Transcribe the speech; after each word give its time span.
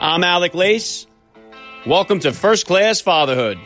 I'm 0.00 0.22
Alec 0.22 0.54
Lace. 0.54 1.06
Welcome 1.86 2.20
to 2.20 2.32
First 2.32 2.66
Class 2.66 3.00
Fatherhood. 3.00 3.58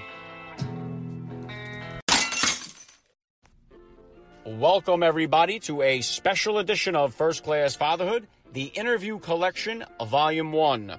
Welcome, 4.45 5.03
everybody, 5.03 5.61
to 5.61 5.83
a 5.83 6.01
special 6.01 6.59
edition 6.59 6.97
of 6.97 7.15
First 7.15 7.45
Class 7.45 7.77
Fatherhood, 7.77 8.27
the 8.53 8.65
interview 8.65 9.19
collection, 9.19 9.85
Volume 10.05 10.53
1. 10.53 10.99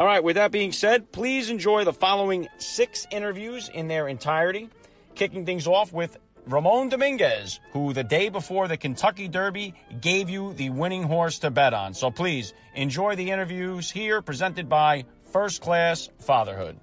All 0.01 0.07
right, 0.07 0.25
with 0.25 0.37
that 0.37 0.51
being 0.51 0.73
said, 0.73 1.13
please 1.13 1.51
enjoy 1.51 1.85
the 1.85 1.93
following 1.93 2.49
six 2.57 3.07
interviews 3.11 3.69
in 3.69 3.87
their 3.87 4.09
entirety. 4.09 4.71
Kicking 5.15 5.45
things 5.45 5.67
off 5.67 5.93
with 5.93 6.17
Ramon 6.47 6.89
Dominguez, 6.89 7.61
who 7.73 7.93
the 7.93 8.03
day 8.03 8.31
before 8.31 8.67
the 8.67 8.79
Kentucky 8.79 9.29
Derby 9.29 9.75
gave 10.01 10.31
you 10.31 10.55
the 10.55 10.71
winning 10.71 11.03
horse 11.03 11.41
to 11.41 11.51
bet 11.51 11.75
on. 11.75 11.93
So 11.93 12.11
please 12.11 12.55
enjoy 12.75 13.15
the 13.15 13.31
interviews 13.31 13.91
here 13.91 14.23
presented 14.23 14.71
by 14.71 15.05
First 15.33 15.61
Class 15.61 16.09
Fatherhood. 16.19 16.81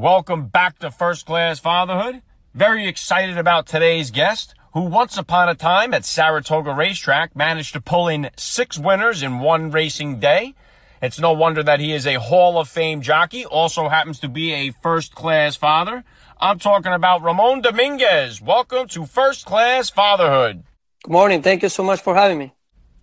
Welcome 0.00 0.46
back 0.46 0.78
to 0.78 0.90
First 0.90 1.26
Class 1.26 1.58
Fatherhood. 1.58 2.22
Very 2.54 2.88
excited 2.88 3.36
about 3.36 3.66
today's 3.66 4.10
guest, 4.10 4.54
who 4.72 4.84
once 4.84 5.18
upon 5.18 5.50
a 5.50 5.54
time 5.54 5.92
at 5.92 6.06
Saratoga 6.06 6.72
Racetrack 6.72 7.36
managed 7.36 7.74
to 7.74 7.82
pull 7.82 8.08
in 8.08 8.30
six 8.34 8.78
winners 8.78 9.22
in 9.22 9.40
one 9.40 9.70
racing 9.70 10.18
day. 10.18 10.54
It's 11.02 11.20
no 11.20 11.34
wonder 11.34 11.62
that 11.62 11.80
he 11.80 11.92
is 11.92 12.06
a 12.06 12.14
Hall 12.14 12.58
of 12.58 12.66
Fame 12.66 13.02
jockey, 13.02 13.44
also 13.44 13.90
happens 13.90 14.18
to 14.20 14.28
be 14.30 14.54
a 14.54 14.70
first 14.70 15.14
class 15.14 15.54
father. 15.54 16.02
I'm 16.40 16.58
talking 16.58 16.94
about 16.94 17.20
Ramon 17.20 17.60
Dominguez. 17.60 18.40
Welcome 18.40 18.88
to 18.88 19.04
First 19.04 19.44
Class 19.44 19.90
Fatherhood. 19.90 20.62
Good 21.04 21.12
morning. 21.12 21.42
Thank 21.42 21.62
you 21.62 21.68
so 21.68 21.82
much 21.82 22.00
for 22.00 22.14
having 22.14 22.38
me. 22.38 22.54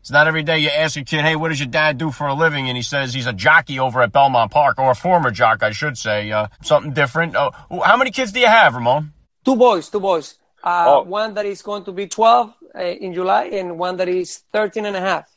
It's 0.08 0.12
not 0.14 0.26
every 0.26 0.42
day 0.42 0.60
you 0.60 0.70
ask 0.70 0.96
a 0.96 1.04
kid, 1.04 1.26
hey, 1.26 1.36
what 1.36 1.50
does 1.50 1.60
your 1.60 1.68
dad 1.68 1.98
do 1.98 2.12
for 2.12 2.28
a 2.28 2.34
living? 2.34 2.70
And 2.70 2.78
he 2.78 2.82
says 2.82 3.14
he's 3.14 3.26
a 3.26 3.34
jockey 3.34 3.78
over 3.78 4.02
at 4.02 4.14
Belmont 4.14 4.52
Park, 4.52 4.80
or 4.80 4.90
a 4.90 4.96
former 4.96 5.32
jock, 5.32 5.64
I 5.64 5.72
should 5.72 5.98
say. 5.98 6.32
Uh, 6.32 6.48
something 6.64 6.94
different. 6.94 7.36
Uh, 7.36 7.52
how 7.84 7.98
many 7.98 8.12
kids 8.12 8.32
do 8.32 8.40
you 8.40 8.48
have, 8.48 8.74
Ramon? 8.74 9.12
Two 9.44 9.58
boys, 9.58 9.90
two 9.90 10.00
boys. 10.00 10.36
Uh, 10.64 10.86
oh. 10.88 11.04
One 11.04 11.34
that 11.34 11.46
is 11.46 11.62
going 11.62 11.84
to 11.84 11.92
be 11.92 12.08
12 12.08 12.54
uh, 12.74 12.82
in 12.82 13.14
July 13.14 13.48
and 13.48 13.78
one 13.78 13.98
that 13.98 14.08
is 14.08 14.44
13 14.54 14.86
and 14.86 14.96
a 14.96 15.02
half. 15.02 15.30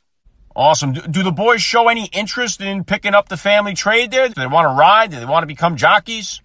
Awesome. 0.55 0.93
Do, 0.93 1.01
do, 1.01 1.23
the 1.25 1.33
boys 1.33 1.61
show 1.61 1.89
any 1.89 2.07
interest 2.13 2.61
in 2.61 2.85
picking 2.85 3.13
up 3.13 3.29
the 3.29 3.37
family 3.37 3.75
trade 3.75 4.13
there? 4.13 4.29
Do 4.29 4.35
they 4.37 4.47
want 4.47 4.67
to 4.67 4.79
ride? 4.79 5.11
Do 5.11 5.19
they 5.19 5.27
want 5.27 5.43
to 5.43 5.49
become 5.49 5.75
jockeys? 5.75 6.41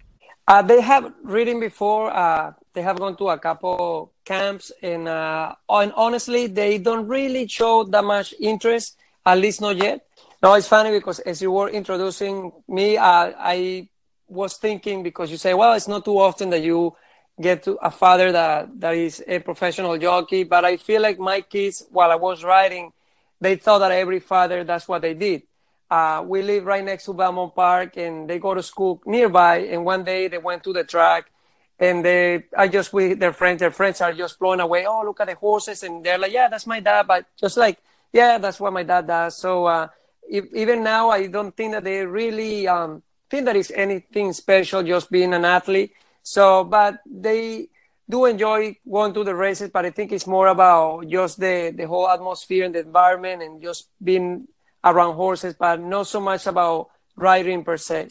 Uh, 0.48 0.62
they 0.62 0.80
have 0.80 1.12
ridden 1.22 1.58
before. 1.58 2.10
Uh, 2.14 2.52
they 2.72 2.82
have 2.82 2.98
gone 2.98 3.16
to 3.16 3.28
a 3.30 3.38
couple 3.38 4.12
camps, 4.24 4.70
and, 4.82 5.08
uh, 5.08 5.54
and 5.68 5.92
honestly, 5.96 6.46
they 6.46 6.78
don't 6.78 7.08
really 7.08 7.48
show 7.48 7.84
that 7.84 8.04
much 8.04 8.34
interest, 8.40 8.96
at 9.24 9.38
least 9.38 9.60
not 9.60 9.76
yet. 9.76 10.06
No, 10.42 10.54
it's 10.54 10.68
funny 10.68 10.90
because 10.90 11.18
as 11.20 11.42
you 11.42 11.50
were 11.50 11.68
introducing 11.68 12.52
me, 12.68 12.96
uh, 12.96 13.32
I 13.38 13.88
was 14.28 14.56
thinking 14.56 15.02
because 15.02 15.30
you 15.30 15.36
say, 15.36 15.54
well, 15.54 15.72
it's 15.72 15.88
not 15.88 16.04
too 16.04 16.18
often 16.18 16.50
that 16.50 16.62
you 16.62 16.94
get 17.40 17.62
to 17.64 17.72
a 17.82 17.90
father 17.90 18.30
that, 18.32 18.68
that 18.80 18.94
is 18.94 19.22
a 19.26 19.38
professional 19.40 19.98
jockey, 19.98 20.44
but 20.44 20.64
I 20.64 20.76
feel 20.76 21.02
like 21.02 21.18
my 21.18 21.40
kids, 21.40 21.84
while 21.90 22.10
I 22.10 22.16
was 22.16 22.44
riding, 22.44 22.92
they 23.40 23.56
thought 23.56 23.80
that 23.80 23.92
every 23.92 24.20
father, 24.20 24.64
that's 24.64 24.86
what 24.86 25.02
they 25.02 25.14
did. 25.14 25.42
Uh, 25.90 26.24
we 26.26 26.42
live 26.42 26.64
right 26.64 26.84
next 26.84 27.04
to 27.04 27.14
Belmont 27.14 27.54
Park 27.54 27.96
and 27.96 28.28
they 28.28 28.38
go 28.38 28.54
to 28.54 28.62
school 28.62 29.00
nearby. 29.06 29.58
And 29.58 29.84
one 29.84 30.04
day 30.04 30.28
they 30.28 30.38
went 30.38 30.64
to 30.64 30.72
the 30.72 30.84
track 30.84 31.30
and 31.78 32.04
they 32.04 32.44
I 32.56 32.68
just 32.68 32.92
with 32.92 33.20
their 33.20 33.32
friends, 33.32 33.60
their 33.60 33.70
friends 33.70 34.00
are 34.00 34.12
just 34.12 34.38
blown 34.38 34.60
away. 34.60 34.86
Oh, 34.86 35.02
look 35.04 35.20
at 35.20 35.28
the 35.28 35.34
horses, 35.34 35.82
and 35.82 36.04
they're 36.04 36.18
like, 36.18 36.32
yeah, 36.32 36.48
that's 36.48 36.66
my 36.66 36.80
dad, 36.80 37.06
but 37.06 37.26
just 37.36 37.56
like, 37.56 37.78
yeah, 38.12 38.38
that's 38.38 38.58
what 38.58 38.72
my 38.72 38.82
dad 38.82 39.06
does. 39.06 39.36
So 39.36 39.66
uh, 39.66 39.88
if, 40.28 40.46
even 40.54 40.82
now, 40.82 41.10
I 41.10 41.26
don't 41.26 41.54
think 41.56 41.72
that 41.72 41.84
they 41.84 42.04
really 42.04 42.66
um, 42.66 43.02
think 43.30 43.44
that 43.44 43.56
it's 43.56 43.70
anything 43.70 44.32
special 44.32 44.82
just 44.82 45.10
being 45.10 45.34
an 45.34 45.44
athlete. 45.44 45.92
So, 46.22 46.64
but 46.64 47.00
they 47.04 47.68
do 48.08 48.24
enjoy 48.24 48.78
going 48.90 49.12
to 49.14 49.24
the 49.24 49.34
races, 49.34 49.70
but 49.70 49.84
I 49.84 49.90
think 49.90 50.12
it's 50.12 50.26
more 50.26 50.48
about 50.48 51.06
just 51.08 51.38
the 51.38 51.74
the 51.76 51.86
whole 51.86 52.08
atmosphere 52.08 52.64
and 52.64 52.74
the 52.74 52.80
environment 52.80 53.42
and 53.42 53.60
just 53.60 53.90
being 54.02 54.48
around 54.86 55.16
horses, 55.16 55.54
but 55.58 55.80
not 55.80 56.06
so 56.06 56.20
much 56.20 56.46
about 56.46 56.88
riding 57.16 57.64
per 57.64 57.76
se. 57.76 58.08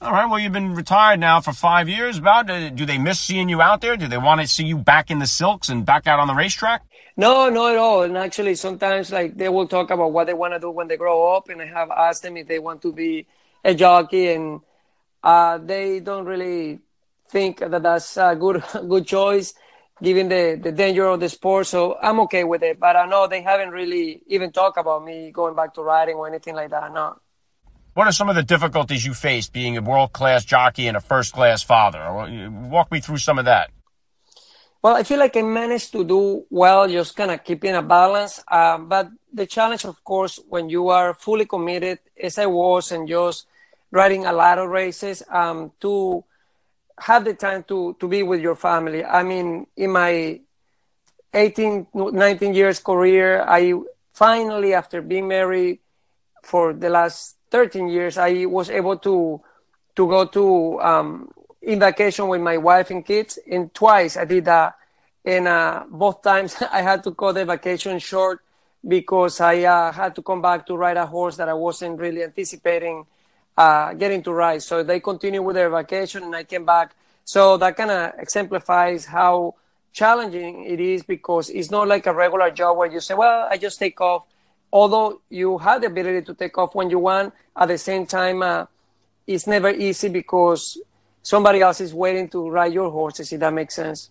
All 0.00 0.10
right. 0.10 0.28
Well, 0.28 0.40
you've 0.40 0.52
been 0.52 0.74
retired 0.74 1.20
now 1.20 1.40
for 1.40 1.52
five 1.52 1.88
years. 1.88 2.18
About 2.18 2.50
uh, 2.50 2.70
do 2.70 2.84
they 2.84 2.98
miss 2.98 3.20
seeing 3.20 3.48
you 3.48 3.62
out 3.62 3.80
there? 3.80 3.96
Do 3.96 4.08
they 4.08 4.18
want 4.18 4.40
to 4.40 4.48
see 4.48 4.64
you 4.64 4.76
back 4.76 5.12
in 5.12 5.20
the 5.20 5.28
silks 5.28 5.68
and 5.68 5.86
back 5.86 6.08
out 6.08 6.18
on 6.18 6.26
the 6.26 6.34
racetrack? 6.34 6.82
No, 7.16 7.48
not 7.50 7.72
at 7.72 7.78
all. 7.78 8.02
And 8.02 8.18
actually, 8.18 8.56
sometimes 8.56 9.12
like 9.12 9.36
they 9.36 9.48
will 9.48 9.68
talk 9.68 9.90
about 9.90 10.12
what 10.12 10.26
they 10.26 10.34
want 10.34 10.54
to 10.54 10.58
do 10.58 10.70
when 10.70 10.88
they 10.88 10.96
grow 10.96 11.36
up, 11.36 11.48
and 11.48 11.62
I 11.62 11.66
have 11.66 11.90
asked 11.90 12.24
them 12.24 12.36
if 12.36 12.48
they 12.48 12.58
want 12.58 12.82
to 12.82 12.92
be 12.92 13.28
a 13.64 13.74
jockey, 13.74 14.30
and 14.30 14.60
uh, 15.22 15.58
they 15.58 16.00
don't 16.00 16.24
really 16.24 16.80
think 17.30 17.60
that 17.60 17.82
that's 17.82 18.16
a 18.16 18.34
good 18.34 18.64
good 18.88 19.06
choice 19.06 19.54
given 20.00 20.28
the, 20.28 20.58
the 20.62 20.72
danger 20.72 21.06
of 21.06 21.20
the 21.20 21.28
sport. 21.28 21.66
So 21.66 21.98
I'm 22.00 22.20
okay 22.20 22.44
with 22.44 22.62
it. 22.62 22.78
But 22.78 22.96
I 22.96 23.06
know 23.06 23.26
they 23.26 23.42
haven't 23.42 23.70
really 23.70 24.22
even 24.26 24.52
talked 24.52 24.78
about 24.78 25.04
me 25.04 25.30
going 25.30 25.54
back 25.54 25.74
to 25.74 25.82
riding 25.82 26.16
or 26.16 26.28
anything 26.28 26.54
like 26.54 26.70
that. 26.70 26.92
No. 26.92 27.16
What 27.94 28.06
are 28.06 28.12
some 28.12 28.30
of 28.30 28.36
the 28.36 28.42
difficulties 28.42 29.04
you 29.04 29.12
faced 29.12 29.52
being 29.52 29.76
a 29.76 29.82
world 29.82 30.12
class 30.12 30.44
jockey 30.44 30.86
and 30.86 30.96
a 30.96 31.00
first 31.00 31.34
class 31.34 31.62
father? 31.62 32.00
Walk 32.70 32.90
me 32.90 33.00
through 33.00 33.18
some 33.18 33.38
of 33.38 33.44
that. 33.44 33.70
Well, 34.82 34.96
I 34.96 35.04
feel 35.04 35.18
like 35.18 35.36
I 35.36 35.42
managed 35.42 35.92
to 35.92 36.02
do 36.02 36.44
well, 36.50 36.88
just 36.88 37.14
kind 37.14 37.30
of 37.30 37.44
keeping 37.44 37.74
a 37.74 37.82
balance. 37.82 38.42
Um, 38.50 38.88
but 38.88 39.10
the 39.32 39.46
challenge, 39.46 39.84
of 39.84 40.02
course, 40.02 40.40
when 40.48 40.70
you 40.70 40.88
are 40.88 41.14
fully 41.14 41.44
committed, 41.44 42.00
as 42.20 42.36
I 42.38 42.46
was, 42.46 42.90
and 42.90 43.06
just 43.06 43.46
riding 43.92 44.26
a 44.26 44.32
lot 44.32 44.58
of 44.58 44.70
races, 44.70 45.22
um, 45.30 45.70
to 45.80 46.24
have 47.02 47.24
the 47.24 47.34
time 47.34 47.64
to, 47.64 47.96
to 47.98 48.08
be 48.08 48.22
with 48.22 48.40
your 48.40 48.54
family. 48.54 49.04
I 49.04 49.22
mean, 49.22 49.66
in 49.76 49.90
my 49.90 50.40
18, 51.34 51.88
19 51.94 52.54
years 52.54 52.78
career, 52.78 53.42
I 53.42 53.74
finally, 54.12 54.74
after 54.74 55.02
being 55.02 55.26
married 55.26 55.80
for 56.42 56.72
the 56.72 56.88
last 56.88 57.36
13 57.50 57.88
years, 57.88 58.18
I 58.18 58.46
was 58.46 58.70
able 58.70 58.96
to 58.98 59.40
to 59.94 60.08
go 60.08 60.24
to 60.24 60.80
um, 60.80 61.30
in 61.60 61.78
vacation 61.78 62.28
with 62.28 62.40
my 62.40 62.56
wife 62.56 62.90
and 62.90 63.04
kids. 63.04 63.38
And 63.50 63.72
twice 63.74 64.16
I 64.16 64.24
did 64.24 64.46
that, 64.46 64.76
and 65.24 65.48
uh, 65.48 65.84
both 65.90 66.22
times 66.22 66.56
I 66.72 66.82
had 66.82 67.02
to 67.04 67.12
cut 67.12 67.32
the 67.32 67.44
vacation 67.44 67.98
short 67.98 68.40
because 68.86 69.40
I 69.40 69.62
uh, 69.62 69.92
had 69.92 70.14
to 70.16 70.22
come 70.22 70.40
back 70.40 70.66
to 70.66 70.76
ride 70.76 70.96
a 70.96 71.06
horse 71.06 71.36
that 71.36 71.48
I 71.48 71.54
wasn't 71.54 72.00
really 72.00 72.22
anticipating 72.22 73.06
uh, 73.56 73.92
getting 73.94 74.22
to 74.22 74.32
ride. 74.32 74.62
So 74.62 74.82
they 74.82 75.00
continue 75.00 75.42
with 75.42 75.56
their 75.56 75.70
vacation, 75.70 76.22
and 76.22 76.34
I 76.34 76.44
came 76.44 76.64
back. 76.64 76.94
So 77.24 77.56
that 77.58 77.76
kind 77.76 77.90
of 77.90 78.12
exemplifies 78.18 79.04
how 79.06 79.54
challenging 79.92 80.64
it 80.64 80.80
is 80.80 81.02
because 81.02 81.50
it's 81.50 81.70
not 81.70 81.86
like 81.86 82.06
a 82.06 82.14
regular 82.14 82.50
job 82.50 82.76
where 82.78 82.90
you 82.90 83.00
say, 83.00 83.14
well, 83.14 83.46
I 83.50 83.58
just 83.58 83.78
take 83.78 84.00
off. 84.00 84.24
Although 84.72 85.20
you 85.28 85.58
have 85.58 85.82
the 85.82 85.88
ability 85.88 86.22
to 86.22 86.34
take 86.34 86.56
off 86.56 86.74
when 86.74 86.88
you 86.88 86.98
want, 86.98 87.34
at 87.54 87.68
the 87.68 87.76
same 87.76 88.06
time, 88.06 88.42
uh, 88.42 88.66
it's 89.26 89.46
never 89.46 89.68
easy 89.68 90.08
because 90.08 90.78
somebody 91.22 91.60
else 91.60 91.80
is 91.80 91.92
waiting 91.92 92.28
to 92.30 92.48
ride 92.48 92.72
your 92.72 92.90
horses, 92.90 93.32
if 93.32 93.40
that 93.40 93.52
makes 93.52 93.74
sense. 93.74 94.10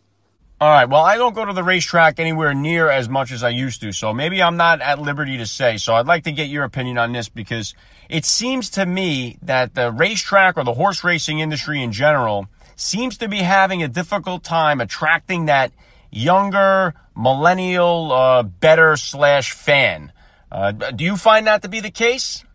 All 0.61 0.69
right. 0.69 0.87
Well, 0.87 1.01
I 1.01 1.17
don't 1.17 1.33
go 1.33 1.43
to 1.43 1.53
the 1.53 1.63
racetrack 1.63 2.19
anywhere 2.19 2.53
near 2.53 2.87
as 2.87 3.09
much 3.09 3.31
as 3.31 3.43
I 3.43 3.49
used 3.49 3.81
to, 3.81 3.91
so 3.91 4.13
maybe 4.13 4.43
I'm 4.43 4.57
not 4.57 4.79
at 4.79 4.99
liberty 4.99 5.39
to 5.39 5.47
say. 5.47 5.77
So 5.77 5.95
I'd 5.95 6.05
like 6.05 6.25
to 6.25 6.31
get 6.31 6.49
your 6.49 6.63
opinion 6.63 6.99
on 6.99 7.13
this 7.13 7.29
because 7.29 7.73
it 8.09 8.25
seems 8.25 8.69
to 8.71 8.85
me 8.85 9.39
that 9.41 9.73
the 9.73 9.91
racetrack 9.91 10.57
or 10.57 10.63
the 10.63 10.75
horse 10.75 11.03
racing 11.03 11.39
industry 11.39 11.81
in 11.81 11.91
general 11.91 12.45
seems 12.75 13.17
to 13.17 13.27
be 13.27 13.39
having 13.39 13.81
a 13.81 13.87
difficult 13.87 14.43
time 14.43 14.79
attracting 14.81 15.45
that 15.45 15.71
younger 16.11 16.93
millennial 17.17 18.11
uh, 18.11 18.43
better 18.43 18.95
slash 18.97 19.53
fan. 19.53 20.11
Uh, 20.51 20.73
do 20.73 21.03
you 21.03 21.17
find 21.17 21.47
that 21.47 21.63
to 21.63 21.69
be 21.69 21.79
the 21.79 21.89
case? 21.89 22.45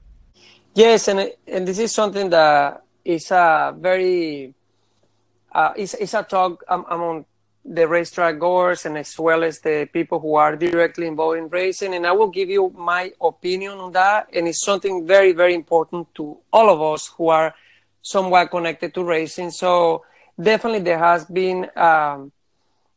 Yes, 0.76 1.08
and 1.08 1.32
and 1.48 1.66
this 1.66 1.80
is 1.80 1.90
something 1.90 2.30
that 2.30 2.84
is 3.04 3.32
a 3.32 3.74
very 3.76 4.54
uh, 5.50 5.72
it's, 5.74 5.94
it's 5.94 6.14
a 6.14 6.22
talk 6.22 6.62
among 6.68 7.24
the 7.68 7.86
racetrack 7.88 8.38
goers 8.38 8.86
and 8.86 8.96
as 8.96 9.18
well 9.18 9.42
as 9.42 9.60
the 9.60 9.88
people 9.92 10.20
who 10.20 10.36
are 10.36 10.54
directly 10.56 11.06
involved 11.06 11.38
in 11.38 11.48
racing. 11.48 11.94
And 11.94 12.06
I 12.06 12.12
will 12.12 12.28
give 12.28 12.48
you 12.48 12.72
my 12.76 13.12
opinion 13.20 13.72
on 13.78 13.92
that. 13.92 14.28
And 14.32 14.46
it's 14.46 14.64
something 14.64 15.06
very, 15.06 15.32
very 15.32 15.54
important 15.54 16.14
to 16.14 16.38
all 16.52 16.70
of 16.70 16.80
us 16.80 17.08
who 17.16 17.28
are 17.28 17.54
somewhat 18.02 18.50
connected 18.50 18.94
to 18.94 19.02
racing. 19.02 19.50
So 19.50 20.04
definitely 20.40 20.80
there 20.80 20.98
has 20.98 21.24
been, 21.24 21.68
um, 21.76 22.30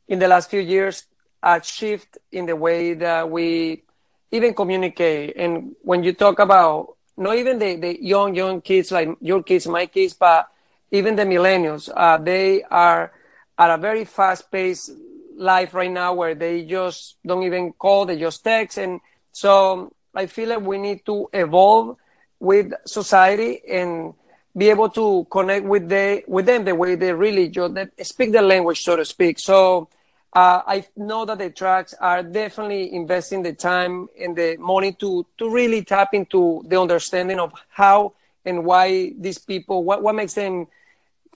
in 0.07 0.19
the 0.19 0.27
last 0.27 0.49
few 0.49 0.61
years, 0.61 1.05
a 1.41 1.61
shift 1.63 2.17
in 2.31 2.45
the 2.45 2.55
way 2.55 2.93
that 2.93 3.29
we 3.29 3.83
even 4.31 4.53
communicate. 4.53 5.35
And 5.35 5.75
when 5.81 6.03
you 6.03 6.13
talk 6.13 6.37
about 6.39 6.95
not 7.17 7.37
even 7.37 7.57
the, 7.57 7.75
the 7.75 8.03
young, 8.03 8.35
young 8.35 8.61
kids 8.61 8.91
like 8.91 9.09
your 9.19 9.41
kids, 9.41 9.67
my 9.67 9.87
kids, 9.87 10.13
but 10.13 10.47
even 10.91 11.15
the 11.15 11.23
millennials, 11.23 11.89
uh, 11.95 12.17
they 12.17 12.63
are 12.63 13.11
at 13.59 13.69
a 13.69 13.77
very 13.77 14.05
fast 14.05 14.49
paced 14.51 14.91
life 15.35 15.73
right 15.73 15.91
now 15.91 16.13
where 16.13 16.33
they 16.33 16.63
just 16.63 17.17
don't 17.25 17.43
even 17.43 17.73
call, 17.73 18.05
they 18.05 18.17
just 18.17 18.43
text. 18.43 18.77
And 18.77 19.01
so 19.33 19.91
I 20.15 20.25
feel 20.25 20.49
like 20.49 20.61
we 20.61 20.77
need 20.77 21.05
to 21.05 21.29
evolve 21.33 21.97
with 22.39 22.71
society 22.85 23.61
and 23.69 24.13
be 24.57 24.69
able 24.69 24.89
to 24.89 25.27
connect 25.29 25.65
with 25.65 25.89
the 25.89 26.23
with 26.27 26.45
them 26.45 26.65
the 26.65 26.73
way 26.73 26.95
they 26.95 27.13
really 27.13 27.49
just 27.49 27.73
speak 28.01 28.31
the 28.31 28.41
language, 28.41 28.81
so 28.81 28.95
to 28.95 29.05
speak. 29.05 29.39
So 29.39 29.89
uh, 30.33 30.61
I 30.65 30.85
know 30.95 31.25
that 31.25 31.37
the 31.37 31.49
tracks 31.49 31.93
are 31.99 32.23
definitely 32.23 32.93
investing 32.93 33.43
the 33.43 33.53
time 33.53 34.07
and 34.19 34.35
the 34.35 34.57
money 34.57 34.93
to 34.93 35.25
to 35.37 35.49
really 35.49 35.83
tap 35.83 36.13
into 36.13 36.63
the 36.65 36.79
understanding 36.79 37.39
of 37.39 37.53
how 37.69 38.13
and 38.45 38.65
why 38.65 39.13
these 39.19 39.37
people 39.37 39.83
what 39.83 40.01
what 40.01 40.15
makes 40.15 40.33
them 40.33 40.67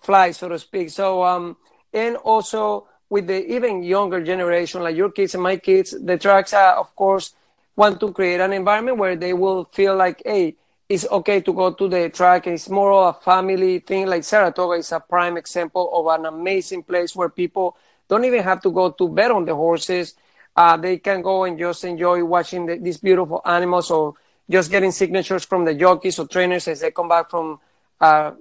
fly, 0.01 0.31
so 0.31 0.49
to 0.49 0.59
speak. 0.59 0.89
So 0.89 1.23
um, 1.23 1.55
and 1.93 2.15
also 2.17 2.87
with 3.09 3.27
the 3.27 3.45
even 3.53 3.83
younger 3.83 4.23
generation, 4.23 4.81
like 4.81 4.95
your 4.95 5.11
kids 5.11 5.33
and 5.33 5.43
my 5.43 5.57
kids, 5.57 5.95
the 5.99 6.17
tracks 6.17 6.53
are 6.53 6.75
of 6.75 6.95
course 6.95 7.33
want 7.75 7.99
to 7.99 8.11
create 8.11 8.39
an 8.39 8.53
environment 8.53 8.97
where 8.97 9.15
they 9.15 9.33
will 9.33 9.65
feel 9.71 9.95
like, 9.95 10.21
hey, 10.25 10.55
it's 10.89 11.07
okay 11.09 11.41
to 11.41 11.53
go 11.53 11.73
to 11.73 11.87
the 11.87 12.09
track. 12.09 12.45
It's 12.47 12.69
more 12.69 12.91
of 12.91 13.15
a 13.15 13.19
family 13.19 13.79
thing. 13.79 14.07
Like 14.07 14.23
Saratoga 14.23 14.75
is 14.75 14.91
a 14.91 14.99
prime 14.99 15.37
example 15.37 15.89
of 15.93 16.19
an 16.19 16.25
amazing 16.25 16.83
place 16.83 17.15
where 17.15 17.29
people 17.29 17.77
don't 18.07 18.25
even 18.25 18.43
have 18.43 18.61
to 18.61 18.71
go 18.71 18.91
to 18.91 19.09
bet 19.09 19.31
on 19.31 19.45
the 19.45 19.55
horses. 19.55 20.15
Uh, 20.55 20.77
they 20.77 20.97
can 20.97 21.21
go 21.21 21.45
and 21.45 21.57
just 21.57 21.83
enjoy 21.83 22.23
watching 22.23 22.65
the, 22.67 22.77
these 22.77 22.97
beautiful 22.97 23.41
animals 23.45 23.89
or 23.89 24.13
just 24.49 24.69
getting 24.69 24.91
signatures 24.91 25.45
from 25.45 25.65
the 25.65 25.73
jockeys 25.73 26.19
or 26.19 26.27
trainers 26.27 26.67
as 26.67 26.81
they 26.81 26.91
come 26.91 27.09
back 27.09 27.29
from 27.29 27.59
uh, 27.99 28.31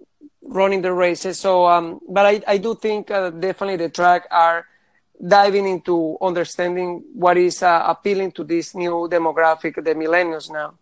running 0.42 0.82
the 0.82 0.92
races. 0.92 1.38
So, 1.40 1.66
um, 1.66 2.00
but 2.08 2.26
I, 2.26 2.42
I 2.46 2.58
do 2.58 2.74
think 2.74 3.10
uh, 3.10 3.30
definitely 3.30 3.76
the 3.76 3.88
track 3.88 4.26
are 4.30 4.66
diving 5.24 5.68
into 5.68 6.18
understanding 6.20 7.04
what 7.14 7.36
is 7.36 7.62
uh, 7.62 7.84
appealing 7.86 8.32
to 8.32 8.44
this 8.44 8.74
new 8.74 9.08
demographic, 9.10 9.76
the 9.76 9.94
millennials 9.94 10.50
now. 10.50 10.74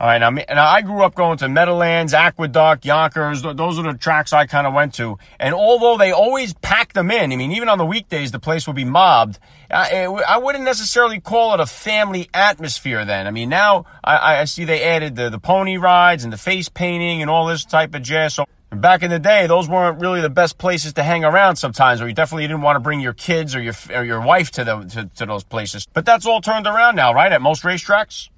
All 0.00 0.06
right, 0.06 0.18
now, 0.18 0.30
now 0.30 0.64
I 0.64 0.82
grew 0.82 1.02
up 1.02 1.16
going 1.16 1.38
to 1.38 1.48
Meadowlands, 1.48 2.14
Aqueduct, 2.14 2.84
Yonkers. 2.84 3.42
Those 3.42 3.80
are 3.80 3.82
the 3.82 3.98
tracks 3.98 4.32
I 4.32 4.46
kind 4.46 4.64
of 4.64 4.72
went 4.72 4.94
to. 4.94 5.18
And 5.40 5.56
although 5.56 5.98
they 5.98 6.12
always 6.12 6.54
packed 6.54 6.94
them 6.94 7.10
in, 7.10 7.32
I 7.32 7.36
mean, 7.36 7.50
even 7.50 7.68
on 7.68 7.78
the 7.78 7.84
weekdays, 7.84 8.30
the 8.30 8.38
place 8.38 8.68
would 8.68 8.76
be 8.76 8.84
mobbed. 8.84 9.40
I, 9.68 10.04
I 10.04 10.38
wouldn't 10.38 10.62
necessarily 10.62 11.18
call 11.18 11.52
it 11.54 11.58
a 11.58 11.66
family 11.66 12.30
atmosphere 12.32 13.04
then. 13.04 13.26
I 13.26 13.32
mean, 13.32 13.48
now 13.48 13.86
I, 14.04 14.36
I 14.36 14.44
see 14.44 14.64
they 14.64 14.84
added 14.84 15.16
the, 15.16 15.30
the 15.30 15.40
pony 15.40 15.78
rides 15.78 16.22
and 16.22 16.32
the 16.32 16.38
face 16.38 16.68
painting 16.68 17.20
and 17.20 17.28
all 17.28 17.46
this 17.46 17.64
type 17.64 17.92
of 17.96 18.02
jazz. 18.02 18.34
So 18.34 18.44
back 18.70 19.02
in 19.02 19.10
the 19.10 19.18
day, 19.18 19.48
those 19.48 19.68
weren't 19.68 20.00
really 20.00 20.20
the 20.20 20.30
best 20.30 20.58
places 20.58 20.92
to 20.92 21.02
hang 21.02 21.24
around 21.24 21.56
sometimes, 21.56 22.00
or 22.00 22.06
you 22.06 22.14
definitely 22.14 22.46
didn't 22.46 22.62
want 22.62 22.76
to 22.76 22.80
bring 22.80 23.00
your 23.00 23.14
kids 23.14 23.56
or 23.56 23.60
your, 23.60 23.74
or 23.92 24.04
your 24.04 24.20
wife 24.20 24.52
to, 24.52 24.64
the, 24.64 24.84
to, 24.84 25.10
to 25.16 25.26
those 25.26 25.42
places. 25.42 25.88
But 25.92 26.06
that's 26.06 26.24
all 26.24 26.40
turned 26.40 26.68
around 26.68 26.94
now, 26.94 27.12
right? 27.12 27.32
At 27.32 27.42
most 27.42 27.64
racetracks? 27.64 28.28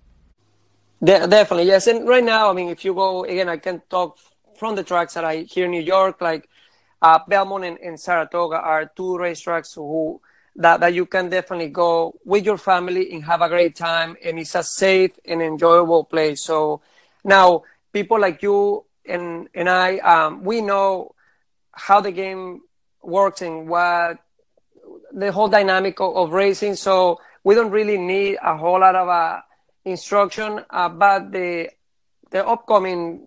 De- 1.03 1.27
definitely, 1.27 1.67
yes. 1.67 1.87
And 1.87 2.07
right 2.07 2.23
now, 2.23 2.51
I 2.51 2.53
mean, 2.53 2.69
if 2.69 2.85
you 2.85 2.95
go 2.95 3.25
again, 3.25 3.49
I 3.49 3.57
can 3.57 3.83
talk 3.89 4.19
from 4.57 4.77
the 4.77 4.83
tracks 4.83 5.15
that 5.15 5.25
I 5.25 5.39
hear 5.43 5.65
in 5.65 5.71
New 5.71 5.81
York, 5.81 6.21
like 6.21 6.49
uh, 7.01 7.19
Belmont 7.27 7.65
and, 7.65 7.79
and, 7.79 7.99
Saratoga 7.99 8.57
are 8.57 8.85
two 8.95 9.17
racetracks 9.19 9.75
who 9.75 10.21
that, 10.57 10.81
that 10.81 10.93
you 10.93 11.07
can 11.07 11.31
definitely 11.31 11.69
go 11.69 12.15
with 12.27 12.45
your 12.45 12.59
family 12.59 13.11
and 13.13 13.25
have 13.25 13.41
a 13.41 13.49
great 13.49 13.75
time, 13.75 14.17
and 14.23 14.39
it's 14.39 14.55
a 14.55 14.63
safe 14.63 15.13
and 15.25 15.41
enjoyable 15.41 16.05
place. 16.05 16.45
So 16.45 16.83
now, 17.25 17.63
people 17.93 18.21
like 18.21 18.43
you 18.43 18.85
and 19.07 19.49
and 19.55 19.71
I, 19.71 19.99
um, 19.99 20.45
we 20.45 20.61
know 20.61 21.15
how 21.73 22.03
the 22.03 22.13
game 22.13 22.61
works 23.03 23.41
and 23.41 23.67
what 23.67 24.19
the 25.13 25.33
whole 25.33 25.49
dynamic 25.49 25.99
of, 26.01 26.15
of 26.15 26.33
racing. 26.33 26.75
So 26.75 27.21
we 27.43 27.55
don't 27.55 27.71
really 27.71 27.97
need 27.97 28.39
a 28.43 28.57
whole 28.57 28.81
lot 28.81 28.95
of 28.95 29.09
a 29.09 29.43
uh, 29.87 29.91
instruction, 29.91 30.61
about 30.71 31.31
the 31.33 31.71
the 32.31 32.47
upcoming 32.47 33.27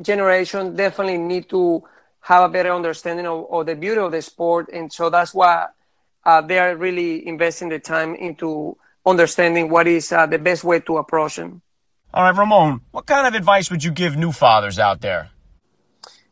generation 0.00 0.76
definitely 0.76 1.18
need 1.18 1.48
to 1.50 1.82
have 2.20 2.44
a 2.44 2.48
better 2.48 2.72
understanding 2.72 3.26
of, 3.26 3.46
of 3.50 3.66
the 3.66 3.74
beauty 3.74 4.00
of 4.00 4.12
the 4.12 4.22
sport, 4.22 4.68
and 4.72 4.92
so 4.92 5.10
that's 5.10 5.34
why 5.34 5.66
uh, 6.24 6.40
they 6.40 6.58
are 6.58 6.76
really 6.76 7.26
investing 7.26 7.68
the 7.68 7.78
time 7.78 8.14
into 8.14 8.76
understanding 9.06 9.70
what 9.70 9.86
is 9.88 10.12
uh, 10.12 10.26
the 10.26 10.38
best 10.38 10.64
way 10.64 10.80
to 10.80 10.98
approach 10.98 11.36
them. 11.36 11.62
All 12.12 12.24
right, 12.24 12.36
Ramon, 12.36 12.82
what 12.90 13.06
kind 13.06 13.26
of 13.26 13.34
advice 13.34 13.70
would 13.70 13.82
you 13.82 13.90
give 13.90 14.16
new 14.16 14.32
fathers 14.32 14.78
out 14.78 15.00
there? 15.00 15.30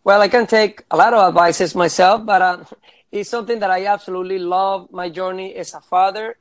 Well, 0.04 0.20
I 0.20 0.28
can 0.28 0.46
take 0.46 0.84
a 0.90 0.96
lot 0.96 1.14
of 1.14 1.28
advices 1.28 1.74
myself, 1.74 2.24
but 2.24 2.42
uh, 2.42 2.64
it's 3.12 3.30
something 3.30 3.58
that 3.60 3.70
I 3.70 3.86
absolutely 3.86 4.38
love 4.38 4.90
my 4.92 5.08
journey 5.08 5.54
as 5.54 5.74
a 5.74 5.80
father 5.80 6.36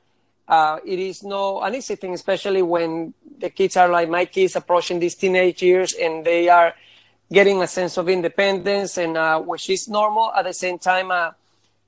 uh, 0.48 0.80
it 0.86 1.00
is 1.00 1.24
no 1.24 1.62
an 1.62 1.76
easy 1.76 1.96
thing, 1.96 2.14
especially 2.14 2.62
when 2.62 3.14
the 3.40 3.50
kids 3.50 3.78
are 3.78 3.90
like 3.90 4.10
my 4.10 4.26
kids 4.26 4.56
approaching 4.56 5.00
these 5.00 5.16
teenage 5.16 5.62
years 5.62 5.94
and 5.94 6.26
they 6.26 6.50
are 6.50 6.74
getting 7.32 7.62
a 7.62 7.68
sense 7.68 7.98
of 7.98 8.08
independence 8.08 8.98
and 8.98 9.18
uh, 9.18 9.40
which 9.40 9.70
is 9.70 9.88
normal. 9.88 10.32
At 10.34 10.46
the 10.46 10.54
same 10.54 10.80
time, 10.80 11.12
uh, 11.12 11.32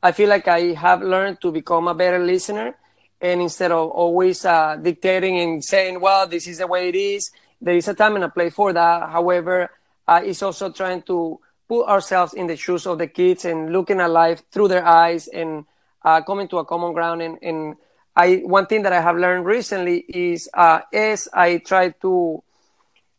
I 0.03 0.11
feel 0.11 0.29
like 0.29 0.47
I 0.47 0.73
have 0.73 1.01
learned 1.01 1.41
to 1.41 1.51
become 1.51 1.87
a 1.87 1.95
better 1.95 2.19
listener 2.19 2.75
and 3.21 3.41
instead 3.41 3.71
of 3.71 3.89
always 3.91 4.45
uh, 4.45 4.75
dictating 4.75 5.39
and 5.39 5.63
saying, 5.63 5.99
well, 5.99 6.27
this 6.27 6.47
is 6.47 6.59
the 6.59 6.67
way 6.67 6.89
it 6.89 6.95
is, 6.95 7.31
there 7.61 7.75
is 7.75 7.87
a 7.87 7.93
time 7.93 8.15
and 8.15 8.23
a 8.23 8.29
place 8.29 8.53
for 8.53 8.71
that. 8.73 9.09
However, 9.09 9.69
uh, 10.07 10.21
it's 10.23 10.41
also 10.41 10.71
trying 10.71 11.01
to 11.03 11.39
put 11.67 11.85
ourselves 11.85 12.33
in 12.33 12.47
the 12.47 12.55
shoes 12.55 12.87
of 12.87 12.97
the 12.97 13.07
kids 13.07 13.45
and 13.45 13.71
looking 13.71 13.99
at 13.99 14.09
life 14.09 14.41
through 14.51 14.69
their 14.69 14.85
eyes 14.85 15.27
and 15.27 15.65
uh, 16.03 16.21
coming 16.21 16.47
to 16.47 16.57
a 16.57 16.65
common 16.65 16.93
ground 16.93 17.21
and, 17.21 17.37
and 17.41 17.75
I 18.19 18.43
one 18.43 18.65
thing 18.65 18.83
that 18.83 18.91
I 18.91 18.99
have 18.99 19.15
learned 19.15 19.45
recently 19.45 20.03
is 20.09 20.49
uh, 20.53 20.81
as 20.91 21.29
I 21.31 21.59
try 21.59 21.91
to 22.03 22.43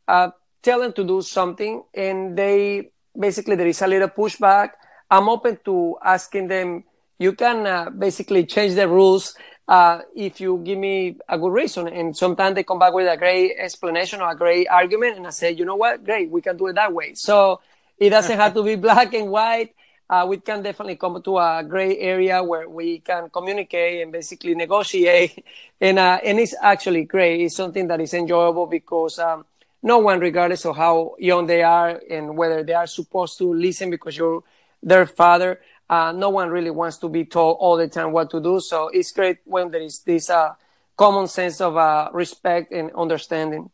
uh, 0.06 0.30
tell 0.62 0.80
them 0.80 0.92
to 0.92 1.04
do 1.04 1.22
something, 1.22 1.82
and 1.94 2.36
they 2.36 2.90
basically 3.18 3.56
there 3.56 3.66
is 3.66 3.80
a 3.80 3.86
little 3.86 4.08
pushback. 4.08 4.76
I'm 5.10 5.30
open 5.30 5.58
to 5.64 5.96
asking 6.04 6.48
them. 6.48 6.84
You 7.18 7.32
can 7.32 7.66
uh, 7.66 7.88
basically 7.88 8.44
change 8.44 8.74
the 8.74 8.88
rules 8.88 9.34
uh, 9.68 10.00
if 10.14 10.38
you 10.38 10.60
give 10.64 10.78
me 10.78 11.16
a 11.26 11.38
good 11.38 11.52
reason. 11.52 11.88
And 11.88 12.14
sometimes 12.14 12.54
they 12.54 12.64
come 12.64 12.78
back 12.78 12.92
with 12.92 13.08
a 13.08 13.16
great 13.16 13.56
explanation 13.56 14.20
or 14.20 14.30
a 14.30 14.36
great 14.36 14.68
argument, 14.68 15.16
and 15.16 15.26
I 15.26 15.30
say, 15.30 15.52
you 15.52 15.64
know 15.64 15.76
what, 15.76 16.04
great, 16.04 16.30
we 16.30 16.42
can 16.42 16.58
do 16.58 16.66
it 16.66 16.74
that 16.74 16.92
way. 16.92 17.14
So 17.14 17.60
it 17.96 18.10
doesn't 18.10 18.36
have 18.36 18.52
to 18.52 18.62
be 18.62 18.76
black 18.76 19.14
and 19.14 19.30
white 19.30 19.74
uh, 20.10 20.26
we 20.28 20.38
can 20.38 20.60
definitely 20.60 20.96
come 20.96 21.22
to 21.22 21.38
a 21.38 21.62
gray 21.62 21.96
area 21.98 22.42
where 22.42 22.68
we 22.68 22.98
can 22.98 23.30
communicate 23.30 24.02
and 24.02 24.10
basically 24.10 24.56
negotiate. 24.56 25.44
and, 25.80 26.00
uh, 26.00 26.18
and 26.24 26.40
it's 26.40 26.54
actually 26.60 27.04
great. 27.04 27.40
It's 27.40 27.54
something 27.54 27.86
that 27.86 28.00
is 28.00 28.12
enjoyable 28.12 28.66
because 28.66 29.20
um, 29.20 29.44
no 29.84 29.98
one, 29.98 30.18
regardless 30.18 30.66
of 30.66 30.76
how 30.76 31.14
young 31.20 31.46
they 31.46 31.62
are 31.62 32.02
and 32.10 32.36
whether 32.36 32.64
they 32.64 32.74
are 32.74 32.88
supposed 32.88 33.38
to 33.38 33.54
listen 33.54 33.88
because 33.88 34.16
you're 34.16 34.42
their 34.82 35.06
father, 35.06 35.60
uh, 35.88 36.10
no 36.10 36.30
one 36.30 36.50
really 36.50 36.70
wants 36.70 36.96
to 36.98 37.08
be 37.08 37.24
told 37.24 37.58
all 37.60 37.76
the 37.76 37.86
time 37.86 38.10
what 38.10 38.30
to 38.30 38.40
do. 38.40 38.58
So 38.58 38.88
it's 38.88 39.12
great 39.12 39.38
when 39.44 39.70
there 39.70 39.80
is 39.80 40.00
this 40.00 40.28
uh, 40.28 40.54
common 40.96 41.28
sense 41.28 41.60
of 41.60 41.76
uh, 41.76 42.10
respect 42.12 42.72
and 42.72 42.90
understanding. 42.96 43.70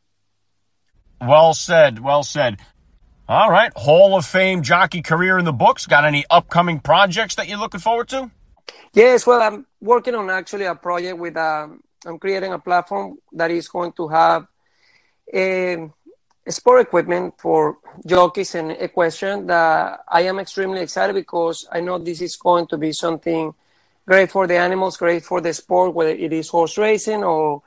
Well 1.18 1.54
said. 1.54 1.98
Well 2.00 2.24
said. 2.24 2.58
All 3.28 3.50
right. 3.50 3.72
Hall 3.74 4.16
of 4.16 4.24
Fame 4.24 4.62
jockey 4.62 5.02
career 5.02 5.36
in 5.36 5.44
the 5.44 5.52
books. 5.52 5.84
Got 5.84 6.04
any 6.04 6.24
upcoming 6.30 6.78
projects 6.78 7.34
that 7.34 7.48
you're 7.48 7.58
looking 7.58 7.80
forward 7.80 8.08
to? 8.10 8.30
Yes. 8.92 9.26
Well, 9.26 9.42
I'm 9.42 9.66
working 9.80 10.14
on 10.14 10.30
actually 10.30 10.66
a 10.66 10.76
project 10.76 11.18
with, 11.18 11.36
um, 11.36 11.82
I'm 12.06 12.20
creating 12.20 12.52
a 12.52 12.58
platform 12.60 13.18
that 13.32 13.50
is 13.50 13.66
going 13.66 13.92
to 13.94 14.06
have 14.06 14.46
a, 15.34 15.90
a 16.46 16.52
sport 16.52 16.82
equipment 16.82 17.34
for 17.38 17.78
jockeys 18.06 18.54
and 18.54 18.70
equestrian 18.70 19.48
that 19.48 20.04
I 20.06 20.20
am 20.22 20.38
extremely 20.38 20.80
excited 20.80 21.14
because 21.14 21.66
I 21.72 21.80
know 21.80 21.98
this 21.98 22.20
is 22.20 22.36
going 22.36 22.68
to 22.68 22.78
be 22.78 22.92
something 22.92 23.52
great 24.06 24.30
for 24.30 24.46
the 24.46 24.56
animals, 24.56 24.96
great 24.98 25.24
for 25.24 25.40
the 25.40 25.52
sport, 25.52 25.94
whether 25.94 26.10
it 26.10 26.32
is 26.32 26.48
horse 26.48 26.78
racing 26.78 27.24
or 27.24 27.62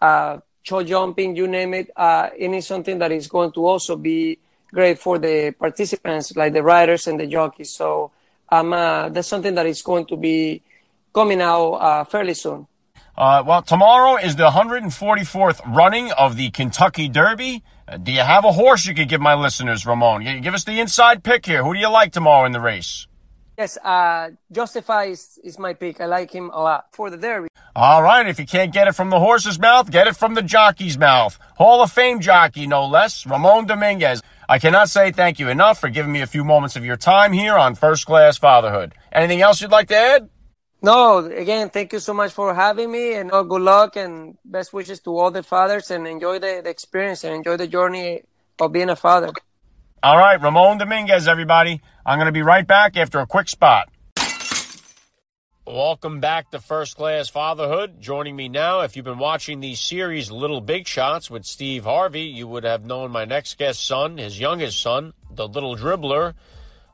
uh, 0.00 0.38
show 0.64 0.82
jumping, 0.82 1.36
you 1.36 1.46
name 1.46 1.72
it. 1.72 1.90
Uh, 1.94 2.30
it 2.36 2.50
is 2.50 2.66
something 2.66 2.98
that 2.98 3.12
is 3.12 3.28
going 3.28 3.52
to 3.52 3.64
also 3.64 3.94
be 3.94 4.40
great 4.74 4.98
for 4.98 5.18
the 5.18 5.52
participants, 5.52 6.36
like 6.36 6.52
the 6.52 6.62
riders 6.62 7.06
and 7.06 7.18
the 7.18 7.26
jockeys. 7.26 7.70
So 7.70 8.10
um, 8.50 8.72
uh, 8.72 9.08
that's 9.08 9.28
something 9.28 9.54
that 9.54 9.66
is 9.66 9.80
going 9.82 10.06
to 10.06 10.16
be 10.16 10.62
coming 11.14 11.40
out 11.40 11.72
uh, 11.74 12.04
fairly 12.04 12.34
soon. 12.34 12.66
Uh, 13.16 13.44
well, 13.46 13.62
tomorrow 13.62 14.16
is 14.16 14.34
the 14.34 14.50
144th 14.50 15.60
running 15.74 16.10
of 16.12 16.36
the 16.36 16.50
Kentucky 16.50 17.08
Derby. 17.08 17.62
Uh, 17.86 17.96
do 17.96 18.10
you 18.10 18.20
have 18.20 18.44
a 18.44 18.52
horse 18.52 18.86
you 18.86 18.94
could 18.94 19.08
give 19.08 19.20
my 19.20 19.34
listeners, 19.34 19.86
Ramon? 19.86 20.24
Give 20.42 20.52
us 20.52 20.64
the 20.64 20.80
inside 20.80 21.22
pick 21.22 21.46
here. 21.46 21.62
Who 21.62 21.74
do 21.74 21.80
you 21.80 21.90
like 21.90 22.12
tomorrow 22.12 22.44
in 22.44 22.52
the 22.52 22.60
race? 22.60 23.06
Yes, 23.56 23.78
uh, 23.84 24.30
Justify 24.50 25.04
is, 25.04 25.38
is 25.44 25.60
my 25.60 25.74
pick. 25.74 26.00
I 26.00 26.06
like 26.06 26.32
him 26.32 26.50
a 26.52 26.60
lot 26.60 26.86
for 26.92 27.08
the 27.08 27.16
Derby. 27.16 27.46
All 27.76 28.02
right. 28.02 28.26
If 28.26 28.40
you 28.40 28.46
can't 28.46 28.72
get 28.72 28.88
it 28.88 28.96
from 28.96 29.10
the 29.10 29.20
horse's 29.20 29.60
mouth, 29.60 29.92
get 29.92 30.08
it 30.08 30.16
from 30.16 30.34
the 30.34 30.42
jockey's 30.42 30.98
mouth. 30.98 31.38
Hall 31.56 31.82
of 31.82 31.92
Fame 31.92 32.20
jockey, 32.20 32.66
no 32.66 32.84
less, 32.86 33.26
Ramon 33.26 33.66
Dominguez. 33.66 34.22
I 34.48 34.58
cannot 34.58 34.90
say 34.90 35.10
thank 35.10 35.38
you 35.38 35.48
enough 35.48 35.78
for 35.78 35.88
giving 35.88 36.12
me 36.12 36.20
a 36.20 36.26
few 36.26 36.44
moments 36.44 36.76
of 36.76 36.84
your 36.84 36.96
time 36.96 37.32
here 37.32 37.56
on 37.56 37.74
First 37.74 38.06
Class 38.06 38.36
Fatherhood. 38.36 38.94
Anything 39.12 39.40
else 39.40 39.60
you'd 39.60 39.70
like 39.70 39.88
to 39.88 39.96
add? 39.96 40.28
No, 40.82 41.18
again, 41.18 41.70
thank 41.70 41.94
you 41.94 41.98
so 41.98 42.12
much 42.12 42.32
for 42.32 42.54
having 42.54 42.92
me 42.92 43.14
and 43.14 43.30
all 43.30 43.44
good 43.44 43.62
luck 43.62 43.96
and 43.96 44.36
best 44.44 44.74
wishes 44.74 45.00
to 45.00 45.16
all 45.16 45.30
the 45.30 45.42
fathers 45.42 45.90
and 45.90 46.06
enjoy 46.06 46.38
the, 46.38 46.60
the 46.62 46.68
experience 46.68 47.24
and 47.24 47.34
enjoy 47.34 47.56
the 47.56 47.66
journey 47.66 48.22
of 48.60 48.70
being 48.70 48.90
a 48.90 48.96
father. 48.96 49.30
All 50.02 50.18
right, 50.18 50.40
Ramon 50.40 50.76
Dominguez, 50.76 51.26
everybody. 51.26 51.80
I'm 52.04 52.18
going 52.18 52.26
to 52.26 52.32
be 52.32 52.42
right 52.42 52.66
back 52.66 52.98
after 52.98 53.20
a 53.20 53.26
quick 53.26 53.48
spot. 53.48 53.88
Welcome 55.66 56.20
back 56.20 56.50
to 56.50 56.60
First 56.60 56.98
Class 56.98 57.30
Fatherhood. 57.30 57.98
Joining 57.98 58.36
me 58.36 58.50
now, 58.50 58.80
if 58.80 58.96
you've 58.96 59.06
been 59.06 59.18
watching 59.18 59.60
the 59.60 59.74
series 59.74 60.30
Little 60.30 60.60
Big 60.60 60.86
Shots 60.86 61.30
with 61.30 61.46
Steve 61.46 61.84
Harvey, 61.84 62.24
you 62.24 62.46
would 62.46 62.64
have 62.64 62.84
known 62.84 63.10
my 63.10 63.24
next 63.24 63.56
guest 63.56 63.82
son, 63.82 64.18
his 64.18 64.38
youngest 64.38 64.82
son, 64.82 65.14
the 65.30 65.48
little 65.48 65.74
dribbler. 65.74 66.34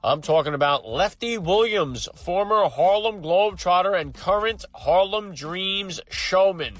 I'm 0.04 0.22
talking 0.22 0.54
about 0.54 0.86
Lefty 0.86 1.36
Williams, 1.36 2.08
former 2.14 2.68
Harlem 2.68 3.20
Globetrotter 3.20 4.00
and 4.00 4.14
current 4.14 4.64
Harlem 4.72 5.34
Dreams 5.34 6.00
showman. 6.08 6.74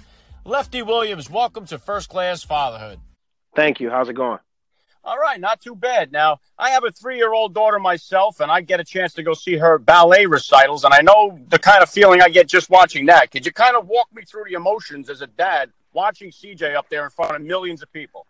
Lefty 0.44 0.82
Williams, 0.82 1.28
welcome 1.28 1.66
to 1.66 1.78
First 1.80 2.09
Class 2.09 2.44
Fatherhood. 2.44 3.00
Thank 3.56 3.80
you. 3.80 3.90
How's 3.90 4.09
it 4.09 4.14
going? 4.14 4.38
All 5.02 5.16
right, 5.16 5.40
not 5.40 5.61
too 5.61 5.75
bad. 5.75 6.12
Now, 6.12 6.40
I 6.59 6.71
have 6.71 6.85
a 6.85 6.90
three 6.90 7.16
year 7.16 7.33
old 7.33 7.54
daughter 7.54 7.78
myself, 7.78 8.40
and 8.40 8.50
I 8.50 8.61
get 8.61 8.80
a 8.80 8.85
chance 8.85 9.14
to 9.14 9.23
go 9.23 9.33
see 9.33 9.57
her 9.57 9.78
ballet 9.78 10.26
recitals, 10.26 10.85
and 10.85 10.92
I 10.92 11.00
know 11.00 11.38
the 11.49 11.59
kind 11.59 11.83
of 11.83 11.88
feeling 11.88 12.21
I 12.21 12.28
get 12.28 12.49
just 12.49 12.69
watching 12.69 13.07
that. 13.07 13.30
Could 13.30 13.47
you 13.47 13.52
kind 13.52 13.76
of 13.76 13.88
walk 13.88 14.09
me 14.14 14.23
through 14.25 14.45
the 14.49 14.54
emotions 14.54 15.09
as 15.09 15.23
a 15.23 15.26
dad 15.26 15.71
watching 15.92 16.30
CJ 16.30 16.75
up 16.75 16.88
there 16.90 17.04
in 17.04 17.11
front 17.11 17.35
of 17.35 17.42
millions 17.42 17.83
of 17.83 17.90
people? 17.92 18.26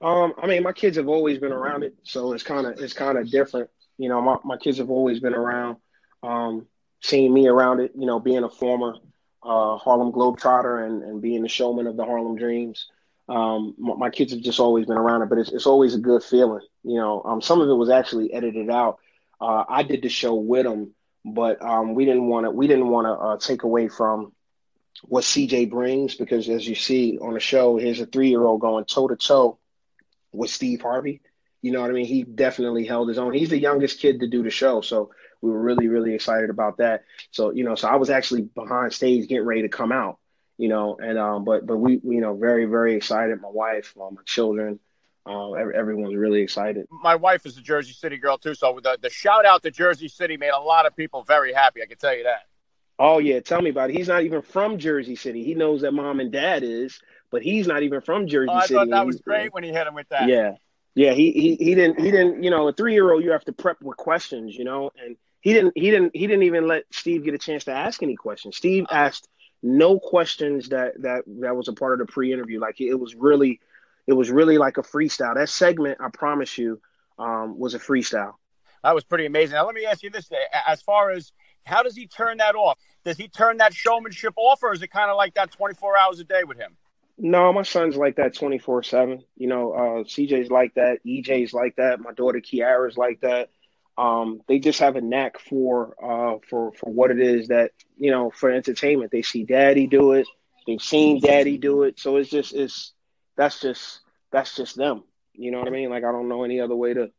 Um, 0.00 0.34
I 0.42 0.48
mean, 0.48 0.64
my 0.64 0.72
kids 0.72 0.96
have 0.96 1.08
always 1.08 1.38
been 1.38 1.52
around 1.52 1.84
it, 1.84 1.94
so 2.02 2.32
it's 2.32 2.42
kind 2.42 2.66
of 2.66 2.80
it's 2.80 2.92
kind 2.92 3.16
of 3.16 3.30
different. 3.30 3.70
You 3.98 4.08
know, 4.08 4.20
my, 4.20 4.38
my 4.44 4.56
kids 4.56 4.78
have 4.78 4.90
always 4.90 5.20
been 5.20 5.34
around, 5.34 5.76
um, 6.24 6.66
seeing 7.02 7.32
me 7.32 7.46
around 7.46 7.78
it. 7.78 7.92
You 7.96 8.06
know, 8.06 8.18
being 8.18 8.42
a 8.42 8.50
former 8.50 8.96
uh, 9.44 9.76
Harlem 9.76 10.10
Globetrotter 10.10 10.84
and, 10.84 11.04
and 11.04 11.22
being 11.22 11.42
the 11.42 11.48
showman 11.48 11.86
of 11.86 11.96
the 11.96 12.04
Harlem 12.04 12.36
Dreams 12.36 12.88
um, 13.28 13.74
my, 13.78 13.94
my, 13.94 14.10
kids 14.10 14.32
have 14.32 14.42
just 14.42 14.60
always 14.60 14.86
been 14.86 14.96
around 14.96 15.22
it, 15.22 15.28
but 15.28 15.38
it's, 15.38 15.52
it's 15.52 15.66
always 15.66 15.94
a 15.94 15.98
good 15.98 16.22
feeling. 16.22 16.62
You 16.82 16.96
know, 16.96 17.22
um, 17.24 17.40
some 17.40 17.60
of 17.60 17.68
it 17.68 17.74
was 17.74 17.90
actually 17.90 18.32
edited 18.32 18.68
out. 18.68 18.98
Uh, 19.40 19.64
I 19.68 19.82
did 19.82 20.02
the 20.02 20.08
show 20.08 20.34
with 20.34 20.64
them, 20.64 20.92
but 21.24 21.62
um, 21.62 21.94
we 21.94 22.04
didn't 22.04 22.26
want 22.26 22.46
to. 22.46 22.50
We 22.50 22.66
didn't 22.66 22.88
want 22.88 23.06
to 23.06 23.12
uh, 23.12 23.36
take 23.38 23.62
away 23.62 23.88
from 23.88 24.32
what 25.04 25.24
CJ 25.24 25.70
brings 25.70 26.14
because, 26.16 26.48
as 26.48 26.66
you 26.66 26.74
see 26.74 27.18
on 27.18 27.34
the 27.34 27.40
show, 27.40 27.76
here's 27.76 28.00
a 28.00 28.06
three 28.06 28.28
year 28.28 28.44
old 28.44 28.60
going 28.60 28.84
toe 28.84 29.08
to 29.08 29.16
toe 29.16 29.58
with 30.32 30.50
Steve 30.50 30.82
Harvey. 30.82 31.20
You 31.60 31.70
know 31.70 31.80
what 31.80 31.90
I 31.90 31.92
mean? 31.92 32.06
He 32.06 32.24
definitely 32.24 32.84
held 32.84 33.08
his 33.08 33.18
own. 33.18 33.32
He's 33.32 33.50
the 33.50 33.58
youngest 33.58 34.00
kid 34.00 34.20
to 34.20 34.26
do 34.26 34.42
the 34.42 34.50
show, 34.50 34.80
so 34.80 35.10
we 35.40 35.50
were 35.50 35.60
really, 35.60 35.88
really 35.88 36.14
excited 36.14 36.50
about 36.50 36.78
that. 36.78 37.04
So, 37.30 37.52
you 37.52 37.64
know, 37.64 37.76
so 37.76 37.88
I 37.88 37.96
was 37.96 38.10
actually 38.10 38.42
behind 38.42 38.92
stage 38.92 39.28
getting 39.28 39.46
ready 39.46 39.62
to 39.62 39.68
come 39.68 39.92
out 39.92 40.18
you 40.58 40.68
know, 40.68 40.96
and 41.02 41.18
um, 41.18 41.44
but 41.44 41.66
but 41.66 41.76
we, 41.76 42.00
you 42.02 42.20
know, 42.20 42.34
very 42.34 42.64
very 42.66 42.94
excited. 42.94 43.40
My 43.40 43.48
wife, 43.48 43.94
uh, 44.00 44.10
my 44.10 44.22
children, 44.24 44.78
uh, 45.26 45.52
everyone's 45.52 46.16
really 46.16 46.40
excited. 46.40 46.86
My 46.90 47.16
wife 47.16 47.46
is 47.46 47.56
a 47.56 47.62
Jersey 47.62 47.92
City 47.92 48.16
girl 48.16 48.38
too, 48.38 48.54
so 48.54 48.78
the 48.82 48.98
the 49.00 49.10
shout 49.10 49.44
out 49.46 49.62
to 49.62 49.70
Jersey 49.70 50.08
City 50.08 50.36
made 50.36 50.50
a 50.50 50.60
lot 50.60 50.86
of 50.86 50.96
people 50.96 51.22
very 51.22 51.52
happy. 51.52 51.82
I 51.82 51.86
can 51.86 51.98
tell 51.98 52.16
you 52.16 52.24
that. 52.24 52.42
Oh 52.98 53.18
yeah, 53.18 53.40
tell 53.40 53.60
me 53.60 53.70
about 53.70 53.90
it. 53.90 53.96
He's 53.96 54.08
not 54.08 54.22
even 54.22 54.42
from 54.42 54.78
Jersey 54.78 55.16
City. 55.16 55.44
He 55.44 55.54
knows 55.54 55.82
that 55.82 55.92
mom 55.92 56.20
and 56.20 56.30
dad 56.30 56.62
is, 56.62 57.00
but 57.30 57.42
he's 57.42 57.66
not 57.66 57.82
even 57.82 58.00
from 58.00 58.26
Jersey 58.26 58.50
oh, 58.52 58.56
I 58.56 58.66
City. 58.66 58.74
I 58.74 58.78
thought 58.80 58.90
that 58.90 59.06
was 59.06 59.20
great 59.20 59.52
when 59.52 59.64
he 59.64 59.70
hit 59.70 59.86
him 59.86 59.94
with 59.94 60.08
that. 60.10 60.28
Yeah, 60.28 60.52
yeah. 60.94 61.12
He 61.12 61.32
he 61.32 61.56
he 61.56 61.74
didn't 61.74 61.98
he 61.98 62.10
didn't 62.10 62.42
you 62.42 62.50
know 62.50 62.68
a 62.68 62.72
three 62.72 62.92
year 62.92 63.10
old 63.12 63.24
you 63.24 63.32
have 63.32 63.44
to 63.46 63.52
prep 63.52 63.80
with 63.82 63.96
questions 63.96 64.54
you 64.54 64.64
know 64.64 64.90
and 65.02 65.16
he 65.42 65.52
didn't 65.52 65.72
he 65.74 65.90
didn't 65.90 66.14
he 66.14 66.26
didn't 66.26 66.44
even 66.44 66.68
let 66.68 66.84
Steve 66.92 67.24
get 67.24 67.34
a 67.34 67.38
chance 67.38 67.64
to 67.64 67.72
ask 67.72 68.02
any 68.02 68.14
questions. 68.14 68.56
Steve 68.56 68.86
asked 68.90 69.28
no 69.62 69.98
questions 69.98 70.68
that 70.70 71.00
that 71.02 71.24
that 71.40 71.54
was 71.56 71.68
a 71.68 71.72
part 71.72 72.00
of 72.00 72.06
the 72.06 72.12
pre-interview. 72.12 72.60
Like 72.60 72.80
it 72.80 72.94
was 72.94 73.14
really, 73.14 73.60
it 74.06 74.12
was 74.12 74.30
really 74.30 74.58
like 74.58 74.78
a 74.78 74.82
freestyle. 74.82 75.34
That 75.34 75.48
segment, 75.48 75.98
I 76.00 76.08
promise 76.12 76.58
you, 76.58 76.80
um, 77.18 77.58
was 77.58 77.74
a 77.74 77.78
freestyle. 77.78 78.34
That 78.82 78.94
was 78.94 79.04
pretty 79.04 79.26
amazing. 79.26 79.54
Now 79.54 79.66
let 79.66 79.74
me 79.74 79.86
ask 79.86 80.02
you 80.02 80.10
this: 80.10 80.28
as 80.66 80.82
far 80.82 81.10
as 81.10 81.32
how 81.64 81.82
does 81.82 81.94
he 81.94 82.06
turn 82.06 82.38
that 82.38 82.54
off? 82.54 82.78
Does 83.04 83.16
he 83.16 83.28
turn 83.28 83.58
that 83.58 83.72
showmanship 83.72 84.34
off, 84.36 84.62
or 84.62 84.72
is 84.72 84.82
it 84.82 84.88
kind 84.88 85.10
of 85.10 85.16
like 85.16 85.34
that 85.34 85.52
twenty 85.52 85.74
four 85.74 85.96
hours 85.96 86.18
a 86.18 86.24
day 86.24 86.44
with 86.44 86.58
him? 86.58 86.76
No, 87.18 87.52
my 87.52 87.62
son's 87.62 87.96
like 87.96 88.16
that 88.16 88.34
twenty 88.34 88.58
four 88.58 88.82
seven. 88.82 89.22
You 89.36 89.48
know, 89.48 89.72
uh, 89.72 90.04
CJ's 90.04 90.50
like 90.50 90.74
that, 90.74 90.98
EJ's 91.06 91.52
like 91.52 91.76
that, 91.76 92.00
my 92.00 92.12
daughter 92.12 92.40
Kiara's 92.40 92.96
like 92.96 93.20
that. 93.20 93.50
Um, 93.98 94.40
they 94.48 94.58
just 94.58 94.80
have 94.80 94.96
a 94.96 95.00
knack 95.00 95.38
for 95.38 95.94
uh, 96.02 96.38
for 96.48 96.72
for 96.72 96.90
what 96.90 97.10
it 97.10 97.20
is 97.20 97.48
that 97.48 97.72
you 97.96 98.10
know 98.10 98.30
for 98.30 98.50
entertainment. 98.50 99.10
They 99.10 99.22
see 99.22 99.44
Daddy 99.44 99.86
do 99.86 100.12
it. 100.12 100.26
They've 100.66 100.80
seen 100.80 101.20
Daddy 101.20 101.58
do 101.58 101.82
it. 101.82 101.98
So 101.98 102.16
it's 102.16 102.30
just 102.30 102.54
it's 102.54 102.92
that's 103.36 103.60
just 103.60 104.00
that's 104.30 104.56
just 104.56 104.76
them. 104.76 105.04
You 105.34 105.50
know 105.50 105.58
what 105.58 105.68
I 105.68 105.72
mean? 105.72 105.90
Like 105.90 106.04
I 106.04 106.12
don't 106.12 106.28
know 106.28 106.44
any 106.44 106.60
other 106.60 106.76
way 106.76 106.94
to 106.94 107.10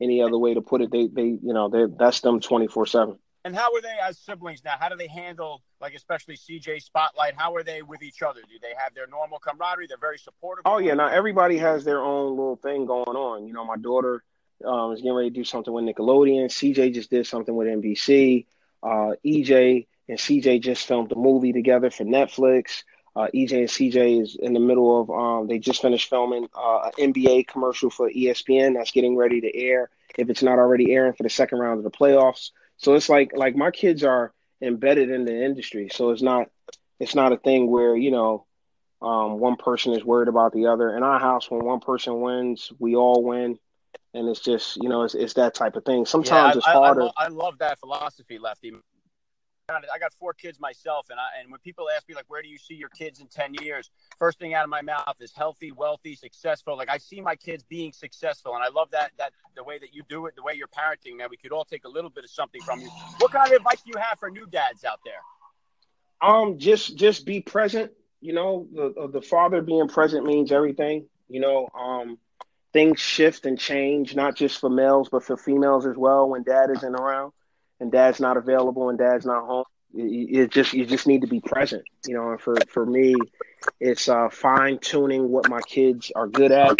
any 0.00 0.22
other 0.22 0.38
way 0.38 0.54
to 0.54 0.62
put 0.62 0.80
it. 0.80 0.90
They 0.90 1.08
they 1.08 1.38
you 1.42 1.52
know 1.52 1.68
they 1.68 1.84
that's 1.98 2.20
them 2.20 2.40
twenty 2.40 2.68
four 2.68 2.86
seven. 2.86 3.18
And 3.46 3.54
how 3.54 3.74
are 3.74 3.80
they 3.82 3.96
as 4.02 4.18
siblings 4.18 4.64
now? 4.64 4.76
How 4.80 4.88
do 4.88 4.96
they 4.96 5.06
handle 5.06 5.62
like 5.78 5.92
especially 5.94 6.36
CJ 6.36 6.82
Spotlight? 6.82 7.34
How 7.36 7.54
are 7.54 7.62
they 7.62 7.82
with 7.82 8.02
each 8.02 8.22
other? 8.22 8.40
Do 8.40 8.58
they 8.62 8.72
have 8.82 8.94
their 8.94 9.06
normal 9.06 9.38
camaraderie? 9.38 9.86
They're 9.86 9.98
very 9.98 10.18
supportive. 10.18 10.62
Oh 10.64 10.78
yeah, 10.78 10.94
now 10.94 11.08
everybody 11.08 11.58
has 11.58 11.84
their 11.84 12.02
own 12.02 12.30
little 12.30 12.56
thing 12.56 12.86
going 12.86 13.04
on. 13.16 13.46
You 13.46 13.52
know, 13.52 13.66
my 13.66 13.76
daughter 13.76 14.24
um, 14.64 14.92
is 14.92 15.00
getting 15.00 15.14
ready 15.14 15.30
to 15.30 15.34
do 15.34 15.44
something 15.44 15.72
with 15.72 15.84
Nickelodeon. 15.84 16.46
CJ 16.46 16.94
just 16.94 17.10
did 17.10 17.26
something 17.26 17.54
with 17.54 17.68
NBC. 17.68 18.46
Uh, 18.82 19.12
EJ 19.24 19.86
and 20.08 20.18
CJ 20.18 20.60
just 20.60 20.86
filmed 20.86 21.12
a 21.12 21.16
movie 21.16 21.52
together 21.52 21.90
for 21.90 22.04
Netflix. 22.04 22.82
Uh, 23.16 23.28
EJ 23.34 23.52
and 23.52 23.68
CJ 23.68 24.22
is 24.22 24.36
in 24.36 24.54
the 24.54 24.60
middle 24.60 25.00
of 25.00 25.10
um, 25.10 25.46
they 25.46 25.58
just 25.58 25.82
finished 25.82 26.10
filming 26.10 26.48
uh, 26.54 26.90
an 26.98 27.12
NBA 27.12 27.46
commercial 27.46 27.88
for 27.88 28.10
ESPN 28.10 28.74
that's 28.74 28.90
getting 28.90 29.16
ready 29.16 29.40
to 29.40 29.56
air 29.56 29.88
if 30.18 30.28
it's 30.28 30.42
not 30.42 30.58
already 30.58 30.92
airing 30.92 31.12
for 31.12 31.22
the 31.22 31.30
second 31.30 31.58
round 31.58 31.78
of 31.78 31.84
the 31.84 31.90
playoffs. 31.90 32.50
So 32.76 32.94
it's 32.94 33.08
like 33.08 33.32
like 33.34 33.54
my 33.54 33.70
kids 33.70 34.02
are 34.02 34.32
embedded 34.60 35.10
in 35.10 35.24
the 35.24 35.44
industry, 35.44 35.88
so 35.92 36.10
it's 36.10 36.22
not 36.22 36.48
it's 36.98 37.14
not 37.14 37.32
a 37.32 37.36
thing 37.36 37.70
where 37.70 37.96
you 37.96 38.10
know 38.10 38.46
um, 39.00 39.38
one 39.38 39.56
person 39.56 39.92
is 39.92 40.04
worried 40.04 40.28
about 40.28 40.52
the 40.52 40.66
other. 40.66 40.96
In 40.96 41.02
our 41.02 41.20
house, 41.20 41.50
when 41.50 41.64
one 41.64 41.80
person 41.80 42.20
wins, 42.20 42.72
we 42.78 42.96
all 42.96 43.22
win 43.22 43.58
and 44.14 44.28
it's 44.28 44.40
just 44.40 44.76
you 44.76 44.88
know 44.88 45.02
it's, 45.02 45.14
it's 45.14 45.34
that 45.34 45.54
type 45.54 45.76
of 45.76 45.84
thing. 45.84 46.06
Sometimes 46.06 46.30
yeah, 46.30 46.46
I, 46.54 46.58
it's 46.58 46.66
harder. 46.66 47.02
I, 47.02 47.06
I, 47.06 47.24
I, 47.24 47.28
love 47.28 47.58
that 47.58 47.78
philosophy, 47.80 48.38
Lefty. 48.38 48.72
I 49.70 49.98
got 49.98 50.12
four 50.14 50.34
kids 50.34 50.60
myself, 50.60 51.06
and 51.08 51.18
I, 51.18 51.40
and 51.40 51.50
when 51.50 51.58
people 51.60 51.86
ask 51.94 52.06
me 52.06 52.14
like, 52.14 52.26
where 52.28 52.42
do 52.42 52.48
you 52.48 52.58
see 52.58 52.74
your 52.74 52.90
kids 52.90 53.20
in 53.20 53.28
ten 53.28 53.54
years? 53.54 53.90
First 54.18 54.38
thing 54.38 54.52
out 54.52 54.64
of 54.64 54.70
my 54.70 54.82
mouth 54.82 55.16
is 55.20 55.32
healthy, 55.34 55.72
wealthy, 55.72 56.14
successful. 56.14 56.76
Like 56.76 56.90
I 56.90 56.98
see 56.98 57.20
my 57.20 57.34
kids 57.34 57.64
being 57.64 57.92
successful, 57.92 58.54
and 58.54 58.62
I 58.62 58.68
love 58.68 58.90
that 58.90 59.12
that 59.18 59.32
the 59.56 59.64
way 59.64 59.78
that 59.78 59.94
you 59.94 60.02
do 60.08 60.26
it, 60.26 60.36
the 60.36 60.42
way 60.42 60.52
you're 60.54 60.68
parenting. 60.68 61.16
Man, 61.16 61.28
we 61.30 61.36
could 61.36 61.52
all 61.52 61.64
take 61.64 61.84
a 61.84 61.88
little 61.88 62.10
bit 62.10 62.24
of 62.24 62.30
something 62.30 62.60
from 62.62 62.80
you. 62.80 62.90
What 63.18 63.32
kind 63.32 63.46
of 63.46 63.56
advice 63.56 63.80
do 63.82 63.92
you 63.94 64.00
have 64.00 64.18
for 64.18 64.30
new 64.30 64.46
dads 64.46 64.84
out 64.84 65.00
there? 65.04 66.28
Um, 66.28 66.58
just 66.58 66.96
just 66.96 67.24
be 67.24 67.40
present. 67.40 67.90
You 68.20 68.34
know, 68.34 68.68
the 68.72 69.08
the 69.10 69.22
father 69.22 69.62
being 69.62 69.88
present 69.88 70.26
means 70.26 70.52
everything. 70.52 71.06
You 71.28 71.40
know, 71.40 71.68
um, 71.74 72.18
things 72.74 73.00
shift 73.00 73.46
and 73.46 73.58
change, 73.58 74.14
not 74.14 74.36
just 74.36 74.60
for 74.60 74.68
males 74.68 75.08
but 75.08 75.24
for 75.24 75.38
females 75.38 75.86
as 75.86 75.96
well. 75.96 76.28
When 76.28 76.42
dad 76.42 76.70
isn't 76.70 76.94
around 76.94 77.32
and 77.80 77.90
dad's 77.90 78.20
not 78.20 78.36
available 78.36 78.90
and 78.90 78.98
dad's 78.98 79.24
not 79.24 79.46
home, 79.46 79.64
it, 79.94 80.50
just 80.50 80.74
you 80.74 80.84
just 80.84 81.06
need 81.06 81.22
to 81.22 81.26
be 81.26 81.40
present. 81.40 81.84
You 82.06 82.14
know, 82.14 82.32
and 82.32 82.40
for 82.40 82.56
for 82.68 82.84
me, 82.84 83.14
it's 83.80 84.08
uh, 84.08 84.28
fine 84.28 84.78
tuning 84.78 85.30
what 85.30 85.48
my 85.48 85.60
kids 85.62 86.12
are 86.14 86.26
good 86.26 86.52
at 86.52 86.76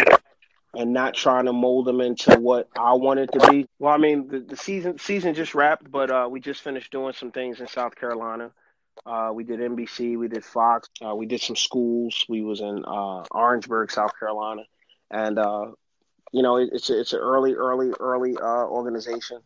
and 0.76 0.92
not 0.92 1.14
trying 1.14 1.46
to 1.46 1.52
mold 1.52 1.86
them 1.86 2.00
into 2.00 2.38
what 2.40 2.68
I 2.76 2.94
want 2.94 3.20
it 3.20 3.30
to 3.32 3.50
be. 3.50 3.68
Well, 3.78 3.94
I 3.94 3.98
mean, 3.98 4.28
the, 4.28 4.40
the 4.40 4.56
season 4.56 4.98
season 4.98 5.34
just 5.34 5.54
wrapped, 5.54 5.90
but 5.90 6.10
uh, 6.10 6.28
we 6.30 6.40
just 6.40 6.60
finished 6.62 6.90
doing 6.90 7.14
some 7.14 7.30
things 7.30 7.60
in 7.60 7.68
South 7.68 7.94
Carolina. 7.94 8.50
Uh, 9.06 9.30
we 9.32 9.44
did 9.44 9.60
NBC, 9.60 10.16
we 10.16 10.28
did 10.28 10.44
Fox, 10.44 10.88
uh, 11.04 11.14
we 11.14 11.26
did 11.26 11.40
some 11.40 11.56
schools. 11.56 12.24
We 12.28 12.42
was 12.42 12.60
in 12.60 12.84
uh, 12.84 13.24
Orangeburg, 13.30 13.90
South 13.90 14.12
Carolina, 14.18 14.62
and 15.10 15.38
uh, 15.38 15.66
you 16.34 16.42
know 16.42 16.56
it, 16.56 16.70
it's 16.72 16.90
a, 16.90 16.98
it's 16.98 17.12
an 17.12 17.20
early, 17.20 17.54
early, 17.54 17.92
early 18.00 18.36
uh, 18.36 18.66
organization. 18.66 19.38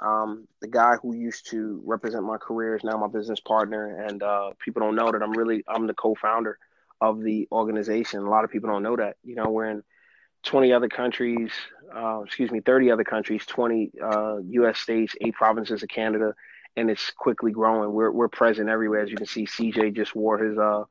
Um, 0.00 0.48
the 0.60 0.66
guy 0.66 0.96
who 1.00 1.14
used 1.14 1.48
to 1.50 1.80
represent 1.86 2.24
my 2.24 2.38
career 2.38 2.74
is 2.74 2.82
now 2.82 2.98
my 2.98 3.06
business 3.06 3.38
partner, 3.38 4.04
and 4.04 4.20
uh, 4.20 4.50
people 4.58 4.80
don't 4.82 4.96
know 4.96 5.12
that 5.12 5.22
I'm 5.22 5.30
really 5.30 5.62
I'm 5.68 5.86
the 5.86 5.94
co-founder 5.94 6.58
of 7.00 7.22
the 7.22 7.46
organization. 7.52 8.18
A 8.18 8.28
lot 8.28 8.42
of 8.42 8.50
people 8.50 8.68
don't 8.68 8.82
know 8.82 8.96
that. 8.96 9.16
You 9.22 9.36
know, 9.36 9.48
we're 9.48 9.70
in 9.70 9.84
20 10.42 10.72
other 10.72 10.88
countries, 10.88 11.52
uh, 11.94 12.22
excuse 12.24 12.50
me, 12.50 12.58
30 12.58 12.90
other 12.90 13.04
countries, 13.04 13.46
20 13.46 13.92
uh, 14.02 14.36
U.S. 14.38 14.80
states, 14.80 15.14
eight 15.20 15.34
provinces 15.34 15.84
of 15.84 15.88
Canada, 15.88 16.34
and 16.76 16.90
it's 16.90 17.12
quickly 17.12 17.52
growing. 17.52 17.92
We're 17.92 18.10
we're 18.10 18.28
present 18.28 18.68
everywhere. 18.68 19.02
As 19.02 19.10
you 19.10 19.16
can 19.16 19.26
see, 19.26 19.46
CJ 19.46 19.94
just 19.94 20.16
wore 20.16 20.38
his. 20.38 20.58
Uh, 20.58 20.82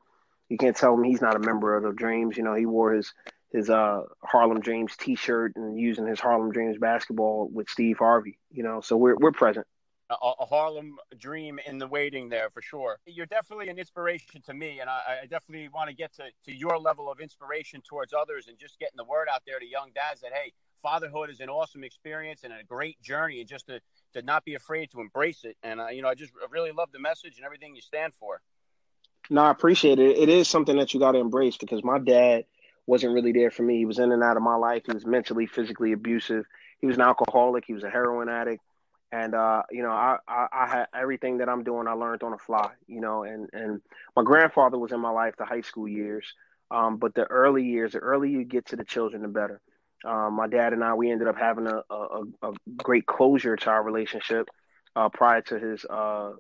you 0.47 0.57
can't 0.57 0.77
tell 0.77 0.93
him 0.93 1.03
he's 1.03 1.21
not 1.21 1.35
a 1.35 1.39
member 1.39 1.75
of 1.75 1.83
the 1.83 1.91
Dreams. 1.91 2.38
You 2.38 2.43
know, 2.43 2.55
he 2.55 2.65
wore 2.65 2.93
his 2.93 3.13
his 3.53 3.69
uh, 3.69 4.01
Harlem 4.24 4.60
Dreams 4.60 4.98
T-shirt 4.98 5.53
and 5.55 5.79
using 5.79 6.07
his 6.07 6.19
Harlem 6.19 6.51
Dreams 6.51 6.77
basketball 6.79 7.50
with 7.53 7.69
Steve 7.69 8.00
Harvey. 8.00 8.39
You 8.51 8.63
know, 8.63 8.81
so 8.81 8.98
we're 8.98 9.15
we're 9.15 9.31
present. 9.31 9.67
A, 10.10 10.15
a, 10.15 10.45
Harlem 10.45 10.98
dream 11.17 11.60
in 11.65 11.77
the 11.77 11.88
waiting 11.88 12.29
there 12.29 12.50
for 12.50 12.62
sure. 12.62 13.00
You're 13.07 13.25
definitely 13.25 13.69
an 13.69 13.79
inspiration 13.79 14.41
to 14.45 14.53
me, 14.53 14.79
and 14.79 14.89
I, 14.89 15.19
I 15.24 15.25
definitely 15.27 15.69
want 15.69 15.89
to 15.89 15.95
get 15.95 16.13
to, 16.15 16.25
to 16.45 16.53
your 16.53 16.77
level 16.77 17.10
of 17.10 17.19
inspiration 17.19 17.81
towards 17.81 18.13
others 18.13 18.48
and 18.48 18.57
just 18.57 18.77
getting 18.79 18.98
the 18.98 19.05
word 19.05 19.27
out 19.33 19.41
there 19.48 19.60
to 19.60 19.65
young 19.65 19.91
dads 19.95 20.22
that 20.22 20.31
hey, 20.33 20.51
fatherhood 20.83 21.29
is 21.29 21.39
an 21.39 21.50
awesome 21.50 21.83
experience 21.83 22.43
and 22.43 22.53
a 22.53 22.63
great 22.63 23.01
journey, 23.01 23.39
and 23.39 23.48
just 23.48 23.67
to 23.67 23.79
to 24.13 24.22
not 24.24 24.43
be 24.45 24.55
afraid 24.55 24.91
to 24.91 25.00
embrace 25.00 25.45
it. 25.45 25.57
And 25.63 25.79
uh, 25.79 25.88
you 25.88 26.01
know, 26.01 26.10
I 26.10 26.15
just 26.15 26.33
really 26.51 26.72
love 26.72 26.91
the 26.91 27.00
message 27.00 27.38
and 27.38 27.45
everything 27.45 27.75
you 27.75 27.81
stand 27.81 28.13
for. 28.13 28.41
No, 29.29 29.41
I 29.41 29.51
appreciate 29.51 30.00
it. 30.00 30.17
It 30.17 30.29
is 30.29 30.48
something 30.50 30.77
that 30.77 30.93
you 30.93 31.00
got 31.00 31.13
to 31.13 31.19
embrace 31.19 31.55
because 31.55 31.83
my 31.83 31.98
dad 31.98 32.43
wasn't 32.86 33.13
really 33.13 33.32
there 33.32 33.52
for 33.52 33.63
me. 33.63 33.78
He 33.78 33.86
was 33.86 34.00
in 34.00 34.12
and 34.12 34.24
out 34.24 34.38
of 34.38 34.44
my 34.44 34.56
life. 34.56 34.84
He 34.86 34.94
was 34.94 35.06
mentally, 35.06 35.46
physically 35.46 35.94
abusive. 35.94 36.46
He 36.80 36.88
was 36.88 36.98
an 36.98 37.02
alcoholic. 37.02 37.63
He 37.66 37.74
was 37.74 37.84
a 37.84 37.90
heroin 37.90 38.30
addict. 38.30 38.62
And 39.12 39.36
uh, 39.36 39.63
you 39.72 39.84
know, 39.84 39.92
I, 39.92 40.18
I, 40.28 40.48
I 40.52 40.68
had 40.68 40.88
everything 40.94 41.38
that 41.38 41.48
I'm 41.48 41.63
doing. 41.63 41.88
I 41.88 41.94
learned 41.94 42.24
on 42.24 42.32
the 42.32 42.38
fly. 42.38 42.72
You 42.88 43.00
know, 43.00 43.24
and 43.24 43.48
and 43.54 43.82
my 44.16 44.24
grandfather 44.24 44.78
was 44.78 44.92
in 44.92 45.00
my 45.00 45.12
life 45.12 45.36
the 45.38 45.46
high 45.46 45.62
school 45.62 45.88
years. 45.88 46.34
Um, 46.72 46.98
but 46.98 47.13
the 47.13 47.25
early 47.25 47.63
years, 47.63 47.92
the 47.92 48.00
earlier 48.00 48.40
you 48.40 48.44
get 48.44 48.66
to 48.68 48.75
the 48.75 48.84
children, 48.84 49.22
the 49.22 49.28
better. 49.28 49.62
Um, 50.04 50.34
my 50.34 50.48
dad 50.48 50.74
and 50.74 50.84
I, 50.84 50.96
we 50.96 51.12
ended 51.12 51.28
up 51.28 51.38
having 51.38 51.68
a, 51.68 51.82
a, 51.90 52.24
a 52.42 52.54
great 52.78 53.06
closure 53.06 53.56
to 53.56 53.70
our 53.70 53.84
relationship 53.84 54.50
uh, 54.96 55.10
prior 55.10 55.42
to 55.42 55.60
his 55.60 55.86
uh, 55.86 56.32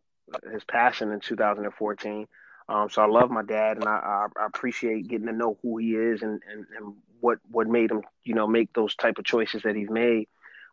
his 0.51 0.63
passing 0.63 1.11
in 1.11 1.19
2014. 1.19 2.27
Um, 2.69 2.89
so 2.89 3.01
I 3.01 3.07
love 3.07 3.29
my 3.29 3.43
dad, 3.43 3.77
and 3.77 3.85
I, 3.85 4.27
I, 4.37 4.45
appreciate 4.45 5.07
getting 5.07 5.27
to 5.27 5.33
know 5.33 5.57
who 5.61 5.77
he 5.77 5.95
is 5.95 6.21
and, 6.21 6.41
and, 6.49 6.65
and 6.77 6.95
what 7.19 7.39
what 7.51 7.67
made 7.67 7.91
him, 7.91 8.03
you 8.23 8.33
know, 8.33 8.47
make 8.47 8.71
those 8.73 8.95
type 8.95 9.17
of 9.17 9.25
choices 9.25 9.63
that 9.63 9.75
he's 9.75 9.89
made. 9.89 10.27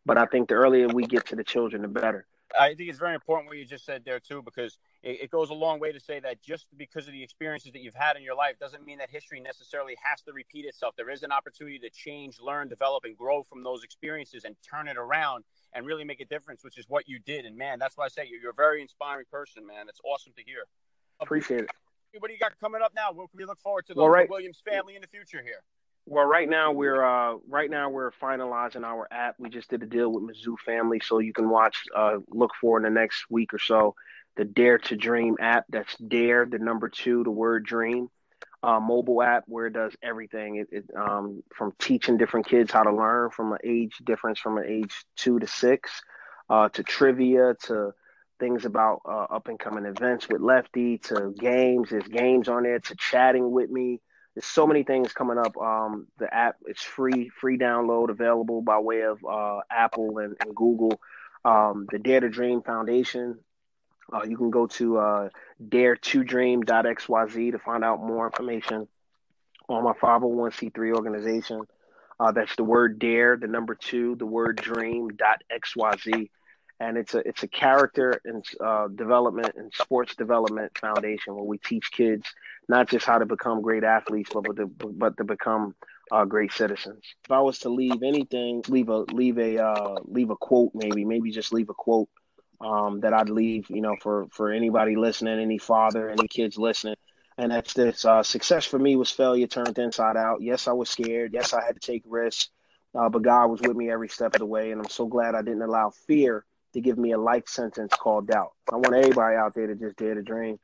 But 0.06 0.16
I 0.16 0.26
think 0.26 0.48
the 0.48 0.54
earlier 0.54 0.88
we 0.88 1.04
get 1.04 1.26
to 1.26 1.36
the 1.36 1.44
children, 1.44 1.82
the 1.82 1.88
better. 1.88 2.26
I 2.58 2.74
think 2.74 2.88
it's 2.88 2.98
very 2.98 3.14
important 3.14 3.48
what 3.48 3.58
you 3.58 3.64
just 3.64 3.84
said 3.84 4.04
there 4.04 4.18
too, 4.18 4.42
because 4.42 4.78
it, 5.02 5.22
it, 5.22 5.30
goes 5.30 5.50
a 5.50 5.54
long 5.54 5.78
way 5.78 5.92
to 5.92 6.00
say 6.00 6.18
that 6.20 6.42
just 6.42 6.66
because 6.76 7.06
of 7.06 7.12
the 7.12 7.22
experiences 7.22 7.72
that 7.72 7.80
you've 7.80 7.94
had 7.94 8.16
in 8.16 8.22
your 8.22 8.34
life 8.34 8.58
doesn't 8.58 8.84
mean 8.84 8.98
that 8.98 9.10
history 9.10 9.40
necessarily 9.40 9.94
has 10.02 10.20
to 10.22 10.32
repeat 10.32 10.64
itself. 10.64 10.94
There 10.96 11.10
is 11.10 11.22
an 11.22 11.30
opportunity 11.30 11.78
to 11.78 11.90
change, 11.90 12.40
learn, 12.40 12.68
develop, 12.68 13.04
and 13.04 13.16
grow 13.16 13.42
from 13.42 13.62
those 13.62 13.84
experiences 13.84 14.44
and 14.44 14.56
turn 14.68 14.88
it 14.88 14.96
around 14.96 15.44
and 15.74 15.86
really 15.86 16.04
make 16.04 16.20
a 16.20 16.24
difference, 16.24 16.64
which 16.64 16.78
is 16.78 16.86
what 16.88 17.08
you 17.08 17.18
did. 17.20 17.44
And 17.44 17.56
man, 17.56 17.78
that's 17.78 17.96
why 17.96 18.06
I 18.06 18.08
say 18.08 18.26
you're, 18.28 18.40
you're 18.40 18.50
a 18.50 18.54
very 18.54 18.82
inspiring 18.82 19.26
person, 19.30 19.66
man. 19.66 19.88
It's 19.88 20.00
awesome 20.04 20.32
to 20.36 20.42
hear. 20.42 20.64
Appreciate 21.20 21.60
it. 21.60 21.70
What 22.18 22.28
do 22.28 22.34
you 22.34 22.40
got 22.40 22.58
coming 22.60 22.82
up 22.82 22.92
now? 22.94 23.12
What 23.12 23.30
can 23.30 23.38
we 23.38 23.44
look 23.44 23.60
forward 23.60 23.86
to 23.86 23.94
the 23.94 24.00
well, 24.00 24.08
right. 24.08 24.28
Williams 24.28 24.60
family 24.68 24.96
in 24.96 25.02
the 25.02 25.08
future 25.08 25.42
here? 25.42 25.62
Well, 26.06 26.24
right 26.24 26.48
now 26.48 26.72
we're 26.72 27.04
uh, 27.04 27.36
right 27.48 27.70
now 27.70 27.88
we're 27.88 28.10
finalizing 28.10 28.82
our 28.82 29.06
app. 29.12 29.36
We 29.38 29.48
just 29.48 29.70
did 29.70 29.82
a 29.82 29.86
deal 29.86 30.10
with 30.10 30.24
Mizzou 30.24 30.58
Family, 30.64 31.00
so 31.00 31.18
you 31.18 31.32
can 31.32 31.48
watch, 31.48 31.84
uh, 31.94 32.18
look 32.28 32.50
for 32.60 32.78
in 32.78 32.82
the 32.82 32.90
next 32.90 33.26
week 33.30 33.54
or 33.54 33.58
so, 33.58 33.94
the 34.36 34.44
Dare 34.44 34.78
to 34.78 34.96
Dream 34.96 35.36
app. 35.40 35.66
That's 35.68 35.94
Dare, 35.98 36.46
the 36.46 36.58
number 36.58 36.88
two, 36.88 37.22
the 37.22 37.30
word 37.30 37.64
Dream, 37.64 38.08
uh, 38.62 38.80
mobile 38.80 39.22
app 39.22 39.44
where 39.46 39.66
it 39.66 39.74
does 39.74 39.94
everything. 40.02 40.56
It, 40.56 40.68
it 40.72 40.84
um, 40.96 41.44
from 41.54 41.74
teaching 41.78 42.16
different 42.16 42.46
kids 42.46 42.72
how 42.72 42.82
to 42.82 42.92
learn 42.92 43.30
from 43.30 43.52
an 43.52 43.58
age 43.62 43.96
difference 44.02 44.40
from 44.40 44.58
an 44.58 44.64
age 44.66 45.04
two 45.16 45.38
to 45.38 45.46
six, 45.46 46.02
uh, 46.48 46.70
to 46.70 46.82
trivia, 46.82 47.54
to 47.66 47.92
things 48.40 48.64
about 48.64 49.02
uh, 49.04 49.26
up 49.34 49.48
and 49.48 49.58
coming 49.58 49.84
events 49.84 50.28
with 50.28 50.40
Lefty, 50.40 50.98
to 50.98 51.32
games. 51.38 51.90
There's 51.90 52.08
games 52.08 52.48
on 52.48 52.64
there, 52.64 52.80
to 52.80 52.96
chatting 52.96 53.52
with 53.52 53.70
me 53.70 54.00
there's 54.34 54.46
so 54.46 54.66
many 54.66 54.84
things 54.84 55.12
coming 55.12 55.38
up. 55.38 55.56
Um, 55.56 56.06
the 56.18 56.32
app 56.32 56.56
it's 56.66 56.82
free, 56.82 57.30
free 57.40 57.58
download, 57.58 58.10
available 58.10 58.62
by 58.62 58.78
way 58.78 59.02
of 59.02 59.18
uh, 59.24 59.60
Apple 59.70 60.18
and, 60.18 60.36
and 60.44 60.54
Google. 60.54 61.00
Um, 61.44 61.86
the 61.90 61.98
Dare 61.98 62.20
to 62.20 62.28
Dream 62.28 62.62
Foundation. 62.62 63.38
Uh, 64.12 64.22
you 64.24 64.36
can 64.36 64.50
go 64.50 64.66
to 64.66 64.98
uh, 64.98 65.28
dare2dream.xyz 65.68 67.52
to 67.52 67.58
find 67.58 67.84
out 67.84 68.02
more 68.02 68.26
information 68.26 68.88
on 69.68 69.84
my 69.84 69.92
501c3 69.92 70.94
organization. 70.94 71.62
Uh, 72.18 72.32
that's 72.32 72.54
the 72.56 72.64
word 72.64 72.98
dare, 72.98 73.36
the 73.36 73.46
number 73.46 73.74
two, 73.74 74.16
the 74.16 74.26
word 74.26 74.56
dream.xyz 74.56 76.28
and 76.80 76.96
it's 76.96 77.14
a 77.14 77.18
it's 77.28 77.42
a 77.42 77.48
character 77.48 78.20
and 78.24 78.44
uh, 78.64 78.88
development 78.88 79.54
and 79.56 79.72
sports 79.74 80.16
development 80.16 80.76
foundation 80.78 81.34
where 81.34 81.44
we 81.44 81.58
teach 81.58 81.92
kids 81.92 82.26
not 82.68 82.88
just 82.88 83.04
how 83.04 83.18
to 83.18 83.26
become 83.26 83.60
great 83.60 83.84
athletes, 83.84 84.30
but 84.32 84.56
to, 84.56 84.66
but 84.66 85.16
to 85.18 85.24
become 85.24 85.74
uh, 86.10 86.24
great 86.24 86.52
citizens. 86.52 87.04
If 87.24 87.30
I 87.30 87.40
was 87.40 87.58
to 87.60 87.68
leave 87.68 88.02
anything, 88.02 88.62
leave 88.68 88.88
a 88.88 88.98
leave 89.12 89.38
a 89.38 89.62
uh, 89.62 89.96
leave 90.04 90.30
a 90.30 90.36
quote, 90.36 90.70
maybe 90.74 91.04
maybe 91.04 91.30
just 91.30 91.52
leave 91.52 91.68
a 91.68 91.74
quote 91.74 92.08
um, 92.62 93.00
that 93.00 93.12
I'd 93.12 93.28
leave, 93.28 93.68
you 93.68 93.82
know, 93.82 93.96
for 94.00 94.26
for 94.32 94.50
anybody 94.50 94.96
listening, 94.96 95.38
any 95.38 95.58
father, 95.58 96.08
any 96.08 96.28
kids 96.28 96.56
listening. 96.56 96.96
And 97.36 97.52
that's 97.52 97.74
this: 97.74 98.06
uh, 98.06 98.22
success 98.22 98.64
for 98.64 98.78
me 98.78 98.96
was 98.96 99.10
failure 99.10 99.46
turned 99.46 99.78
inside 99.78 100.16
out. 100.16 100.40
Yes, 100.40 100.66
I 100.66 100.72
was 100.72 100.88
scared. 100.88 101.32
Yes, 101.34 101.52
I 101.52 101.62
had 101.64 101.80
to 101.80 101.86
take 101.86 102.02
risks, 102.06 102.48
uh, 102.94 103.08
but 103.10 103.22
God 103.22 103.48
was 103.48 103.60
with 103.60 103.76
me 103.76 103.90
every 103.90 104.08
step 104.08 104.34
of 104.34 104.40
the 104.40 104.46
way, 104.46 104.70
and 104.70 104.80
I'm 104.80 104.90
so 104.90 105.06
glad 105.06 105.34
I 105.34 105.42
didn't 105.42 105.62
allow 105.62 105.90
fear 106.06 106.44
to 106.72 106.80
give 106.80 106.98
me 106.98 107.12
a 107.12 107.18
life 107.18 107.48
sentence 107.48 107.92
called 107.98 108.28
doubt. 108.28 108.52
I 108.72 108.76
want 108.76 108.94
everybody 108.94 109.36
out 109.36 109.54
there 109.54 109.66
to 109.66 109.74
just 109.74 109.96
dare 109.96 110.14
to 110.14 110.22
dream. 110.22 110.58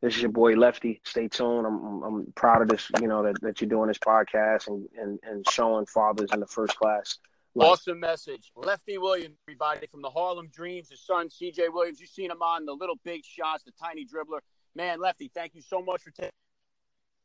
This 0.00 0.16
is 0.16 0.22
your 0.22 0.30
boy 0.30 0.54
Lefty. 0.54 1.00
Stay 1.04 1.28
tuned. 1.28 1.66
I'm 1.66 2.02
I'm 2.02 2.32
proud 2.34 2.62
of 2.62 2.68
this, 2.68 2.90
you 3.00 3.08
know, 3.08 3.22
that, 3.22 3.40
that 3.42 3.60
you're 3.60 3.68
doing 3.68 3.88
this 3.88 3.98
podcast 3.98 4.68
and, 4.68 4.88
and, 4.98 5.18
and 5.22 5.48
showing 5.50 5.86
fathers 5.86 6.30
in 6.32 6.40
the 6.40 6.46
first 6.46 6.76
class. 6.76 7.18
Life. 7.54 7.68
Awesome 7.68 8.00
message. 8.00 8.52
Lefty 8.54 8.96
Williams, 8.96 9.36
everybody 9.46 9.86
from 9.88 10.02
the 10.02 10.10
Harlem 10.10 10.48
Dreams, 10.52 10.88
his 10.88 11.04
son 11.04 11.28
CJ 11.28 11.72
Williams. 11.72 12.00
You've 12.00 12.10
seen 12.10 12.30
him 12.30 12.42
on 12.42 12.64
the 12.64 12.72
little 12.72 12.94
big 13.04 13.24
shots, 13.24 13.64
the 13.64 13.72
tiny 13.72 14.06
dribbler. 14.06 14.38
Man, 14.76 15.00
Lefty, 15.00 15.30
thank 15.34 15.54
you 15.54 15.60
so 15.60 15.82
much 15.82 16.02
for 16.02 16.12
taking 16.12 16.30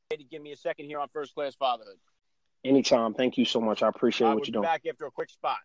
to 0.10 0.24
give 0.24 0.42
me 0.42 0.52
a 0.52 0.58
second 0.58 0.86
here 0.86 1.00
on 1.00 1.08
First 1.10 1.36
Class 1.36 1.56
Fatherhood. 1.56 1.98
Anytime. 2.64 3.14
Thank 3.14 3.38
you 3.38 3.46
so 3.46 3.62
much. 3.62 3.84
I 3.84 3.88
appreciate 3.88 4.28
what 4.28 4.38
we'll 4.38 4.46
you're 4.46 4.54
doing. 4.54 4.64
Back 4.64 4.82
after 4.90 5.06
a 5.06 5.12
quick 5.12 5.30
spot. 5.30 5.58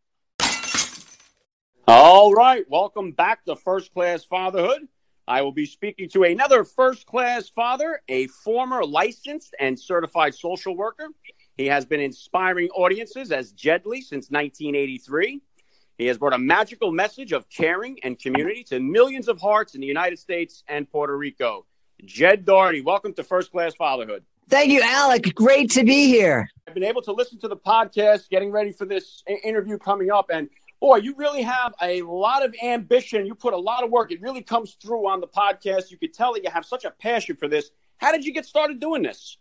All 1.88 2.32
right, 2.32 2.64
welcome 2.68 3.12
back 3.12 3.44
to 3.46 3.56
First 3.56 3.92
Class 3.92 4.24
Fatherhood. 4.24 4.86
I 5.26 5.42
will 5.42 5.52
be 5.52 5.66
speaking 5.66 6.08
to 6.10 6.24
another 6.24 6.64
first 6.64 7.06
class 7.06 7.48
father, 7.48 8.00
a 8.08 8.26
former 8.28 8.84
licensed 8.84 9.54
and 9.58 9.78
certified 9.78 10.34
social 10.34 10.76
worker. 10.76 11.08
He 11.56 11.66
has 11.66 11.84
been 11.84 12.00
inspiring 12.00 12.68
audiences 12.70 13.32
as 13.32 13.52
Jedlie 13.52 14.02
since 14.02 14.30
1983. 14.30 15.40
He 15.98 16.06
has 16.06 16.18
brought 16.18 16.32
a 16.32 16.38
magical 16.38 16.92
message 16.92 17.32
of 17.32 17.48
caring 17.48 17.98
and 18.02 18.18
community 18.18 18.64
to 18.64 18.80
millions 18.80 19.28
of 19.28 19.40
hearts 19.40 19.74
in 19.74 19.80
the 19.80 19.86
United 19.86 20.18
States 20.18 20.62
and 20.68 20.90
Puerto 20.90 21.16
Rico. 21.16 21.66
Jed 22.04 22.44
Doherty, 22.44 22.80
welcome 22.80 23.12
to 23.14 23.24
First 23.24 23.50
Class 23.52 23.74
Fatherhood. 23.74 24.24
Thank 24.48 24.72
you, 24.72 24.82
Alec. 24.82 25.32
Great 25.34 25.70
to 25.72 25.84
be 25.84 26.06
here. 26.06 26.48
I've 26.66 26.74
been 26.74 26.82
able 26.82 27.02
to 27.02 27.12
listen 27.12 27.38
to 27.38 27.48
the 27.48 27.56
podcast, 27.56 28.28
getting 28.30 28.50
ready 28.50 28.72
for 28.72 28.84
this 28.84 29.22
interview 29.44 29.78
coming 29.78 30.10
up, 30.10 30.30
and 30.32 30.48
boy, 30.80 30.96
you 30.96 31.14
really 31.16 31.42
have 31.42 31.74
a 31.82 32.02
lot 32.02 32.44
of 32.44 32.54
ambition. 32.62 33.26
You 33.26 33.34
put 33.34 33.52
a 33.52 33.58
lot 33.58 33.84
of 33.84 33.90
work. 33.90 34.10
It 34.10 34.20
really 34.20 34.42
comes 34.42 34.76
through 34.82 35.08
on 35.08 35.20
the 35.20 35.28
podcast. 35.28 35.90
You 35.90 35.98
could 35.98 36.14
tell 36.14 36.32
that 36.32 36.42
you 36.42 36.50
have 36.50 36.64
such 36.64 36.84
a 36.84 36.90
passion 36.90 37.36
for 37.36 37.48
this. 37.48 37.70
How 37.98 38.12
did 38.12 38.24
you 38.24 38.32
get 38.32 38.46
started 38.46 38.80
doing 38.80 39.02
this? 39.02 39.36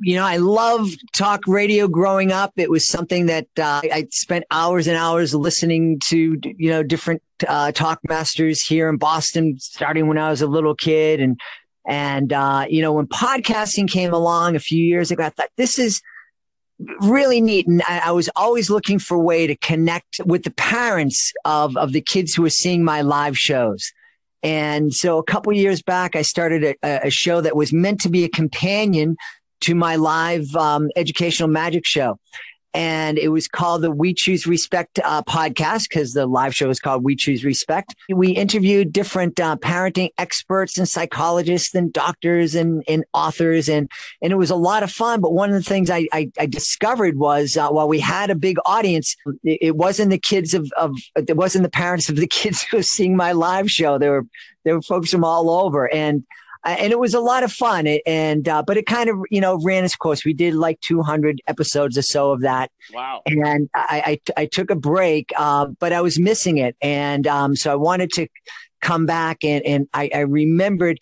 You 0.00 0.16
know, 0.16 0.24
I 0.24 0.38
loved 0.38 1.02
talk 1.14 1.46
radio 1.46 1.86
growing 1.86 2.32
up. 2.32 2.52
It 2.56 2.70
was 2.70 2.88
something 2.88 3.26
that 3.26 3.46
uh, 3.58 3.82
I 3.84 4.06
spent 4.10 4.44
hours 4.50 4.86
and 4.86 4.96
hours 4.96 5.34
listening 5.34 5.98
to, 6.06 6.38
you 6.42 6.70
know, 6.70 6.82
different 6.82 7.22
uh, 7.46 7.72
talk 7.72 8.00
masters 8.08 8.62
here 8.62 8.88
in 8.88 8.96
Boston, 8.96 9.56
starting 9.58 10.08
when 10.08 10.16
I 10.16 10.30
was 10.30 10.40
a 10.40 10.46
little 10.46 10.74
kid. 10.74 11.20
And, 11.20 11.38
and, 11.86 12.32
uh, 12.32 12.64
you 12.70 12.80
know, 12.80 12.92
when 12.92 13.06
podcasting 13.06 13.86
came 13.86 14.14
along 14.14 14.56
a 14.56 14.60
few 14.60 14.82
years 14.82 15.10
ago, 15.10 15.24
I 15.24 15.28
thought 15.30 15.50
this 15.56 15.78
is, 15.78 16.00
really 17.00 17.40
neat. 17.40 17.66
And 17.66 17.82
I, 17.88 18.02
I, 18.06 18.10
was 18.12 18.28
always 18.36 18.70
looking 18.70 18.98
for 18.98 19.16
a 19.16 19.20
way 19.20 19.46
to 19.46 19.56
connect 19.56 20.20
with 20.24 20.44
the 20.44 20.50
parents 20.52 21.32
of, 21.44 21.76
of 21.76 21.92
the 21.92 22.00
kids 22.00 22.34
who 22.34 22.42
were 22.42 22.50
seeing 22.50 22.84
my 22.84 23.02
live 23.02 23.36
shows. 23.36 23.92
And 24.42 24.92
so 24.92 25.18
a 25.18 25.22
couple 25.22 25.52
years 25.52 25.82
back, 25.82 26.16
I 26.16 26.22
started 26.22 26.76
a, 26.82 27.06
a, 27.06 27.10
show 27.10 27.40
that 27.40 27.54
was 27.54 27.72
meant 27.72 28.00
to 28.00 28.08
be 28.08 28.24
a 28.24 28.28
companion 28.28 29.16
to 29.60 29.74
my 29.74 29.96
live 29.96 30.54
um, 30.56 30.90
educational 30.96 31.48
magic 31.48 31.86
show 31.86 32.18
and 32.74 33.18
it 33.18 33.28
was 33.28 33.48
called 33.48 33.82
the 33.82 33.90
We 33.90 34.14
Choose 34.14 34.46
Respect 34.46 34.98
uh, 35.04 35.22
podcast 35.22 35.88
because 35.88 36.12
the 36.12 36.26
live 36.26 36.54
show 36.54 36.68
was 36.68 36.80
called 36.80 37.04
We 37.04 37.16
Choose 37.16 37.44
Respect. 37.44 37.94
We 38.08 38.30
interviewed 38.30 38.92
different 38.92 39.38
uh, 39.38 39.56
parenting 39.56 40.10
experts 40.18 40.78
and 40.78 40.88
psychologists 40.88 41.74
and 41.74 41.92
doctors 41.92 42.54
and, 42.54 42.82
and 42.88 43.04
authors, 43.12 43.68
and 43.68 43.90
and 44.22 44.32
it 44.32 44.36
was 44.36 44.50
a 44.50 44.56
lot 44.56 44.82
of 44.82 44.90
fun. 44.90 45.20
But 45.20 45.32
one 45.32 45.50
of 45.50 45.54
the 45.54 45.68
things 45.68 45.90
I 45.90 46.06
I, 46.12 46.30
I 46.38 46.46
discovered 46.46 47.18
was 47.18 47.56
uh, 47.56 47.68
while 47.68 47.88
we 47.88 48.00
had 48.00 48.30
a 48.30 48.34
big 48.34 48.56
audience, 48.64 49.16
it, 49.44 49.58
it, 49.60 49.76
wasn't 49.76 50.10
the 50.10 50.18
kids 50.18 50.54
of 50.54 50.70
of 50.76 50.94
it 51.16 51.36
wasn't 51.36 51.64
the 51.64 51.70
parents 51.70 52.08
of 52.08 52.16
the 52.16 52.26
kids 52.28 52.62
who 52.62 52.78
were 52.78 52.82
seeing 52.82 53.16
my 53.16 53.32
live 53.32 53.70
show. 53.70 53.98
There 53.98 54.12
were 54.12 54.26
there 54.64 54.74
were 54.74 54.82
folks 54.82 55.10
from 55.10 55.24
all 55.24 55.50
over, 55.50 55.92
and 55.92 56.24
and 56.64 56.92
it 56.92 56.98
was 56.98 57.14
a 57.14 57.20
lot 57.20 57.42
of 57.42 57.52
fun. 57.52 57.86
And 58.06 58.48
uh, 58.48 58.62
but 58.62 58.76
it 58.76 58.86
kind 58.86 59.08
of 59.08 59.16
you 59.30 59.40
know 59.40 59.58
ran 59.62 59.84
its 59.84 59.96
course. 59.96 60.24
We 60.24 60.32
did 60.32 60.54
like 60.54 60.80
200 60.80 61.40
episodes 61.46 61.98
or 61.98 62.02
so 62.02 62.32
of 62.32 62.42
that. 62.42 62.70
Wow! 62.92 63.22
And 63.26 63.68
I 63.74 64.20
I, 64.36 64.42
I 64.42 64.46
took 64.46 64.70
a 64.70 64.76
break, 64.76 65.30
uh, 65.36 65.66
but 65.78 65.92
I 65.92 66.00
was 66.00 66.18
missing 66.18 66.58
it, 66.58 66.76
and 66.80 67.26
um, 67.26 67.56
so 67.56 67.72
I 67.72 67.76
wanted 67.76 68.12
to 68.12 68.28
come 68.80 69.06
back 69.06 69.44
and 69.44 69.64
and 69.64 69.88
I, 69.94 70.10
I 70.14 70.20
remembered. 70.20 70.98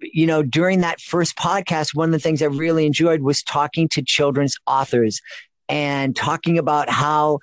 You 0.00 0.26
know, 0.26 0.42
during 0.42 0.80
that 0.80 1.00
first 1.00 1.36
podcast, 1.36 1.94
one 1.94 2.08
of 2.08 2.12
the 2.12 2.18
things 2.18 2.42
I 2.42 2.46
really 2.46 2.86
enjoyed 2.86 3.22
was 3.22 3.42
talking 3.42 3.88
to 3.90 4.02
children's 4.02 4.56
authors 4.66 5.20
and 5.68 6.14
talking 6.14 6.58
about 6.58 6.90
how 6.90 7.38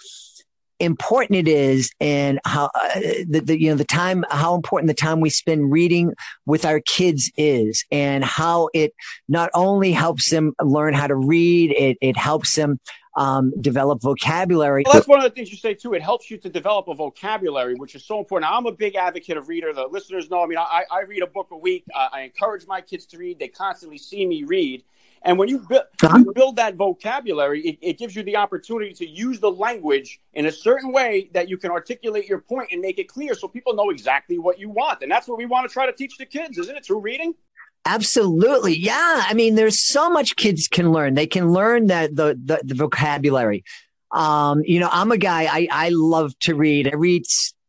important 0.82 1.38
it 1.38 1.48
is 1.48 1.92
and 2.00 2.40
how 2.46 2.66
uh, 2.74 3.00
the, 3.28 3.42
the, 3.46 3.62
you 3.62 3.70
know 3.70 3.76
the 3.76 3.86
time 3.86 4.26
how 4.30 4.56
important 4.56 4.88
the 4.88 4.94
time 4.94 5.20
we 5.20 5.30
spend 5.30 5.72
reading 5.72 6.14
with 6.46 6.66
our 6.66 6.82
kids 6.82 7.32
is 7.38 7.86
and 7.92 8.24
how 8.24 8.70
it 8.74 8.94
not 9.30 9.50
only 9.54 9.92
helps 9.92 10.30
them 10.30 10.54
learn 10.62 10.94
how 10.94 11.08
to 11.08 11.16
read 11.16 11.72
it 11.72 11.98
it 12.02 12.18
helps 12.18 12.56
them 12.56 12.80
um, 13.18 13.54
develop 13.60 14.02
vocabulary. 14.02 14.84
Well, 14.86 14.94
that's 14.94 15.08
one 15.08 15.20
of 15.20 15.24
the 15.24 15.32
things 15.32 15.52
you 15.52 15.58
say 15.58 15.74
too. 15.74 15.94
It 15.94 16.02
helps 16.02 16.32
you 16.32 16.38
to 16.38 16.50
develop 16.50 16.88
a 16.88 16.96
vocabulary, 16.96 17.76
which 17.76 17.96
is 17.96 18.06
so 18.06 18.20
important. 18.20 18.50
Now, 18.50 18.58
I'm 18.58 18.66
a 18.66 18.72
big 18.72 18.96
advocate 18.96 19.38
of 19.38 19.50
reader. 19.50 19.74
The 19.74 19.88
listeners 19.88 20.30
know. 20.30 20.44
I 20.44 20.48
mean, 20.48 20.58
I, 20.58 20.86
I 20.90 21.02
read 21.02 21.22
a 21.22 21.28
book 21.28 21.48
a 21.52 21.58
week. 21.58 21.84
Uh, 21.94 22.08
I 22.12 22.22
encourage 22.22 22.66
my 22.68 22.82
kids 22.82 23.06
to 23.08 23.18
read. 23.18 23.40
They 23.40 23.50
constantly 23.50 23.98
see 23.98 24.26
me 24.26 24.44
read. 24.44 24.84
And 25.24 25.38
when 25.38 25.50
you, 25.50 25.60
bu- 25.60 25.80
you 26.02 26.32
build 26.34 26.56
that 26.56 26.76
vocabulary, 26.76 27.62
it, 27.62 27.78
it, 27.82 27.98
gives 28.00 28.16
you 28.16 28.24
the 28.24 28.38
opportunity 28.38 28.94
to 28.94 29.08
use 29.08 29.40
the 29.40 29.52
language 29.52 30.20
in 30.34 30.48
a 30.48 30.52
certain 30.52 30.92
way 30.92 31.30
that 31.34 31.48
you 31.48 31.58
can 31.58 31.70
articulate 31.70 32.28
your 32.28 32.40
point 32.40 32.70
and 32.72 32.82
make 32.82 32.98
it 32.98 33.08
clear 33.08 33.36
so 33.36 33.48
people 33.48 33.76
know 33.76 33.92
exactly 33.92 34.40
what 34.40 34.60
you 34.60 34.70
want. 34.70 35.04
And 35.04 35.12
that's 35.12 35.28
what 35.28 35.38
we 35.38 35.46
want 35.46 35.70
to 35.70 35.74
try 35.74 35.86
to 35.86 35.94
teach 35.94 36.18
the 36.18 36.26
kids, 36.26 36.58
isn't 36.58 36.76
it? 36.76 36.84
Through 36.84 37.02
reading? 37.02 37.36
Absolutely. 37.86 38.76
Yeah. 38.76 39.24
I 39.28 39.34
mean, 39.34 39.56
there's 39.56 39.86
so 39.86 40.10
much 40.10 40.36
kids 40.36 40.68
can 40.68 40.92
learn. 40.92 41.14
They 41.14 41.28
can 41.28 41.52
learn 41.52 41.88
that 41.88 42.16
the, 42.16 42.40
the, 42.44 42.62
the 42.64 42.76
vocabulary. 42.76 43.64
Um, 44.12 44.62
you 44.66 44.80
know, 44.80 44.90
I'm 44.92 45.12
a 45.12 45.18
guy, 45.18 45.44
I, 45.44 45.68
I 45.72 45.90
love 45.90 46.38
to 46.40 46.56
read. 46.56 46.88
I 46.92 46.96
read 46.96 47.24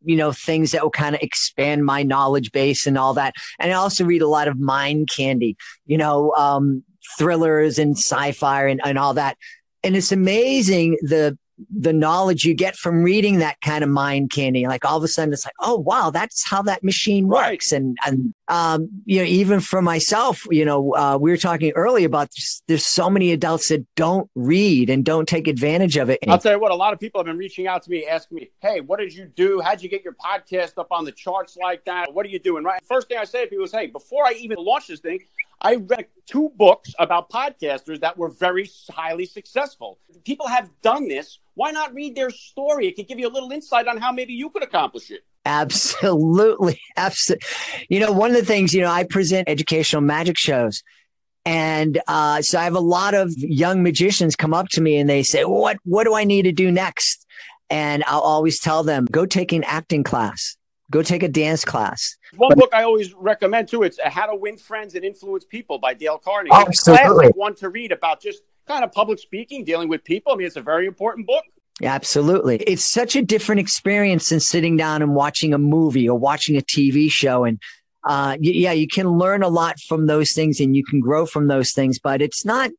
you 0.05 0.17
know, 0.17 0.33
things 0.33 0.73
that 0.73 0.83
will 0.83 0.91
kind 0.91 1.15
of 1.15 1.23
expand 1.23 1.85
my 1.85 2.03
knowledge 2.03 2.51
base 2.51 2.87
and 2.87 2.99
all 2.99 3.15
that. 3.15 3.35
And 3.61 3.71
I 3.71 3.75
also 3.75 4.05
read 4.05 4.23
a 4.23 4.29
lot 4.29 4.49
of 4.49 4.59
mind 4.59 5.09
candy, 5.15 5.57
you 5.87 5.97
know, 5.97 6.33
um, 6.33 6.83
thrillers 7.19 7.79
and 7.79 7.97
sci-fi 7.97 8.69
and, 8.69 8.81
and 8.85 8.99
all 8.99 9.15
that. 9.15 9.37
And 9.83 9.97
it's 9.97 10.13
amazing 10.13 10.99
the 11.03 11.39
the 11.71 11.93
knowledge 11.93 12.45
you 12.45 12.55
get 12.55 12.75
from 12.75 13.05
reading 13.05 13.39
that 13.39 13.61
kind 13.61 13.85
of 13.85 13.91
mind 13.91 14.33
candy. 14.33 14.67
Like 14.67 14.85
all 14.85 14.97
of 14.97 15.05
a 15.05 15.09
sudden 15.09 15.33
it's 15.33 15.45
like, 15.45 15.55
oh 15.61 15.79
wow, 15.79 16.11
that's 16.11 16.45
how 16.45 16.63
that 16.63 16.83
machine 16.83 17.29
works. 17.29 17.71
Right. 17.71 17.81
And 17.81 17.97
and 18.05 18.35
um, 18.49 18.89
you 19.05 19.19
know, 19.19 19.25
even 19.25 19.61
for 19.61 19.81
myself, 19.81 20.45
you 20.51 20.65
know, 20.65 20.95
uh, 20.95 21.19
we 21.21 21.31
were 21.31 21.37
talking 21.37 21.71
earlier 21.73 22.07
about 22.07 22.33
just, 22.33 22.65
there's 22.67 22.85
so 22.85 23.09
many 23.09 23.33
adults 23.33 23.69
that 23.69 23.87
don't 23.95 24.29
read 24.35 24.91
and 24.91 25.05
don't 25.05 25.29
take 25.29 25.47
advantage 25.47 25.97
of 25.97 26.11
it. 26.11 26.19
I'll 26.27 26.39
tell 26.39 26.53
you 26.53 26.59
what, 26.59 26.73
a 26.73 26.75
lot 26.75 26.93
of 26.95 26.99
people 26.99 27.21
have 27.21 27.27
been 27.27 27.39
reaching 27.39 27.67
out 27.67 27.83
to 27.85 27.91
me 27.91 28.07
asking 28.07 28.37
me, 28.37 28.51
hey, 28.61 28.81
what 28.81 28.99
did 28.99 29.15
you 29.15 29.27
do? 29.27 29.61
How'd 29.61 29.83
you 29.83 29.89
get 29.89 30.03
your 30.03 30.15
podcast 30.15 30.79
up 30.79 30.89
on 30.91 31.05
the 31.05 31.13
charts 31.13 31.57
like 31.57 31.85
that? 31.85 32.13
What 32.13 32.27
are 32.27 32.31
you 32.31 32.41
doing? 32.41 32.65
Right. 32.65 32.83
First 32.85 33.09
thing 33.09 33.19
I 33.19 33.25
say 33.25 33.45
to 33.45 33.51
people 33.51 33.65
is, 33.65 33.73
hey, 33.73 33.87
before 33.87 34.27
I 34.27 34.33
even 34.33 34.59
launch 34.59 34.89
this 34.89 35.01
thing, 35.01 35.21
I 35.63 35.77
read 35.77 36.07
two 36.27 36.51
books 36.57 36.93
about 36.99 37.31
podcasters 37.31 38.01
that 38.01 38.19
were 38.19 38.29
very 38.29 38.69
highly 38.91 39.27
successful. 39.27 39.99
People 40.25 40.49
have 40.49 40.69
done 40.83 41.07
this. 41.07 41.39
Why 41.55 41.71
not 41.71 41.95
read 41.95 42.17
their 42.17 42.31
story? 42.31 42.89
It 42.89 42.97
could 42.97 43.07
give 43.07 43.21
you 43.21 43.29
a 43.29 43.31
little 43.31 43.53
insight 43.53 43.87
on 43.87 43.99
how 43.99 44.11
maybe 44.11 44.33
you 44.33 44.51
could 44.51 44.65
accomplish 44.65 45.11
it. 45.11 45.21
Absolutely. 45.45 46.81
Absolutely. 46.97 47.47
You 47.89 48.01
know, 48.01 48.11
one 48.11 48.31
of 48.31 48.37
the 48.37 48.45
things, 48.45 48.75
you 48.75 48.83
know, 48.83 48.91
I 48.91 49.05
present 49.05 49.49
educational 49.49 50.03
magic 50.03 50.37
shows. 50.37 50.83
And 51.45 52.01
uh, 52.09 52.43
so 52.43 52.59
I 52.59 52.65
have 52.65 52.75
a 52.75 52.81
lot 52.81 53.15
of 53.15 53.33
young 53.37 53.83
magicians 53.83 54.37
come 54.37 54.55
up 54.55 54.69
to 54.71 54.81
me 54.81 54.97
and 54.97 55.09
they 55.09 55.23
say, 55.23 55.45
what, 55.45 55.77
what 55.85 56.05
do 56.05 56.15
I 56.15 56.25
need 56.25 56.43
to 56.43 56.53
do 56.53 56.71
next? 56.71 57.25
And 57.71 58.05
I'll 58.07 58.21
always 58.21 58.61
tell 58.61 58.83
them, 58.83 59.07
go 59.11 59.27
take 59.27 59.53
an 59.53 59.65
acting 59.65 60.05
class, 60.05 60.57
go 60.93 61.03
take 61.03 61.25
a 61.25 61.29
dance 61.29 61.65
class. 61.65 62.17
One 62.37 62.51
but, 62.51 62.59
book 62.59 62.71
I 62.73 62.85
always 62.85 63.13
recommend 63.15 63.69
too, 63.69 63.83
it's 63.83 63.99
How 64.05 64.27
to 64.27 64.37
Win 64.37 64.57
Friends 64.57 64.95
and 64.95 65.05
Influence 65.05 65.45
People 65.45 65.79
by 65.79 65.95
Dale 65.95 66.19
Carnegie. 66.19 66.53
Absolutely. 66.53 67.29
one 67.35 67.57
to 67.57 67.69
read 67.71 67.91
about 67.91 68.21
just 68.21 68.43
kind 68.69 68.85
of 68.85 68.93
public 68.93 69.19
speaking, 69.19 69.65
dealing 69.65 69.89
with 69.89 70.05
people. 70.05 70.33
I 70.33 70.37
mean, 70.37 70.47
it's 70.47 70.57
a 70.57 70.63
very 70.63 70.87
important 70.87 71.27
book. 71.27 71.45
Absolutely. 71.83 72.59
It's 72.59 72.89
such 72.93 73.17
a 73.17 73.23
different 73.23 73.61
experience 73.61 74.29
than 74.29 74.39
sitting 74.39 74.77
down 74.77 75.03
and 75.03 75.15
watching 75.15 75.53
a 75.55 75.59
movie 75.59 76.09
or 76.09 76.17
watching 76.17 76.57
a 76.57 76.61
TV 76.61 77.11
show. 77.11 77.45
And 77.45 77.59
uh, 78.05 78.37
yeah, 78.39 78.73
you 78.73 78.87
can 78.87 79.09
learn 79.09 79.43
a 79.43 79.49
lot 79.49 79.81
from 79.81 80.07
those 80.07 80.33
things 80.33 80.61
and 80.61 80.77
you 80.77 80.85
can 80.85 81.01
grow 81.01 81.27
from 81.27 81.49
those 81.49 81.73
things, 81.73 81.99
but 81.99 82.21
it's 82.21 82.45
not, 82.45 82.71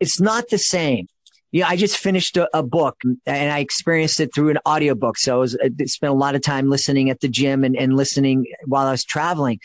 it's 0.00 0.20
not 0.20 0.48
the 0.48 0.58
same. 0.58 1.06
Yeah, 1.52 1.68
I 1.68 1.76
just 1.76 1.96
finished 1.96 2.36
a, 2.36 2.48
a, 2.56 2.62
book 2.62 2.96
and 3.26 3.52
I 3.52 3.58
experienced 3.58 4.20
it 4.20 4.32
through 4.32 4.50
an 4.50 4.58
audiobook. 4.66 5.18
So 5.18 5.36
I, 5.36 5.38
was, 5.38 5.58
I 5.60 5.84
spent 5.86 6.12
a 6.12 6.16
lot 6.16 6.36
of 6.36 6.42
time 6.42 6.70
listening 6.70 7.10
at 7.10 7.20
the 7.20 7.28
gym 7.28 7.64
and, 7.64 7.76
and 7.76 7.96
listening 7.96 8.46
while 8.66 8.86
I 8.86 8.92
was 8.92 9.04
traveling. 9.04 9.58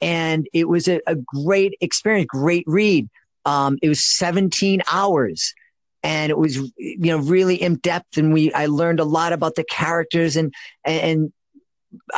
And 0.00 0.48
it 0.52 0.68
was 0.68 0.88
a, 0.88 1.00
a 1.06 1.14
great 1.14 1.74
experience, 1.80 2.26
great 2.28 2.64
read. 2.66 3.08
Um, 3.44 3.78
it 3.80 3.88
was 3.88 4.04
17 4.16 4.82
hours 4.90 5.54
and 6.02 6.30
it 6.30 6.38
was 6.38 6.56
you 6.56 6.98
know 6.98 7.18
really 7.18 7.56
in 7.56 7.76
depth 7.76 8.16
and 8.16 8.32
we 8.32 8.52
i 8.54 8.66
learned 8.66 9.00
a 9.00 9.04
lot 9.04 9.32
about 9.32 9.54
the 9.54 9.64
characters 9.64 10.36
and 10.36 10.52
and 10.84 11.32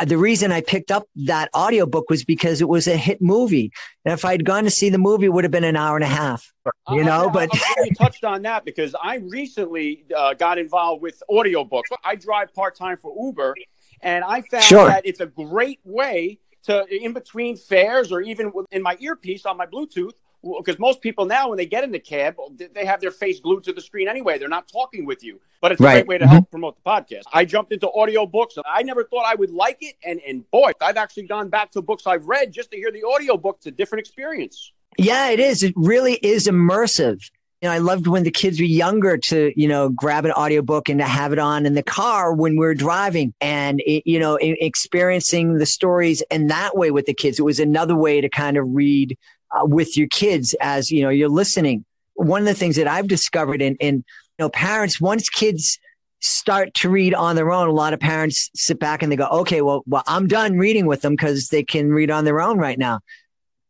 the 0.04 0.18
reason 0.18 0.52
I 0.52 0.60
picked 0.60 0.90
up 0.90 1.08
that 1.16 1.48
audiobook 1.54 2.10
was 2.10 2.24
because 2.24 2.60
it 2.60 2.68
was 2.68 2.86
a 2.86 2.96
hit 2.96 3.22
movie. 3.22 3.72
And 4.04 4.12
if 4.12 4.24
I'd 4.24 4.44
gone 4.44 4.64
to 4.64 4.70
see 4.70 4.90
the 4.90 4.98
movie, 4.98 5.26
it 5.26 5.32
would 5.32 5.44
have 5.44 5.50
been 5.50 5.64
an 5.64 5.76
hour 5.76 5.96
and 5.96 6.04
a 6.04 6.08
half, 6.08 6.52
you 6.90 7.04
know, 7.04 7.30
but 7.30 7.50
you 7.84 7.94
touched 7.94 8.24
on 8.24 8.42
that 8.42 8.64
because 8.64 8.94
I 9.02 9.16
recently 9.16 10.04
uh, 10.16 10.34
got 10.34 10.58
involved 10.58 11.02
with 11.02 11.22
audiobooks. 11.30 11.84
I 12.04 12.16
drive 12.16 12.52
part 12.54 12.76
time 12.76 12.96
for 12.96 13.14
Uber 13.18 13.54
and 14.02 14.24
I 14.24 14.42
found 14.42 14.64
sure. 14.64 14.86
that 14.86 15.06
it's 15.06 15.20
a 15.20 15.26
great 15.26 15.80
way 15.84 16.40
to, 16.64 16.86
in 16.94 17.12
between 17.12 17.56
fares 17.56 18.12
or 18.12 18.20
even 18.20 18.52
in 18.70 18.82
my 18.82 18.96
earpiece 19.00 19.46
on 19.46 19.56
my 19.56 19.66
Bluetooth, 19.66 20.12
because 20.42 20.78
most 20.78 21.00
people 21.00 21.24
now 21.24 21.48
when 21.48 21.56
they 21.56 21.66
get 21.66 21.84
in 21.84 21.92
the 21.92 21.98
cab 21.98 22.36
they 22.74 22.84
have 22.84 23.00
their 23.00 23.10
face 23.10 23.40
glued 23.40 23.64
to 23.64 23.72
the 23.72 23.80
screen 23.80 24.08
anyway. 24.08 24.38
They're 24.38 24.48
not 24.48 24.68
talking 24.68 25.06
with 25.06 25.22
you. 25.22 25.40
But 25.60 25.72
it's 25.72 25.80
a 25.80 25.84
great 25.84 26.06
way 26.06 26.18
to 26.18 26.26
help 26.26 26.44
mm-hmm. 26.44 26.50
promote 26.50 26.76
the 26.82 26.90
podcast. 26.90 27.22
I 27.32 27.44
jumped 27.44 27.72
into 27.72 27.86
audiobooks. 27.86 28.56
And 28.56 28.64
i 28.66 28.82
never 28.82 29.04
thought 29.04 29.24
i 29.26 29.34
would 29.34 29.50
like 29.50 29.78
it. 29.80 29.96
And 30.04 30.20
and 30.26 30.48
boy 30.50 30.72
i've 30.80 30.96
actually 30.96 31.24
gone 31.24 31.48
back 31.48 31.70
to 31.72 31.82
books 31.82 32.06
i've 32.06 32.26
read 32.26 32.52
just 32.52 32.70
to 32.72 32.76
hear 32.76 32.90
the 32.90 33.04
audiobook. 33.04 33.56
It's 33.58 33.66
a 33.66 33.70
different 33.70 34.00
experience. 34.00 34.72
Yeah 34.98 35.30
it 35.30 35.40
is. 35.40 35.62
It 35.62 35.74
really 35.76 36.14
is 36.14 36.46
immersive. 36.46 37.20
You 37.62 37.68
know, 37.68 37.74
I 37.74 37.78
loved 37.78 38.08
when 38.08 38.24
the 38.24 38.30
kids 38.32 38.58
were 38.58 38.66
younger 38.66 39.16
to, 39.16 39.52
you 39.54 39.68
know, 39.68 39.88
grab 39.88 40.24
an 40.24 40.32
audiobook 40.32 40.88
and 40.88 40.98
to 40.98 41.06
have 41.06 41.32
it 41.32 41.38
on 41.38 41.64
in 41.64 41.74
the 41.74 41.82
car 41.84 42.34
when 42.34 42.56
we 42.56 42.66
are 42.66 42.74
driving. 42.74 43.32
And, 43.40 43.80
it, 43.86 44.02
you 44.04 44.18
know, 44.18 44.36
experiencing 44.40 45.58
the 45.58 45.66
stories 45.66 46.24
in 46.28 46.48
that 46.48 46.76
way 46.76 46.90
with 46.90 47.06
the 47.06 47.14
kids. 47.14 47.38
It 47.38 47.44
was 47.44 47.60
another 47.60 47.94
way 47.94 48.20
to 48.20 48.28
kind 48.28 48.56
of 48.56 48.64
read 48.68 49.16
uh, 49.52 49.64
with 49.64 49.96
your 49.96 50.08
kids 50.08 50.54
as, 50.60 50.90
you 50.90 51.02
know, 51.02 51.10
you're 51.10 51.28
listening. 51.28 51.84
One 52.14 52.42
of 52.42 52.46
the 52.46 52.54
things 52.54 52.76
that 52.76 52.88
I've 52.88 53.08
discovered 53.08 53.62
in, 53.62 53.76
in, 53.76 53.96
you 53.96 54.04
know, 54.38 54.48
parents, 54.48 55.00
once 55.00 55.28
kids 55.28 55.78
start 56.20 56.72
to 56.74 56.88
read 56.88 57.14
on 57.14 57.36
their 57.36 57.50
own, 57.50 57.68
a 57.68 57.72
lot 57.72 57.92
of 57.92 58.00
parents 58.00 58.50
sit 58.54 58.78
back 58.78 59.02
and 59.02 59.10
they 59.10 59.16
go, 59.16 59.26
okay, 59.26 59.60
well, 59.60 59.82
well, 59.86 60.04
I'm 60.06 60.28
done 60.28 60.58
reading 60.58 60.86
with 60.86 61.02
them 61.02 61.14
because 61.14 61.48
they 61.48 61.64
can 61.64 61.90
read 61.90 62.10
on 62.10 62.24
their 62.24 62.40
own 62.40 62.58
right 62.58 62.78
now. 62.78 63.00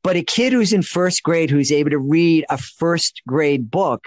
But 0.02 0.16
a 0.16 0.22
kid 0.22 0.52
who's 0.52 0.72
in 0.72 0.82
first 0.82 1.22
grade 1.22 1.50
who's 1.50 1.72
able 1.72 1.90
to 1.90 1.98
read 1.98 2.44
a 2.50 2.58
first 2.58 3.22
grade 3.26 3.70
book 3.70 4.04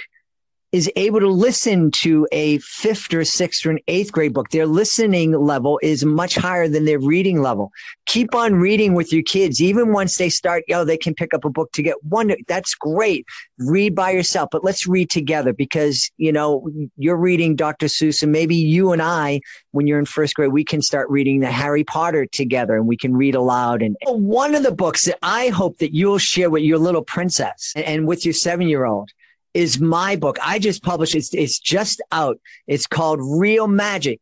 is 0.76 0.92
able 0.98 1.22
to 1.22 1.30
listen 1.30 1.90
to 1.90 2.28
a 2.34 2.58
fifth 2.58 3.14
or 3.14 3.24
sixth 3.24 3.66
or 3.66 3.72
an 3.72 3.80
eighth 3.88 4.12
grade 4.12 4.34
book. 4.34 4.50
Their 4.50 4.66
listening 4.66 5.32
level 5.32 5.80
is 5.82 6.04
much 6.04 6.36
higher 6.36 6.68
than 6.68 6.84
their 6.84 7.00
reading 7.00 7.42
level. 7.42 7.72
Keep 8.08 8.36
on 8.36 8.56
reading 8.56 8.94
with 8.94 9.14
your 9.14 9.24
kids. 9.24 9.62
Even 9.62 9.94
once 9.94 10.18
they 10.18 10.28
start, 10.28 10.66
yo, 10.68 10.84
they 10.84 10.98
can 10.98 11.16
pick 11.16 11.34
up 11.34 11.46
a 11.46 11.50
book 11.50 11.72
to 11.72 11.82
get 11.82 12.04
one. 12.04 12.36
That's 12.50 12.76
great. 12.76 13.26
Read 13.58 13.96
by 13.96 14.12
yourself, 14.12 14.50
but 14.52 14.66
let's 14.66 14.86
read 14.86 15.10
together 15.10 15.54
because, 15.54 16.12
you 16.18 16.34
know, 16.34 16.70
you're 16.98 17.16
reading 17.16 17.56
Dr. 17.56 17.86
Seuss 17.86 18.22
and 18.22 18.34
maybe 18.34 18.58
you 18.58 18.92
and 18.92 19.02
I, 19.02 19.40
when 19.72 19.88
you're 19.88 19.98
in 19.98 20.04
first 20.04 20.36
grade, 20.36 20.52
we 20.52 20.66
can 20.66 20.82
start 20.82 21.10
reading 21.10 21.40
the 21.40 21.52
Harry 21.52 21.86
Potter 21.86 22.26
together 22.26 22.76
and 22.76 22.86
we 22.86 22.98
can 22.98 23.16
read 23.16 23.36
aloud. 23.36 23.82
And 23.82 23.96
one 24.04 24.54
of 24.54 24.64
the 24.64 24.74
books 24.74 25.06
that 25.06 25.20
I 25.22 25.48
hope 25.48 25.78
that 25.78 25.96
you'll 25.96 26.18
share 26.18 26.50
with 26.50 26.64
your 26.64 26.80
little 26.80 27.02
princess 27.02 27.72
and 27.78 28.10
with 28.10 28.26
your 28.26 28.34
seven 28.34 28.68
year 28.68 28.84
old 28.84 29.10
is 29.56 29.80
my 29.80 30.16
book. 30.16 30.38
I 30.44 30.60
just 30.60 30.84
published 30.84 31.16
it's 31.16 31.34
it's 31.34 31.58
just 31.58 32.02
out. 32.12 32.40
It's 32.68 32.86
called 32.86 33.20
Real 33.24 33.68
Magic 33.68 34.20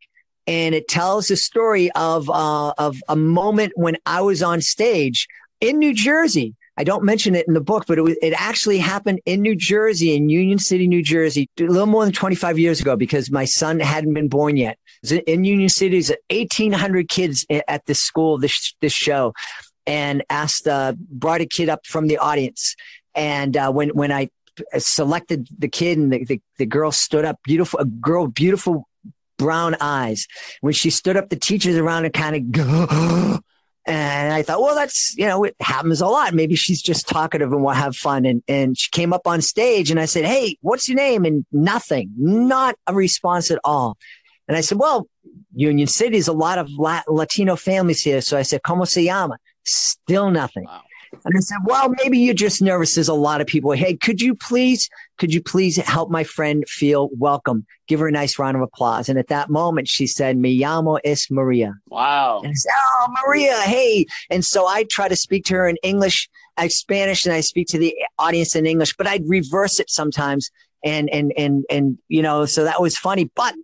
and 0.48 0.76
it 0.76 0.88
tells 0.88 1.28
the 1.28 1.38
story 1.38 1.92
of 1.92 2.30
uh, 2.30 2.74
of 2.78 2.98
a 3.10 3.16
moment 3.16 3.74
when 3.76 3.98
I 4.06 4.22
was 4.22 4.44
on 4.44 4.62
stage 4.62 5.28
in 5.60 5.80
New 5.80 5.94
Jersey. 5.94 6.56
I 6.76 6.84
don't 6.84 7.04
mention 7.04 7.36
it 7.36 7.48
in 7.48 7.54
the 7.54 7.62
book, 7.62 7.86
but 7.88 8.00
it 8.00 8.02
was, 8.02 8.18
it 8.22 8.34
actually 8.36 8.80
happened 8.80 9.22
in 9.26 9.44
New 9.44 9.56
Jersey, 9.56 10.16
in 10.16 10.30
Union 10.30 10.58
City, 10.58 10.88
New 10.88 11.04
Jersey, 11.04 11.48
a 11.60 11.64
little 11.64 11.86
more 11.86 12.04
than 12.04 12.14
25 12.14 12.58
years 12.58 12.82
ago 12.82 12.96
because 12.96 13.30
my 13.30 13.46
son 13.46 13.80
hadn't 13.80 14.16
been 14.16 14.28
born 14.28 14.58
yet. 14.58 14.80
In 15.28 15.44
Union 15.44 15.70
City, 15.70 16.02
there's 16.02 16.12
1,800 16.32 17.10
kids 17.10 17.46
at 17.68 17.86
this 17.86 18.00
school, 18.00 18.40
this, 18.40 18.74
this 18.82 18.92
show, 18.94 19.34
and 19.86 20.24
asked, 20.32 20.68
uh, 20.68 20.94
brought 21.12 21.42
a 21.42 21.46
kid 21.46 21.70
up 21.70 21.86
from 21.86 22.08
the 22.08 22.18
audience. 22.18 22.76
And 23.14 23.56
uh, 23.56 23.72
when, 23.72 23.90
when 23.90 24.12
I 24.12 24.30
selected 24.78 25.48
the 25.58 25.68
kid 25.68 25.98
and 25.98 26.12
the, 26.12 26.24
the, 26.26 26.42
the 26.58 26.66
girl 26.66 26.92
stood 26.92 27.26
up 27.26 27.40
beautiful 27.44 27.80
a 27.80 27.86
girl 27.86 28.28
beautiful 28.28 28.88
brown 29.38 29.76
eyes 29.82 30.28
when 30.62 30.74
she 30.74 30.90
stood 30.90 31.18
up 31.18 31.30
the 31.30 31.36
teachers 31.36 31.76
around 31.76 32.06
and 32.06 32.14
kind 32.14 32.36
of 32.36 32.52
go 32.52 33.40
and 33.86 34.34
I 34.34 34.44
thought, 34.44 34.62
well, 34.62 34.76
that's, 34.76 35.14
you 35.18 35.26
know, 35.26 35.44
it 35.44 35.56
happens 35.60 36.00
a 36.00 36.08
lot. 36.08 36.34
Maybe 36.34 36.56
she's 36.56 36.82
just 36.82 37.08
talkative 37.08 37.52
and 37.52 37.64
will 37.64 37.72
have 37.72 37.96
fun. 37.96 38.26
And, 38.26 38.42
and 38.48 38.78
she 38.78 38.90
came 38.92 39.12
up 39.12 39.28
on 39.28 39.42
stage 39.42 39.92
and 39.92 40.00
I 40.00 40.06
said, 40.06 40.24
Hey, 40.24 40.58
what's 40.62 40.88
your 40.88 40.96
name? 40.96 41.26
And 41.26 41.46
nothing, 41.52 42.12
not 42.16 42.76
a 42.88 42.94
response 42.94 43.52
at 43.52 43.60
all. 43.64 43.98
And 44.48 44.58
I 44.58 44.62
said, 44.62 44.78
well, 44.78 45.08
Union 45.54 45.88
City 45.88 46.18
is 46.18 46.28
a 46.28 46.34
lot 46.34 46.58
of 46.58 46.70
Latino 47.08 47.56
families 47.56 48.02
here. 48.02 48.22
So 48.22 48.38
I 48.38 48.42
said, 48.42 48.62
¿Cómo 48.62 48.88
se 48.88 49.04
llama? 49.04 49.38
Still 49.66 50.32
nothing. 50.32 50.66
Wow. 50.66 50.82
And 51.26 51.38
I 51.38 51.40
said, 51.40 51.58
well, 51.66 51.90
maybe 52.02 52.18
you're 52.18 52.34
just 52.34 52.62
nervous. 52.62 52.96
There's 52.96 53.08
a 53.08 53.14
lot 53.14 53.42
of 53.42 53.48
people. 53.48 53.72
Hey, 53.72 53.96
could 53.96 54.22
you 54.22 54.36
please, 54.36 54.90
could 55.18 55.34
you 55.34 55.42
please 55.42 55.78
help 55.78 56.10
my 56.10 56.24
friend 56.24 56.68
feel 56.68 57.10
welcome? 57.18 57.66
Give 57.88 58.00
her 58.00 58.08
a 58.08 58.12
nice 58.12 58.38
round 58.40 58.58
of 58.58 58.64
applause. 58.64 59.10
And 59.10 59.18
at 59.18 59.28
that 59.28 59.50
moment, 59.50 59.88
she 59.88 60.08
said, 60.08 60.38
Mi 60.38 60.60
llamo 60.60 61.00
es 61.04 61.30
Maria. 61.30 61.76
Wow. 61.88 62.42
And 62.44 62.52
I 62.52 62.54
said, 62.54 62.72
Oh, 62.76 63.08
Maria, 63.26 63.56
hey. 63.62 64.06
And 64.30 64.44
so 64.44 64.68
I 64.68 64.86
try 64.90 65.08
to 65.08 65.16
speak 65.16 65.46
to 65.46 65.56
her 65.56 65.68
in 65.68 65.78
English, 65.84 66.30
I 66.58 66.68
Spanish, 66.68 67.26
and 67.26 67.34
I 67.34 67.42
speak 67.42 67.68
to 67.70 67.78
the 67.78 67.96
audience 68.20 68.56
in 68.56 68.66
English, 68.66 68.96
but 68.98 69.08
I'd 69.08 69.28
reverse 69.28 69.80
it 69.80 69.90
sometimes. 69.90 70.50
And, 70.86 71.10
and, 71.12 71.32
and, 71.38 71.64
and, 71.70 71.98
you 72.10 72.22
know, 72.22 72.46
so 72.46 72.66
that 72.66 72.82
was 72.82 72.98
funny. 72.98 73.32
But 73.36 73.56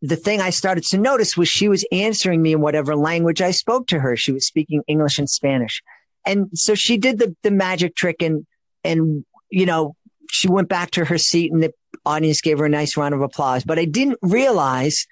the 0.00 0.16
thing 0.16 0.40
I 0.40 0.50
started 0.50 0.84
to 0.84 0.98
notice 0.98 1.36
was 1.36 1.48
she 1.48 1.68
was 1.68 1.84
answering 1.90 2.42
me 2.42 2.52
in 2.52 2.60
whatever 2.60 2.94
language 2.94 3.40
I 3.40 3.52
spoke 3.52 3.86
to 3.88 4.00
her. 4.00 4.16
She 4.16 4.32
was 4.32 4.46
speaking 4.46 4.82
English 4.86 5.18
and 5.18 5.28
Spanish. 5.28 5.82
And 6.24 6.50
so 6.54 6.74
she 6.74 6.96
did 6.98 7.18
the, 7.18 7.34
the 7.42 7.50
magic 7.50 7.94
trick 7.94 8.22
and, 8.22 8.46
and, 8.84 9.24
you 9.50 9.66
know, 9.66 9.96
she 10.30 10.48
went 10.48 10.68
back 10.68 10.92
to 10.92 11.04
her 11.04 11.18
seat 11.18 11.52
and 11.52 11.62
the 11.62 11.72
audience 12.06 12.40
gave 12.40 12.58
her 12.58 12.64
a 12.64 12.70
nice 12.70 12.96
round 12.96 13.14
of 13.14 13.20
applause. 13.20 13.64
But 13.64 13.78
I 13.78 13.84
didn't 13.84 14.18
realize 14.22 15.06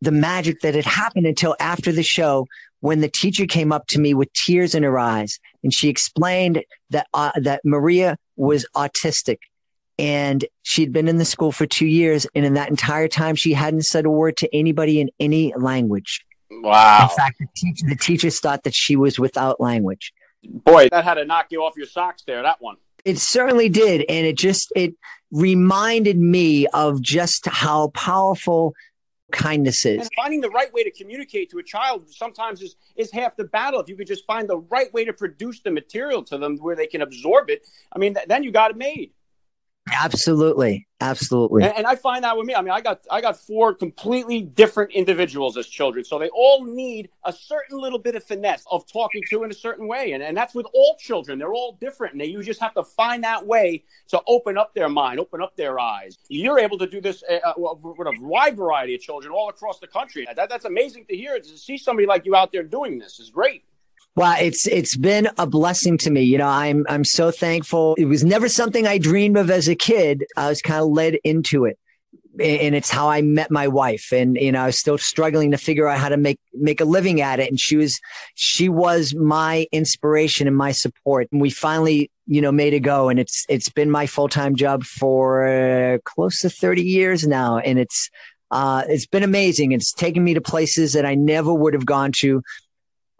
the 0.00 0.12
magic 0.12 0.60
that 0.60 0.74
had 0.74 0.84
happened 0.84 1.26
until 1.26 1.56
after 1.60 1.92
the 1.92 2.02
show 2.02 2.46
when 2.80 3.00
the 3.00 3.08
teacher 3.08 3.46
came 3.46 3.72
up 3.72 3.86
to 3.86 4.00
me 4.00 4.12
with 4.12 4.32
tears 4.32 4.74
in 4.74 4.82
her 4.82 4.98
eyes 4.98 5.38
and 5.62 5.72
she 5.72 5.88
explained 5.88 6.64
that, 6.90 7.06
uh, 7.14 7.30
that 7.40 7.60
Maria 7.64 8.16
was 8.36 8.66
autistic 8.74 9.38
and 9.98 10.44
she'd 10.62 10.92
been 10.92 11.06
in 11.06 11.18
the 11.18 11.24
school 11.24 11.52
for 11.52 11.66
two 11.66 11.86
years. 11.86 12.26
And 12.34 12.44
in 12.44 12.54
that 12.54 12.70
entire 12.70 13.06
time, 13.06 13.36
she 13.36 13.52
hadn't 13.52 13.82
said 13.82 14.04
a 14.04 14.10
word 14.10 14.36
to 14.38 14.54
anybody 14.54 15.00
in 15.00 15.10
any 15.20 15.54
language. 15.56 16.24
Wow. 16.50 17.08
In 17.10 17.16
fact, 17.16 17.38
the, 17.38 17.46
teacher, 17.54 17.86
the 17.88 17.96
teachers 17.96 18.40
thought 18.40 18.64
that 18.64 18.74
she 18.74 18.96
was 18.96 19.18
without 19.18 19.60
language. 19.60 20.12
Boy, 20.44 20.88
that 20.90 21.04
had 21.04 21.14
to 21.14 21.24
knock 21.24 21.46
you 21.50 21.62
off 21.62 21.76
your 21.76 21.86
socks 21.86 22.22
there, 22.26 22.42
that 22.42 22.60
one. 22.60 22.76
It 23.04 23.18
certainly 23.18 23.68
did. 23.68 24.04
And 24.08 24.26
it 24.26 24.36
just, 24.36 24.72
it 24.76 24.94
reminded 25.30 26.18
me 26.18 26.66
of 26.68 27.00
just 27.00 27.46
how 27.46 27.88
powerful 27.88 28.74
kindness 29.32 29.84
is. 29.86 30.02
And 30.02 30.10
finding 30.14 30.40
the 30.40 30.50
right 30.50 30.72
way 30.72 30.84
to 30.84 30.90
communicate 30.90 31.50
to 31.50 31.58
a 31.58 31.62
child 31.62 32.08
sometimes 32.10 32.60
is, 32.60 32.76
is 32.96 33.10
half 33.10 33.36
the 33.36 33.44
battle. 33.44 33.80
If 33.80 33.88
you 33.88 33.96
could 33.96 34.06
just 34.06 34.26
find 34.26 34.48
the 34.48 34.58
right 34.58 34.92
way 34.92 35.04
to 35.04 35.12
produce 35.12 35.60
the 35.60 35.70
material 35.70 36.22
to 36.24 36.38
them 36.38 36.58
where 36.58 36.76
they 36.76 36.86
can 36.86 37.02
absorb 37.02 37.50
it, 37.50 37.66
I 37.92 37.98
mean, 37.98 38.14
th- 38.14 38.26
then 38.28 38.42
you 38.42 38.52
got 38.52 38.70
it 38.70 38.76
made. 38.76 39.12
Absolutely, 39.90 40.86
absolutely. 41.00 41.64
And, 41.64 41.78
and, 41.78 41.86
I 41.86 41.96
find 41.96 42.22
that 42.22 42.36
with 42.36 42.46
me. 42.46 42.54
I 42.54 42.62
mean, 42.62 42.70
I 42.70 42.80
got 42.80 43.04
I 43.10 43.20
got 43.20 43.36
four 43.36 43.74
completely 43.74 44.40
different 44.40 44.92
individuals 44.92 45.56
as 45.56 45.66
children, 45.66 46.04
so 46.04 46.20
they 46.20 46.28
all 46.28 46.64
need 46.64 47.10
a 47.24 47.32
certain 47.32 47.80
little 47.80 47.98
bit 47.98 48.14
of 48.14 48.22
finesse 48.22 48.64
of 48.70 48.86
talking 48.86 49.22
to 49.30 49.42
in 49.42 49.50
a 49.50 49.54
certain 49.54 49.88
way, 49.88 50.12
and 50.12 50.22
and 50.22 50.36
that's 50.36 50.54
with 50.54 50.66
all 50.72 50.96
children. 51.00 51.36
They're 51.36 51.52
all 51.52 51.78
different, 51.80 52.12
and 52.12 52.20
they, 52.20 52.26
you 52.26 52.44
just 52.44 52.60
have 52.60 52.74
to 52.74 52.84
find 52.84 53.24
that 53.24 53.44
way 53.44 53.82
to 54.08 54.22
open 54.28 54.56
up 54.56 54.72
their 54.72 54.88
mind, 54.88 55.18
open 55.18 55.42
up 55.42 55.56
their 55.56 55.80
eyes. 55.80 56.16
You're 56.28 56.60
able 56.60 56.78
to 56.78 56.86
do 56.86 57.00
this 57.00 57.24
uh, 57.28 57.40
uh 57.44 57.74
with 57.82 58.06
a 58.06 58.14
wide 58.20 58.56
variety 58.56 58.94
of 58.94 59.00
children 59.00 59.34
all 59.34 59.48
across 59.48 59.80
the 59.80 59.88
country. 59.88 60.28
That, 60.32 60.48
that's 60.48 60.64
amazing 60.64 61.06
to 61.06 61.16
hear. 61.16 61.40
To 61.40 61.58
see 61.58 61.76
somebody 61.76 62.06
like 62.06 62.24
you 62.24 62.36
out 62.36 62.52
there 62.52 62.62
doing 62.62 63.00
this 63.00 63.18
is 63.18 63.30
great. 63.30 63.64
Well, 64.14 64.36
it's 64.38 64.66
it's 64.66 64.96
been 64.96 65.28
a 65.38 65.46
blessing 65.46 65.96
to 65.98 66.10
me. 66.10 66.22
You 66.22 66.38
know, 66.38 66.48
I'm 66.48 66.84
I'm 66.88 67.04
so 67.04 67.30
thankful. 67.30 67.94
It 67.96 68.04
was 68.04 68.22
never 68.22 68.48
something 68.48 68.86
I 68.86 68.98
dreamed 68.98 69.38
of 69.38 69.50
as 69.50 69.68
a 69.68 69.74
kid. 69.74 70.24
I 70.36 70.48
was 70.48 70.60
kind 70.60 70.82
of 70.82 70.88
led 70.88 71.14
into 71.24 71.64
it. 71.64 71.78
And 72.40 72.74
it's 72.74 72.88
how 72.88 73.10
I 73.10 73.20
met 73.20 73.50
my 73.50 73.68
wife. 73.68 74.10
And, 74.10 74.36
you 74.36 74.52
know, 74.52 74.62
I 74.62 74.66
was 74.66 74.78
still 74.78 74.96
struggling 74.96 75.50
to 75.50 75.58
figure 75.58 75.86
out 75.86 75.98
how 75.98 76.08
to 76.08 76.16
make, 76.16 76.40
make 76.54 76.80
a 76.80 76.86
living 76.86 77.20
at 77.20 77.40
it. 77.40 77.50
And 77.50 77.60
she 77.60 77.76
was, 77.76 78.00
she 78.34 78.70
was 78.70 79.14
my 79.14 79.66
inspiration 79.70 80.48
and 80.48 80.56
my 80.56 80.72
support. 80.72 81.28
And 81.30 81.42
we 81.42 81.50
finally, 81.50 82.10
you 82.26 82.40
know, 82.40 82.50
made 82.50 82.72
it 82.72 82.80
go. 82.80 83.10
And 83.10 83.20
it's, 83.20 83.44
it's 83.50 83.68
been 83.68 83.90
my 83.90 84.06
full-time 84.06 84.56
job 84.56 84.82
for 84.84 86.00
close 86.06 86.40
to 86.40 86.48
30 86.48 86.82
years 86.82 87.26
now. 87.26 87.58
And 87.58 87.78
it's, 87.78 88.08
uh, 88.50 88.84
it's 88.88 89.06
been 89.06 89.24
amazing. 89.24 89.72
It's 89.72 89.92
taken 89.92 90.24
me 90.24 90.32
to 90.32 90.40
places 90.40 90.94
that 90.94 91.04
I 91.04 91.14
never 91.14 91.52
would 91.52 91.74
have 91.74 91.84
gone 91.84 92.12
to 92.20 92.42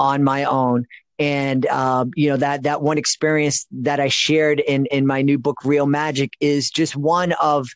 on 0.02 0.24
my 0.24 0.44
own. 0.44 0.86
And 1.18 1.66
um, 1.66 2.10
you 2.16 2.28
know 2.28 2.36
that 2.36 2.64
that 2.64 2.82
one 2.82 2.98
experience 2.98 3.66
that 3.70 4.00
I 4.00 4.08
shared 4.08 4.58
in 4.58 4.86
in 4.86 5.06
my 5.06 5.22
new 5.22 5.38
book, 5.38 5.58
Real 5.64 5.86
Magic, 5.86 6.32
is 6.40 6.70
just 6.70 6.96
one 6.96 7.32
of 7.32 7.68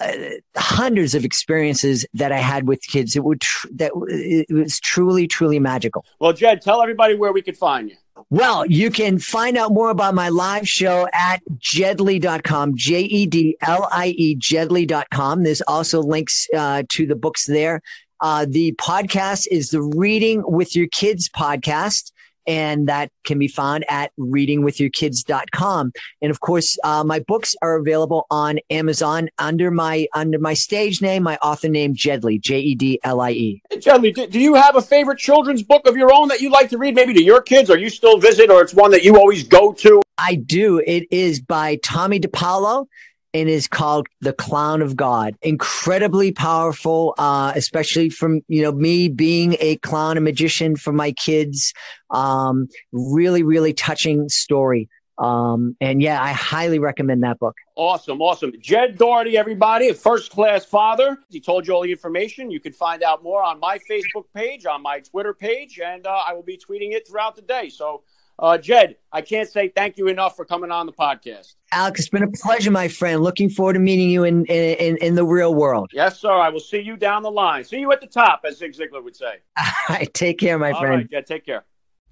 uh, 0.00 0.12
hundreds 0.56 1.14
of 1.14 1.24
experiences 1.24 2.04
that 2.14 2.32
I 2.32 2.38
had 2.38 2.66
with 2.66 2.80
kids. 2.82 3.14
It 3.14 3.22
would 3.22 3.40
tr- 3.40 3.68
that 3.74 3.92
it 4.08 4.52
was 4.52 4.80
truly, 4.80 5.28
truly 5.28 5.60
magical. 5.60 6.04
Well, 6.18 6.32
Jed, 6.32 6.62
tell 6.62 6.82
everybody 6.82 7.14
where 7.14 7.32
we 7.32 7.42
could 7.42 7.56
find 7.56 7.90
you. 7.90 7.96
Well, 8.30 8.66
you 8.66 8.90
can 8.90 9.18
find 9.18 9.56
out 9.56 9.72
more 9.72 9.90
about 9.90 10.14
my 10.14 10.28
live 10.28 10.68
show 10.68 11.06
at 11.12 11.42
jedlie.com, 11.58 12.76
J 12.76 13.02
E 13.02 13.26
D 13.26 13.56
L 13.60 13.88
I 13.90 14.08
E, 14.08 14.36
jedlie.com. 14.36 15.42
There's 15.44 15.62
also 15.62 16.02
links 16.02 16.48
uh, 16.56 16.82
to 16.90 17.06
the 17.06 17.16
books 17.16 17.46
there. 17.46 17.82
Uh, 18.22 18.46
the 18.48 18.72
podcast 18.74 19.48
is 19.50 19.70
the 19.70 19.82
Reading 19.82 20.44
with 20.46 20.76
Your 20.76 20.86
Kids 20.86 21.28
podcast. 21.28 22.12
And 22.44 22.88
that 22.88 23.08
can 23.24 23.38
be 23.38 23.46
found 23.46 23.84
at 23.88 24.10
readingwithyourkids.com. 24.18 25.92
And 26.22 26.30
of 26.30 26.40
course, 26.40 26.76
uh, 26.82 27.04
my 27.04 27.20
books 27.20 27.54
are 27.62 27.76
available 27.76 28.26
on 28.30 28.58
Amazon 28.68 29.28
under 29.38 29.70
my, 29.70 30.08
under 30.12 30.40
my 30.40 30.54
stage 30.54 31.00
name, 31.00 31.22
my 31.22 31.36
author 31.36 31.68
name, 31.68 31.94
Jedlie, 31.94 32.40
J-E-D-L-I-E. 32.40 33.62
Hey, 33.70 33.76
Jedlie, 33.76 34.12
do, 34.12 34.26
do 34.26 34.40
you 34.40 34.54
have 34.54 34.74
a 34.74 34.82
favorite 34.82 35.18
children's 35.18 35.62
book 35.62 35.86
of 35.86 35.96
your 35.96 36.12
own 36.12 36.26
that 36.28 36.40
you 36.40 36.50
like 36.50 36.68
to 36.70 36.78
read, 36.78 36.96
maybe 36.96 37.14
to 37.14 37.22
your 37.22 37.42
kids, 37.42 37.70
or 37.70 37.78
you 37.78 37.88
still 37.88 38.18
visit, 38.18 38.50
or 38.50 38.60
it's 38.60 38.74
one 38.74 38.90
that 38.90 39.04
you 39.04 39.16
always 39.16 39.46
go 39.46 39.72
to? 39.74 40.02
I 40.18 40.34
do. 40.34 40.82
It 40.84 41.06
is 41.12 41.40
by 41.40 41.76
Tomie 41.76 42.20
dePaola 42.20 42.86
and 43.34 43.48
is 43.48 43.66
called 43.66 44.06
The 44.20 44.32
Clown 44.32 44.82
of 44.82 44.96
God. 44.96 45.34
Incredibly 45.42 46.32
powerful, 46.32 47.14
uh, 47.18 47.52
especially 47.54 48.10
from, 48.10 48.42
you 48.48 48.62
know, 48.62 48.72
me 48.72 49.08
being 49.08 49.56
a 49.60 49.76
clown, 49.78 50.16
a 50.16 50.20
magician 50.20 50.76
for 50.76 50.92
my 50.92 51.12
kids. 51.12 51.72
Um, 52.10 52.68
really, 52.92 53.42
really 53.42 53.72
touching 53.72 54.28
story. 54.28 54.88
Um, 55.18 55.76
and 55.80 56.02
yeah, 56.02 56.22
I 56.22 56.32
highly 56.32 56.78
recommend 56.78 57.22
that 57.22 57.38
book. 57.38 57.54
Awesome, 57.76 58.20
awesome. 58.20 58.52
Jed 58.60 58.98
Doherty, 58.98 59.36
everybody, 59.36 59.88
a 59.88 59.94
first 59.94 60.32
class 60.32 60.64
father. 60.64 61.18
He 61.30 61.40
told 61.40 61.66
you 61.66 61.74
all 61.74 61.82
the 61.82 61.92
information. 61.92 62.50
You 62.50 62.60
can 62.60 62.72
find 62.72 63.02
out 63.02 63.22
more 63.22 63.42
on 63.42 63.60
my 63.60 63.78
Facebook 63.78 64.24
page, 64.34 64.66
on 64.66 64.82
my 64.82 65.00
Twitter 65.00 65.32
page, 65.34 65.78
and 65.78 66.06
uh, 66.06 66.24
I 66.26 66.32
will 66.32 66.42
be 66.42 66.56
tweeting 66.58 66.92
it 66.92 67.06
throughout 67.06 67.36
the 67.36 67.42
day. 67.42 67.68
So 67.68 68.02
uh, 68.42 68.58
Jed, 68.58 68.96
I 69.12 69.22
can't 69.22 69.48
say 69.48 69.68
thank 69.68 69.96
you 69.96 70.08
enough 70.08 70.34
for 70.34 70.44
coming 70.44 70.72
on 70.72 70.86
the 70.86 70.92
podcast. 70.92 71.54
Alex, 71.70 72.00
it's 72.00 72.08
been 72.08 72.24
a 72.24 72.30
pleasure, 72.30 72.72
my 72.72 72.88
friend. 72.88 73.22
Looking 73.22 73.48
forward 73.48 73.74
to 73.74 73.78
meeting 73.78 74.10
you 74.10 74.24
in, 74.24 74.44
in, 74.46 74.96
in 74.96 75.14
the 75.14 75.24
real 75.24 75.54
world. 75.54 75.90
Yes, 75.94 76.18
sir. 76.18 76.32
I 76.32 76.48
will 76.48 76.60
see 76.60 76.80
you 76.80 76.96
down 76.96 77.22
the 77.22 77.30
line. 77.30 77.62
See 77.62 77.78
you 77.78 77.92
at 77.92 78.00
the 78.00 78.08
top, 78.08 78.42
as 78.44 78.58
Zig 78.58 78.72
Ziglar 78.74 79.02
would 79.02 79.14
say. 79.14 79.36
All 79.58 79.64
right. 79.88 80.12
Take 80.12 80.38
care, 80.38 80.58
my 80.58 80.72
All 80.72 80.80
friend. 80.80 80.96
Right, 80.96 81.10
Jed, 81.10 81.26
take 81.26 81.46
care. 81.46 81.64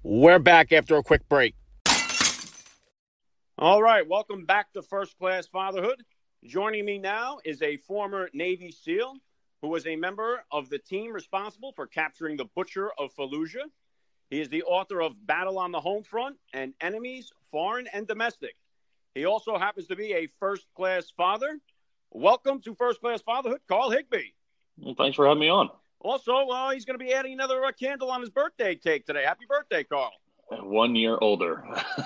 We're 0.03 0.39
back 0.39 0.71
after 0.71 0.95
a 0.95 1.03
quick 1.03 1.27
break. 1.27 1.53
All 3.57 3.83
right. 3.83 4.07
Welcome 4.07 4.45
back 4.45 4.71
to 4.73 4.81
First 4.81 5.17
Class 5.17 5.47
Fatherhood. 5.47 6.01
Joining 6.45 6.85
me 6.85 6.97
now 6.97 7.39
is 7.43 7.61
a 7.61 7.75
former 7.75 8.29
Navy 8.33 8.71
SEAL 8.71 9.15
who 9.61 9.67
was 9.67 9.85
a 9.85 9.97
member 9.97 10.43
of 10.49 10.69
the 10.69 10.79
team 10.79 11.11
responsible 11.11 11.73
for 11.73 11.85
capturing 11.85 12.37
the 12.37 12.45
Butcher 12.55 12.89
of 12.97 13.13
Fallujah. 13.13 13.65
He 14.31 14.39
is 14.39 14.47
the 14.47 14.63
author 14.63 15.01
of 15.01 15.27
Battle 15.27 15.59
on 15.59 15.73
the 15.73 15.81
Home 15.81 16.03
Front 16.03 16.37
and 16.53 16.73
Enemies, 16.79 17.33
Foreign 17.51 17.87
and 17.87 18.07
Domestic. 18.07 18.55
He 19.13 19.25
also 19.25 19.57
happens 19.57 19.87
to 19.87 19.95
be 19.97 20.13
a 20.13 20.29
first 20.39 20.67
class 20.73 21.11
father. 21.17 21.59
Welcome 22.11 22.61
to 22.61 22.73
First 22.73 23.01
Class 23.01 23.21
Fatherhood, 23.21 23.59
Carl 23.67 23.91
Higbie. 23.91 24.33
Well, 24.77 24.95
thanks 24.97 25.17
for 25.17 25.27
having 25.27 25.41
me 25.41 25.49
on. 25.49 25.69
Also, 25.99 26.33
uh, 26.33 26.69
he's 26.69 26.85
going 26.85 26.97
to 26.97 27.03
be 27.03 27.11
adding 27.11 27.33
another 27.33 27.65
uh, 27.65 27.73
candle 27.73 28.09
on 28.09 28.21
his 28.21 28.29
birthday 28.29 28.73
cake 28.73 29.05
today. 29.05 29.25
Happy 29.25 29.43
birthday, 29.49 29.83
Carl. 29.83 30.13
One 30.49 30.95
year 30.95 31.17
older. 31.19 31.65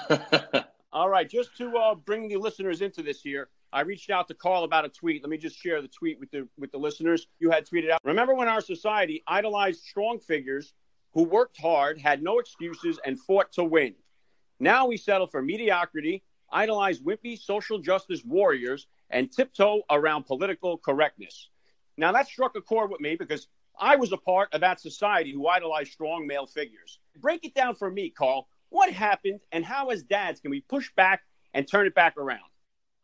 All 0.92 1.10
right, 1.10 1.30
just 1.30 1.56
to 1.58 1.78
uh, 1.78 1.94
bring 1.94 2.28
the 2.28 2.38
listeners 2.38 2.82
into 2.82 3.04
this 3.04 3.22
here, 3.22 3.50
I 3.72 3.82
reached 3.82 4.10
out 4.10 4.28
to 4.30 4.34
Carl 4.34 4.64
about 4.64 4.84
a 4.84 4.90
tweet. 4.90 5.22
Let 5.22 5.30
me 5.30 5.38
just 5.38 5.62
share 5.62 5.80
the 5.80 5.90
tweet 5.90 6.20
with 6.20 6.32
the 6.32 6.48
with 6.58 6.72
the 6.72 6.80
listeners. 6.80 7.28
You 7.38 7.52
had 7.52 7.68
tweeted 7.68 7.92
out. 7.92 8.00
Remember 8.04 8.34
when 8.34 8.48
our 8.48 8.62
society 8.62 9.22
idolized 9.28 9.84
strong 9.84 10.20
figures 10.20 10.74
who 11.16 11.24
worked 11.24 11.60
hard, 11.60 12.00
had 12.00 12.22
no 12.22 12.38
excuses, 12.40 13.00
and 13.04 13.20
fought 13.20 13.52
to 13.54 13.64
win. 13.64 13.96
Now 14.60 14.86
we 14.86 14.98
settle 14.98 15.28
for 15.28 15.42
mediocrity, 15.42 16.24
idolize 16.52 17.00
wimpy 17.00 17.40
social 17.40 17.80
justice 17.80 18.24
warriors, 18.24 18.86
and 19.10 19.32
tiptoe 19.32 19.82
around 19.90 20.26
political 20.26 20.78
correctness. 20.78 21.50
Now 21.98 22.12
that 22.12 22.28
struck 22.28 22.56
a 22.56 22.62
chord 22.62 22.92
with 22.92 23.00
me 23.00 23.16
because 23.16 23.48
I 23.80 23.96
was 23.96 24.12
a 24.12 24.18
part 24.18 24.54
of 24.54 24.62
that 24.62 24.80
society 24.82 25.32
who 25.32 25.48
idolized 25.48 25.94
strong 25.94 26.28
male 26.28 26.46
figures. 26.46 27.00
Break 27.18 27.46
it 27.46 27.56
down 27.56 27.76
for 27.76 27.90
me, 27.90 28.10
Carl. 28.10 28.48
What 28.70 28.92
happened, 28.92 29.40
and 29.54 29.64
how, 29.64 29.90
as 29.90 30.04
dads, 30.04 30.42
can 30.42 30.52
we 30.52 30.62
push 30.62 30.92
back 30.96 31.22
and 31.54 31.66
turn 31.66 31.88
it 31.88 31.96
back 31.96 32.18
around? 32.18 32.42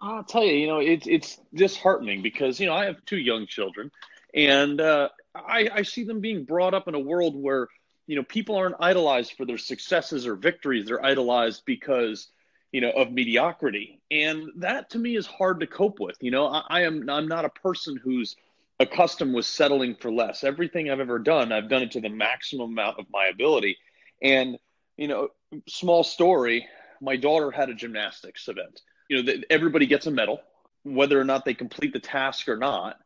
I'll 0.02 0.24
tell 0.24 0.43
you, 0.43 0.54
you 0.54 0.67
know, 0.67 0.80
it's 0.80 1.08
it's 1.08 1.39
disheartening 1.54 2.21
because 2.21 2.60
you 2.60 2.65
know 2.65 2.74
I 2.74 2.86
have 2.86 3.06
two 3.06 3.19
young 3.19 3.45
children, 3.47 3.91
and 4.34 4.82
uh, 4.82 5.10
I, 5.34 5.69
I 5.74 5.82
see 5.84 6.04
them 6.04 6.19
being 6.19 6.43
brought 6.43 6.74
up 6.74 6.88
in 6.88 6.95
a 6.95 7.00
world 7.00 7.36
where 7.36 7.67
you 8.12 8.17
know, 8.17 8.24
people 8.24 8.58
aren't 8.58 8.76
idolized 8.82 9.38
for 9.38 9.45
their 9.45 9.58
successes 9.58 10.28
or 10.28 10.36
victories. 10.36 10.86
They're 10.86 11.04
idolized 11.04 11.63
because, 11.65 12.28
you 12.74 12.82
know, 12.82 12.91
of 12.91 13.10
mediocrity. 13.13 14.02
And 14.12 14.50
that 14.58 14.89
to 14.89 15.00
me 15.00 15.15
is 15.15 15.26
hard 15.26 15.62
to 15.62 15.67
cope 15.67 16.02
with. 16.02 16.17
You 16.19 16.32
know, 16.32 16.45
I, 16.47 16.63
I 16.69 16.82
am 16.82 17.10
I'm 17.10 17.30
not 17.30 17.45
a 17.45 17.50
person 17.50 17.95
who's 17.95 18.36
accustomed 18.82 19.34
with 19.34 19.45
settling 19.45 19.95
for 19.95 20.12
less. 20.12 20.43
Everything 20.43 20.89
I've 20.89 21.00
ever 21.00 21.19
done, 21.19 21.54
I've 21.54 21.69
done 21.69 21.84
it 21.84 21.91
to 21.91 22.02
the 22.02 22.10
maximum 22.10 22.71
amount 22.71 23.00
of 23.00 23.06
my 23.13 23.28
ability. 23.28 23.78
And, 24.21 24.58
you 24.97 25.08
know, 25.08 25.30
small 25.69 26.04
story, 26.04 26.67
my 27.00 27.15
daughter 27.15 27.50
had 27.50 27.69
a 27.69 27.74
gymnastics 27.74 28.45
event. 28.50 28.82
You 29.08 29.24
know, 29.24 29.34
everybody 29.50 29.86
gets 29.86 30.06
a 30.06 30.12
medal, 30.12 30.41
whether 30.84 31.17
or 31.17 31.24
not 31.24 31.45
they 31.45 31.54
complete 31.54 31.93
the 31.93 32.02
task 32.02 32.50
or 32.50 32.58
not 32.58 32.97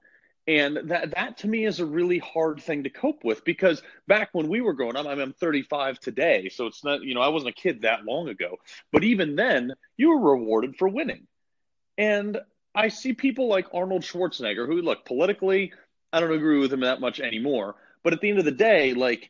and 0.48 0.78
that 0.90 1.12
that 1.16 1.38
to 1.38 1.48
me 1.48 1.66
is 1.66 1.80
a 1.80 1.86
really 1.86 2.20
hard 2.20 2.62
thing 2.62 2.84
to 2.84 2.90
cope 2.90 3.24
with 3.24 3.44
because 3.44 3.82
back 4.08 4.30
when 4.34 4.48
we 4.48 4.62
were 4.62 4.74
growing 4.74 4.96
up, 4.96 5.06
I 5.06 5.14
am 5.14 5.34
35 5.34 6.00
today, 6.00 6.50
so 6.50 6.68
it's 6.68 6.84
not 6.84 7.02
you 7.02 7.16
know 7.16 7.22
I 7.22 7.30
wasn't 7.30 7.50
a 7.58 7.62
kid 7.62 7.82
that 7.82 8.06
long 8.06 8.30
ago, 8.30 8.58
but 8.92 9.04
even 9.04 9.36
then 9.36 9.74
you 9.98 10.10
were 10.10 10.32
rewarded 10.32 10.78
for 10.78 10.88
winning, 10.88 11.28
and 11.98 12.40
I 12.74 12.90
see 12.90 13.14
people 13.14 13.48
like 13.48 13.74
Arnold 13.74 14.04
Schwarzenegger 14.04 14.68
who 14.68 14.82
look 14.82 15.06
politically 15.06 15.74
I 16.14 16.20
don't 16.22 16.32
agree 16.32 16.60
with 16.60 16.72
him 16.72 16.82
that 16.82 17.02
much 17.02 17.20
anymore, 17.20 17.76
but 18.04 18.14
at 18.14 18.22
the 18.22 18.30
end 18.30 18.40
of 18.40 18.46
the 18.46 18.52
day, 18.52 18.94
like 18.94 19.30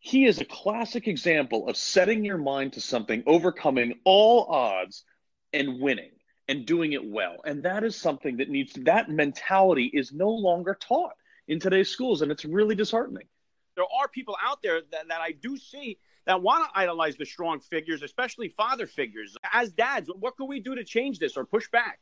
he 0.00 0.26
is 0.26 0.40
a 0.40 0.44
classic 0.44 1.06
example 1.06 1.68
of 1.68 1.76
setting 1.76 2.24
your 2.24 2.38
mind 2.38 2.72
to 2.72 2.80
something, 2.80 3.22
overcoming 3.26 4.00
all 4.04 4.46
odds, 4.46 5.04
and 5.52 5.80
winning 5.80 6.10
and 6.48 6.64
doing 6.64 6.92
it 6.92 7.04
well. 7.04 7.36
And 7.44 7.62
that 7.62 7.84
is 7.84 7.94
something 7.94 8.38
that 8.38 8.48
needs 8.48 8.72
that 8.84 9.10
mentality 9.10 9.90
is 9.92 10.12
no 10.12 10.30
longer 10.30 10.76
taught 10.80 11.12
in 11.46 11.60
today's 11.60 11.90
schools. 11.90 12.22
And 12.22 12.32
it's 12.32 12.44
really 12.44 12.74
disheartening. 12.74 13.26
There 13.76 13.84
are 14.00 14.08
people 14.08 14.36
out 14.42 14.62
there 14.62 14.80
that, 14.90 15.08
that 15.08 15.20
I 15.20 15.32
do 15.32 15.56
see 15.56 15.98
that 16.26 16.42
want 16.42 16.64
to 16.64 16.78
idolize 16.78 17.16
the 17.16 17.26
strong 17.26 17.60
figures, 17.60 18.02
especially 18.02 18.48
father 18.48 18.86
figures. 18.86 19.36
As 19.52 19.70
dads, 19.70 20.10
what 20.18 20.36
can 20.36 20.48
we 20.48 20.60
do 20.60 20.74
to 20.74 20.84
change 20.84 21.18
this 21.18 21.36
or 21.36 21.44
push 21.44 21.70
back? 21.70 22.00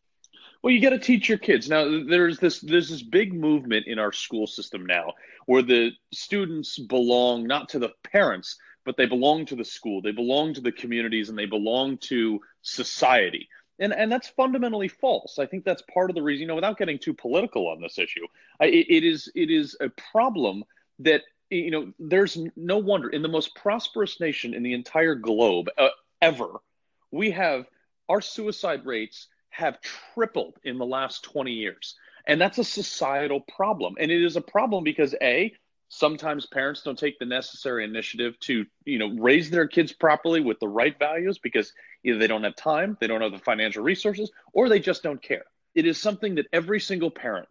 Well, 0.63 0.73
you 0.73 0.81
got 0.81 0.91
to 0.91 0.99
teach 0.99 1.29
your 1.29 1.39
kids. 1.39 1.69
Now, 1.69 1.85
there's 2.09 2.39
this 2.39 2.61
there's 2.61 2.89
this 2.89 3.03
big 3.03 3.33
movement 3.33 3.87
in 3.87 3.99
our 3.99 4.13
school 4.13 4.47
system 4.47 4.87
now 4.87 5.13
where 5.47 5.63
the 5.63 5.93
students 6.13 6.79
belong 6.79 7.47
not 7.47 7.69
to 7.71 7.79
the 7.79 7.91
parents, 8.03 8.57
but 8.85 8.97
they 8.97 9.07
belong 9.07 9.47
to 9.47 9.57
the 9.57 9.65
school. 9.65 10.03
They 10.03 10.13
belong 10.13 10.55
to 10.55 10.61
the 10.61 10.73
communities 10.73 11.29
and 11.29 11.39
they 11.39 11.47
belong 11.47 11.99
to 11.99 12.41
society 12.63 13.49
and 13.79 13.93
and 13.93 14.11
that's 14.11 14.29
fundamentally 14.29 14.89
false. 14.89 15.39
I 15.39 15.47
think 15.47 15.65
that's 15.65 15.83
part 15.83 16.11
of 16.11 16.17
the 16.17 16.23
reason. 16.23 16.43
You 16.43 16.47
know, 16.49 16.55
without 16.55 16.79
getting 16.79 16.99
too 16.99 17.15
political 17.15 17.69
on 17.69 17.81
this 17.81 17.99
issue, 17.99 18.27
I, 18.61 18.67
it, 18.67 19.05
is 19.05 19.31
it 19.35 19.51
is 19.51 19.77
a 19.81 19.89
problem 19.89 20.65
that 21.01 21.23
you 21.51 21.71
know. 21.71 21.93
There's 21.99 22.39
no 22.57 22.79
wonder 22.79 23.09
in 23.09 23.23
the 23.23 23.29
most 23.29 23.55
prosperous 23.55 24.21
nation 24.21 24.55
in 24.55 24.63
the 24.63 24.75
entire 24.75 25.15
globe 25.15 25.69
uh, 25.77 25.89
ever, 26.21 26.49
we 27.11 27.31
have 27.31 27.67
our 28.09 28.21
suicide 28.21 28.87
rates 28.87 29.29
have 29.51 29.81
tripled 29.81 30.59
in 30.65 30.79
the 30.79 30.87
last 30.87 31.25
20 31.25 31.53
years. 31.53 31.97
And 32.27 32.41
that's 32.41 32.59
a 32.59 32.65
societal 32.65 33.41
problem. 33.41 33.95
And 33.99 34.11
it 34.11 34.23
is 34.23 34.37
a 34.37 34.41
problem 34.41 34.85
because 34.85 35.15
A, 35.23 35.55
sometimes 35.89 36.47
parents 36.47 36.83
don't 36.83 36.99
take 36.99 37.19
the 37.19 37.25
necessary 37.25 37.85
initiative 37.85 38.39
to 38.41 38.67
you 38.85 38.99
know 38.99 39.09
raise 39.21 39.51
their 39.51 39.69
kids 39.69 39.93
properly 39.93 40.41
with 40.41 40.59
the 40.59 40.67
right 40.67 40.99
values 40.99 41.39
because 41.39 41.73
either 42.07 42.19
they 42.19 42.27
don't 42.27 42.45
have 42.45 42.57
time 42.57 42.97
they 43.01 43.07
don't 43.07 43.21
have 43.21 43.33
the 43.33 43.39
financial 43.39 43.83
resources 43.83 44.31
or 44.53 44.69
they 44.69 44.79
just 44.79 45.03
don't 45.03 45.21
care. 45.21 45.45
It 45.75 45.87
is 45.87 46.01
something 46.01 46.37
that 46.37 46.47
every 46.53 46.81
single 46.81 47.11
parent 47.11 47.49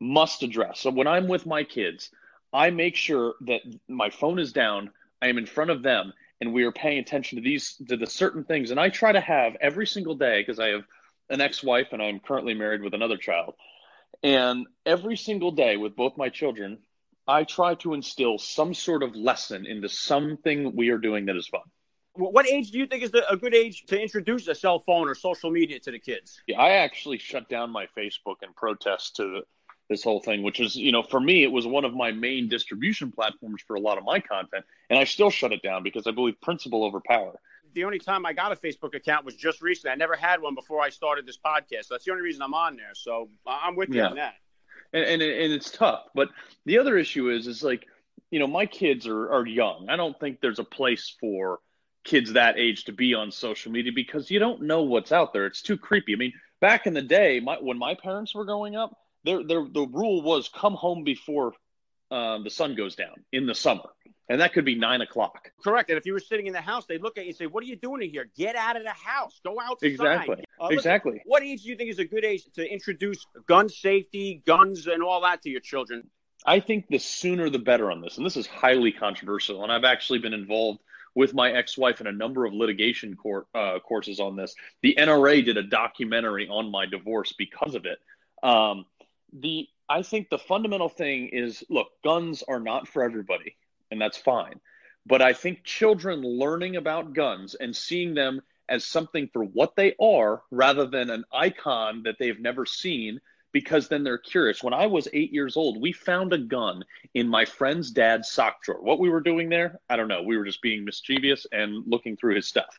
must 0.00 0.42
address. 0.42 0.80
So 0.80 0.90
when 0.90 1.06
i'm 1.06 1.28
with 1.28 1.44
my 1.46 1.64
kids 1.64 2.10
i 2.52 2.70
make 2.70 2.96
sure 2.96 3.34
that 3.42 3.60
my 3.88 4.10
phone 4.10 4.38
is 4.38 4.52
down 4.52 4.90
i 5.20 5.28
am 5.28 5.38
in 5.38 5.46
front 5.46 5.70
of 5.70 5.82
them 5.82 6.12
and 6.40 6.52
we 6.52 6.64
are 6.64 6.72
paying 6.72 6.98
attention 6.98 7.36
to 7.36 7.42
these 7.42 7.76
to 7.88 7.96
the 7.96 8.06
certain 8.06 8.44
things. 8.44 8.70
And 8.70 8.80
i 8.80 8.88
try 8.88 9.12
to 9.12 9.20
have 9.20 9.56
every 9.60 9.86
single 9.86 10.14
day 10.14 10.40
because 10.40 10.60
i 10.60 10.68
have 10.68 10.84
an 11.28 11.40
ex-wife 11.40 11.88
and 11.92 12.00
i'm 12.02 12.20
currently 12.20 12.54
married 12.54 12.82
with 12.82 12.94
another 12.94 13.16
child. 13.16 13.54
And 14.22 14.66
every 14.86 15.16
single 15.16 15.50
day 15.50 15.76
with 15.76 15.96
both 15.96 16.16
my 16.16 16.28
children 16.28 16.78
I 17.28 17.42
try 17.42 17.74
to 17.76 17.94
instill 17.94 18.38
some 18.38 18.72
sort 18.72 19.02
of 19.02 19.16
lesson 19.16 19.66
into 19.66 19.88
something 19.88 20.76
we 20.76 20.90
are 20.90 20.98
doing 20.98 21.26
that 21.26 21.36
is 21.36 21.48
fun. 21.48 21.62
What 22.16 22.48
age 22.48 22.70
do 22.70 22.78
you 22.78 22.86
think 22.86 23.02
is 23.02 23.10
the, 23.10 23.28
a 23.30 23.36
good 23.36 23.54
age 23.54 23.84
to 23.86 24.00
introduce 24.00 24.48
a 24.48 24.54
cell 24.54 24.78
phone 24.78 25.08
or 25.08 25.14
social 25.14 25.50
media 25.50 25.78
to 25.80 25.90
the 25.90 25.98
kids? 25.98 26.40
Yeah, 26.46 26.60
I 26.60 26.70
actually 26.70 27.18
shut 27.18 27.48
down 27.48 27.70
my 27.70 27.86
Facebook 27.96 28.42
in 28.42 28.52
protest 28.54 29.16
to 29.16 29.42
this 29.88 30.02
whole 30.02 30.20
thing, 30.20 30.42
which 30.42 30.58
is, 30.58 30.74
you 30.74 30.90
know, 30.90 31.02
for 31.02 31.20
me, 31.20 31.44
it 31.44 31.52
was 31.52 31.66
one 31.66 31.84
of 31.84 31.94
my 31.94 32.10
main 32.10 32.48
distribution 32.48 33.12
platforms 33.12 33.62
for 33.66 33.76
a 33.76 33.80
lot 33.80 33.98
of 33.98 34.04
my 34.04 34.18
content. 34.18 34.64
And 34.90 34.98
I 34.98 35.04
still 35.04 35.30
shut 35.30 35.52
it 35.52 35.62
down 35.62 35.82
because 35.82 36.06
I 36.06 36.10
believe 36.10 36.40
principle 36.40 36.84
over 36.84 37.00
power. 37.00 37.38
The 37.74 37.84
only 37.84 37.98
time 37.98 38.26
I 38.26 38.32
got 38.32 38.52
a 38.52 38.56
Facebook 38.56 38.94
account 38.94 39.24
was 39.24 39.36
just 39.36 39.62
recently. 39.62 39.92
I 39.92 39.96
never 39.96 40.16
had 40.16 40.40
one 40.40 40.54
before 40.54 40.80
I 40.80 40.88
started 40.88 41.26
this 41.26 41.38
podcast. 41.38 41.84
So 41.84 41.94
that's 41.94 42.04
the 42.04 42.10
only 42.10 42.22
reason 42.22 42.42
I'm 42.42 42.54
on 42.54 42.76
there. 42.76 42.94
So 42.94 43.28
I'm 43.46 43.76
with 43.76 43.90
you 43.90 43.96
yeah. 43.96 44.08
on 44.08 44.16
that 44.16 44.34
and, 44.92 45.04
and 45.04 45.22
and 45.22 45.52
it's 45.52 45.70
tough. 45.70 46.04
But 46.14 46.30
the 46.64 46.78
other 46.78 46.96
issue 46.96 47.30
is 47.30 47.46
is 47.46 47.62
like 47.62 47.86
you 48.30 48.38
know 48.38 48.46
my 48.46 48.66
kids 48.66 49.06
are 49.06 49.32
are 49.32 49.46
young. 49.46 49.88
I 49.88 49.96
don't 49.96 50.18
think 50.18 50.40
there's 50.40 50.58
a 50.58 50.64
place 50.64 51.14
for 51.20 51.60
kids 52.06 52.32
that 52.32 52.58
age 52.58 52.84
to 52.84 52.92
be 52.92 53.12
on 53.14 53.30
social 53.30 53.72
media 53.72 53.92
because 53.94 54.30
you 54.30 54.38
don't 54.38 54.62
know 54.62 54.82
what's 54.82 55.12
out 55.12 55.32
there. 55.32 55.46
It's 55.46 55.60
too 55.60 55.76
creepy. 55.76 56.14
I 56.14 56.16
mean, 56.16 56.32
back 56.60 56.86
in 56.86 56.94
the 56.94 57.02
day, 57.02 57.40
my, 57.40 57.56
when 57.60 57.78
my 57.78 57.94
parents 57.94 58.34
were 58.34 58.44
growing 58.44 58.76
up, 58.76 58.96
there, 59.24 59.42
the 59.44 59.86
rule 59.92 60.22
was 60.22 60.48
come 60.48 60.74
home 60.74 61.04
before 61.04 61.52
um, 62.10 62.44
the 62.44 62.50
sun 62.50 62.76
goes 62.76 62.94
down 62.94 63.24
in 63.32 63.46
the 63.46 63.54
summer, 63.54 63.88
and 64.28 64.40
that 64.40 64.52
could 64.52 64.64
be 64.64 64.76
nine 64.76 65.00
o'clock. 65.00 65.50
Correct. 65.62 65.90
And 65.90 65.98
if 65.98 66.06
you 66.06 66.12
were 66.12 66.20
sitting 66.20 66.46
in 66.46 66.52
the 66.52 66.60
house, 66.60 66.86
they 66.86 66.98
look 66.98 67.18
at 67.18 67.24
you 67.24 67.30
and 67.30 67.36
say, 67.36 67.46
"What 67.46 67.64
are 67.64 67.66
you 67.66 67.74
doing 67.74 68.02
in 68.02 68.10
here? 68.10 68.28
Get 68.36 68.54
out 68.54 68.76
of 68.76 68.84
the 68.84 68.90
house. 68.90 69.40
Go 69.44 69.60
outside." 69.60 69.88
Exactly. 69.88 70.44
Uh, 70.60 70.66
listen, 70.66 70.78
exactly. 70.78 71.22
what 71.26 71.42
age 71.42 71.64
do 71.64 71.68
you 71.70 71.76
think 71.76 71.90
is 71.90 71.98
a 71.98 72.04
good 72.04 72.24
age 72.24 72.44
to 72.54 72.72
introduce 72.72 73.26
gun 73.48 73.68
safety, 73.68 74.42
guns, 74.46 74.86
and 74.86 75.02
all 75.02 75.22
that 75.22 75.42
to 75.42 75.50
your 75.50 75.60
children? 75.60 76.08
I 76.44 76.60
think 76.60 76.86
the 76.88 76.98
sooner 76.98 77.50
the 77.50 77.58
better 77.58 77.90
on 77.90 78.00
this, 78.00 78.16
and 78.16 78.24
this 78.24 78.36
is 78.36 78.46
highly 78.46 78.92
controversial. 78.92 79.64
And 79.64 79.72
I've 79.72 79.84
actually 79.84 80.20
been 80.20 80.34
involved 80.34 80.78
with 81.16 81.32
my 81.34 81.50
ex-wife 81.50 82.00
in 82.00 82.06
a 82.06 82.12
number 82.12 82.44
of 82.44 82.52
litigation 82.52 83.16
court 83.16 83.46
uh, 83.54 83.78
courses 83.80 84.20
on 84.20 84.36
this. 84.36 84.54
The 84.82 84.94
NRA 84.98 85.44
did 85.44 85.56
a 85.56 85.62
documentary 85.62 86.46
on 86.46 86.70
my 86.70 86.84
divorce 86.84 87.32
because 87.32 87.74
of 87.74 87.86
it. 87.86 87.98
Um, 88.42 88.84
the 89.32 89.66
I 89.88 90.02
think 90.02 90.28
the 90.28 90.38
fundamental 90.38 90.88
thing 90.88 91.28
is 91.28 91.64
look, 91.70 91.88
guns 92.04 92.44
are 92.46 92.60
not 92.60 92.86
for 92.86 93.02
everybody, 93.02 93.56
and 93.90 94.00
that's 94.00 94.18
fine. 94.18 94.60
But 95.06 95.22
I 95.22 95.32
think 95.32 95.64
children 95.64 96.20
learning 96.20 96.76
about 96.76 97.14
guns 97.14 97.54
and 97.54 97.74
seeing 97.74 98.14
them 98.14 98.42
as 98.68 98.84
something 98.84 99.30
for 99.32 99.44
what 99.44 99.74
they 99.74 99.94
are 100.00 100.42
rather 100.50 100.86
than 100.86 101.08
an 101.08 101.24
icon 101.32 102.02
that 102.02 102.16
they've 102.18 102.40
never 102.40 102.66
seen 102.66 103.20
because 103.56 103.88
then 103.88 104.04
they're 104.04 104.18
curious. 104.18 104.62
When 104.62 104.74
I 104.74 104.84
was 104.84 105.08
eight 105.14 105.32
years 105.32 105.56
old, 105.56 105.80
we 105.80 105.90
found 105.90 106.34
a 106.34 106.38
gun 106.38 106.84
in 107.14 107.26
my 107.26 107.46
friend's 107.46 107.90
dad's 107.90 108.30
sock 108.30 108.62
drawer. 108.62 108.82
What 108.82 108.98
we 108.98 109.08
were 109.08 109.22
doing 109.22 109.48
there, 109.48 109.80
I 109.88 109.96
don't 109.96 110.08
know. 110.08 110.22
We 110.22 110.36
were 110.36 110.44
just 110.44 110.60
being 110.60 110.84
mischievous 110.84 111.46
and 111.50 111.82
looking 111.86 112.18
through 112.18 112.34
his 112.34 112.46
stuff. 112.46 112.78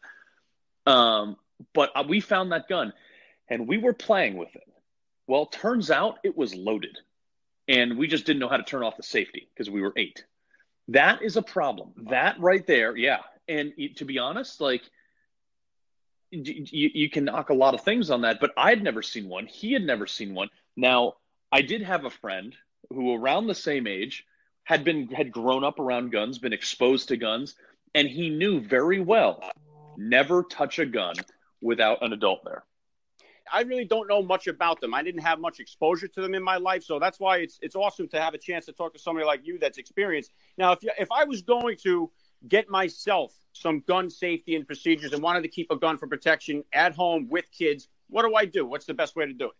Um, 0.86 1.38
but 1.74 1.90
uh, 1.96 2.04
we 2.08 2.20
found 2.20 2.52
that 2.52 2.70
gun 2.70 2.94
and 3.50 3.68
we 3.68 3.80
were 3.80 3.92
playing 3.92 4.38
with 4.38 4.56
it. 4.56 4.72
Well, 5.26 5.48
turns 5.48 5.90
out 5.90 6.20
it 6.24 6.38
was 6.38 6.54
loaded 6.54 6.96
and 7.68 7.98
we 7.98 8.06
just 8.06 8.28
didn't 8.28 8.40
know 8.40 8.48
how 8.48 8.58
to 8.58 8.64
turn 8.64 8.84
off 8.84 8.98
the 8.98 9.02
safety 9.02 9.50
because 9.52 9.72
we 9.72 9.82
were 9.82 9.94
eight. 9.98 10.26
That 10.90 11.24
is 11.24 11.38
a 11.38 11.42
problem. 11.42 11.94
That 12.12 12.40
right 12.40 12.68
there, 12.68 12.96
yeah. 12.96 13.22
And 13.48 13.74
to 13.96 14.06
be 14.06 14.20
honest, 14.20 14.62
like 14.62 14.84
you, 16.30 16.90
you 16.94 17.10
can 17.10 17.26
knock 17.26 17.50
a 17.50 17.54
lot 17.54 17.74
of 17.74 17.82
things 17.82 18.10
on 18.10 18.22
that, 18.22 18.40
but 18.40 18.52
I'd 18.58 18.84
never 18.84 19.02
seen 19.02 19.30
one. 19.30 19.46
He 19.46 19.74
had 19.74 19.84
never 19.84 20.08
seen 20.08 20.34
one. 20.34 20.50
Now, 20.78 21.16
I 21.52 21.62
did 21.62 21.82
have 21.82 22.06
a 22.06 22.10
friend 22.10 22.56
who, 22.90 23.16
around 23.16 23.48
the 23.48 23.56
same 23.56 23.88
age, 23.88 24.26
had 24.64 24.84
been 24.84 25.08
had 25.08 25.32
grown 25.32 25.64
up 25.64 25.80
around 25.80 26.12
guns, 26.12 26.38
been 26.38 26.54
exposed 26.54 27.10
to 27.10 27.18
guns, 27.18 27.56
and 27.96 28.08
he 28.08 28.30
knew 28.30 28.62
very 28.62 29.02
well 29.02 29.42
never 29.98 30.44
touch 30.44 30.80
a 30.80 30.86
gun 30.86 31.16
without 31.62 32.04
an 32.04 32.14
adult 32.14 32.44
there. 32.46 32.64
I 33.52 33.62
really 33.62 33.86
don't 33.86 34.08
know 34.08 34.22
much 34.22 34.48
about 34.48 34.82
them. 34.82 34.94
I 34.94 35.02
didn't 35.02 35.22
have 35.22 35.40
much 35.40 35.60
exposure 35.60 36.08
to 36.10 36.22
them 36.22 36.36
in 36.36 36.44
my 36.44 36.58
life, 36.58 36.84
so 36.84 37.00
that's 37.00 37.20
why 37.20 37.38
it's 37.38 37.58
it's 37.62 37.76
awesome 37.76 38.08
to 38.10 38.22
have 38.22 38.34
a 38.34 38.38
chance 38.38 38.66
to 38.66 38.74
talk 38.74 38.94
to 38.94 39.00
somebody 39.00 39.26
like 39.26 39.46
you 39.46 39.58
that's 39.58 39.78
experienced. 39.78 40.32
Now, 40.58 40.74
if 40.74 40.84
you, 40.84 40.92
if 41.00 41.12
I 41.12 41.24
was 41.24 41.42
going 41.42 41.78
to 41.84 42.12
get 42.48 42.70
myself 42.70 43.34
some 43.54 43.80
gun 43.88 44.10
safety 44.10 44.56
and 44.56 44.68
procedures 44.68 45.14
and 45.14 45.24
wanted 45.24 45.42
to 45.42 45.48
keep 45.48 45.72
a 45.72 45.78
gun 45.78 45.98
for 45.98 46.08
protection 46.08 46.64
at 46.74 46.94
home 46.94 47.28
with 47.30 47.50
kids, 47.52 47.88
what 48.10 48.24
do 48.24 48.36
I 48.36 48.46
do? 48.46 48.66
What's 48.66 48.86
the 48.86 48.94
best 48.94 49.16
way 49.16 49.26
to 49.26 49.34
do 49.34 49.46
it? 49.46 49.52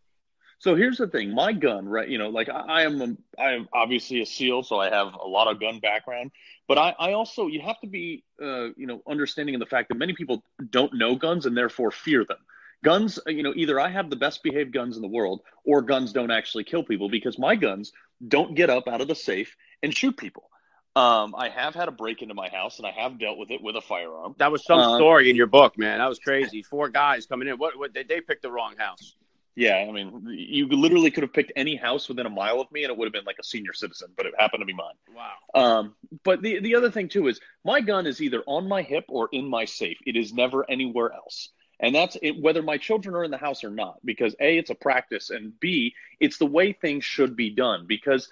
So 0.60 0.76
here's 0.76 0.98
the 0.98 1.08
thing: 1.08 1.34
my 1.34 1.54
gun, 1.54 1.88
right? 1.88 2.08
You 2.08 2.18
know, 2.18 2.30
like 2.30 2.50
I, 2.50 2.62
I 2.62 2.82
am, 2.84 3.02
a, 3.02 3.42
I 3.42 3.52
am 3.54 3.70
obviously 3.74 4.22
a 4.22 4.26
SEAL, 4.26 4.64
so 4.64 4.80
I 4.80 4.90
have 4.90 5.14
a 5.14 5.28
lot 5.28 5.48
of 5.48 5.60
gun 5.60 5.80
background. 5.80 6.32
But 6.68 6.78
I, 6.78 6.96
I 7.00 7.14
also, 7.14 7.48
you 7.48 7.62
have 7.62 7.80
to 7.82 7.88
be, 7.88 8.24
uh, 8.42 8.70
you 8.76 8.88
know, 8.88 9.02
understanding 9.08 9.56
of 9.56 9.60
the 9.60 9.68
fact 9.68 9.90
that 9.90 9.96
many 9.96 10.14
people 10.14 10.44
don't 10.70 10.94
know 10.94 11.16
guns 11.16 11.46
and 11.46 11.56
therefore 11.56 11.92
fear 11.92 12.26
them. 12.26 12.40
Guns, 12.84 13.20
uh, 13.26 13.30
you 13.30 13.44
know, 13.44 13.54
either 13.56 13.80
I 13.80 13.90
have 13.90 14.10
the 14.10 14.16
best 14.16 14.44
behaved 14.44 14.74
guns 14.74 14.96
in 14.96 15.02
the 15.02 15.08
world, 15.08 15.42
or 15.64 15.82
guns 15.82 16.12
don't 16.12 16.32
actually 16.32 16.64
kill 16.64 16.84
people 16.84 17.10
because 17.10 17.40
my 17.40 17.56
guns 17.56 17.92
don't 18.28 18.56
get 18.56 18.70
up 18.70 18.88
out 18.88 19.02
of 19.02 19.08
the 19.08 19.16
safe 19.16 19.56
and 19.84 19.96
shoot 19.96 20.18
people. 20.18 20.50
Um, 20.96 21.36
I 21.38 21.50
have 21.50 21.76
had 21.76 21.88
a 21.88 21.92
break 21.92 22.24
into 22.24 22.34
my 22.34 22.50
house, 22.50 22.80
and 22.80 22.88
I 22.88 22.92
have 22.92 23.20
dealt 23.20 23.38
with 23.38 23.52
it 23.52 23.62
with 23.62 23.76
a 23.76 23.82
firearm. 23.82 24.34
That 24.40 24.52
was 24.52 24.66
some 24.66 24.80
uh, 24.80 24.98
story 24.98 25.30
in 25.30 25.36
your 25.36 25.46
book, 25.46 25.78
man. 25.78 26.00
That 26.00 26.10
was 26.10 26.18
crazy. 26.18 26.64
Four 26.64 26.90
guys 26.90 27.28
coming 27.28 27.48
in. 27.48 27.58
What? 27.58 27.78
what 27.78 27.94
they, 27.94 28.02
they 28.02 28.20
picked 28.20 28.42
the 28.42 28.52
wrong 28.52 28.74
house. 28.78 29.16
Yeah, 29.60 29.78
I 29.78 29.92
mean, 29.92 30.28
you 30.30 30.68
literally 30.68 31.10
could 31.10 31.24
have 31.24 31.34
picked 31.34 31.52
any 31.56 31.76
house 31.76 32.08
within 32.08 32.28
a 32.28 32.30
mile 32.30 32.62
of 32.62 32.72
me, 32.72 32.84
and 32.84 32.92
it 32.92 32.98
would 32.98 33.08
have 33.08 33.14
been 33.14 33.26
like 33.26 33.40
a 33.40 33.44
senior 33.44 33.74
citizen, 33.74 34.10
but 34.16 34.28
it 34.28 34.36
happened 34.38 34.62
to 34.62 34.68
be 34.68 34.74
mine. 34.74 34.94
Wow. 35.16 35.32
Um, 35.60 35.96
but 36.24 36.44
the 36.44 36.60
the 36.60 36.76
other 36.76 36.92
thing 36.92 37.10
too 37.10 37.28
is 37.28 37.40
my 37.66 37.82
gun 37.82 38.06
is 38.06 38.22
either 38.22 38.44
on 38.46 38.68
my 38.68 38.84
hip 38.84 39.06
or 39.08 39.30
in 39.32 39.50
my 39.50 39.66
safe. 39.66 39.98
It 40.06 40.16
is 40.16 40.32
never 40.32 40.70
anywhere 40.70 41.12
else, 41.12 41.50
and 41.80 41.96
that's 41.96 42.16
it, 42.22 42.40
whether 42.40 42.62
my 42.62 42.78
children 42.78 43.16
are 43.16 43.24
in 43.24 43.32
the 43.32 43.38
house 43.40 43.64
or 43.64 43.72
not. 43.72 43.98
Because 44.06 44.36
a, 44.40 44.60
it's 44.60 44.70
a 44.70 44.76
practice, 44.76 45.32
and 45.32 45.60
b, 45.60 45.96
it's 46.20 46.38
the 46.38 46.46
way 46.46 46.72
things 46.72 47.04
should 47.04 47.36
be 47.36 47.50
done. 47.50 47.88
Because 47.88 48.30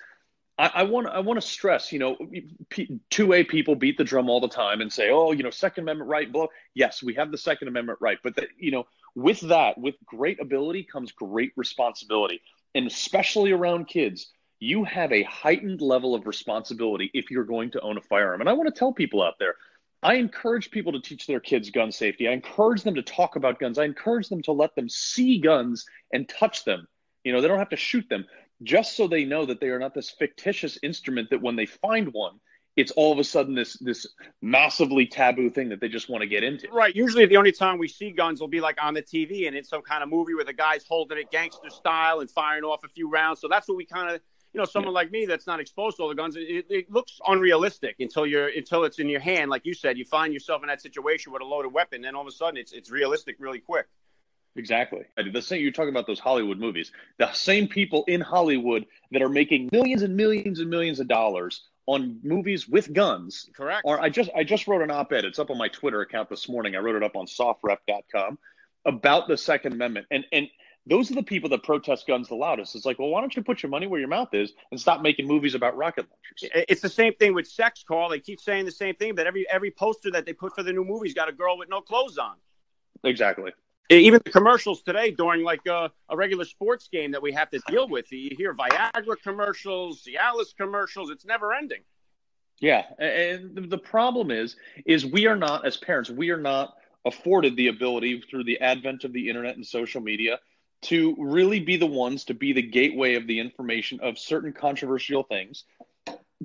I, 0.57 0.83
want 0.83 1.07
I 1.07 1.19
want 1.19 1.41
to 1.41 1.45
stress, 1.45 1.91
you 1.91 1.99
know, 1.99 2.17
two 3.09 3.33
A 3.33 3.43
people 3.43 3.75
beat 3.75 3.97
the 3.97 4.03
drum 4.05 4.29
all 4.29 4.39
the 4.39 4.47
time 4.47 4.79
and 4.79 4.93
say, 4.93 5.09
oh, 5.09 5.33
you 5.33 5.43
know, 5.43 5.49
Second 5.49 5.83
Amendment 5.83 6.09
right, 6.09 6.31
blow. 6.31 6.47
Yes, 6.73 7.03
we 7.03 7.15
have 7.15 7.31
the 7.31 7.37
Second 7.37 7.67
Amendment 7.67 7.99
right, 7.99 8.19
but 8.23 8.35
that, 8.37 8.47
you 8.57 8.71
know, 8.71 8.87
with 9.15 9.39
that, 9.41 9.77
with 9.77 9.95
great 10.05 10.39
ability 10.39 10.83
comes 10.83 11.11
great 11.11 11.51
responsibility, 11.55 12.41
and 12.73 12.85
especially 12.85 13.51
around 13.51 13.87
kids, 13.87 14.31
you 14.59 14.83
have 14.83 15.11
a 15.11 15.23
heightened 15.23 15.81
level 15.81 16.15
of 16.15 16.27
responsibility 16.27 17.11
if 17.13 17.31
you're 17.31 17.43
going 17.43 17.71
to 17.71 17.81
own 17.81 17.97
a 17.97 18.01
firearm. 18.01 18.41
And 18.41 18.49
I 18.49 18.53
want 18.53 18.73
to 18.73 18.77
tell 18.77 18.93
people 18.93 19.21
out 19.21 19.35
there, 19.39 19.55
I 20.03 20.15
encourage 20.15 20.71
people 20.71 20.91
to 20.91 21.01
teach 21.01 21.25
their 21.25 21.39
kids 21.39 21.69
gun 21.71 21.91
safety. 21.91 22.27
I 22.27 22.31
encourage 22.31 22.83
them 22.83 22.95
to 22.95 23.01
talk 23.01 23.35
about 23.35 23.59
guns. 23.59 23.79
I 23.79 23.85
encourage 23.85 24.29
them 24.29 24.41
to 24.43 24.51
let 24.51 24.75
them 24.75 24.87
see 24.89 25.39
guns 25.39 25.85
and 26.13 26.29
touch 26.29 26.63
them. 26.63 26.87
You 27.23 27.33
know, 27.33 27.41
they 27.41 27.47
don't 27.47 27.59
have 27.59 27.69
to 27.69 27.77
shoot 27.77 28.07
them 28.09 28.25
just 28.63 28.95
so 28.95 29.07
they 29.07 29.25
know 29.25 29.45
that 29.45 29.59
they 29.59 29.69
are 29.69 29.79
not 29.79 29.93
this 29.93 30.11
fictitious 30.11 30.77
instrument 30.83 31.29
that 31.29 31.41
when 31.41 31.55
they 31.55 31.65
find 31.65 32.13
one, 32.13 32.39
it's 32.75 32.91
all 32.91 33.13
of 33.13 33.19
a 33.19 33.23
sudden 33.23 33.55
this 33.55 33.77
this 33.79 34.05
massively 34.41 35.05
taboo 35.05 35.49
thing 35.49 35.69
that 35.69 35.79
they 35.79 35.87
just 35.87 36.09
want 36.09 36.21
to 36.21 36.27
get 36.27 36.43
into. 36.43 36.67
Right. 36.71 36.95
Usually, 36.95 37.25
the 37.25 37.37
only 37.37 37.51
time 37.51 37.77
we 37.77 37.87
see 37.87 38.11
guns 38.11 38.41
will 38.41 38.47
be 38.47 38.61
like 38.61 38.77
on 38.83 38.93
the 38.93 39.01
TV 39.01 39.47
and 39.47 39.55
in 39.55 39.63
some 39.63 39.81
kind 39.81 40.03
of 40.03 40.09
movie 40.09 40.33
where 40.33 40.43
the 40.43 40.53
guy's 40.53 40.85
holding 40.87 41.17
it 41.17 41.31
gangster 41.31 41.69
style 41.69 42.19
and 42.19 42.29
firing 42.29 42.63
off 42.63 42.83
a 42.83 42.89
few 42.89 43.09
rounds. 43.09 43.39
So 43.39 43.47
that's 43.47 43.67
what 43.67 43.77
we 43.77 43.85
kind 43.85 44.13
of, 44.13 44.21
you 44.53 44.59
know, 44.59 44.65
someone 44.65 44.91
yeah. 44.91 44.99
like 44.99 45.11
me 45.11 45.25
that's 45.25 45.47
not 45.47 45.59
exposed 45.59 45.97
to 45.97 46.03
all 46.03 46.09
the 46.09 46.15
guns, 46.15 46.35
it, 46.35 46.65
it, 46.69 46.91
looks 46.91 47.19
unrealistic 47.27 47.95
until 47.99 48.25
you're 48.25 48.47
until 48.47 48.83
it's 48.83 48.99
in 48.99 49.07
your 49.07 49.21
hand. 49.21 49.49
Like 49.49 49.65
you 49.65 49.73
said, 49.73 49.97
you 49.97 50.05
find 50.05 50.33
yourself 50.33 50.61
in 50.61 50.67
that 50.67 50.81
situation 50.81 51.31
with 51.31 51.41
a 51.41 51.45
loaded 51.45 51.71
weapon, 51.71 52.01
then 52.01 52.15
all 52.15 52.21
of 52.21 52.27
a 52.27 52.31
sudden 52.31 52.57
it's 52.57 52.73
it's 52.73 52.91
realistic 52.91 53.37
really 53.39 53.59
quick. 53.59 53.87
Exactly. 54.57 55.01
The 55.17 55.41
same 55.41 55.61
you're 55.61 55.71
talking 55.71 55.89
about 55.89 56.07
those 56.07 56.19
Hollywood 56.19 56.59
movies. 56.59 56.91
The 57.17 57.31
same 57.33 57.67
people 57.67 58.05
in 58.07 58.21
Hollywood 58.21 58.85
that 59.11 59.21
are 59.21 59.27
making 59.27 59.69
millions 59.71 60.01
and 60.01 60.15
millions 60.15 60.61
and 60.61 60.69
millions 60.69 61.01
of 61.01 61.09
dollars 61.09 61.61
on 61.87 62.19
movies 62.23 62.67
with 62.67 62.91
guns. 62.91 63.49
Correct. 63.55 63.81
Or 63.85 63.99
I 64.01 64.09
just 64.09 64.29
I 64.35 64.43
just 64.43 64.67
wrote 64.67 64.81
an 64.81 64.91
op-ed. 64.91 65.25
It's 65.25 65.39
up 65.39 65.49
on 65.49 65.57
my 65.57 65.67
Twitter 65.67 66.01
account 66.01 66.29
this 66.29 66.49
morning. 66.49 66.75
I 66.75 66.79
wrote 66.79 66.95
it 66.95 67.03
up 67.03 67.15
on 67.15 67.25
sofrep.com 67.25 68.37
about 68.85 69.27
the 69.27 69.37
Second 69.37 69.73
Amendment. 69.73 70.07
And 70.11 70.25
and 70.31 70.47
those 70.87 71.09
are 71.09 71.15
the 71.15 71.23
people 71.23 71.49
that 71.49 71.63
protest 71.63 72.05
guns 72.05 72.27
the 72.27 72.35
loudest. 72.35 72.75
It's 72.75 72.85
like, 72.85 72.99
well, 72.99 73.09
why 73.09 73.21
don't 73.21 73.35
you 73.35 73.41
put 73.43 73.63
your 73.63 73.71
money 73.71 73.87
where 73.87 73.99
your 73.99 74.09
mouth 74.09 74.33
is 74.33 74.53
and 74.69 74.79
stop 74.79 75.01
making 75.01 75.27
movies 75.27 75.55
about 75.55 75.75
rocket 75.75 76.05
launchers? 76.05 76.65
It's 76.69 76.81
the 76.81 76.89
same 76.89 77.13
thing 77.15 77.33
with 77.33 77.47
sex, 77.47 77.83
Carl. 77.87 78.09
They 78.09 78.19
keep 78.19 78.39
saying 78.39 78.65
the 78.65 78.71
same 78.71 78.95
thing, 78.95 79.15
but 79.15 79.27
every 79.27 79.49
every 79.49 79.71
poster 79.71 80.11
that 80.11 80.25
they 80.25 80.33
put 80.33 80.55
for 80.55 80.63
the 80.63 80.73
new 80.73 80.85
movie's 80.85 81.13
got 81.13 81.29
a 81.29 81.33
girl 81.33 81.57
with 81.57 81.69
no 81.69 81.81
clothes 81.81 82.17
on. 82.17 82.35
Exactly 83.03 83.51
even 83.89 84.19
the 84.23 84.31
commercials 84.31 84.81
today 84.81 85.11
during 85.11 85.43
like 85.43 85.61
a, 85.67 85.91
a, 86.09 86.17
regular 86.17 86.45
sports 86.45 86.87
game 86.91 87.11
that 87.11 87.21
we 87.21 87.31
have 87.31 87.49
to 87.51 87.59
deal 87.67 87.87
with. 87.87 88.11
You 88.11 88.35
hear 88.35 88.53
viagra 88.53 89.15
commercials 89.23 90.03
cialis 90.03 90.55
commercials. 90.57 91.09
It's 91.09 91.25
never 91.25 91.53
ending. 91.53 91.81
Yeah 92.59 92.85
and 92.99 93.69
the 93.69 93.77
problem 93.77 94.31
is 94.31 94.55
is 94.85 95.05
we 95.05 95.27
are 95.27 95.35
not 95.35 95.65
as 95.65 95.77
parents 95.77 96.09
we 96.09 96.29
are 96.29 96.39
not 96.39 96.75
afforded 97.05 97.55
the 97.55 97.67
ability 97.67 98.21
through 98.29 98.45
the 98.45 98.59
advent 98.61 99.03
of 99.03 99.13
the 99.13 99.29
internet 99.29 99.55
and 99.55 99.65
social 99.65 100.01
media 100.01 100.39
to 100.83 101.15
really 101.19 101.59
be 101.59 101.77
the 101.77 101.85
ones 101.85 102.25
to 102.25 102.33
be 102.33 102.53
the 102.53 102.61
gateway 102.61 103.15
of 103.15 103.27
the 103.27 103.39
information 103.39 103.99
of 104.01 104.17
certain 104.17 104.53
controversial 104.53 105.23
things 105.23 105.65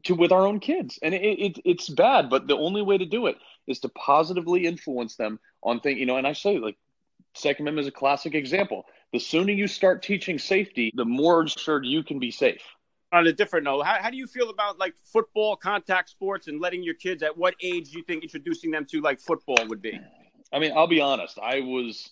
to 0.05 0.15
with 0.15 0.33
our 0.33 0.47
own 0.47 0.61
kids. 0.61 0.99
And 1.03 1.15
it, 1.15 1.23
it, 1.23 1.59
it's 1.65 1.89
bad 1.89 2.29
but 2.29 2.49
the 2.49 2.57
only 2.57 2.83
way 2.83 2.99
to 2.99 3.07
do 3.07 3.27
it 3.27 3.37
is 3.67 3.79
to 3.81 3.89
positively 3.91 4.67
influence 4.67 5.15
them 5.17 5.39
on 5.63 5.81
things 5.81 6.01
you 6.01 6.07
know 6.07 6.17
and 6.17 6.27
i 6.27 6.33
say 6.33 6.59
like 6.59 6.77
Second 7.35 7.65
Amendment 7.65 7.87
is 7.87 7.89
a 7.89 7.93
classic 7.93 8.35
example. 8.35 8.87
The 9.13 9.19
sooner 9.19 9.53
you 9.53 9.67
start 9.67 10.03
teaching 10.03 10.39
safety, 10.39 10.93
the 10.95 11.05
more 11.05 11.43
assured 11.43 11.85
you 11.85 12.03
can 12.03 12.19
be 12.19 12.31
safe. 12.31 12.63
On 13.13 13.27
a 13.27 13.33
different 13.33 13.65
note, 13.65 13.83
how, 13.83 14.01
how 14.01 14.11
do 14.11 14.17
you 14.17 14.27
feel 14.27 14.51
about 14.51 14.79
like 14.79 14.95
football, 15.05 15.57
contact 15.57 16.11
sports, 16.11 16.47
and 16.47 16.61
letting 16.61 16.83
your 16.83 16.95
kids 16.95 17.23
at 17.23 17.37
what 17.37 17.55
age 17.61 17.91
do 17.91 17.99
you 17.99 18.05
think 18.05 18.23
introducing 18.23 18.71
them 18.71 18.87
to 18.87 19.01
like 19.01 19.21
football 19.21 19.59
would 19.67 19.83
be? 19.83 19.99
I 20.53 20.59
mean, 20.61 20.73
I'll 20.77 20.87
be 20.87 21.01
honest. 21.01 21.39
I 21.41 21.61
was, 21.61 22.11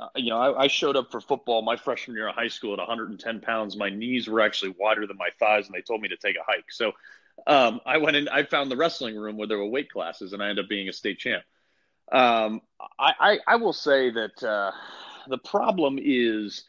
uh, 0.00 0.08
you 0.16 0.30
know, 0.30 0.38
I, 0.38 0.64
I, 0.64 0.68
showed 0.68 0.96
up 0.96 1.10
for 1.10 1.20
football 1.20 1.62
my 1.62 1.76
freshman 1.76 2.16
year 2.16 2.28
of 2.28 2.34
high 2.34 2.48
school 2.48 2.72
at 2.72 2.78
110 2.78 3.40
pounds. 3.40 3.76
My 3.76 3.90
knees 3.90 4.26
were 4.28 4.40
actually 4.40 4.74
wider 4.78 5.06
than 5.06 5.18
my 5.18 5.28
thighs, 5.38 5.66
and 5.66 5.74
they 5.74 5.82
told 5.82 6.00
me 6.00 6.08
to 6.08 6.16
take 6.16 6.36
a 6.36 6.42
hike. 6.46 6.70
So 6.70 6.92
um, 7.46 7.80
I 7.84 7.98
went 7.98 8.16
in. 8.16 8.28
I 8.28 8.44
found 8.44 8.70
the 8.70 8.76
wrestling 8.76 9.16
room 9.16 9.36
where 9.36 9.48
there 9.48 9.58
were 9.58 9.68
weight 9.68 9.90
classes, 9.90 10.32
and 10.32 10.42
I 10.42 10.48
ended 10.48 10.64
up 10.64 10.68
being 10.68 10.88
a 10.88 10.92
state 10.92 11.18
champ. 11.18 11.42
Um, 12.12 12.60
I, 12.98 13.12
I, 13.18 13.38
I, 13.46 13.56
will 13.56 13.72
say 13.72 14.10
that 14.10 14.42
uh, 14.42 14.70
the 15.28 15.38
problem 15.38 15.98
is 16.00 16.64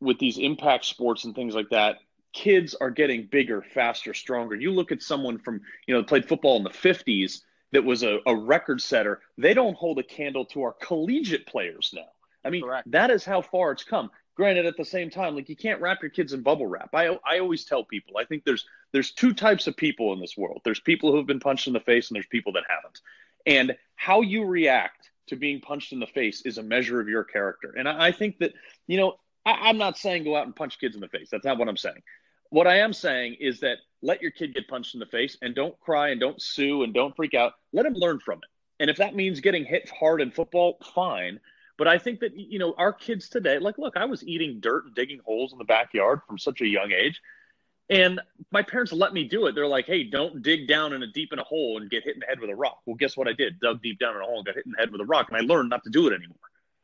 with 0.00 0.18
these 0.18 0.36
impact 0.36 0.84
sports 0.84 1.24
and 1.24 1.34
things 1.34 1.54
like 1.54 1.70
that. 1.70 1.96
kids 2.34 2.74
are 2.74 2.90
getting 2.90 3.26
bigger, 3.26 3.62
faster, 3.62 4.12
stronger. 4.12 4.54
You 4.54 4.70
look 4.70 4.92
at 4.92 5.02
someone 5.02 5.38
from, 5.38 5.62
you 5.86 5.94
know, 5.94 6.02
played 6.02 6.28
football 6.28 6.58
in 6.58 6.62
the 6.62 6.70
50s 6.70 7.40
that 7.72 7.84
was 7.84 8.02
a, 8.02 8.18
a 8.26 8.36
record 8.36 8.82
setter. 8.82 9.20
They 9.38 9.54
don't 9.54 9.76
hold 9.76 9.98
a 9.98 10.02
candle 10.02 10.44
to 10.46 10.62
our 10.62 10.72
collegiate 10.72 11.46
players 11.46 11.92
now. 11.94 12.08
I 12.44 12.50
mean, 12.50 12.62
Correct. 12.62 12.90
that 12.90 13.10
is 13.10 13.24
how 13.24 13.42
far 13.42 13.72
it's 13.72 13.84
come. 13.84 14.10
Granted, 14.34 14.64
at 14.64 14.76
the 14.76 14.84
same 14.84 15.10
time, 15.10 15.34
like 15.34 15.48
you 15.48 15.56
can't 15.56 15.80
wrap 15.80 16.02
your 16.02 16.10
kids 16.10 16.32
in 16.32 16.42
bubble 16.42 16.66
wrap. 16.66 16.90
I 16.94 17.18
I 17.26 17.40
always 17.40 17.64
tell 17.64 17.84
people, 17.84 18.16
I 18.16 18.24
think 18.24 18.44
there's 18.44 18.64
there's 18.92 19.10
two 19.10 19.34
types 19.34 19.66
of 19.66 19.76
people 19.76 20.14
in 20.14 20.20
this 20.20 20.36
world. 20.36 20.62
There's 20.64 20.80
people 20.80 21.10
who 21.10 21.18
have 21.18 21.26
been 21.26 21.40
punched 21.40 21.66
in 21.66 21.74
the 21.74 21.80
face, 21.80 22.08
and 22.08 22.14
there's 22.14 22.26
people 22.26 22.52
that 22.52 22.64
haven't. 22.68 23.00
And 23.46 23.76
how 23.96 24.20
you 24.20 24.44
react 24.44 25.10
to 25.28 25.36
being 25.36 25.60
punched 25.60 25.92
in 25.92 26.00
the 26.00 26.06
face 26.06 26.42
is 26.44 26.58
a 26.58 26.62
measure 26.62 27.00
of 27.00 27.08
your 27.08 27.24
character. 27.24 27.74
And 27.76 27.88
I, 27.88 28.06
I 28.08 28.12
think 28.12 28.38
that, 28.38 28.52
you 28.86 28.96
know, 28.96 29.14
I, 29.46 29.68
I'm 29.68 29.78
not 29.78 29.96
saying 29.96 30.24
go 30.24 30.36
out 30.36 30.46
and 30.46 30.56
punch 30.56 30.78
kids 30.80 30.94
in 30.94 31.00
the 31.00 31.08
face. 31.08 31.28
That's 31.30 31.44
not 31.44 31.58
what 31.58 31.68
I'm 31.68 31.76
saying. 31.76 32.02
What 32.50 32.66
I 32.66 32.78
am 32.78 32.92
saying 32.92 33.36
is 33.40 33.60
that 33.60 33.78
let 34.02 34.20
your 34.20 34.32
kid 34.32 34.54
get 34.54 34.66
punched 34.68 34.94
in 34.94 35.00
the 35.00 35.06
face 35.06 35.36
and 35.40 35.54
don't 35.54 35.78
cry 35.80 36.08
and 36.08 36.20
don't 36.20 36.40
sue 36.40 36.82
and 36.82 36.92
don't 36.92 37.14
freak 37.14 37.34
out. 37.34 37.52
Let 37.72 37.86
him 37.86 37.94
learn 37.94 38.18
from 38.18 38.38
it. 38.38 38.48
And 38.80 38.90
if 38.90 38.96
that 38.96 39.14
means 39.14 39.40
getting 39.40 39.64
hit 39.64 39.90
hard 39.90 40.20
in 40.20 40.30
football, 40.30 40.78
fine. 40.94 41.38
But 41.78 41.86
I 41.86 41.98
think 41.98 42.20
that, 42.20 42.36
you 42.36 42.58
know, 42.58 42.74
our 42.76 42.92
kids 42.92 43.28
today, 43.28 43.58
like, 43.58 43.78
look, 43.78 43.96
I 43.96 44.04
was 44.04 44.26
eating 44.26 44.60
dirt 44.60 44.86
and 44.86 44.94
digging 44.94 45.20
holes 45.24 45.52
in 45.52 45.58
the 45.58 45.64
backyard 45.64 46.20
from 46.26 46.38
such 46.38 46.60
a 46.60 46.66
young 46.66 46.92
age. 46.92 47.20
And 47.90 48.20
my 48.52 48.62
parents 48.62 48.92
let 48.92 49.12
me 49.12 49.24
do 49.24 49.46
it. 49.46 49.54
They're 49.54 49.66
like, 49.66 49.86
hey, 49.86 50.04
don't 50.04 50.42
dig 50.42 50.68
down 50.68 50.92
in 50.92 51.02
a 51.02 51.08
deep 51.08 51.32
in 51.32 51.38
a 51.38 51.44
hole 51.44 51.78
and 51.78 51.90
get 51.90 52.04
hit 52.04 52.14
in 52.14 52.20
the 52.20 52.26
head 52.26 52.40
with 52.40 52.48
a 52.48 52.54
rock. 52.54 52.78
Well, 52.86 52.96
guess 52.96 53.16
what 53.16 53.26
I 53.26 53.32
did? 53.32 53.58
Dug 53.60 53.82
deep 53.82 53.98
down 53.98 54.14
in 54.14 54.22
a 54.22 54.24
hole 54.24 54.38
and 54.38 54.46
got 54.46 54.54
hit 54.54 54.64
in 54.64 54.72
the 54.72 54.78
head 54.78 54.92
with 54.92 55.00
a 55.00 55.04
rock. 55.04 55.26
And 55.28 55.36
I 55.36 55.40
learned 55.40 55.70
not 55.70 55.82
to 55.84 55.90
do 55.90 56.06
it 56.06 56.14
anymore 56.14 56.38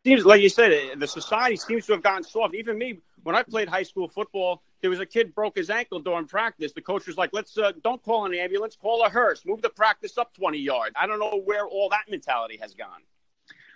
seems 0.07 0.25
like 0.25 0.41
you 0.41 0.49
said 0.49 1.01
the 1.01 1.09
society 1.09 1.57
seems 1.57 1.85
to 1.87 1.93
have 1.93 2.03
gotten 2.03 2.23
soft. 2.23 2.55
Even 2.55 2.79
me, 2.79 3.01
when 3.25 3.35
I 3.35 3.43
played 3.43 3.69
high 3.69 3.83
school 3.83 4.09
football, 4.09 4.63
there 4.81 4.89
was 4.89 5.01
a 5.01 5.07
kid 5.07 5.35
broke 5.35 5.57
his 5.57 5.69
ankle 5.69 5.99
during 5.99 6.27
practice. 6.27 6.73
The 6.73 6.81
coach 6.81 7.09
was 7.09 7.17
like, 7.17 7.31
"Let's 7.33 7.59
uh, 7.59 7.73
don't 7.83 8.01
call 8.05 8.25
an 8.25 8.33
ambulance, 8.35 8.77
call 8.77 9.05
a 9.05 9.09
hearse, 9.09 9.45
move 9.45 9.63
the 9.63 9.71
practice 9.71 10.17
up 10.17 10.33
20 10.35 10.59
yards." 10.59 10.95
I 10.97 11.09
don't 11.09 11.19
know 11.19 11.43
where 11.45 11.67
all 11.67 11.89
that 11.89 12.05
mentality 12.09 12.57
has 12.63 12.73
gone. 12.73 13.03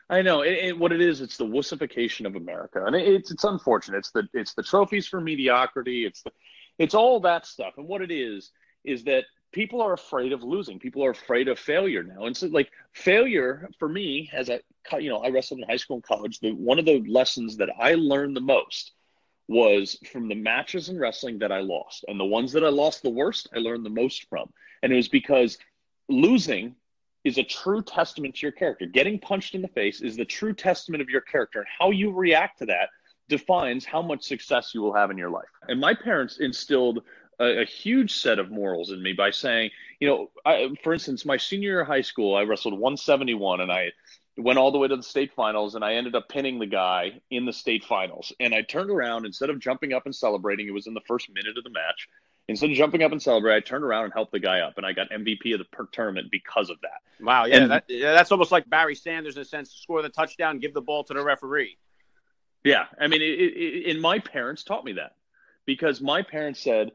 I 0.09 0.23
know 0.23 0.43
it, 0.43 0.53
it, 0.53 0.79
what 0.79 0.93
it 0.93 1.01
is. 1.01 1.21
It's 1.21 1.37
the 1.37 1.47
wussification 1.47 2.27
of 2.27 2.37
America, 2.37 2.85
and 2.85 2.95
it, 2.95 3.09
it's 3.09 3.33
it's 3.33 3.45
unfortunate. 3.45 3.99
It's 3.99 4.13
the 4.13 4.29
it's 4.33 4.55
the 4.55 4.63
trophies 4.63 5.09
for 5.09 5.21
mediocrity. 5.21 6.05
It's 6.05 6.23
the 6.23 6.31
it's 6.81 6.95
all 6.95 7.21
that 7.21 7.47
stuff. 7.47 7.75
And 7.77 7.87
what 7.87 8.01
it 8.01 8.11
is 8.11 8.51
is 8.85 9.05
that 9.05 9.25
people 9.53 9.83
are 9.83 9.93
afraid 9.93 10.33
of 10.33 10.43
losing. 10.43 10.79
People 10.79 11.05
are 11.05 11.11
afraid 11.11 11.47
of 11.47 11.59
failure 11.59 12.03
now. 12.03 12.25
And 12.25 12.35
so 12.35 12.47
like 12.47 12.71
failure 12.93 13.69
for 13.79 13.89
me 13.89 14.31
as 14.33 14.49
a 14.49 14.61
you 14.99 15.11
know, 15.11 15.19
I 15.19 15.29
wrestled 15.29 15.61
in 15.61 15.69
high 15.69 15.77
school 15.77 15.97
and 15.97 16.03
college. 16.03 16.41
The 16.41 16.53
one 16.53 16.79
of 16.79 16.87
the 16.87 17.05
lessons 17.07 17.59
that 17.59 17.69
I 17.79 17.95
learned 17.95 18.35
the 18.35 18.41
most 18.41 18.93
was 19.47 19.99
from 20.11 20.29
the 20.29 20.35
matches 20.35 20.89
in 20.89 20.99
wrestling 20.99 21.39
that 21.41 21.53
I 21.53 21.61
lost. 21.61 22.07
And 22.09 22.19
the 22.19 22.25
ones 22.25 22.51
that 22.53 22.65
I 22.65 22.71
lost 22.71 23.03
the 23.03 23.11
worst, 23.11 23.49
I 23.55 23.59
learned 23.59 23.85
the 23.85 23.91
most 23.91 24.27
from. 24.31 24.51
And 24.83 24.91
it 24.91 24.97
was 24.97 25.09
because 25.09 25.59
losing 26.09 26.75
is 27.25 27.37
a 27.37 27.43
true 27.43 27.83
testament 27.83 28.37
to 28.37 28.47
your 28.47 28.53
character. 28.53 28.87
Getting 28.87 29.19
punched 29.19 29.55
in 29.55 29.61
the 29.61 29.69
face 29.69 30.01
is 30.01 30.17
the 30.17 30.25
true 30.25 30.55
testament 30.55 31.03
of 31.03 31.11
your 31.11 31.21
character. 31.21 31.59
And 31.59 31.69
how 31.79 31.91
you 31.91 32.11
react 32.11 32.61
to 32.61 32.67
that 32.67 32.89
defines 33.31 33.87
how 33.87 34.03
much 34.03 34.25
success 34.25 34.75
you 34.75 34.83
will 34.83 34.93
have 34.93 35.11
in 35.11 35.17
your 35.17 35.31
life. 35.31 35.49
And 35.69 35.81
my 35.81 35.95
parents 35.95 36.39
instilled 36.39 37.03
a, 37.39 37.63
a, 37.63 37.65
huge 37.65 38.13
set 38.13 38.39
of 38.39 38.51
morals 38.51 38.91
in 38.91 39.03
me 39.03 39.15
by 39.15 39.31
saying, 39.31 39.71
you 40.01 40.09
know, 40.09 40.31
I, 40.45 40.69
for 40.85 40.93
instance, 40.93 41.25
my 41.25 41.39
senior 41.39 41.71
year 41.71 41.81
of 41.81 41.87
high 41.87 42.03
school, 42.03 42.37
I 42.37 42.43
wrestled 42.43 42.75
171 42.75 43.63
and 43.63 43.73
I 43.73 43.93
went 44.37 44.59
all 44.59 44.73
the 44.73 44.79
way 44.79 44.89
to 44.89 44.97
the 44.97 45.03
state 45.03 45.33
finals 45.33 45.75
and 45.75 45.85
I 45.85 45.95
ended 45.95 46.15
up 46.15 46.29
pinning 46.29 46.59
the 46.59 46.67
guy 46.67 47.21
in 47.31 47.47
the 47.47 47.53
state 47.53 47.85
finals. 47.85 48.33
And 48.41 48.55
I 48.55 48.63
turned 48.63 48.91
around 48.91 49.25
instead 49.25 49.49
of 49.49 49.59
jumping 49.59 49.95
up 49.95 50.05
and 50.05 50.15
celebrating, 50.15 50.67
it 50.67 50.75
was 50.75 50.87
in 50.87 50.95
the 50.95 51.01
first 51.07 51.33
minute 51.33 51.57
of 51.57 51.65
the 51.65 51.71
match. 51.71 52.09
Instead 52.49 52.71
of 52.71 52.77
jumping 52.77 53.05
up 53.05 53.13
and 53.13 53.23
celebrate, 53.23 53.55
I 53.55 53.61
turned 53.61 53.85
around 53.85 54.05
and 54.05 54.13
helped 54.13 54.33
the 54.33 54.41
guy 54.41 54.59
up, 54.59 54.77
and 54.77 54.85
I 54.85 54.93
got 54.93 55.09
MVP 55.11 55.53
of 55.53 55.61
the 55.61 55.67
per- 55.67 55.87
tournament 55.93 56.33
because 56.33 56.69
of 56.69 56.81
that. 56.81 57.25
Wow, 57.25 57.45
yeah, 57.45 57.57
and, 57.59 57.71
that, 57.71 57.85
yeah, 57.87 58.13
that's 58.13 58.33
almost 58.33 58.51
like 58.51 58.69
Barry 58.69 58.97
Sanders 58.97 59.37
in 59.37 59.43
a 59.43 59.45
sense: 59.45 59.71
score 59.71 60.03
the 60.03 60.09
touchdown, 60.09 60.59
give 60.59 60.75
the 60.75 60.81
ball 60.81 61.05
to 61.05 61.15
the 61.15 61.23
referee. 61.23 61.79
Yeah, 62.65 62.85
I 62.99 63.07
mean, 63.07 63.23
it, 63.23 63.25
it, 63.25 63.91
and 63.91 64.01
my 64.01 64.19
parents 64.19 64.65
taught 64.65 64.85
me 64.85 64.93
that 64.93 65.13
because 65.65 66.01
my 66.01 66.23
parents 66.23 66.61
said, 66.61 66.93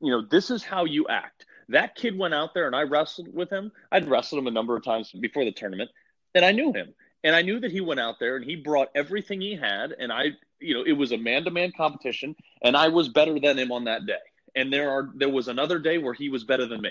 you 0.00 0.10
know, 0.10 0.22
this 0.28 0.50
is 0.50 0.62
how 0.62 0.84
you 0.84 1.06
act. 1.08 1.46
That 1.68 1.94
kid 1.94 2.18
went 2.18 2.34
out 2.34 2.54
there 2.54 2.66
and 2.66 2.74
I 2.74 2.82
wrestled 2.82 3.32
with 3.32 3.50
him. 3.50 3.70
I'd 3.92 4.08
wrestled 4.08 4.40
him 4.40 4.46
a 4.46 4.52
number 4.52 4.76
of 4.76 4.84
times 4.84 5.12
before 5.12 5.44
the 5.44 5.52
tournament, 5.52 5.90
and 6.34 6.44
I 6.44 6.52
knew 6.52 6.72
him. 6.72 6.94
And 7.24 7.34
I 7.34 7.42
knew 7.42 7.58
that 7.60 7.72
he 7.72 7.80
went 7.80 8.00
out 8.00 8.16
there 8.20 8.36
and 8.36 8.44
he 8.44 8.56
brought 8.56 8.88
everything 8.94 9.40
he 9.40 9.56
had. 9.56 9.92
And 9.98 10.12
I, 10.12 10.36
you 10.60 10.74
know, 10.74 10.84
it 10.86 10.92
was 10.92 11.10
a 11.10 11.18
man 11.18 11.44
to 11.44 11.50
man 11.50 11.72
competition, 11.76 12.36
and 12.62 12.76
I 12.76 12.88
was 12.88 13.08
better 13.08 13.38
than 13.38 13.58
him 13.58 13.72
on 13.72 13.84
that 13.84 14.06
day. 14.06 14.14
And 14.54 14.72
there 14.72 14.90
are 14.90 15.10
there 15.14 15.28
was 15.28 15.48
another 15.48 15.78
day 15.78 15.98
where 15.98 16.14
he 16.14 16.28
was 16.28 16.44
better 16.44 16.66
than 16.66 16.80
me. 16.80 16.90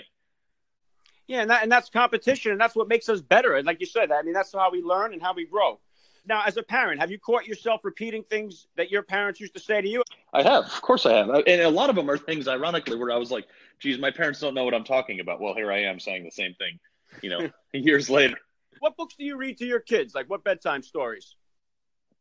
Yeah, 1.26 1.42
and 1.42 1.50
that 1.50 1.62
and 1.62 1.72
that's 1.72 1.90
competition, 1.90 2.52
and 2.52 2.60
that's 2.60 2.76
what 2.76 2.88
makes 2.88 3.08
us 3.08 3.20
better. 3.20 3.54
And 3.54 3.66
like 3.66 3.80
you 3.80 3.86
said, 3.86 4.12
I 4.12 4.22
mean, 4.22 4.32
that's 4.34 4.52
how 4.52 4.70
we 4.70 4.82
learn 4.82 5.12
and 5.12 5.20
how 5.20 5.34
we 5.34 5.46
grow. 5.46 5.80
Now, 6.28 6.42
as 6.46 6.58
a 6.58 6.62
parent, 6.62 7.00
have 7.00 7.10
you 7.10 7.18
caught 7.18 7.46
yourself 7.46 7.80
repeating 7.84 8.22
things 8.22 8.66
that 8.76 8.90
your 8.90 9.02
parents 9.02 9.40
used 9.40 9.54
to 9.54 9.60
say 9.60 9.80
to 9.80 9.88
you? 9.88 10.02
I 10.34 10.42
have, 10.42 10.64
of 10.64 10.82
course, 10.82 11.06
I 11.06 11.14
have, 11.14 11.30
and 11.30 11.62
a 11.62 11.70
lot 11.70 11.88
of 11.88 11.96
them 11.96 12.10
are 12.10 12.18
things, 12.18 12.46
ironically, 12.46 12.96
where 12.96 13.10
I 13.10 13.16
was 13.16 13.30
like, 13.30 13.46
"Geez, 13.78 13.98
my 13.98 14.10
parents 14.10 14.38
don't 14.38 14.52
know 14.52 14.64
what 14.64 14.74
I'm 14.74 14.84
talking 14.84 15.20
about." 15.20 15.40
Well, 15.40 15.54
here 15.54 15.72
I 15.72 15.84
am 15.84 15.98
saying 15.98 16.24
the 16.24 16.30
same 16.30 16.52
thing, 16.54 16.78
you 17.22 17.30
know, 17.30 17.48
years 17.72 18.10
later. 18.10 18.36
What 18.80 18.94
books 18.98 19.14
do 19.18 19.24
you 19.24 19.36
read 19.36 19.56
to 19.58 19.66
your 19.66 19.80
kids? 19.80 20.14
Like 20.14 20.28
what 20.28 20.44
bedtime 20.44 20.82
stories? 20.82 21.34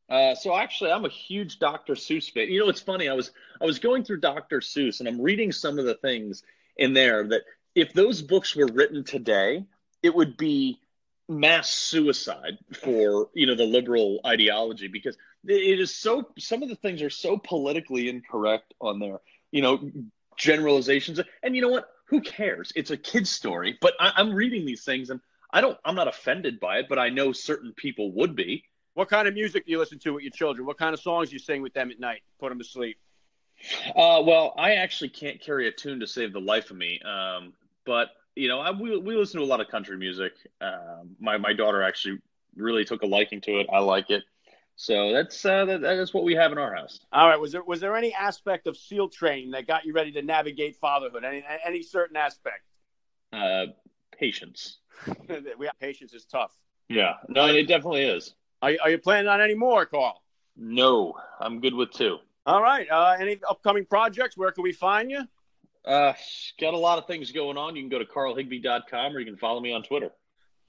Uh, 0.10 0.36
so 0.36 0.56
actually, 0.56 0.92
I'm 0.92 1.04
a 1.04 1.10
huge 1.10 1.60
Dr. 1.60 1.94
Seuss 1.94 2.32
fan. 2.32 2.50
You 2.50 2.62
know, 2.62 2.70
it's 2.70 2.80
funny. 2.80 3.10
I 3.10 3.14
was 3.14 3.32
I 3.62 3.66
was 3.66 3.78
going 3.78 4.06
through 4.06 4.22
Dr. 4.22 4.62
Seuss, 4.62 5.02
and 5.02 5.10
I'm 5.10 5.20
reading 5.20 5.52
some 5.52 5.80
of 5.80 5.86
the 5.86 5.96
things 5.96 6.44
in 6.78 6.94
there 6.94 7.28
that 7.28 7.42
if 7.76 7.92
those 7.92 8.22
books 8.22 8.56
were 8.56 8.68
written 8.68 9.04
today, 9.04 9.66
it 10.02 10.16
would 10.16 10.38
be 10.38 10.80
mass 11.30 11.70
suicide 11.70 12.58
for 12.74 13.30
you 13.34 13.46
know 13.46 13.56
the 13.56 13.66
liberal 13.66 14.20
ideology 14.26 14.88
because 14.88 15.18
it 15.46 15.80
is 15.80 15.94
so 15.94 16.26
some 16.38 16.64
of 16.64 16.70
the 16.70 16.76
things 16.76 17.02
are 17.02 17.10
so 17.10 17.38
politically 17.38 18.08
incorrect 18.10 18.74
on 18.80 19.00
there 19.00 19.20
you 19.52 19.62
know 19.62 19.92
generalizations. 20.38 21.20
And 21.44 21.56
you 21.56 21.62
know 21.62 21.70
what? 21.70 21.90
Who 22.06 22.22
cares? 22.22 22.72
It's 22.76 22.92
a 22.92 22.98
kid's 22.98 23.30
story 23.30 23.78
but 23.82 23.94
I, 24.00 24.14
i'm 24.16 24.34
reading 24.34 24.66
these 24.66 24.84
things 24.84 25.10
and 25.10 25.20
i 25.52 25.60
don't 25.60 25.78
i'm 25.84 25.96
not 25.96 26.08
offended 26.08 26.60
by 26.60 26.78
it 26.80 26.86
but 26.88 27.00
i 27.00 27.10
know 27.10 27.32
certain 27.32 27.74
people 27.74 28.12
would 28.14 28.36
be. 28.36 28.64
What 28.94 29.10
kind 29.10 29.28
of 29.28 29.34
music 29.36 29.66
do 29.66 29.72
you 29.72 29.78
listen 29.78 30.00
to 30.00 30.14
with 30.14 30.24
your 30.24 30.32
children? 30.32 30.66
What 30.66 30.80
kind 30.80 30.92
of 30.92 31.00
songs 31.00 31.30
do 31.30 31.34
you 31.34 31.40
sing 31.40 31.62
with 31.62 31.72
them 31.76 31.92
at 31.92 32.00
night? 32.00 32.24
Put 32.40 32.50
them 32.50 32.58
to 32.58 32.64
sleep. 32.64 32.98
Uh, 33.96 34.22
well 34.24 34.54
i 34.58 34.76
actually 34.76 35.10
can't 35.10 35.42
carry 35.42 35.68
a 35.68 35.72
tune 35.72 36.00
to 36.00 36.08
save 36.08 36.32
the 36.32 36.40
life 36.40 36.70
of 36.72 36.78
me 36.78 37.00
um, 37.02 37.54
but 37.86 38.10
you 38.38 38.48
know, 38.48 38.60
I, 38.60 38.72
we 38.72 38.98
we 38.98 39.16
listen 39.16 39.40
to 39.40 39.46
a 39.46 39.48
lot 39.48 39.62
of 39.62 39.68
country 39.68 39.98
music. 39.98 40.34
Um, 40.62 41.16
my 41.20 41.38
my 41.38 41.54
daughter 41.54 41.82
actually 41.82 42.20
really 42.56 42.86
took 42.86 43.04
a 43.04 43.06
liking 43.06 43.42
to 43.42 43.60
it. 43.60 43.68
I 43.72 43.80
like 43.80 44.10
it. 44.10 44.24
So 44.76 45.12
that's 45.12 45.44
uh, 45.44 45.66
that, 45.66 45.82
that's 45.82 46.14
what 46.14 46.24
we 46.24 46.36
have 46.36 46.52
in 46.52 46.60
our 46.60 46.74
house. 46.74 47.00
All 47.12 47.28
right. 47.28 47.40
Was 47.40 47.52
there 47.52 47.64
was 47.64 47.80
there 47.80 47.96
any 47.96 48.14
aspect 48.14 48.68
of 48.68 48.78
SEAL 48.78 49.10
training 49.10 49.52
that 49.52 49.66
got 49.66 49.86
you 49.86 49.94
ready 49.94 50.12
to 50.14 50.22
navigate 50.22 50.76
fatherhood? 50.76 51.24
Any 51.24 51.44
any 51.66 51.82
certain 51.82 52.16
aspect? 52.16 52.64
Uh, 53.34 53.66
patience. 54.18 54.78
we 55.28 55.66
have 55.66 55.80
patience 55.80 56.14
is 56.14 56.26
tough. 56.26 56.56
Yeah. 56.90 57.14
No, 57.28 57.48
it 57.48 57.68
definitely 57.68 58.04
is. 58.04 58.36
Are, 58.62 58.72
are 58.84 58.90
you 58.90 58.98
planning 58.98 59.28
on 59.28 59.42
any 59.42 59.56
more, 59.56 59.86
Carl? 59.86 60.22
No, 60.56 61.16
I'm 61.40 61.60
good 61.60 61.74
with 61.74 61.92
two. 61.92 62.18
All 62.46 62.62
right. 62.62 62.90
Uh, 62.90 63.16
any 63.20 63.40
upcoming 63.50 63.86
projects? 63.86 64.38
Where 64.38 64.52
can 64.52 64.64
we 64.64 64.72
find 64.72 65.12
you? 65.12 65.28
Uh, 65.88 66.14
got 66.60 66.74
a 66.74 66.78
lot 66.78 66.98
of 66.98 67.08
things 67.08 67.32
going 67.32 67.58
on. 67.58 67.78
You 67.78 67.82
can 67.82 67.90
go 67.90 68.00
to 68.00 68.06
carlhigbie.com 68.06 69.16
or 69.16 69.20
you 69.20 69.26
can 69.26 69.38
follow 69.38 69.62
me 69.62 69.72
on 69.72 69.84
Twitter. 69.84 70.12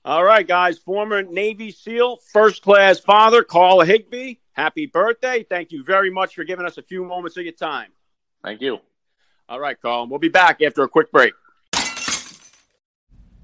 All 0.05 0.23
right, 0.23 0.47
guys. 0.47 0.79
Former 0.79 1.23
Navy 1.23 1.73
SEAL, 1.73 2.19
first 2.33 2.63
class 2.63 3.01
father, 3.01 3.43
Carl 3.43 3.81
Higbie. 3.81 4.41
Happy 4.53 4.87
birthday. 4.87 5.43
Thank 5.43 5.73
you 5.73 5.83
very 5.83 6.11
much 6.11 6.37
for 6.37 6.45
giving 6.45 6.65
us 6.65 6.79
a 6.79 6.83
few 6.83 7.05
moments 7.05 7.37
of 7.37 7.43
your 7.43 7.53
time. 7.53 7.89
Thank 8.45 8.61
you. 8.61 8.79
All 9.49 9.59
right, 9.59 9.81
Carl. 9.81 10.07
We'll 10.07 10.21
be 10.21 10.29
back 10.29 10.63
after 10.63 10.85
a 10.85 10.89
quick 10.89 11.11
break. 11.11 11.33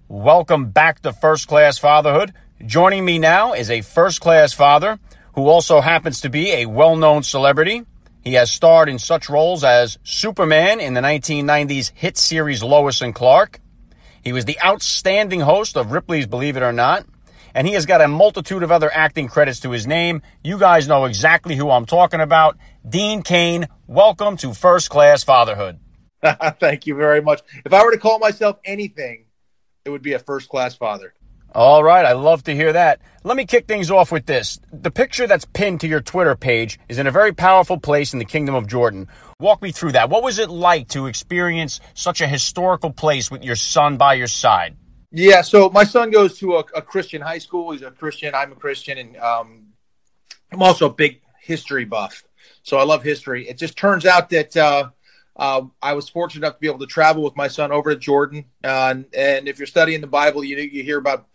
Welcome 0.06 0.70
back 0.70 1.00
to 1.00 1.12
First 1.12 1.48
Class 1.48 1.78
Fatherhood. 1.78 2.34
Joining 2.64 3.04
me 3.04 3.18
now 3.18 3.52
is 3.52 3.68
a 3.68 3.80
first 3.80 4.20
class 4.20 4.52
father 4.52 5.00
who 5.34 5.48
also 5.48 5.80
happens 5.80 6.20
to 6.20 6.28
be 6.28 6.52
a 6.52 6.66
well 6.66 6.94
known 6.96 7.24
celebrity. 7.24 7.84
He 8.24 8.34
has 8.34 8.50
starred 8.50 8.88
in 8.88 8.98
such 8.98 9.28
roles 9.28 9.64
as 9.64 9.98
Superman 10.02 10.80
in 10.80 10.94
the 10.94 11.02
1990s 11.02 11.92
hit 11.94 12.16
series 12.16 12.62
Lois 12.62 13.02
and 13.02 13.14
Clark. 13.14 13.60
He 14.22 14.32
was 14.32 14.46
the 14.46 14.58
outstanding 14.64 15.40
host 15.40 15.76
of 15.76 15.92
Ripley's 15.92 16.26
Believe 16.26 16.56
It 16.56 16.62
or 16.62 16.72
Not. 16.72 17.04
And 17.54 17.66
he 17.66 17.74
has 17.74 17.84
got 17.84 18.00
a 18.00 18.08
multitude 18.08 18.62
of 18.62 18.72
other 18.72 18.90
acting 18.92 19.28
credits 19.28 19.60
to 19.60 19.70
his 19.72 19.86
name. 19.86 20.22
You 20.42 20.58
guys 20.58 20.88
know 20.88 21.04
exactly 21.04 21.54
who 21.54 21.70
I'm 21.70 21.84
talking 21.84 22.20
about. 22.20 22.56
Dean 22.88 23.22
Cain, 23.22 23.68
welcome 23.86 24.38
to 24.38 24.54
First 24.54 24.88
Class 24.88 25.22
Fatherhood. 25.22 25.78
Thank 26.58 26.86
you 26.86 26.94
very 26.94 27.20
much. 27.20 27.42
If 27.66 27.74
I 27.74 27.84
were 27.84 27.92
to 27.92 27.98
call 27.98 28.18
myself 28.18 28.58
anything, 28.64 29.26
it 29.84 29.90
would 29.90 30.02
be 30.02 30.14
a 30.14 30.18
first 30.18 30.48
class 30.48 30.74
father. 30.74 31.12
All 31.54 31.84
right, 31.84 32.04
I 32.04 32.14
love 32.14 32.42
to 32.44 32.54
hear 32.54 32.72
that. 32.72 33.00
Let 33.22 33.36
me 33.36 33.46
kick 33.46 33.68
things 33.68 33.88
off 33.88 34.10
with 34.10 34.26
this. 34.26 34.58
The 34.72 34.90
picture 34.90 35.28
that's 35.28 35.44
pinned 35.44 35.82
to 35.82 35.86
your 35.86 36.00
Twitter 36.00 36.34
page 36.34 36.80
is 36.88 36.98
in 36.98 37.06
a 37.06 37.12
very 37.12 37.32
powerful 37.32 37.78
place 37.78 38.12
in 38.12 38.18
the 38.18 38.24
Kingdom 38.24 38.56
of 38.56 38.66
Jordan. 38.66 39.06
Walk 39.38 39.62
me 39.62 39.70
through 39.70 39.92
that. 39.92 40.10
What 40.10 40.24
was 40.24 40.40
it 40.40 40.50
like 40.50 40.88
to 40.88 41.06
experience 41.06 41.78
such 41.94 42.20
a 42.20 42.26
historical 42.26 42.90
place 42.90 43.30
with 43.30 43.44
your 43.44 43.54
son 43.54 43.96
by 43.98 44.14
your 44.14 44.26
side? 44.26 44.76
Yeah, 45.12 45.42
so 45.42 45.70
my 45.70 45.84
son 45.84 46.10
goes 46.10 46.36
to 46.38 46.56
a, 46.56 46.64
a 46.74 46.82
Christian 46.82 47.22
high 47.22 47.38
school. 47.38 47.70
He's 47.70 47.82
a 47.82 47.92
Christian. 47.92 48.34
I'm 48.34 48.50
a 48.50 48.56
Christian, 48.56 48.98
and 48.98 49.16
um, 49.18 49.66
I'm 50.50 50.60
also 50.60 50.86
a 50.86 50.92
big 50.92 51.20
history 51.40 51.84
buff. 51.84 52.24
So 52.64 52.78
I 52.78 52.82
love 52.82 53.04
history. 53.04 53.48
It 53.48 53.58
just 53.58 53.78
turns 53.78 54.06
out 54.06 54.30
that 54.30 54.56
uh, 54.56 54.90
uh, 55.36 55.62
I 55.82 55.94
was 55.94 56.08
fortunate 56.08 56.46
enough 56.46 56.54
to 56.54 56.60
be 56.60 56.68
able 56.68 56.78
to 56.78 56.86
travel 56.86 57.22
with 57.22 57.36
my 57.36 57.48
son 57.48 57.72
over 57.72 57.92
to 57.92 57.98
Jordan. 57.98 58.44
Uh, 58.62 58.68
and, 58.90 59.06
and, 59.16 59.48
if 59.48 59.58
you're 59.58 59.66
studying 59.66 60.00
the 60.00 60.06
Bible, 60.06 60.44
you 60.44 60.56
you 60.56 60.82
hear 60.82 60.98
about 60.98 61.26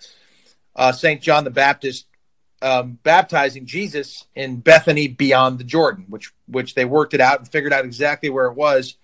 uh, 0.75 0.91
Saint 0.91 1.21
John 1.21 1.43
the 1.43 1.49
Baptist 1.49 2.05
um, 2.61 2.99
baptizing 3.03 3.65
Jesus 3.65 4.25
in 4.35 4.57
Bethany 4.57 5.07
beyond 5.07 5.59
the 5.59 5.63
Jordan, 5.63 6.05
which 6.09 6.31
which 6.47 6.75
they 6.75 6.85
worked 6.85 7.13
it 7.13 7.21
out 7.21 7.39
and 7.39 7.47
figured 7.47 7.73
out 7.73 7.85
exactly 7.85 8.29
where 8.29 8.47
it 8.47 8.55
was. 8.55 8.95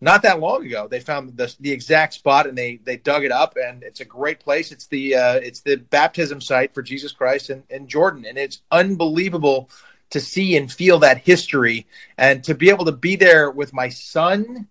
Not 0.00 0.22
that 0.22 0.38
long 0.38 0.64
ago, 0.64 0.86
they 0.86 1.00
found 1.00 1.36
the, 1.36 1.52
the 1.58 1.72
exact 1.72 2.14
spot 2.14 2.46
and 2.46 2.56
they 2.56 2.76
they 2.76 2.96
dug 2.96 3.24
it 3.24 3.32
up, 3.32 3.56
and 3.56 3.82
it's 3.82 4.00
a 4.00 4.04
great 4.04 4.40
place. 4.40 4.72
It's 4.72 4.86
the 4.86 5.14
uh, 5.16 5.34
it's 5.34 5.60
the 5.60 5.76
baptism 5.76 6.40
site 6.40 6.72
for 6.72 6.82
Jesus 6.82 7.12
Christ 7.12 7.50
in, 7.50 7.64
in 7.68 7.88
Jordan, 7.88 8.24
and 8.24 8.38
it's 8.38 8.62
unbelievable 8.70 9.70
to 10.10 10.20
see 10.20 10.56
and 10.56 10.72
feel 10.72 11.00
that 11.00 11.18
history 11.18 11.86
and 12.16 12.42
to 12.44 12.54
be 12.54 12.70
able 12.70 12.86
to 12.86 12.92
be 12.92 13.16
there 13.16 13.50
with 13.50 13.72
my 13.72 13.88
son 13.88 14.66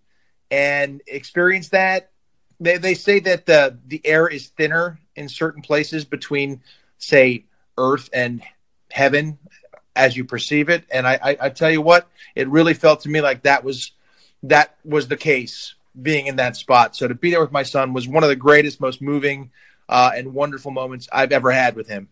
and 0.50 1.02
experience 1.08 1.70
that. 1.70 2.12
They, 2.60 2.78
they 2.78 2.96
say 2.96 3.20
that 3.20 3.46
the 3.46 3.78
the 3.86 4.02
air 4.04 4.28
is 4.28 4.48
thinner 4.48 5.00
in 5.16 5.30
certain 5.30 5.62
places 5.62 6.06
between 6.06 6.62
say 6.98 7.46
earth 7.78 8.10
and 8.14 8.42
heaven 8.92 9.38
as 9.96 10.18
you 10.18 10.26
perceive 10.26 10.70
it. 10.70 10.84
And 10.90 11.08
I, 11.08 11.20
I, 11.22 11.38
I 11.42 11.50
tell 11.50 11.70
you 11.70 11.82
what 11.82 12.08
it 12.36 12.48
really 12.50 12.74
felt 12.74 13.02
to 13.02 13.10
me 13.10 13.22
like 13.22 13.44
that 13.44 13.64
was 13.64 13.92
that 14.44 14.76
was 14.84 15.08
the 15.08 15.18
case 15.18 15.76
being 16.00 16.28
in 16.28 16.38
that 16.38 16.56
spot. 16.56 16.96
So 16.96 17.08
to 17.08 17.16
be 17.16 17.32
there 17.32 17.42
with 17.42 17.52
my 17.52 17.64
son 17.64 17.94
was 17.94 18.08
one 18.08 18.24
of 18.24 18.30
the 18.30 18.36
greatest 18.36 18.82
most 18.82 19.02
moving 19.02 19.52
uh, 19.90 20.12
and 20.16 20.34
wonderful 20.34 20.72
moments 20.72 21.08
i've 21.12 21.32
ever 21.32 21.52
had 21.52 21.76
with 21.76 21.88
him 21.88 22.10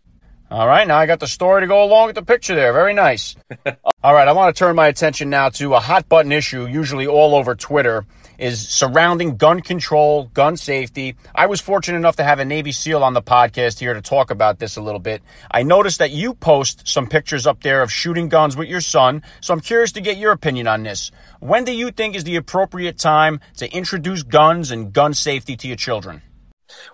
all 0.51 0.67
right, 0.67 0.87
now 0.87 0.97
I 0.97 1.07
got 1.07 1.19
the 1.19 1.27
story 1.27 1.61
to 1.61 1.67
go 1.67 1.83
along 1.83 2.07
with 2.07 2.15
the 2.15 2.23
picture 2.23 2.53
there. 2.53 2.71
Very 2.71 2.93
nice. 2.93 3.35
all 4.03 4.13
right, 4.13 4.27
I 4.27 4.31
want 4.31 4.55
to 4.55 4.59
turn 4.59 4.75
my 4.75 4.87
attention 4.87 5.31
now 5.31 5.49
to 5.49 5.73
a 5.73 5.79
hot 5.79 6.07
button 6.07 6.31
issue, 6.31 6.67
usually 6.67 7.07
all 7.07 7.33
over 7.33 7.55
Twitter, 7.55 8.05
is 8.37 8.67
surrounding 8.67 9.37
gun 9.37 9.61
control, 9.61 10.25
gun 10.33 10.55
safety. 10.55 11.15
I 11.33 11.47
was 11.47 11.61
fortunate 11.61 11.97
enough 11.97 12.17
to 12.17 12.23
have 12.23 12.37
a 12.39 12.45
Navy 12.45 12.71
SEAL 12.71 13.03
on 13.03 13.13
the 13.13 13.23
podcast 13.23 13.79
here 13.79 13.95
to 13.95 14.01
talk 14.01 14.29
about 14.29 14.59
this 14.59 14.77
a 14.77 14.81
little 14.81 14.99
bit. 14.99 15.23
I 15.49 15.63
noticed 15.63 15.97
that 15.97 16.11
you 16.11 16.35
post 16.35 16.87
some 16.87 17.07
pictures 17.07 17.47
up 17.47 17.63
there 17.63 17.81
of 17.81 17.91
shooting 17.91 18.29
guns 18.29 18.55
with 18.55 18.67
your 18.67 18.81
son, 18.81 19.23
so 19.41 19.51
I'm 19.51 19.61
curious 19.61 19.93
to 19.93 20.01
get 20.01 20.17
your 20.17 20.31
opinion 20.31 20.67
on 20.67 20.83
this. 20.83 21.11
When 21.39 21.63
do 21.63 21.71
you 21.71 21.89
think 21.89 22.15
is 22.15 22.23
the 22.23 22.35
appropriate 22.35 22.99
time 22.99 23.39
to 23.57 23.71
introduce 23.73 24.21
guns 24.21 24.69
and 24.69 24.93
gun 24.93 25.15
safety 25.15 25.55
to 25.57 25.67
your 25.67 25.77
children? 25.77 26.21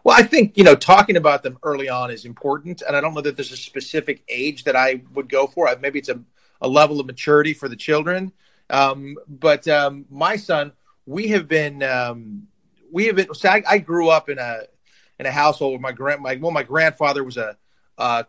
Well, 0.03 0.15
I 0.17 0.23
think 0.23 0.57
you 0.57 0.63
know 0.63 0.75
talking 0.75 1.17
about 1.17 1.43
them 1.43 1.57
early 1.63 1.89
on 1.89 2.11
is 2.11 2.25
important, 2.25 2.81
and 2.85 2.95
I 2.95 3.01
don't 3.01 3.13
know 3.13 3.21
that 3.21 3.35
there's 3.35 3.51
a 3.51 3.57
specific 3.57 4.23
age 4.29 4.63
that 4.65 4.75
I 4.75 5.01
would 5.13 5.29
go 5.29 5.47
for. 5.47 5.73
Maybe 5.81 5.99
it's 5.99 6.09
a, 6.09 6.19
a 6.61 6.67
level 6.67 6.99
of 6.99 7.05
maturity 7.05 7.53
for 7.53 7.67
the 7.67 7.75
children. 7.75 8.31
Um, 8.69 9.17
but 9.27 9.67
um, 9.67 10.05
my 10.09 10.37
son, 10.37 10.71
we 11.05 11.27
have 11.29 11.47
been 11.47 11.83
um, 11.83 12.47
we 12.91 13.05
have 13.07 13.15
been. 13.15 13.33
So 13.33 13.49
I, 13.49 13.63
I, 13.67 13.77
grew 13.79 14.09
up 14.09 14.29
in 14.29 14.39
a 14.39 14.61
in 15.19 15.25
a 15.25 15.31
household 15.31 15.73
where 15.73 15.79
my 15.79 15.91
grand 15.91 16.21
my 16.21 16.35
well 16.35 16.51
my 16.51 16.63
grandfather 16.63 17.23
was 17.23 17.37
a 17.37 17.57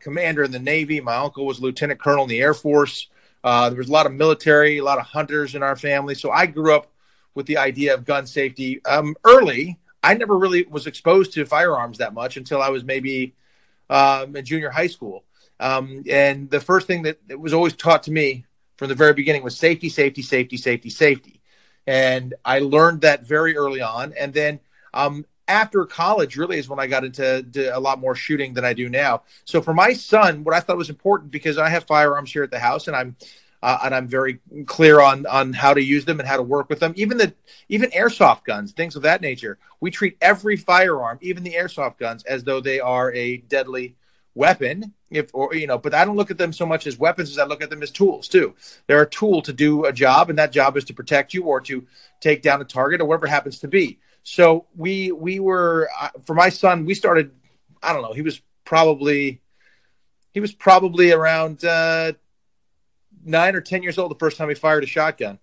commander 0.01 0.43
in 0.43 0.51
the 0.51 0.59
Navy. 0.59 1.01
My 1.01 1.17
uncle 1.17 1.47
was 1.47 1.61
lieutenant 1.61 2.01
colonel 2.01 2.25
in 2.25 2.29
the 2.29 2.41
Air 2.41 2.55
Force. 2.55 3.09
Uh, 3.45 3.69
there 3.71 3.79
was 3.79 3.89
a 3.89 3.93
lot 3.93 4.07
of 4.07 4.13
military, 4.13 4.79
a 4.79 4.85
lot 4.85 4.99
of 4.99 5.07
hunters 5.07 5.55
in 5.55 5.63
our 5.63 5.77
family. 5.77 6.15
So 6.15 6.31
I 6.31 6.47
grew 6.47 6.75
up 6.75 6.93
with 7.35 7.47
the 7.47 7.57
idea 7.57 7.95
of 7.95 8.05
gun 8.05 8.27
safety 8.27 8.85
um, 8.85 9.17
early. 9.25 9.79
I 10.03 10.15
never 10.15 10.37
really 10.37 10.65
was 10.65 10.87
exposed 10.87 11.33
to 11.35 11.47
firearms 11.47 11.99
that 11.99 12.15
much 12.15 12.37
until 12.37 12.61
I 12.61 12.71
was 12.71 12.85
maybe 12.85 13.35
um, 13.89 14.35
in 14.37 14.45
junior 14.45 14.71
high 14.71 14.87
school. 14.89 15.25
Um, 15.61 16.03
and 16.11 16.51
the 16.51 16.61
first 16.61 16.87
thing 16.87 17.03
that, 17.03 17.19
that, 17.29 17.39
was 17.39 17.53
always 17.53 17.75
taught 17.75 18.03
to 18.05 18.11
me 18.11 18.45
from 18.77 18.89
the 18.89 18.95
very 18.95 19.15
beginning 19.15 19.45
was 19.45 19.57
safety, 19.57 19.89
safety, 19.89 20.23
safety, 20.23 20.57
safety, 20.57 20.91
safety. 20.91 21.41
And 21.87 22.35
I 22.45 22.61
learned 22.61 23.03
that 23.03 23.25
very 23.25 23.57
early 23.57 23.81
on. 23.81 24.13
And 24.19 24.33
then 24.35 24.61
um, 24.93 25.25
after 25.47 25.85
college, 25.85 26.37
really 26.37 26.59
is 26.59 26.69
when 26.69 26.81
I 26.81 26.87
got 26.87 27.05
into 27.05 27.45
a 27.73 27.79
lot 27.79 28.01
more 28.01 28.15
shooting 28.15 28.55
than 28.55 28.65
I 28.65 28.73
do 28.73 28.89
now. 28.89 29.23
So 29.45 29.61
for 29.61 29.75
my 29.75 29.93
son, 29.93 30.45
what 30.45 30.55
I 30.55 30.61
thought 30.61 30.77
was 30.77 30.91
important 30.91 31.31
because 31.31 31.59
I 31.59 31.69
have 31.69 31.85
firearms 31.85 32.33
here 32.33 32.43
at 32.43 32.51
the 32.51 32.59
house, 32.59 32.89
and 32.89 32.97
I'm 32.97 33.17
uh, 33.63 33.79
and 33.85 33.95
I'm 33.95 34.09
very 34.09 34.41
clear 34.67 35.01
on 35.01 35.27
on 35.27 35.53
how 35.53 35.73
to 35.73 35.83
use 35.83 36.05
them 36.05 36.19
and 36.19 36.29
how 36.29 36.37
to 36.37 36.43
work 36.43 36.69
with 36.69 36.81
them. 36.81 36.93
Even 36.97 37.17
the 37.17 37.33
even 37.69 37.91
airsoft 37.91 38.45
guns, 38.45 38.73
things 38.73 38.97
of 38.97 39.03
that 39.03 39.21
nature. 39.21 39.59
We 39.81 39.91
treat 39.91 40.17
every 40.21 40.57
firearm, 40.57 41.19
even 41.23 41.45
the 41.45 41.55
airsoft 41.55 41.99
guns, 41.99 42.25
as 42.25 42.45
though 42.45 42.61
they 42.61 42.81
are 42.81 43.13
a 43.13 43.39
deadly 43.39 43.95
weapon. 44.35 44.95
If 45.11 45.31
or 45.33 45.55
you 45.55 45.67
know, 45.67 45.79
but 45.79 45.95
I 45.95 46.05
don't 46.05 46.17
look 46.17 46.31
at 46.31 46.39
them 46.39 46.53
so 46.53 46.67
much 46.67 46.87
as 46.87 46.99
weapons 46.99 47.31
as 47.31 47.39
I 47.39 47.45
look 47.45 47.63
at 47.63 47.71
them 47.71 47.83
as 47.83 47.91
tools 47.91 48.29
too. 48.29 48.55
They're 48.87 49.03
a 49.03 49.09
tool 49.09 49.43
to 49.43 49.53
do 49.53 49.85
a 49.85 49.93
job, 49.93 50.31
and 50.31 50.39
that 50.39 50.53
job 50.53 50.77
is 50.77 50.85
to 50.85 50.95
protect 50.95 51.33
you 51.35 51.45
or 51.45 51.61
to 51.63 51.87
take 52.21 52.43
down 52.43 52.61
a 52.61 52.65
target 52.65 53.01
or 53.01 53.05
whatever 53.05 53.27
happens 53.27 53.61
to 53.61 53.69
be. 53.69 53.99
So 54.25 54.67
we 54.77 55.13
we 55.13 55.39
were 55.39 55.89
uh, 56.01 56.11
for 56.25 56.35
my 56.35 56.49
son. 56.49 56.85
We 56.85 56.95
started. 56.95 57.31
I 57.83 57.93
don't 57.93 58.03
know. 58.03 58.13
He 58.13 58.23
was 58.23 58.41
probably 58.65 59.41
he 60.33 60.41
was 60.41 60.53
probably 60.53 61.13
around 61.13 61.65
uh, 61.65 62.13
nine 63.25 63.55
or 63.55 63.61
ten 63.61 63.83
years 63.83 63.99
old 63.99 64.11
the 64.11 64.19
first 64.19 64.37
time 64.37 64.49
he 64.49 64.55
fired 64.55 64.85
a 64.85 64.87
shotgun, 64.87 65.39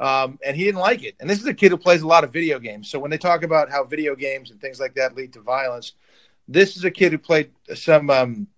um, 0.00 0.38
and 0.44 0.56
he 0.56 0.64
didn't 0.64 0.80
like 0.80 1.02
it. 1.02 1.16
And 1.20 1.28
this 1.28 1.40
is 1.40 1.46
a 1.46 1.54
kid 1.54 1.70
who 1.70 1.76
plays 1.76 2.02
a 2.02 2.06
lot 2.06 2.24
of 2.24 2.32
video 2.32 2.58
games. 2.58 2.90
So 2.90 2.98
when 2.98 3.10
they 3.10 3.18
talk 3.18 3.42
about 3.42 3.70
how 3.70 3.84
video 3.84 4.14
games 4.14 4.50
and 4.50 4.60
things 4.60 4.80
like 4.80 4.94
that 4.94 5.14
lead 5.14 5.32
to 5.34 5.40
violence, 5.40 5.92
this 6.46 6.76
is 6.76 6.84
a 6.84 6.90
kid 6.90 7.12
who 7.12 7.18
played 7.18 7.50
some 7.74 8.10
um, 8.10 8.48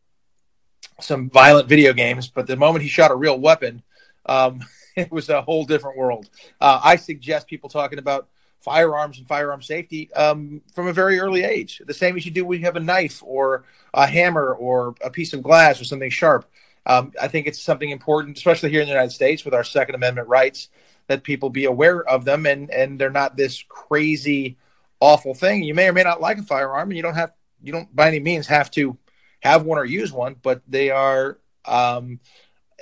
some 1.00 1.30
violent 1.30 1.68
video 1.68 1.92
games. 1.92 2.28
But 2.28 2.46
the 2.46 2.56
moment 2.56 2.82
he 2.82 2.88
shot 2.88 3.10
a 3.10 3.16
real 3.16 3.38
weapon, 3.38 3.82
um, 4.26 4.60
it 4.96 5.10
was 5.10 5.28
a 5.28 5.42
whole 5.42 5.64
different 5.64 5.96
world. 5.96 6.28
Uh, 6.60 6.80
I 6.82 6.96
suggest 6.96 7.46
people 7.46 7.68
talking 7.68 7.98
about 7.98 8.28
firearms 8.60 9.18
and 9.18 9.26
firearm 9.26 9.62
safety 9.62 10.12
um, 10.14 10.60
from 10.74 10.86
a 10.86 10.92
very 10.92 11.18
early 11.18 11.44
age. 11.44 11.80
The 11.86 11.94
same 11.94 12.16
as 12.16 12.24
you 12.24 12.30
do 12.30 12.44
when 12.44 12.60
you 12.60 12.66
have 12.66 12.76
a 12.76 12.80
knife 12.80 13.22
or 13.24 13.64
a 13.94 14.06
hammer 14.06 14.52
or 14.52 14.94
a 15.02 15.10
piece 15.10 15.32
of 15.32 15.42
glass 15.42 15.80
or 15.80 15.84
something 15.84 16.10
sharp. 16.10 16.48
Um, 16.86 17.12
I 17.20 17.28
think 17.28 17.46
it's 17.46 17.60
something 17.60 17.90
important, 17.90 18.36
especially 18.36 18.70
here 18.70 18.80
in 18.80 18.86
the 18.86 18.92
United 18.92 19.12
States 19.12 19.44
with 19.44 19.54
our 19.54 19.64
Second 19.64 19.94
Amendment 19.94 20.28
rights, 20.28 20.68
that 21.08 21.22
people 21.22 21.50
be 21.50 21.64
aware 21.64 22.02
of 22.08 22.24
them 22.24 22.46
and 22.46 22.70
and 22.70 22.98
they're 22.98 23.10
not 23.10 23.36
this 23.36 23.64
crazy, 23.68 24.56
awful 25.00 25.34
thing. 25.34 25.62
You 25.62 25.74
may 25.74 25.88
or 25.88 25.92
may 25.92 26.02
not 26.02 26.20
like 26.20 26.38
a 26.38 26.42
firearm, 26.42 26.90
and 26.90 26.96
you 26.96 27.02
don't 27.02 27.14
have 27.14 27.32
you 27.62 27.72
don't 27.72 27.94
by 27.94 28.08
any 28.08 28.20
means 28.20 28.46
have 28.46 28.70
to 28.72 28.96
have 29.40 29.64
one 29.64 29.78
or 29.78 29.84
use 29.84 30.12
one, 30.12 30.36
but 30.40 30.62
they 30.68 30.90
are 30.90 31.38
um, 31.64 32.20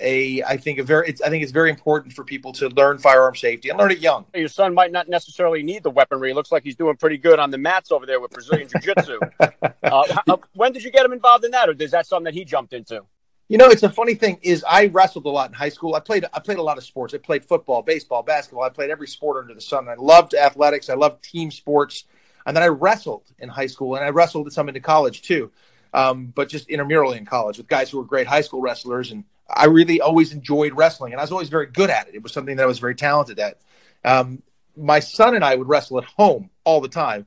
a 0.01 0.43
I 0.43 0.57
think 0.57 0.79
a 0.79 0.85
very 0.85 1.09
I 1.25 1.29
think 1.29 1.43
it's 1.43 1.53
very 1.53 1.71
important 1.71 2.13
for 2.13 2.25
people 2.25 2.53
to 2.55 2.69
learn 2.69 2.99
firearm 2.99 3.35
safety 3.35 3.69
and 3.69 3.79
learn 3.79 3.91
it 3.91 3.99
young. 3.99 4.27
Your 4.35 4.49
son 4.49 4.75
might 4.75 4.93
not 4.93 5.09
necessarily 5.09 5.63
need 5.63 5.83
the 5.83 5.91
weaponry. 5.91 6.31
It 6.31 6.35
looks 6.35 6.53
like 6.53 6.63
he's 6.63 6.77
doing 6.77 6.97
pretty 6.97 7.19
good 7.19 7.39
on 7.39 7.51
the 7.51 7.59
mats 7.59 7.91
over 7.91 8.07
there 8.07 8.21
with 8.21 8.31
Brazilian 8.31 8.69
Jiu 8.69 8.81
Jitsu. 8.81 9.19
uh, 9.83 10.37
when 10.55 10.73
did 10.73 10.83
you 10.85 10.91
get 10.91 11.05
him 11.05 11.13
involved 11.13 11.45
in 11.45 11.51
that, 11.53 11.69
or 11.69 11.73
is 11.79 11.91
that 11.91 12.07
something 12.07 12.25
that 12.25 12.35
he 12.35 12.45
jumped 12.45 12.73
into? 12.73 13.05
You 13.49 13.57
know, 13.57 13.69
it's 13.69 13.83
a 13.83 13.89
funny 13.89 14.15
thing 14.15 14.39
is 14.43 14.63
I 14.69 14.87
wrestled 14.89 15.25
a 15.25 15.31
lot 15.31 15.49
in 15.49 15.55
high 15.55 15.71
school. 15.71 15.95
I 15.95 16.01
played 16.01 16.27
I 16.35 16.39
played 16.41 16.59
a 16.59 16.63
lot 16.63 16.77
of 16.77 16.85
sports. 16.85 17.15
I 17.15 17.19
played 17.19 17.47
football, 17.47 17.81
baseball, 17.81 18.23
basketball. 18.23 18.63
I 18.63 18.69
played 18.69 18.91
every 18.91 19.09
sport 19.09 19.43
under 19.43 19.55
the 19.55 19.61
sun. 19.61 19.89
I 19.89 19.95
loved 19.95 20.35
athletics. 20.35 20.91
I 20.91 20.95
loved 20.95 21.25
team 21.25 21.51
sports. 21.51 22.05
And 22.45 22.55
then 22.55 22.63
I 22.63 22.69
wrestled 22.69 23.25
in 23.39 23.49
high 23.49 23.67
school, 23.67 23.97
and 23.97 24.05
I 24.05 24.11
wrestled 24.11 24.51
some 24.53 24.69
into 24.69 24.81
college 24.81 25.23
too, 25.23 25.51
um, 25.93 26.27
but 26.35 26.49
just 26.49 26.69
intramurally 26.69 27.19
in 27.19 27.27
college 27.27 27.59
with 27.59 27.69
guys 27.69 27.91
who 27.91 27.99
were 27.99 28.05
great 28.05 28.27
high 28.27 28.41
school 28.43 28.61
wrestlers. 28.61 29.11
And 29.11 29.25
I 29.49 29.67
really 29.67 30.01
always 30.01 30.33
enjoyed 30.33 30.75
wrestling, 30.75 31.13
and 31.13 31.21
I 31.21 31.25
was 31.25 31.33
always 31.33 31.49
very 31.49 31.67
good 31.67 31.91
at 31.91 32.09
it. 32.09 32.15
It 32.15 32.23
was 32.23 32.33
something 32.33 32.57
that 32.57 32.63
I 32.63 32.67
was 32.67 32.79
very 32.79 32.95
talented 32.95 33.39
at. 33.39 33.59
Um, 34.05 34.43
my 34.77 35.01
son 35.01 35.35
and 35.35 35.45
I 35.45 35.57
would 35.57 35.69
wrestle 35.69 35.99
at 35.99 36.05
home 36.05 36.51
all 36.65 36.81
the 36.81 36.89
time, 36.89 37.27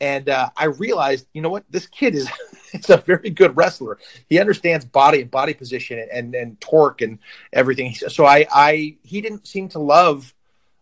and 0.00 0.28
uh, 0.28 0.50
I 0.56 0.66
realized, 0.66 1.26
you 1.32 1.42
know 1.42 1.50
what, 1.50 1.64
this 1.70 1.86
kid 1.86 2.14
is 2.14 2.28
is 2.72 2.90
a 2.90 2.98
very 2.98 3.30
good 3.30 3.56
wrestler. 3.56 3.98
He 4.28 4.38
understands 4.38 4.84
body 4.84 5.22
and 5.22 5.30
body 5.30 5.54
position 5.54 6.06
and 6.12 6.34
and 6.34 6.60
torque 6.60 7.00
and 7.02 7.18
everything. 7.52 7.94
So 7.94 8.24
I 8.24 8.46
I 8.52 8.96
he 9.02 9.20
didn't 9.20 9.46
seem 9.46 9.68
to 9.70 9.78
love 9.78 10.34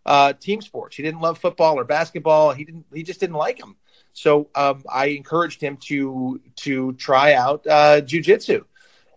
uh, 0.05 0.33
team 0.35 0.61
sports. 0.61 0.97
He 0.97 1.03
didn't 1.03 1.21
love 1.21 1.39
football 1.39 1.79
or 1.79 1.85
basketball. 1.85 2.53
He 2.53 2.65
didn't. 2.65 2.87
He 2.93 3.03
just 3.03 3.21
didn't 3.21 3.37
like 3.37 3.59
them. 3.59 3.77
So 4.13 4.49
um, 4.55 4.83
I 4.91 5.07
encouraged 5.07 5.61
him 5.61 5.77
to 5.89 6.41
to 6.57 6.93
try 6.95 7.35
out 7.35 7.67
uh, 7.67 8.01
jujitsu, 8.01 8.65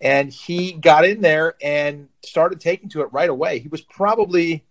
and 0.02 0.32
he 0.32 0.74
got 0.74 1.06
in 1.06 1.22
there 1.22 1.56
and 1.62 2.10
started 2.24 2.60
taking 2.60 2.90
to 2.90 3.02
it 3.02 3.14
right 3.14 3.30
away. 3.30 3.60
He 3.60 3.70
was 3.70 3.82
probably 3.82 4.66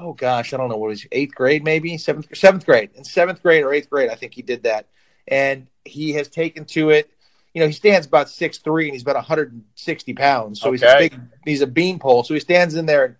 oh 0.00 0.12
gosh, 0.14 0.52
I 0.52 0.56
don't 0.56 0.68
know 0.68 0.76
what 0.76 0.88
was 0.88 1.06
eighth 1.12 1.34
grade, 1.34 1.62
maybe 1.64 1.96
seventh 1.98 2.36
seventh 2.36 2.66
grade. 2.66 2.90
In 2.94 3.04
seventh 3.04 3.42
grade 3.42 3.64
or 3.64 3.72
eighth 3.72 3.90
grade, 3.90 4.10
I 4.10 4.14
think 4.14 4.34
he 4.34 4.42
did 4.42 4.64
that, 4.64 4.86
and 5.28 5.68
he 5.84 6.12
has 6.12 6.28
taken 6.28 6.64
to 6.66 6.90
it 6.90 7.10
you 7.54 7.60
know, 7.60 7.66
he 7.66 7.72
stands 7.72 8.06
about 8.06 8.28
six 8.28 8.58
three 8.58 8.86
and 8.86 8.92
he's 8.94 9.02
about 9.02 9.16
160 9.16 10.14
pounds. 10.14 10.60
So 10.60 10.72
he's 10.72 10.82
a 10.82 10.86
Okay. 10.86 11.08
big, 11.08 11.20
he's 11.44 11.62
a 11.62 11.66
beanpole. 11.66 12.22
So 12.22 12.34
he 12.34 12.40
stands 12.40 12.74
in 12.74 12.86
there 12.86 13.04
and 13.04 13.16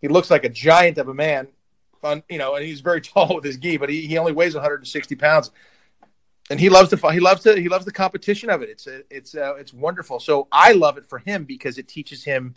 he 0.00 0.08
looks 0.08 0.30
like 0.30 0.44
a 0.44 0.48
giant 0.48 0.98
of 0.98 1.08
a 1.08 1.14
man. 1.14 1.48
On 2.02 2.22
you 2.28 2.38
know, 2.38 2.54
and 2.54 2.64
he's 2.64 2.80
very 2.80 3.00
tall 3.02 3.34
with 3.34 3.44
his 3.44 3.56
gi, 3.56 3.78
but 3.78 3.88
he, 3.88 4.06
he 4.06 4.18
only 4.18 4.32
weighs 4.32 4.54
160 4.54 5.14
pounds. 5.16 5.50
And 6.50 6.60
he 6.60 6.68
loves 6.68 6.90
the 6.90 6.98
fun. 6.98 7.14
He 7.14 7.20
loves 7.20 7.42
to 7.44 7.58
he 7.58 7.68
loves 7.70 7.86
the 7.86 7.92
competition 7.92 8.50
of 8.50 8.60
it. 8.62 8.68
It's 8.68 8.86
it's 9.10 9.34
uh, 9.34 9.54
it's 9.56 9.72
wonderful. 9.72 10.20
So 10.20 10.46
I 10.52 10.72
love 10.72 10.98
it 10.98 11.06
for 11.06 11.18
him 11.18 11.44
because 11.44 11.78
it 11.78 11.88
teaches 11.88 12.22
him. 12.24 12.54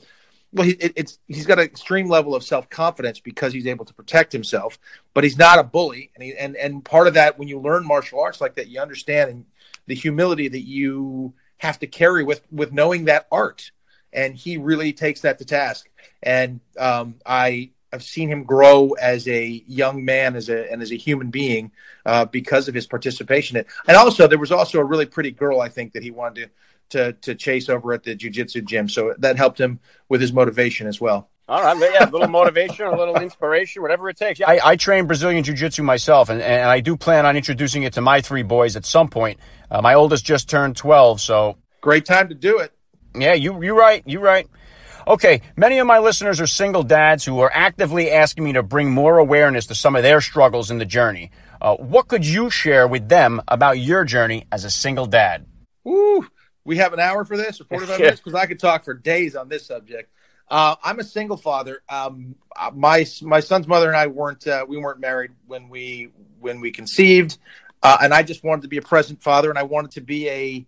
Well, 0.54 0.66
he, 0.66 0.74
it, 0.74 0.94
it's 0.96 1.20
he's 1.28 1.46
got 1.46 1.60
an 1.60 1.66
extreme 1.66 2.08
level 2.08 2.34
of 2.34 2.44
self 2.44 2.70
confidence 2.70 3.20
because 3.20 3.54
he's 3.54 3.68
able 3.68 3.86
to 3.86 3.94
protect 3.94 4.32
himself, 4.32 4.80
but 5.14 5.24
he's 5.24 5.38
not 5.38 5.60
a 5.60 5.64
bully. 5.64 6.12
And 6.16 6.24
he, 6.24 6.36
and 6.36 6.56
and 6.56 6.84
part 6.84 7.08
of 7.08 7.16
that 7.16 7.38
when 7.38 7.48
you 7.48 7.60
learn 7.60 7.86
martial 7.86 8.22
arts 8.22 8.42
like 8.42 8.56
that, 8.56 8.68
you 8.68 8.80
understand 8.80 9.46
the 9.88 9.96
humility 9.96 10.48
that 10.48 10.66
you 10.66 11.34
have 11.58 11.80
to 11.80 11.88
carry 11.88 12.24
with 12.24 12.42
with 12.52 12.72
knowing 12.72 13.06
that 13.06 13.28
art. 13.32 13.72
And 14.14 14.36
he 14.36 14.58
really 14.58 14.94
takes 14.94 15.22
that 15.22 15.38
to 15.40 15.46
task. 15.46 15.90
And 16.24 16.62
um, 16.80 17.16
i 17.26 17.70
have 17.94 18.04
seen 18.04 18.30
him 18.30 18.44
grow 18.44 18.92
as 18.94 19.28
a 19.28 19.64
young 19.68 20.04
man 20.04 20.36
as 20.36 20.50
a 20.50 20.72
and 20.72 20.82
as 20.82 20.92
a 20.92 20.98
human 20.98 21.30
being 21.30 21.72
uh, 22.06 22.26
because 22.26 22.68
of 22.68 22.76
his 22.76 22.86
participation 22.86 23.64
and 23.88 23.98
also 23.98 24.28
there 24.28 24.38
was 24.38 24.52
also 24.52 24.80
a 24.80 24.84
really 24.84 25.06
pretty 25.06 25.32
girl 25.32 25.62
i 25.62 25.70
think 25.70 25.94
that 25.94 26.04
he 26.04 26.12
wanted 26.12 26.46
to 26.46 26.50
to, 26.90 27.14
to 27.14 27.36
chase 27.36 27.70
over 27.70 27.94
at 27.94 28.04
the 28.04 28.16
jiu-jitsu 28.16 28.62
gym 28.62 28.90
so 28.90 29.14
that 29.18 29.38
helped 29.38 29.60
him 29.60 29.80
with 30.10 30.22
his 30.22 30.34
motivation 30.34 30.88
as 30.88 31.00
well 31.00 31.30
All 31.48 31.62
right, 31.64 31.78
yeah, 31.94 32.10
a 32.10 32.12
little 32.12 32.28
motivation, 32.28 32.86
a 32.86 32.98
little 32.98 33.16
inspiration, 33.18 33.82
whatever 33.82 34.10
it 34.10 34.18
takes. 34.18 34.40
Yeah, 34.40 34.50
I, 34.50 34.72
I 34.72 34.76
train 34.76 35.08
Brazilian 35.08 35.44
Jiu 35.44 35.56
Jitsu 35.56 35.84
myself, 35.84 36.30
and, 36.30 36.42
and 36.42 36.70
I 36.70 36.82
do 36.82 36.98
plan 36.98 37.26
on 37.26 37.38
introducing 37.38 37.84
it 37.84 37.94
to 37.94 38.02
my 38.02 38.20
three 38.22 38.44
boys 38.44 38.76
at 38.76 38.86
some 38.86 39.08
point. 39.08 39.40
Uh, 39.72 39.82
my 39.82 39.94
oldest 39.94 40.26
just 40.26 40.50
turned 40.50 40.76
12, 40.76 41.22
so 41.22 41.58
great 41.82 42.06
time 42.06 42.28
to 42.30 42.36
do 42.36 42.60
it 42.60 42.74
yeah, 43.22 43.34
you, 43.34 43.64
you're 43.64 43.76
right, 43.76 44.04
you're 44.06 44.22
right. 44.22 44.48
Okay, 45.08 45.42
many 45.56 45.80
of 45.80 45.88
my 45.88 46.00
listeners 46.00 46.42
are 46.42 46.48
single 46.48 46.84
dads 46.84 47.24
who 47.24 47.40
are 47.40 47.52
actively 47.54 48.12
asking 48.12 48.44
me 48.44 48.54
to 48.54 48.64
bring 48.64 48.92
more 48.92 49.18
awareness 49.18 49.68
to 49.68 49.76
some 49.76 49.96
of 49.96 50.04
their 50.04 50.20
struggles 50.20 50.70
in 50.70 50.80
the 50.80 50.86
journey. 50.86 51.32
Uh, 51.62 51.76
what 51.76 52.08
could 52.08 52.26
you 52.26 52.50
share 52.50 52.88
with 52.88 53.08
them 53.08 53.42
about 53.48 53.80
your 53.80 54.04
journey 54.04 54.46
as 54.52 54.66
a 54.66 54.70
single 54.70 55.06
dad? 55.06 55.46
Woo! 55.84 56.28
We 56.68 56.78
have 56.78 56.92
an 56.92 57.00
hour 57.00 57.24
for 57.24 57.38
this 57.38 57.62
or 57.62 57.64
45 57.64 58.00
Yeah. 58.00 58.06
minutes 58.06 58.20
because 58.24 58.36
I 58.36 58.46
could 58.46 58.60
talk 58.60 58.84
for 58.84 58.94
days 58.94 59.38
on 59.38 59.48
this 59.48 59.66
subject. 59.66 60.12
Uh, 60.50 60.76
I'm 60.84 61.00
a 61.00 61.04
single 61.04 61.38
father. 61.38 61.82
Um, 61.88 62.36
my 62.74 63.06
my 63.22 63.40
son's 63.40 63.68
mother 63.68 63.88
and 63.88 63.96
I 63.96 64.08
weren't 64.08 64.46
uh, 64.46 64.66
we 64.68 64.78
weren't 64.78 65.00
married 65.00 65.32
when 65.46 65.70
we 65.70 66.12
when 66.40 66.60
we 66.60 66.72
conceived, 66.72 67.38
uh, 67.84 67.98
and 68.02 68.14
I 68.14 68.22
just 68.22 68.44
wanted 68.44 68.64
to 68.64 68.68
be 68.68 68.78
a 68.78 68.82
present 68.82 69.24
father, 69.24 69.50
and 69.50 69.58
I 69.58 69.64
wanted 69.64 69.92
to 69.92 70.02
be 70.02 70.30
a 70.30 70.66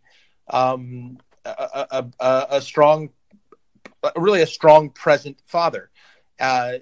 um, 0.50 1.18
a, 1.46 1.88
a, 1.92 2.06
a, 2.20 2.48
a 2.52 2.62
strong, 2.62 3.10
really 4.16 4.42
a 4.42 4.48
strong 4.48 4.90
present 4.90 5.38
father. 5.46 5.90
Uh, 6.40 6.80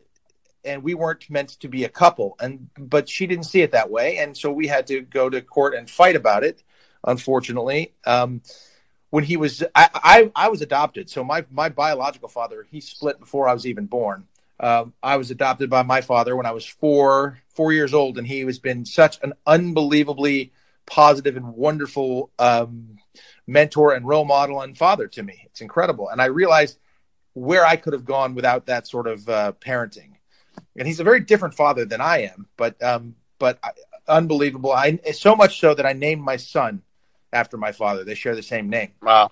and 0.63 0.83
we 0.83 0.95
weren't 0.95 1.29
meant 1.29 1.49
to 1.61 1.67
be 1.67 1.83
a 1.85 1.89
couple, 1.89 2.35
and 2.39 2.69
but 2.77 3.09
she 3.09 3.27
didn't 3.27 3.45
see 3.45 3.61
it 3.61 3.71
that 3.71 3.89
way, 3.89 4.17
and 4.17 4.35
so 4.35 4.51
we 4.51 4.67
had 4.67 4.87
to 4.87 5.01
go 5.01 5.29
to 5.29 5.41
court 5.41 5.75
and 5.75 5.89
fight 5.89 6.15
about 6.15 6.43
it 6.43 6.63
unfortunately. 7.05 7.93
Um, 8.05 8.41
when 9.09 9.23
he 9.23 9.37
was, 9.37 9.63
I, 9.73 9.89
I, 9.93 10.31
I 10.35 10.49
was 10.49 10.61
adopted. 10.61 11.09
So 11.09 11.23
my, 11.23 11.45
my 11.51 11.69
biological 11.69 12.29
father, 12.29 12.67
he 12.69 12.81
split 12.81 13.19
before 13.19 13.47
I 13.47 13.53
was 13.53 13.65
even 13.65 13.85
born. 13.85 14.27
Um, 14.59 14.93
I 15.03 15.17
was 15.17 15.31
adopted 15.31 15.69
by 15.69 15.83
my 15.83 16.01
father 16.01 16.35
when 16.35 16.45
I 16.45 16.51
was 16.51 16.65
four, 16.65 17.39
four 17.49 17.73
years 17.73 17.93
old, 17.93 18.17
and 18.17 18.27
he 18.27 18.41
has 18.41 18.59
been 18.59 18.85
such 18.85 19.19
an 19.21 19.33
unbelievably 19.45 20.51
positive 20.85 21.37
and 21.37 21.53
wonderful 21.53 22.31
um, 22.39 22.97
mentor 23.45 23.93
and 23.93 24.07
role 24.07 24.25
model 24.25 24.61
and 24.61 24.77
father 24.77 25.07
to 25.07 25.23
me. 25.23 25.43
It's 25.45 25.61
incredible, 25.61 26.09
and 26.09 26.21
I 26.21 26.25
realized 26.25 26.79
where 27.33 27.65
I 27.65 27.75
could 27.75 27.93
have 27.93 28.05
gone 28.05 28.33
without 28.33 28.65
that 28.65 28.87
sort 28.87 29.07
of 29.07 29.29
uh, 29.29 29.51
parenting. 29.59 30.13
And 30.75 30.87
he's 30.87 30.99
a 30.99 31.03
very 31.03 31.19
different 31.19 31.53
father 31.53 31.85
than 31.85 32.01
I 32.01 32.23
am, 32.23 32.47
but 32.57 32.81
um, 32.81 33.15
but 33.37 33.59
I, 33.63 33.71
unbelievable. 34.07 34.71
I 34.71 34.97
so 35.11 35.35
much 35.35 35.59
so 35.59 35.75
that 35.75 35.85
I 35.85 35.93
named 35.93 36.21
my 36.21 36.37
son 36.37 36.81
after 37.33 37.57
my 37.57 37.71
father. 37.71 38.03
They 38.03 38.15
share 38.15 38.35
the 38.35 38.43
same 38.43 38.69
name. 38.69 38.91
Wow. 39.01 39.31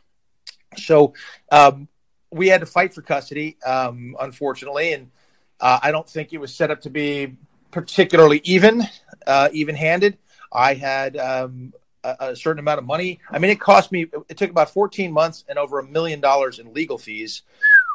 So 0.77 1.13
um, 1.51 1.87
we 2.31 2.47
had 2.47 2.61
to 2.61 2.65
fight 2.65 2.93
for 2.93 3.01
custody, 3.01 3.57
um, 3.65 4.15
unfortunately, 4.19 4.93
and 4.93 5.11
uh, 5.59 5.79
I 5.81 5.91
don't 5.91 6.07
think 6.07 6.33
it 6.33 6.37
was 6.37 6.53
set 6.53 6.71
up 6.71 6.81
to 6.81 6.89
be 6.89 7.35
particularly 7.71 8.41
even, 8.43 8.83
uh, 9.25 9.49
even-handed. 9.51 10.17
I 10.51 10.73
had 10.73 11.17
um, 11.17 11.73
a, 12.03 12.15
a 12.19 12.35
certain 12.35 12.59
amount 12.59 12.79
of 12.79 12.85
money. 12.85 13.19
I 13.29 13.39
mean, 13.39 13.51
it 13.51 13.59
cost 13.59 13.91
me. 13.91 14.07
It 14.29 14.37
took 14.37 14.49
about 14.49 14.69
14 14.69 15.11
months 15.11 15.43
and 15.47 15.57
over 15.57 15.79
a 15.79 15.83
million 15.85 16.21
dollars 16.21 16.59
in 16.59 16.73
legal 16.73 16.97
fees 16.97 17.41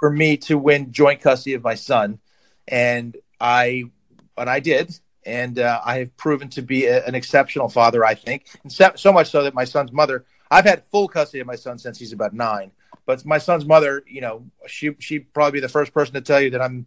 for 0.01 0.11
me 0.11 0.37
to 0.39 0.59
win 0.59 0.93
joint 0.93 1.21
custody 1.21 1.55
of 1.55 1.63
my 1.63 1.75
son, 1.75 2.19
and 2.69 3.17
I 3.41 3.85
and 4.37 4.51
I 4.51 4.61
did. 4.61 4.99
And 5.31 5.59
uh, 5.61 5.81
I 5.85 5.99
have 5.99 6.17
proven 6.17 6.49
to 6.51 6.63
be 6.63 6.87
a, 6.87 7.05
an 7.07 7.15
exceptional 7.15 7.69
father, 7.69 8.05
I 8.05 8.15
think, 8.15 8.47
and 8.63 8.73
so, 8.73 8.91
so 8.97 9.13
much 9.13 9.31
so 9.31 9.45
that 9.45 9.55
my 9.55 9.65
son's 9.65 9.93
mother. 9.93 10.25
I've 10.51 10.65
had 10.65 10.83
full 10.91 11.07
custody 11.07 11.39
of 11.41 11.47
my 11.47 11.55
son 11.55 11.79
since 11.79 11.99
he's 11.99 12.13
about 12.13 12.35
nine, 12.35 12.73
but 13.07 13.25
my 13.25 13.39
son's 13.39 13.65
mother, 13.65 14.03
you 14.09 14.21
know, 14.21 14.45
she 14.67 14.95
she'd 14.99 15.33
probably 15.33 15.59
be 15.59 15.61
the 15.61 15.69
first 15.69 15.95
person 15.95 16.15
to 16.15 16.21
tell 16.21 16.41
you 16.41 16.51
that 16.51 16.61
I'm 16.61 16.87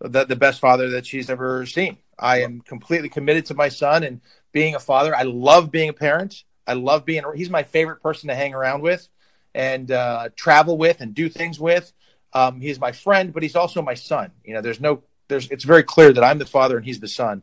the, 0.00 0.24
the 0.24 0.36
best 0.36 0.60
father 0.60 0.90
that 0.90 1.06
she's 1.06 1.30
ever 1.30 1.64
seen. 1.66 1.98
I 2.18 2.42
am 2.42 2.60
completely 2.60 3.08
committed 3.08 3.46
to 3.46 3.54
my 3.54 3.68
son 3.68 4.02
and 4.02 4.20
being 4.52 4.74
a 4.74 4.80
father. 4.80 5.14
I 5.14 5.22
love 5.22 5.70
being 5.70 5.88
a 5.88 5.92
parent. 5.92 6.44
I 6.66 6.74
love 6.74 7.04
being. 7.04 7.22
He's 7.34 7.50
my 7.50 7.62
favorite 7.62 8.02
person 8.02 8.28
to 8.28 8.34
hang 8.34 8.54
around 8.54 8.82
with 8.82 9.08
and 9.54 9.90
uh, 9.90 10.30
travel 10.34 10.76
with 10.76 11.00
and 11.00 11.14
do 11.14 11.28
things 11.28 11.60
with. 11.60 11.92
Um, 12.32 12.60
he's 12.60 12.80
my 12.80 12.92
friend, 12.92 13.32
but 13.32 13.42
he's 13.42 13.56
also 13.56 13.82
my 13.82 13.94
son. 13.94 14.32
You 14.44 14.54
know, 14.54 14.60
there's 14.60 14.80
no, 14.80 15.02
there's. 15.28 15.48
It's 15.50 15.64
very 15.64 15.82
clear 15.82 16.12
that 16.12 16.24
I'm 16.24 16.38
the 16.38 16.46
father 16.46 16.76
and 16.76 16.84
he's 16.84 17.00
the 17.00 17.08
son, 17.08 17.42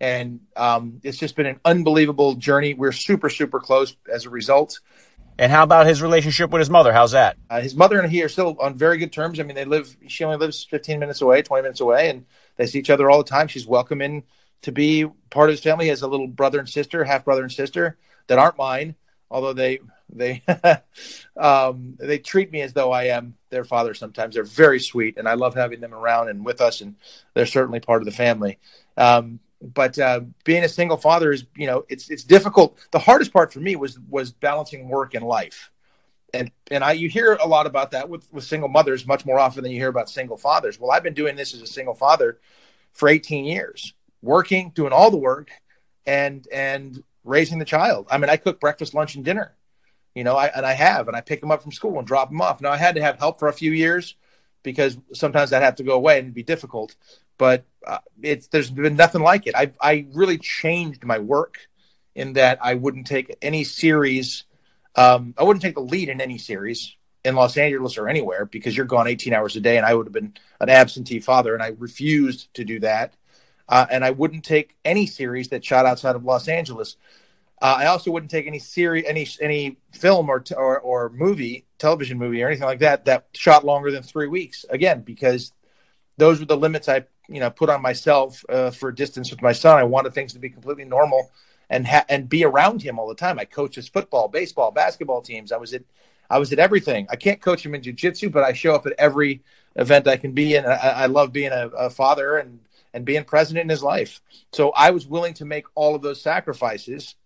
and 0.00 0.40
um, 0.56 1.00
it's 1.02 1.18
just 1.18 1.36
been 1.36 1.46
an 1.46 1.60
unbelievable 1.64 2.34
journey. 2.34 2.74
We're 2.74 2.92
super, 2.92 3.30
super 3.30 3.60
close 3.60 3.96
as 4.12 4.26
a 4.26 4.30
result. 4.30 4.80
And 5.38 5.50
how 5.50 5.64
about 5.64 5.86
his 5.86 6.00
relationship 6.00 6.50
with 6.50 6.60
his 6.60 6.70
mother? 6.70 6.92
How's 6.92 7.12
that? 7.12 7.36
Uh, 7.50 7.60
his 7.60 7.74
mother 7.74 7.98
and 8.00 8.10
he 8.10 8.22
are 8.22 8.28
still 8.28 8.56
on 8.60 8.76
very 8.76 8.98
good 8.98 9.12
terms. 9.12 9.40
I 9.40 9.42
mean, 9.42 9.56
they 9.56 9.64
live. 9.64 9.96
She 10.06 10.22
only 10.24 10.36
lives 10.36 10.64
15 10.64 11.00
minutes 11.00 11.20
away, 11.22 11.42
20 11.42 11.62
minutes 11.62 11.80
away, 11.80 12.08
and 12.08 12.24
they 12.56 12.66
see 12.66 12.78
each 12.78 12.90
other 12.90 13.10
all 13.10 13.18
the 13.18 13.28
time. 13.28 13.48
She's 13.48 13.66
welcome 13.66 14.00
in 14.00 14.22
to 14.62 14.72
be 14.72 15.06
part 15.30 15.50
of 15.50 15.54
his 15.54 15.62
family. 15.62 15.86
He 15.86 15.90
has 15.90 16.02
a 16.02 16.08
little 16.08 16.28
brother 16.28 16.58
and 16.60 16.68
sister, 16.68 17.02
half 17.04 17.24
brother 17.24 17.42
and 17.42 17.50
sister 17.50 17.98
that 18.28 18.38
aren't 18.38 18.58
mine, 18.58 18.94
although 19.30 19.52
they 19.52 19.80
they 20.08 20.42
um, 21.36 21.96
they 21.98 22.18
treat 22.18 22.52
me 22.52 22.60
as 22.60 22.72
though 22.72 22.92
I 22.92 23.04
am 23.04 23.34
their 23.50 23.64
father. 23.64 23.94
Sometimes 23.94 24.34
they're 24.34 24.44
very 24.44 24.78
sweet, 24.78 25.16
and 25.18 25.28
I 25.28 25.34
love 25.34 25.54
having 25.54 25.80
them 25.80 25.94
around 25.94 26.28
and 26.28 26.44
with 26.44 26.60
us, 26.60 26.80
and 26.80 26.94
they're 27.34 27.46
certainly 27.46 27.80
part 27.80 28.02
of 28.02 28.06
the 28.06 28.12
family. 28.12 28.58
Um, 28.96 29.40
but 29.72 29.98
uh, 29.98 30.20
being 30.44 30.64
a 30.64 30.68
single 30.68 30.96
father 30.96 31.32
is, 31.32 31.46
you 31.56 31.66
know, 31.66 31.84
it's 31.88 32.10
it's 32.10 32.24
difficult. 32.24 32.78
The 32.90 32.98
hardest 32.98 33.32
part 33.32 33.52
for 33.52 33.60
me 33.60 33.76
was 33.76 33.98
was 34.10 34.30
balancing 34.30 34.88
work 34.88 35.14
and 35.14 35.24
life, 35.24 35.70
and 36.34 36.50
and 36.70 36.84
I 36.84 36.92
you 36.92 37.08
hear 37.08 37.34
a 37.34 37.46
lot 37.46 37.66
about 37.66 37.92
that 37.92 38.08
with 38.08 38.30
with 38.32 38.44
single 38.44 38.68
mothers 38.68 39.06
much 39.06 39.24
more 39.24 39.38
often 39.38 39.62
than 39.62 39.72
you 39.72 39.78
hear 39.78 39.88
about 39.88 40.10
single 40.10 40.36
fathers. 40.36 40.78
Well, 40.78 40.90
I've 40.90 41.02
been 41.02 41.14
doing 41.14 41.36
this 41.36 41.54
as 41.54 41.62
a 41.62 41.66
single 41.66 41.94
father 41.94 42.38
for 42.92 43.08
18 43.08 43.44
years, 43.44 43.94
working, 44.22 44.70
doing 44.74 44.92
all 44.92 45.10
the 45.10 45.16
work, 45.16 45.50
and 46.06 46.46
and 46.52 47.02
raising 47.24 47.58
the 47.58 47.64
child. 47.64 48.06
I 48.10 48.18
mean, 48.18 48.28
I 48.28 48.36
cook 48.36 48.60
breakfast, 48.60 48.92
lunch, 48.92 49.14
and 49.14 49.24
dinner. 49.24 49.54
You 50.14 50.24
know, 50.24 50.36
I 50.36 50.48
and 50.48 50.66
I 50.66 50.74
have, 50.74 51.08
and 51.08 51.16
I 51.16 51.22
pick 51.22 51.40
them 51.40 51.50
up 51.50 51.62
from 51.62 51.72
school 51.72 51.98
and 51.98 52.06
drop 52.06 52.28
them 52.28 52.42
off. 52.42 52.60
Now 52.60 52.70
I 52.70 52.76
had 52.76 52.96
to 52.96 53.02
have 53.02 53.18
help 53.18 53.38
for 53.38 53.48
a 53.48 53.52
few 53.52 53.72
years 53.72 54.14
because 54.62 54.98
sometimes 55.12 55.52
I'd 55.52 55.62
have 55.62 55.76
to 55.76 55.82
go 55.84 55.94
away 55.94 56.18
and 56.18 56.26
it'd 56.26 56.34
be 56.34 56.42
difficult. 56.42 56.96
But 57.38 57.64
uh, 57.86 57.98
it's 58.22 58.48
there's 58.48 58.70
been 58.70 58.96
nothing 58.96 59.22
like 59.22 59.46
it. 59.46 59.54
I 59.54 59.72
I 59.80 60.06
really 60.12 60.38
changed 60.38 61.04
my 61.04 61.18
work 61.18 61.58
in 62.14 62.34
that 62.34 62.58
I 62.62 62.74
wouldn't 62.74 63.06
take 63.06 63.36
any 63.42 63.64
series. 63.64 64.44
Um, 64.96 65.34
I 65.36 65.42
wouldn't 65.42 65.62
take 65.62 65.74
the 65.74 65.80
lead 65.80 66.08
in 66.08 66.20
any 66.20 66.38
series 66.38 66.96
in 67.24 67.34
Los 67.34 67.56
Angeles 67.56 67.98
or 67.98 68.08
anywhere 68.08 68.44
because 68.44 68.76
you're 68.76 68.86
gone 68.86 69.08
18 69.08 69.32
hours 69.32 69.56
a 69.56 69.60
day, 69.60 69.76
and 69.76 69.86
I 69.86 69.94
would 69.94 70.06
have 70.06 70.12
been 70.12 70.34
an 70.60 70.68
absentee 70.68 71.20
father, 71.20 71.54
and 71.54 71.62
I 71.62 71.68
refused 71.78 72.52
to 72.54 72.64
do 72.64 72.80
that. 72.80 73.14
Uh, 73.68 73.86
and 73.90 74.04
I 74.04 74.10
wouldn't 74.10 74.44
take 74.44 74.76
any 74.84 75.06
series 75.06 75.48
that 75.48 75.64
shot 75.64 75.86
outside 75.86 76.16
of 76.16 76.24
Los 76.24 76.48
Angeles. 76.48 76.96
Uh, 77.62 77.76
I 77.78 77.86
also 77.86 78.10
wouldn't 78.10 78.30
take 78.30 78.46
any 78.46 78.58
series, 78.58 79.04
any 79.06 79.26
any 79.40 79.78
film 79.92 80.28
or, 80.28 80.40
t- 80.40 80.54
or 80.54 80.78
or 80.78 81.08
movie, 81.10 81.64
television 81.78 82.18
movie 82.18 82.42
or 82.42 82.48
anything 82.48 82.66
like 82.66 82.80
that 82.80 83.06
that 83.06 83.28
shot 83.32 83.64
longer 83.64 83.90
than 83.90 84.02
three 84.02 84.26
weeks. 84.26 84.66
Again, 84.68 85.00
because 85.00 85.52
those 86.18 86.40
were 86.40 86.46
the 86.46 86.56
limits 86.56 86.88
I 86.88 87.04
you 87.28 87.40
know 87.40 87.50
put 87.50 87.70
on 87.70 87.82
myself 87.82 88.44
uh, 88.48 88.70
for 88.70 88.92
distance 88.92 89.30
with 89.30 89.42
my 89.42 89.52
son. 89.52 89.78
I 89.78 89.84
wanted 89.84 90.14
things 90.14 90.32
to 90.34 90.38
be 90.38 90.50
completely 90.50 90.84
normal 90.84 91.30
and 91.70 91.86
ha- 91.86 92.04
and 92.08 92.28
be 92.28 92.44
around 92.44 92.82
him 92.82 92.98
all 92.98 93.08
the 93.08 93.14
time. 93.14 93.38
I 93.38 93.44
coached 93.44 93.76
his 93.76 93.88
football, 93.88 94.28
baseball, 94.28 94.70
basketball 94.70 95.22
teams. 95.22 95.52
I 95.52 95.56
was 95.56 95.74
at 95.74 95.82
I 96.30 96.38
was 96.38 96.52
at 96.52 96.58
everything. 96.58 97.06
I 97.10 97.16
can't 97.16 97.40
coach 97.40 97.64
him 97.64 97.74
in 97.74 97.82
jujitsu, 97.82 98.30
but 98.32 98.44
I 98.44 98.52
show 98.52 98.74
up 98.74 98.86
at 98.86 98.94
every 98.98 99.42
event 99.76 100.08
I 100.08 100.16
can 100.16 100.32
be 100.32 100.54
in. 100.54 100.64
I, 100.64 100.74
I 100.74 101.06
love 101.06 101.32
being 101.32 101.52
a, 101.52 101.68
a 101.68 101.90
father 101.90 102.36
and 102.36 102.60
and 102.92 103.04
being 103.04 103.24
present 103.24 103.58
in 103.58 103.68
his 103.68 103.82
life. 103.82 104.20
So 104.52 104.70
I 104.70 104.90
was 104.90 105.06
willing 105.06 105.34
to 105.34 105.44
make 105.44 105.66
all 105.74 105.94
of 105.94 106.02
those 106.02 106.22
sacrifices 106.22 107.16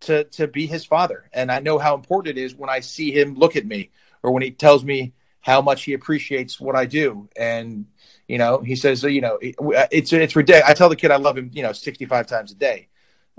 to 0.00 0.24
to 0.24 0.46
be 0.46 0.66
his 0.66 0.84
father, 0.84 1.28
and 1.32 1.50
I 1.50 1.60
know 1.60 1.78
how 1.78 1.94
important 1.94 2.36
it 2.36 2.42
is 2.42 2.54
when 2.54 2.70
I 2.70 2.80
see 2.80 3.12
him 3.12 3.34
look 3.34 3.56
at 3.56 3.66
me 3.66 3.90
or 4.22 4.30
when 4.30 4.42
he 4.42 4.50
tells 4.50 4.84
me 4.84 5.12
how 5.40 5.60
much 5.60 5.82
he 5.82 5.92
appreciates 5.92 6.60
what 6.60 6.76
I 6.76 6.86
do, 6.86 7.28
and 7.36 7.86
you 8.32 8.38
know 8.38 8.62
he 8.62 8.76
says, 8.76 9.02
you 9.02 9.20
know, 9.20 9.38
it's 9.42 10.10
it's 10.10 10.34
ridiculous. 10.34 10.70
I 10.70 10.72
tell 10.72 10.88
the 10.88 10.96
kid 10.96 11.10
I 11.10 11.16
love 11.16 11.36
him, 11.36 11.50
you 11.52 11.62
know, 11.62 11.72
sixty 11.72 12.06
five 12.06 12.26
times 12.26 12.50
a 12.50 12.54
day, 12.54 12.88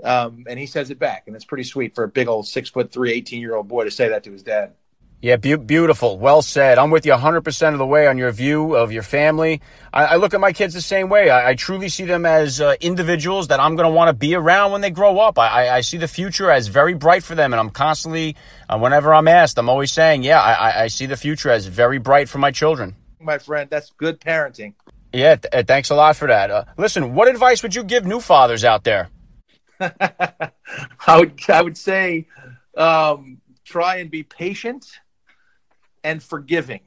um, 0.04 0.44
and 0.48 0.56
he 0.56 0.66
says 0.66 0.88
it 0.90 1.00
back, 1.00 1.24
and 1.26 1.34
it's 1.34 1.44
pretty 1.44 1.64
sweet 1.64 1.96
for 1.96 2.04
a 2.04 2.08
big 2.08 2.28
old 2.28 2.46
six 2.46 2.70
foot 2.70 2.92
three, 2.92 3.12
18 3.12 3.40
year 3.40 3.56
old 3.56 3.66
boy 3.66 3.82
to 3.82 3.90
say 3.90 4.10
that 4.10 4.22
to 4.22 4.30
his 4.30 4.44
dad. 4.44 4.74
Yeah, 5.20 5.34
be- 5.34 5.56
beautiful. 5.56 6.16
Well 6.16 6.42
said. 6.42 6.78
I'm 6.78 6.90
with 6.90 7.06
you 7.06 7.12
100% 7.12 7.72
of 7.72 7.78
the 7.78 7.86
way 7.86 8.06
on 8.06 8.18
your 8.18 8.30
view 8.30 8.76
of 8.76 8.92
your 8.92 9.02
family. 9.02 9.62
I, 9.92 10.04
I 10.04 10.16
look 10.16 10.34
at 10.34 10.40
my 10.40 10.52
kids 10.52 10.74
the 10.74 10.82
same 10.82 11.08
way. 11.08 11.30
I, 11.30 11.50
I 11.50 11.54
truly 11.54 11.88
see 11.88 12.04
them 12.04 12.26
as 12.26 12.60
uh, 12.60 12.74
individuals 12.80 13.48
that 13.48 13.58
I'm 13.58 13.74
going 13.74 13.88
to 13.88 13.94
want 13.94 14.10
to 14.10 14.12
be 14.12 14.34
around 14.34 14.72
when 14.72 14.82
they 14.82 14.90
grow 14.90 15.18
up. 15.18 15.38
I, 15.38 15.70
I, 15.70 15.80
see 15.80 15.96
the 15.96 16.08
future 16.08 16.50
as 16.50 16.66
very 16.66 16.92
bright 16.92 17.24
for 17.24 17.34
them, 17.34 17.54
and 17.54 17.58
I'm 17.58 17.70
constantly, 17.70 18.36
uh, 18.68 18.78
whenever 18.78 19.14
I'm 19.14 19.26
asked, 19.26 19.58
I'm 19.58 19.70
always 19.70 19.90
saying, 19.90 20.24
yeah, 20.24 20.40
I 20.40 20.88
see 20.88 21.06
the 21.06 21.16
future 21.16 21.48
as 21.50 21.66
very 21.66 21.98
bright 21.98 22.28
for 22.28 22.36
my 22.36 22.50
children. 22.50 22.94
My 23.24 23.38
friend, 23.38 23.68
that's 23.70 23.90
good 23.90 24.20
parenting. 24.20 24.74
Yeah, 25.12 25.36
th- 25.36 25.54
uh, 25.54 25.62
thanks 25.66 25.90
a 25.90 25.94
lot 25.94 26.16
for 26.16 26.28
that. 26.28 26.50
Uh, 26.50 26.64
listen, 26.76 27.14
what 27.14 27.28
advice 27.28 27.62
would 27.62 27.74
you 27.74 27.84
give 27.84 28.04
new 28.04 28.20
fathers 28.20 28.64
out 28.64 28.84
there? 28.84 29.08
I 29.80 30.50
would, 31.18 31.40
I 31.48 31.62
would 31.62 31.78
say, 31.78 32.26
um, 32.76 33.40
try 33.64 33.96
and 33.96 34.10
be 34.10 34.22
patient 34.22 34.86
and 36.02 36.22
forgiving 36.22 36.80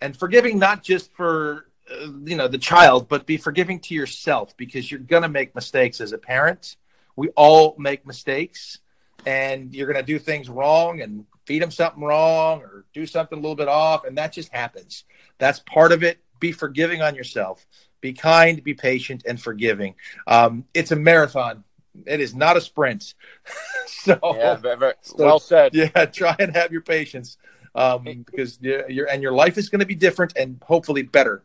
and 0.00 0.16
forgiving 0.16 0.58
not 0.58 0.82
just 0.82 1.12
for 1.14 1.66
uh, 1.90 2.06
you 2.24 2.36
know 2.36 2.48
the 2.48 2.58
child 2.58 3.08
but 3.08 3.26
be 3.26 3.36
forgiving 3.36 3.80
to 3.80 3.94
yourself 3.94 4.56
because 4.56 4.90
you're 4.90 5.00
going 5.00 5.22
to 5.22 5.28
make 5.28 5.54
mistakes 5.54 6.00
as 6.00 6.12
a 6.12 6.18
parent 6.18 6.76
we 7.16 7.28
all 7.30 7.74
make 7.78 8.06
mistakes 8.06 8.78
and 9.26 9.74
you're 9.74 9.90
going 9.90 9.98
to 9.98 10.06
do 10.06 10.18
things 10.18 10.48
wrong 10.48 11.00
and 11.00 11.26
feed 11.46 11.62
them 11.62 11.70
something 11.70 12.02
wrong 12.02 12.60
or 12.60 12.84
do 12.92 13.06
something 13.06 13.38
a 13.38 13.40
little 13.40 13.56
bit 13.56 13.68
off 13.68 14.04
and 14.04 14.18
that 14.18 14.32
just 14.32 14.52
happens. 14.52 15.04
That's 15.38 15.60
part 15.60 15.92
of 15.92 16.02
it. 16.02 16.18
Be 16.40 16.52
forgiving 16.52 17.02
on 17.02 17.14
yourself. 17.14 17.66
Be 18.00 18.12
kind 18.12 18.62
be 18.62 18.74
patient 18.74 19.22
and 19.26 19.40
forgiving. 19.40 19.94
Um, 20.26 20.64
it's 20.74 20.92
a 20.92 20.96
marathon. 20.96 21.64
It 22.04 22.20
is 22.20 22.34
not 22.34 22.56
a 22.56 22.60
sprint. 22.60 23.14
So, 23.88 24.18
yeah, 24.22 24.54
very, 24.54 24.76
very, 24.76 24.94
so 25.00 25.16
well 25.18 25.38
said. 25.40 25.74
yeah 25.74 25.88
try 26.04 26.36
and 26.38 26.54
have 26.54 26.70
your 26.70 26.80
patience 26.80 27.38
um, 27.74 28.04
because 28.04 28.58
your 28.60 29.06
and 29.06 29.20
your 29.20 29.32
life 29.32 29.58
is 29.58 29.68
going 29.68 29.80
to 29.80 29.86
be 29.86 29.96
different 29.96 30.36
and 30.36 30.62
hopefully 30.62 31.02
better 31.02 31.42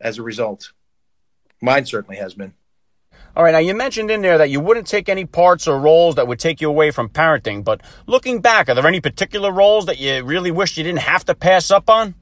as 0.00 0.18
a 0.18 0.22
result. 0.22 0.72
Mine 1.60 1.86
certainly 1.86 2.16
has 2.16 2.34
been. 2.34 2.54
All 3.34 3.42
right, 3.42 3.52
now 3.52 3.58
you 3.58 3.74
mentioned 3.74 4.10
in 4.10 4.20
there 4.20 4.36
that 4.36 4.50
you 4.50 4.60
wouldn't 4.60 4.86
take 4.86 5.08
any 5.08 5.24
parts 5.24 5.66
or 5.66 5.80
roles 5.80 6.16
that 6.16 6.28
would 6.28 6.38
take 6.38 6.60
you 6.60 6.68
away 6.68 6.90
from 6.90 7.08
parenting, 7.08 7.64
but 7.64 7.80
looking 8.06 8.42
back, 8.42 8.68
are 8.68 8.74
there 8.74 8.86
any 8.86 9.00
particular 9.00 9.50
roles 9.50 9.86
that 9.86 9.98
you 9.98 10.22
really 10.22 10.50
wish 10.50 10.76
you 10.76 10.84
didn't 10.84 10.98
have 10.98 11.24
to 11.24 11.34
pass 11.34 11.70
up 11.70 11.88
on? 11.88 12.14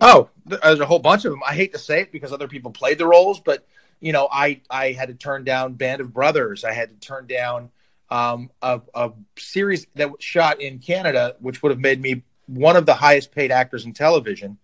Oh, 0.00 0.30
there's 0.46 0.78
a 0.78 0.86
whole 0.86 1.00
bunch 1.00 1.24
of 1.24 1.32
them. 1.32 1.40
I 1.46 1.54
hate 1.54 1.72
to 1.72 1.78
say 1.78 2.02
it 2.02 2.12
because 2.12 2.32
other 2.32 2.46
people 2.46 2.70
played 2.70 2.98
the 2.98 3.06
roles, 3.06 3.40
but 3.40 3.66
you 4.00 4.12
know, 4.12 4.28
I 4.30 4.60
I 4.70 4.92
had 4.92 5.08
to 5.08 5.14
turn 5.14 5.44
down 5.44 5.74
Band 5.74 6.00
of 6.00 6.12
Brothers. 6.12 6.64
I 6.64 6.72
had 6.72 6.90
to 6.90 6.96
turn 6.96 7.26
down 7.26 7.70
um, 8.08 8.50
a, 8.62 8.80
a 8.94 9.12
series 9.36 9.86
that 9.96 10.12
was 10.12 10.22
shot 10.22 10.60
in 10.60 10.78
Canada, 10.78 11.36
which 11.40 11.62
would 11.62 11.70
have 11.70 11.80
made 11.80 12.00
me 12.00 12.22
one 12.46 12.76
of 12.76 12.86
the 12.86 12.94
highest 12.94 13.32
paid 13.32 13.50
actors 13.50 13.84
in 13.84 13.92
television, 13.92 14.58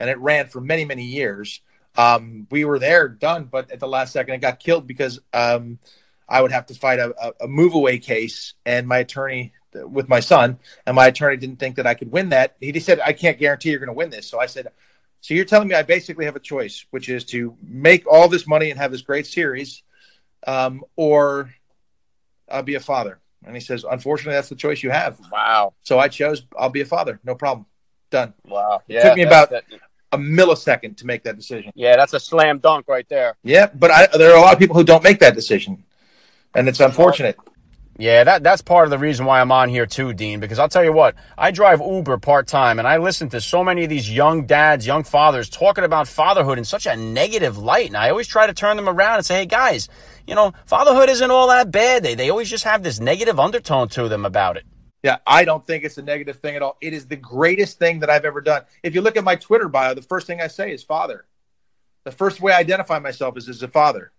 and 0.00 0.10
it 0.10 0.18
ran 0.18 0.48
for 0.48 0.60
many, 0.60 0.84
many 0.84 1.04
years. 1.04 1.60
Um, 1.96 2.46
we 2.50 2.64
were 2.64 2.78
there, 2.78 3.08
done, 3.08 3.44
but 3.44 3.70
at 3.70 3.80
the 3.80 3.88
last 3.88 4.12
second, 4.12 4.34
it 4.34 4.40
got 4.40 4.60
killed 4.60 4.86
because 4.86 5.20
um, 5.32 5.78
I 6.28 6.42
would 6.42 6.52
have 6.52 6.66
to 6.66 6.74
fight 6.74 6.98
a, 6.98 7.34
a, 7.40 7.48
move 7.48 7.74
away 7.74 7.98
case, 7.98 8.54
and 8.64 8.86
my 8.86 8.98
attorney 8.98 9.52
with 9.72 10.08
my 10.08 10.20
son, 10.20 10.58
and 10.86 10.96
my 10.96 11.06
attorney 11.06 11.36
didn't 11.36 11.58
think 11.58 11.76
that 11.76 11.86
I 11.86 11.94
could 11.94 12.10
win 12.10 12.30
that. 12.30 12.56
He 12.60 12.72
just 12.72 12.86
said, 12.86 13.00
"I 13.00 13.12
can't 13.12 13.38
guarantee 13.38 13.70
you're 13.70 13.78
going 13.78 13.88
to 13.88 13.92
win 13.92 14.10
this." 14.10 14.26
So 14.26 14.38
I 14.38 14.46
said, 14.46 14.68
"So 15.20 15.34
you're 15.34 15.44
telling 15.44 15.68
me 15.68 15.74
I 15.74 15.82
basically 15.82 16.24
have 16.24 16.36
a 16.36 16.40
choice, 16.40 16.86
which 16.90 17.08
is 17.08 17.24
to 17.26 17.56
make 17.62 18.06
all 18.06 18.28
this 18.28 18.46
money 18.46 18.70
and 18.70 18.78
have 18.78 18.92
this 18.92 19.02
great 19.02 19.26
series, 19.26 19.82
um, 20.46 20.84
or 20.96 21.54
I'll 22.50 22.62
be 22.62 22.74
a 22.74 22.80
father." 22.80 23.20
And 23.46 23.54
he 23.54 23.60
says, 23.60 23.84
unfortunately, 23.88 24.34
that's 24.34 24.48
the 24.48 24.56
choice 24.56 24.82
you 24.82 24.90
have. 24.90 25.18
Wow. 25.30 25.74
So 25.84 25.98
I 25.98 26.08
chose, 26.08 26.42
I'll 26.58 26.68
be 26.68 26.80
a 26.80 26.86
father. 26.86 27.20
No 27.24 27.36
problem. 27.36 27.66
Done. 28.10 28.34
Wow. 28.44 28.82
Yeah, 28.88 29.00
it 29.00 29.02
took 29.02 29.16
me 29.16 29.22
about 29.22 29.50
that, 29.50 29.64
a 30.16 30.22
millisecond 30.22 30.96
to 30.98 31.06
make 31.06 31.22
that 31.24 31.36
decision. 31.36 31.72
Yeah, 31.74 31.96
that's 31.96 32.12
a 32.12 32.20
slam 32.20 32.58
dunk 32.58 32.88
right 32.88 33.08
there. 33.08 33.36
Yeah, 33.42 33.68
but 33.74 33.90
I, 33.90 34.06
there 34.16 34.32
are 34.32 34.38
a 34.38 34.40
lot 34.40 34.52
of 34.52 34.58
people 34.58 34.76
who 34.76 34.84
don't 34.84 35.04
make 35.04 35.20
that 35.20 35.34
decision. 35.34 35.84
And 36.54 36.68
it's 36.68 36.80
unfortunate. 36.80 37.36
Yeah, 37.98 38.24
that 38.24 38.42
that's 38.42 38.60
part 38.60 38.84
of 38.84 38.90
the 38.90 38.98
reason 38.98 39.24
why 39.24 39.40
I'm 39.40 39.50
on 39.50 39.70
here 39.70 39.86
too, 39.86 40.12
Dean. 40.12 40.38
Because 40.38 40.58
I'll 40.58 40.68
tell 40.68 40.84
you 40.84 40.92
what, 40.92 41.14
I 41.38 41.50
drive 41.50 41.80
Uber 41.80 42.18
part 42.18 42.46
time, 42.46 42.78
and 42.78 42.86
I 42.86 42.98
listen 42.98 43.30
to 43.30 43.40
so 43.40 43.64
many 43.64 43.84
of 43.84 43.90
these 43.90 44.10
young 44.10 44.44
dads, 44.44 44.86
young 44.86 45.02
fathers 45.02 45.48
talking 45.48 45.84
about 45.84 46.06
fatherhood 46.06 46.58
in 46.58 46.64
such 46.64 46.86
a 46.86 46.94
negative 46.94 47.56
light, 47.56 47.86
and 47.86 47.96
I 47.96 48.10
always 48.10 48.26
try 48.26 48.46
to 48.46 48.52
turn 48.52 48.76
them 48.76 48.88
around 48.88 49.16
and 49.16 49.26
say, 49.26 49.36
"Hey, 49.36 49.46
guys, 49.46 49.88
you 50.26 50.34
know, 50.34 50.52
fatherhood 50.66 51.08
isn't 51.08 51.30
all 51.30 51.48
that 51.48 51.70
bad. 51.70 52.02
They 52.02 52.14
they 52.14 52.28
always 52.28 52.50
just 52.50 52.64
have 52.64 52.82
this 52.82 53.00
negative 53.00 53.40
undertone 53.40 53.88
to 53.90 54.08
them 54.08 54.26
about 54.26 54.58
it." 54.58 54.64
Yeah, 55.06 55.18
I 55.24 55.44
don't 55.44 55.64
think 55.64 55.84
it's 55.84 55.98
a 55.98 56.02
negative 56.02 56.40
thing 56.40 56.56
at 56.56 56.62
all. 56.62 56.76
It 56.80 56.92
is 56.92 57.06
the 57.06 57.14
greatest 57.14 57.78
thing 57.78 58.00
that 58.00 58.10
I've 58.10 58.24
ever 58.24 58.40
done. 58.40 58.62
If 58.82 58.92
you 58.92 59.02
look 59.02 59.16
at 59.16 59.22
my 59.22 59.36
Twitter 59.36 59.68
bio, 59.68 59.94
the 59.94 60.02
first 60.02 60.26
thing 60.26 60.40
I 60.40 60.48
say 60.48 60.72
is 60.72 60.82
father. 60.82 61.26
The 62.02 62.10
first 62.10 62.40
way 62.40 62.52
I 62.52 62.58
identify 62.58 62.98
myself 62.98 63.36
is 63.36 63.48
as 63.48 63.62
a 63.62 63.68
father. 63.68 64.10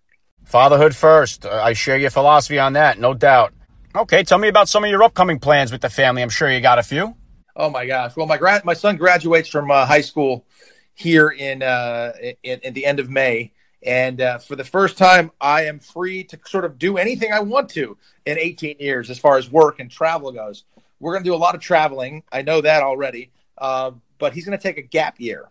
Fatherhood 0.44 0.96
first. 0.96 1.44
I 1.44 1.74
share 1.74 1.98
your 1.98 2.08
philosophy 2.08 2.58
on 2.58 2.72
that, 2.72 2.98
no 2.98 3.12
doubt. 3.12 3.52
Okay, 3.94 4.22
tell 4.22 4.38
me 4.38 4.48
about 4.48 4.66
some 4.70 4.82
of 4.82 4.88
your 4.88 5.02
upcoming 5.02 5.38
plans 5.38 5.70
with 5.70 5.82
the 5.82 5.90
family. 5.90 6.22
I'm 6.22 6.30
sure 6.30 6.50
you 6.50 6.62
got 6.62 6.78
a 6.78 6.82
few. 6.82 7.14
Oh 7.54 7.68
my 7.68 7.84
gosh! 7.84 8.16
Well, 8.16 8.26
my 8.26 8.38
gra- 8.38 8.62
my 8.64 8.72
son 8.72 8.96
graduates 8.96 9.50
from 9.50 9.70
uh, 9.70 9.84
high 9.84 10.00
school 10.00 10.46
here 10.94 11.28
in, 11.28 11.62
uh, 11.62 12.12
in, 12.42 12.60
in 12.60 12.72
the 12.72 12.86
end 12.86 12.98
of 12.98 13.10
May, 13.10 13.52
and 13.82 14.22
uh, 14.22 14.38
for 14.38 14.56
the 14.56 14.64
first 14.64 14.96
time, 14.96 15.32
I 15.38 15.64
am 15.64 15.80
free 15.80 16.24
to 16.24 16.38
sort 16.46 16.64
of 16.64 16.78
do 16.78 16.96
anything 16.96 17.30
I 17.30 17.40
want 17.40 17.68
to 17.70 17.98
in 18.24 18.38
18 18.38 18.76
years 18.80 19.10
as 19.10 19.18
far 19.18 19.36
as 19.36 19.50
work 19.50 19.80
and 19.80 19.90
travel 19.90 20.32
goes. 20.32 20.64
We're 21.00 21.12
going 21.12 21.24
to 21.24 21.30
do 21.30 21.34
a 21.34 21.36
lot 21.36 21.54
of 21.54 21.60
traveling. 21.60 22.22
I 22.32 22.42
know 22.42 22.60
that 22.60 22.82
already. 22.82 23.30
Uh, 23.56 23.92
but 24.18 24.32
he's 24.32 24.44
going 24.44 24.58
to 24.58 24.62
take 24.62 24.78
a 24.78 24.82
gap 24.82 25.20
year. 25.20 25.50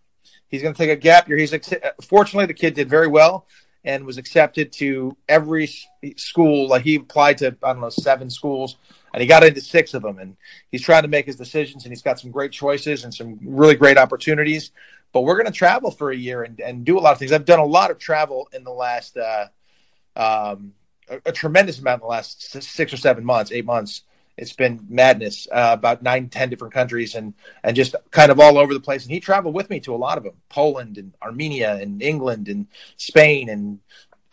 He's 0.49 0.61
going 0.61 0.73
to 0.73 0.77
take 0.77 0.89
a 0.89 0.95
gap 0.95 1.27
year. 1.27 1.37
He's 1.37 1.53
fortunately 2.01 2.45
the 2.45 2.53
kid 2.53 2.73
did 2.73 2.89
very 2.89 3.07
well 3.07 3.47
and 3.83 4.05
was 4.05 4.17
accepted 4.17 4.71
to 4.73 5.15
every 5.27 5.69
school. 6.15 6.67
Like 6.67 6.83
he 6.83 6.95
applied 6.95 7.37
to 7.39 7.55
I 7.63 7.73
don't 7.73 7.81
know 7.81 7.89
seven 7.89 8.29
schools, 8.29 8.77
and 9.13 9.21
he 9.21 9.27
got 9.27 9.43
into 9.43 9.61
six 9.61 9.93
of 9.93 10.01
them. 10.01 10.19
And 10.19 10.35
he's 10.71 10.81
trying 10.81 11.03
to 11.03 11.07
make 11.07 11.25
his 11.25 11.37
decisions, 11.37 11.85
and 11.85 11.91
he's 11.91 12.01
got 12.01 12.19
some 12.19 12.31
great 12.31 12.51
choices 12.51 13.03
and 13.03 13.13
some 13.13 13.39
really 13.41 13.75
great 13.75 13.97
opportunities. 13.97 14.71
But 15.13 15.21
we're 15.21 15.35
going 15.35 15.47
to 15.47 15.53
travel 15.53 15.91
for 15.91 16.11
a 16.11 16.15
year 16.15 16.43
and, 16.43 16.59
and 16.59 16.85
do 16.85 16.99
a 16.99 17.01
lot 17.01 17.13
of 17.13 17.19
things. 17.19 17.31
I've 17.31 17.45
done 17.45 17.59
a 17.59 17.65
lot 17.65 17.91
of 17.91 17.97
travel 17.97 18.49
in 18.53 18.63
the 18.63 18.71
last 18.71 19.17
uh, 19.17 19.47
um, 20.17 20.73
a, 21.09 21.21
a, 21.27 21.31
tremendous 21.31 21.79
amount 21.79 22.01
in 22.01 22.07
the 22.07 22.09
last 22.09 22.51
six 22.61 22.91
or 22.91 22.97
seven 22.97 23.23
months, 23.23 23.51
eight 23.51 23.65
months. 23.65 24.01
It's 24.37 24.53
been 24.53 24.85
madness. 24.87 25.47
Uh, 25.51 25.71
about 25.73 26.03
nine, 26.03 26.29
ten 26.29 26.49
different 26.49 26.73
countries, 26.73 27.15
and 27.15 27.33
and 27.63 27.75
just 27.75 27.95
kind 28.11 28.31
of 28.31 28.39
all 28.39 28.57
over 28.57 28.73
the 28.73 28.79
place. 28.79 29.03
And 29.03 29.11
he 29.11 29.19
traveled 29.19 29.55
with 29.55 29.69
me 29.69 29.79
to 29.81 29.95
a 29.95 29.97
lot 29.97 30.17
of 30.17 30.23
them: 30.23 30.35
Poland 30.49 30.97
and 30.97 31.13
Armenia 31.21 31.75
and 31.75 32.01
England 32.01 32.47
and 32.47 32.67
Spain 32.97 33.49
and 33.49 33.79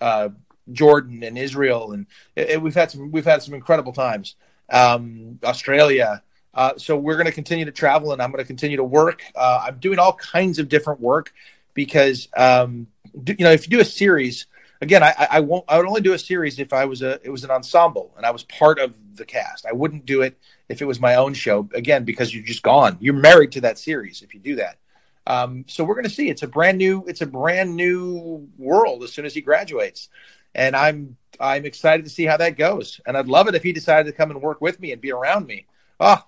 uh, 0.00 0.28
Jordan 0.72 1.22
and 1.22 1.38
Israel. 1.38 1.92
And 1.92 2.06
it, 2.36 2.50
it, 2.50 2.62
we've 2.62 2.74
had 2.74 2.90
some 2.90 3.10
we've 3.10 3.24
had 3.24 3.42
some 3.42 3.54
incredible 3.54 3.92
times. 3.92 4.36
Um, 4.70 5.38
Australia. 5.44 6.22
Uh, 6.52 6.72
so 6.76 6.96
we're 6.96 7.14
going 7.14 7.26
to 7.26 7.32
continue 7.32 7.64
to 7.64 7.72
travel, 7.72 8.12
and 8.12 8.22
I'm 8.22 8.30
going 8.30 8.42
to 8.42 8.46
continue 8.46 8.76
to 8.76 8.84
work. 8.84 9.22
Uh, 9.34 9.64
I'm 9.66 9.78
doing 9.78 9.98
all 9.98 10.12
kinds 10.12 10.60
of 10.60 10.68
different 10.68 11.00
work 11.00 11.32
because 11.74 12.28
um, 12.36 12.86
do, 13.22 13.34
you 13.36 13.44
know 13.44 13.50
if 13.50 13.66
you 13.66 13.70
do 13.70 13.80
a 13.80 13.84
series, 13.84 14.46
again, 14.84 15.02
I, 15.02 15.26
I 15.30 15.40
won't. 15.40 15.64
I 15.66 15.78
would 15.78 15.86
only 15.86 16.02
do 16.02 16.12
a 16.12 16.18
series 16.18 16.58
if 16.58 16.72
I 16.72 16.84
was 16.84 17.02
a 17.02 17.20
it 17.24 17.30
was 17.30 17.42
an 17.42 17.50
ensemble 17.50 18.12
and 18.16 18.24
I 18.24 18.30
was 18.30 18.44
part 18.44 18.78
of 18.78 18.94
the 19.14 19.24
cast. 19.24 19.66
I 19.66 19.72
wouldn't 19.72 20.06
do 20.06 20.22
it 20.22 20.38
if 20.68 20.80
it 20.80 20.84
was 20.84 21.00
my 21.00 21.16
own 21.16 21.34
show. 21.34 21.68
Again, 21.74 22.04
because 22.04 22.34
you're 22.34 22.44
just 22.44 22.62
gone. 22.62 22.96
You're 23.00 23.14
married 23.14 23.52
to 23.52 23.62
that 23.62 23.78
series 23.78 24.22
if 24.22 24.34
you 24.34 24.40
do 24.40 24.56
that. 24.56 24.78
Um, 25.26 25.64
so 25.66 25.84
we're 25.84 25.94
going 25.94 26.04
to 26.04 26.10
see. 26.10 26.28
It's 26.28 26.42
a 26.42 26.46
brand 26.46 26.78
new. 26.78 27.04
It's 27.08 27.22
a 27.22 27.26
brand 27.26 27.74
new 27.74 28.48
world 28.58 29.02
as 29.02 29.12
soon 29.12 29.24
as 29.24 29.34
he 29.34 29.40
graduates, 29.40 30.10
and 30.54 30.76
I'm 30.76 31.16
I'm 31.40 31.64
excited 31.64 32.04
to 32.04 32.10
see 32.10 32.26
how 32.26 32.36
that 32.36 32.56
goes. 32.58 33.00
And 33.06 33.16
I'd 33.16 33.26
love 33.26 33.48
it 33.48 33.54
if 33.54 33.62
he 33.62 33.72
decided 33.72 34.10
to 34.10 34.16
come 34.16 34.30
and 34.30 34.42
work 34.42 34.60
with 34.60 34.78
me 34.78 34.92
and 34.92 35.00
be 35.00 35.12
around 35.12 35.46
me. 35.46 35.66
Oh, 35.98 36.22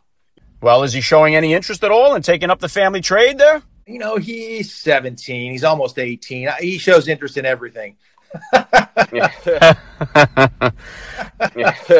well, 0.62 0.82
is 0.82 0.94
he 0.94 1.02
showing 1.02 1.36
any 1.36 1.52
interest 1.52 1.84
at 1.84 1.90
all 1.90 2.14
in 2.14 2.22
taking 2.22 2.50
up 2.50 2.60
the 2.60 2.68
family 2.68 3.02
trade 3.02 3.36
there? 3.36 3.62
You 3.86 3.98
know, 3.98 4.16
he's 4.16 4.72
17. 4.74 5.52
He's 5.52 5.62
almost 5.62 5.98
18. 5.98 6.48
He 6.58 6.78
shows 6.78 7.06
interest 7.06 7.36
in 7.36 7.44
everything. 7.44 7.96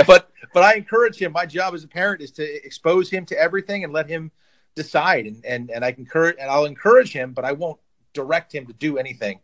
but 0.07 0.30
but 0.55 0.64
I 0.64 0.74
encourage 0.74 1.20
him. 1.20 1.32
My 1.32 1.47
job 1.47 1.74
as 1.74 1.84
a 1.84 1.89
parent 1.89 2.22
is 2.22 2.30
to 2.32 2.66
expose 2.66 3.11
him 3.11 3.26
to 3.26 3.39
everything 3.39 3.84
and 3.84 3.93
let 3.93 4.09
him 4.09 4.30
decide. 4.74 5.26
And 5.26 5.45
and 5.45 5.70
and 5.70 5.84
I 5.84 5.93
can 5.93 6.05
encourage 6.05 6.37
and 6.41 6.51
I'll 6.51 6.64
encourage 6.64 7.12
him, 7.12 7.32
but 7.32 7.45
I 7.45 7.53
won't 7.53 7.78
direct 8.12 8.55
him 8.55 8.66
to 8.66 8.72
do 8.72 8.99
anything. 8.99 9.41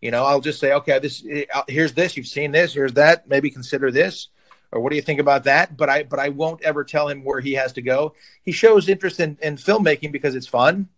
You 0.00 0.10
know, 0.10 0.24
I'll 0.24 0.40
just 0.40 0.60
say, 0.60 0.72
okay, 0.72 0.98
this 0.98 1.24
uh, 1.54 1.62
here's 1.68 1.94
this. 1.94 2.16
You've 2.16 2.26
seen 2.26 2.52
this. 2.52 2.74
Here's 2.74 2.94
that. 2.94 3.28
Maybe 3.28 3.50
consider 3.50 3.90
this 3.90 4.28
or 4.72 4.80
what 4.80 4.90
do 4.90 4.96
you 4.96 5.02
think 5.02 5.20
about 5.20 5.44
that? 5.44 5.76
But 5.76 5.88
I 5.88 6.02
but 6.02 6.18
I 6.18 6.28
won't 6.28 6.62
ever 6.62 6.84
tell 6.84 7.08
him 7.08 7.24
where 7.24 7.40
he 7.40 7.54
has 7.54 7.72
to 7.74 7.82
go. 7.82 8.14
He 8.42 8.52
shows 8.52 8.88
interest 8.88 9.20
in, 9.20 9.38
in 9.42 9.56
filmmaking 9.56 10.12
because 10.12 10.34
it's 10.34 10.46
fun. 10.46 10.88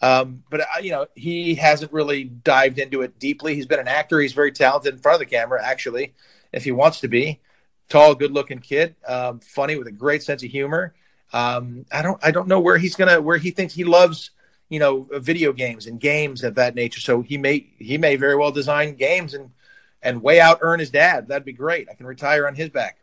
Um, 0.00 0.42
but 0.50 0.60
uh, 0.60 0.64
you 0.82 0.90
know, 0.90 1.06
he 1.14 1.54
hasn't 1.54 1.92
really 1.92 2.24
dived 2.24 2.78
into 2.78 3.02
it 3.02 3.18
deeply. 3.18 3.54
He's 3.54 3.66
been 3.66 3.80
an 3.80 3.88
actor. 3.88 4.20
He's 4.20 4.32
very 4.32 4.52
talented 4.52 4.94
in 4.94 5.00
front 5.00 5.14
of 5.14 5.20
the 5.20 5.34
camera, 5.34 5.64
actually, 5.64 6.14
if 6.52 6.64
he 6.64 6.72
wants 6.72 7.00
to 7.00 7.08
be. 7.08 7.40
Tall, 7.88 8.14
good-looking 8.14 8.60
kid, 8.60 8.96
um, 9.06 9.40
funny 9.40 9.76
with 9.76 9.86
a 9.86 9.92
great 9.92 10.22
sense 10.22 10.42
of 10.42 10.50
humor. 10.50 10.94
Um, 11.32 11.84
I 11.92 12.00
don't, 12.02 12.18
I 12.24 12.30
don't 12.30 12.48
know 12.48 12.60
where 12.60 12.78
he's 12.78 12.96
gonna, 12.96 13.20
where 13.20 13.36
he 13.36 13.50
thinks 13.50 13.74
he 13.74 13.84
loves, 13.84 14.30
you 14.68 14.78
know, 14.78 15.06
video 15.12 15.52
games 15.52 15.86
and 15.86 16.00
games 16.00 16.44
of 16.44 16.54
that 16.54 16.74
nature. 16.74 17.00
So 17.00 17.22
he 17.22 17.36
may, 17.36 17.66
he 17.78 17.98
may 17.98 18.16
very 18.16 18.36
well 18.36 18.52
design 18.52 18.94
games 18.94 19.34
and 19.34 19.50
and 20.04 20.22
way 20.22 20.38
out 20.38 20.58
earn 20.60 20.80
his 20.80 20.90
dad. 20.90 21.28
That'd 21.28 21.44
be 21.44 21.52
great. 21.52 21.88
I 21.90 21.94
can 21.94 22.06
retire 22.06 22.46
on 22.46 22.54
his 22.54 22.68
back. 22.68 22.98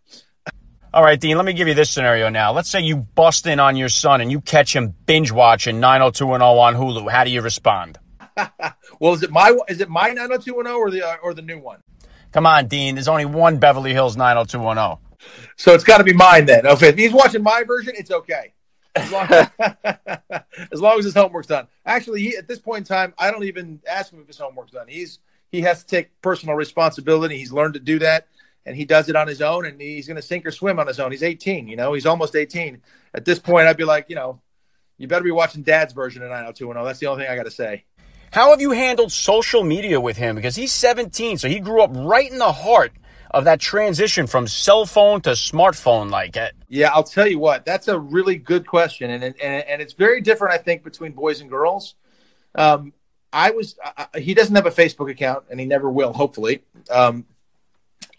All 0.94 1.02
right, 1.02 1.18
Dean, 1.18 1.38
let 1.38 1.46
me 1.46 1.54
give 1.54 1.70
you 1.70 1.74
this 1.74 1.90
scenario 1.90 2.28
now. 2.28 2.52
Let's 2.52 2.70
say 2.70 2.82
you 2.82 2.98
bust 2.98 3.48
in 3.48 3.62
on 3.62 3.78
your 3.78 3.88
son 3.88 4.20
and 4.20 4.30
you 4.30 4.42
catch 4.42 4.76
him 4.76 4.94
binge 5.06 5.32
watching 5.32 5.80
90210 5.80 6.42
on 6.42 6.76
Hulu. 6.76 7.10
How 7.10 7.24
do 7.24 7.30
you 7.30 7.42
respond? 7.42 7.98
well, 9.00 9.14
is 9.14 9.24
it 9.24 9.32
my 9.32 9.58
is 9.70 9.80
it 9.80 9.88
my 9.88 10.10
90210 10.10 10.74
or 10.74 10.92
the 10.92 11.08
uh, 11.08 11.16
or 11.24 11.34
the 11.34 11.42
new 11.42 11.60
one? 11.60 11.80
Come 12.34 12.46
on, 12.46 12.68
Dean. 12.68 12.96
There's 12.96 13.08
only 13.08 13.24
one 13.24 13.58
Beverly 13.58 13.94
Hills 13.94 14.18
90210. 14.18 14.98
So 15.56 15.74
it's 15.74 15.86
got 15.86 16.00
to 16.00 16.04
be 16.04 16.12
mine 16.12 16.46
then. 16.46 16.68
Okay, 16.68 16.90
if 16.90 16.98
he's 16.98 17.14
watching 17.14 17.42
my 17.42 17.64
version, 17.64 17.94
it's 17.98 18.12
okay. 18.12 18.54
As 18.94 19.10
long 19.14 19.28
as, 19.32 19.50
as, 20.74 20.82
long 20.82 21.00
as 21.00 21.06
his 21.06 21.14
homework's 21.14 21.48
done. 21.48 21.70
Actually, 21.86 22.22
he, 22.22 22.36
at 22.36 22.50
this 22.50 22.60
point 22.60 22.80
in 22.80 22.84
time, 22.84 23.14
I 23.18 23.32
don't 23.32 23.46
even 23.46 23.80
ask 23.90 24.12
him 24.12 24.20
if 24.20 24.28
his 24.28 24.38
homework's 24.38 24.72
done. 24.72 24.90
He's 24.90 25.20
he 25.54 25.62
has 25.62 25.86
to 25.86 25.88
take 25.88 26.22
personal 26.22 26.56
responsibility. 26.56 27.38
He's 27.38 27.54
learned 27.54 27.76
to 27.76 27.80
do 27.80 28.00
that 28.00 28.28
and 28.66 28.76
he 28.76 28.86
does 28.86 29.10
it 29.10 29.16
on 29.16 29.28
his 29.28 29.42
own 29.42 29.66
and 29.66 29.80
he's 29.82 30.08
going 30.08 30.16
to 30.16 30.22
sink 30.22 30.46
or 30.46 30.52
swim 30.52 30.80
on 30.80 30.88
his 30.88 31.00
own. 31.00 31.12
He's 31.12 31.24
18, 31.24 31.68
you 31.68 31.76
know, 31.76 31.94
he's 31.94 32.06
almost 32.06 32.36
18. 32.36 32.82
At 33.14 33.26
this 33.26 33.40
point, 33.40 33.68
I'd 33.68 33.78
be 33.78 33.84
like, 33.84 34.06
you 34.10 34.16
know, 34.16 34.42
you 34.98 35.08
better 35.08 35.24
be 35.24 35.32
watching 35.32 35.64
dad's 35.64 35.94
version 35.94 36.22
of 36.22 36.30
90210. 36.30 36.86
That's 36.86 37.00
the 37.00 37.08
only 37.08 37.24
thing 37.24 37.32
I 37.32 37.36
got 37.36 37.46
to 37.46 37.52
say. 37.52 37.86
How 38.32 38.52
have 38.52 38.62
you 38.62 38.72
handled 38.72 39.12
social 39.12 39.64
media 39.64 40.00
with 40.00 40.16
him? 40.16 40.36
Because 40.36 40.56
he's 40.56 40.72
17, 40.72 41.38
so 41.38 41.50
he 41.50 41.60
grew 41.60 41.82
up 41.82 41.92
right 41.94 42.32
in 42.32 42.38
the 42.38 42.52
heart 42.52 42.94
of 43.32 43.46
that 43.46 43.60
transition 43.60 44.28
from 44.28 44.48
cell 44.48 44.86
phone 44.86 45.22
to 45.22 45.32
smartphone 45.32 46.10
like 46.10 46.38
it. 46.38 46.54
Yeah, 46.70 46.92
I'll 46.94 47.04
tell 47.04 47.28
you 47.28 47.40
what, 47.40 47.66
that's 47.66 47.88
a 47.88 47.98
really 47.98 48.36
good 48.36 48.68
question. 48.68 49.10
And, 49.10 49.24
and, 49.24 49.36
and 49.42 49.82
it's 49.82 49.94
very 49.94 50.22
different, 50.22 50.54
I 50.54 50.58
think, 50.58 50.84
between 50.84 51.14
boys 51.14 51.42
and 51.42 51.50
girls. 51.50 51.96
Um, 52.56 52.94
I 53.34 53.52
was, 53.52 53.78
uh, 53.98 54.06
he 54.18 54.34
doesn't 54.34 54.56
have 54.56 54.66
a 54.66 54.72
Facebook 54.72 55.10
account 55.10 55.46
and 55.50 55.60
he 55.60 55.66
never 55.66 55.90
will, 55.90 56.14
hopefully. 56.14 56.64
Um, 56.90 57.26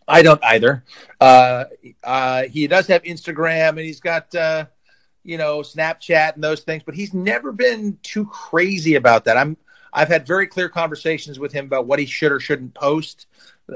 I 0.07 0.23
don't 0.23 0.43
either. 0.45 0.85
Uh, 1.21 1.65
uh, 2.03 2.43
he 2.45 2.67
does 2.67 2.87
have 2.89 3.03
Instagram 3.03 3.71
and 3.71 3.81
he's 3.81 4.01
got, 4.01 4.35
uh, 4.35 4.67
you 5.25 5.39
know, 5.39 5.61
Snapchat 5.61 6.35
and 6.35 6.43
those 6.43 6.61
things, 6.61 6.83
but 6.85 6.95
he's 6.95 7.15
never 7.15 7.53
been 7.53 7.99
too 8.03 8.27
crazy 8.27 8.97
about 8.97 9.25
that. 9.25 9.37
I'm, 9.37 9.57
I've 9.93 10.09
had 10.09 10.27
very 10.27 10.47
clear 10.47 10.69
conversations 10.69 11.39
with 11.39 11.53
him 11.53 11.67
about 11.67 11.87
what 11.87 11.99
he 11.99 12.07
should 12.07 12.33
or 12.33 12.41
shouldn't 12.41 12.75
post, 12.75 13.27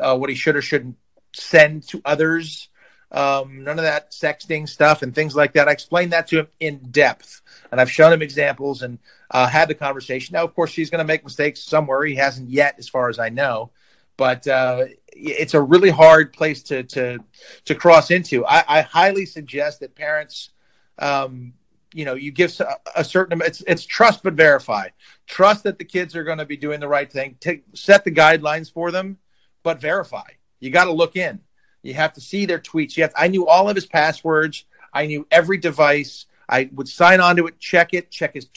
uh, 0.01 0.17
what 0.17 0.31
he 0.31 0.37
should 0.37 0.57
or 0.57 0.63
shouldn't 0.63 0.97
send 1.35 1.87
to 1.89 2.01
others. 2.05 2.69
Um, 3.13 3.63
none 3.63 3.79
of 3.79 3.85
that 3.85 4.11
sexting 4.11 4.69
stuff 4.69 5.03
and 5.03 5.15
things 5.15 5.37
like 5.37 5.53
that. 5.53 5.69
I 5.69 5.73
explained 5.73 6.13
that 6.13 6.27
to 6.29 6.41
him 6.41 6.49
in 6.59 6.79
depth, 6.91 7.41
and 7.71 7.81
I've 7.81 7.91
shown 7.91 8.13
him 8.13 8.21
examples 8.21 8.83
and 8.83 8.99
uh, 9.31 9.47
had 9.47 9.69
the 9.69 9.75
conversation. 9.75 10.35
Now, 10.35 10.43
of 10.43 10.55
course, 10.55 10.75
he's 10.75 10.91
going 10.91 10.99
to 10.99 11.05
make 11.05 11.23
mistakes 11.23 11.63
somewhere. 11.63 12.05
He 12.05 12.17
hasn't 12.17 12.51
yet, 12.51 12.75
as 12.79 12.89
far 12.89 13.09
as 13.09 13.21
I 13.21 13.29
know 13.29 13.71
but 14.17 14.47
uh, 14.47 14.85
it's 15.17 15.55
a 15.55 15.61
really 15.61 15.91
hard 15.91 16.33
place 16.33 16.63
to 16.65 16.83
to 16.85 17.19
to 17.65 17.75
cross 17.75 18.11
into. 18.11 18.45
I, 18.47 18.65
I 18.69 18.81
highly 18.83 19.27
suggest 19.27 19.81
that 19.81 19.95
parents, 19.95 20.51
um, 20.99 21.55
you 21.95 22.05
know, 22.05 22.15
you 22.15 22.31
give 22.31 22.59
a, 22.95 23.03
certain 23.03 23.41
it's 23.43 23.63
it's 23.67 23.85
trust 23.85 24.23
but 24.23 24.35
verify. 24.35 24.89
Trust 25.27 25.65
that 25.65 25.79
the 25.79 25.85
kids 25.85 26.15
are 26.15 26.25
going 26.25 26.39
to 26.39 26.45
be 26.45 26.57
doing 26.57 26.81
the 26.81 26.89
right 26.89 27.11
thing. 27.11 27.37
Take 27.41 27.65
set 27.75 28.05
the 28.05 28.13
guidelines 28.13 28.73
for 28.73 28.91
them, 28.91 29.19
but 29.63 29.81
verify. 29.81 30.29
You 30.61 30.71
got 30.71 30.85
to 30.85 30.93
look 30.93 31.17
in. 31.17 31.41
You 31.83 31.95
have 31.95 32.13
to 32.15 32.21
see 32.21 32.47
their 32.47 32.59
tweets. 32.59 32.97
You 32.97 33.05
have, 33.05 33.13
I 33.17 33.29
knew 33.29 33.47
all 33.47 33.69
of 33.69 33.77
his 33.77 33.87
passwords. 33.87 34.65
I 34.93 35.07
knew 35.07 35.27
every 35.31 35.59
device. 35.59 36.27
I 36.49 36.69
would 36.73 36.89
sign 36.89 37.21
on 37.21 37.37
to 37.37 37.47
it, 37.47 37.59
check 37.59 37.95
it, 37.95 38.11
check 38.11 38.35
his 38.35 38.49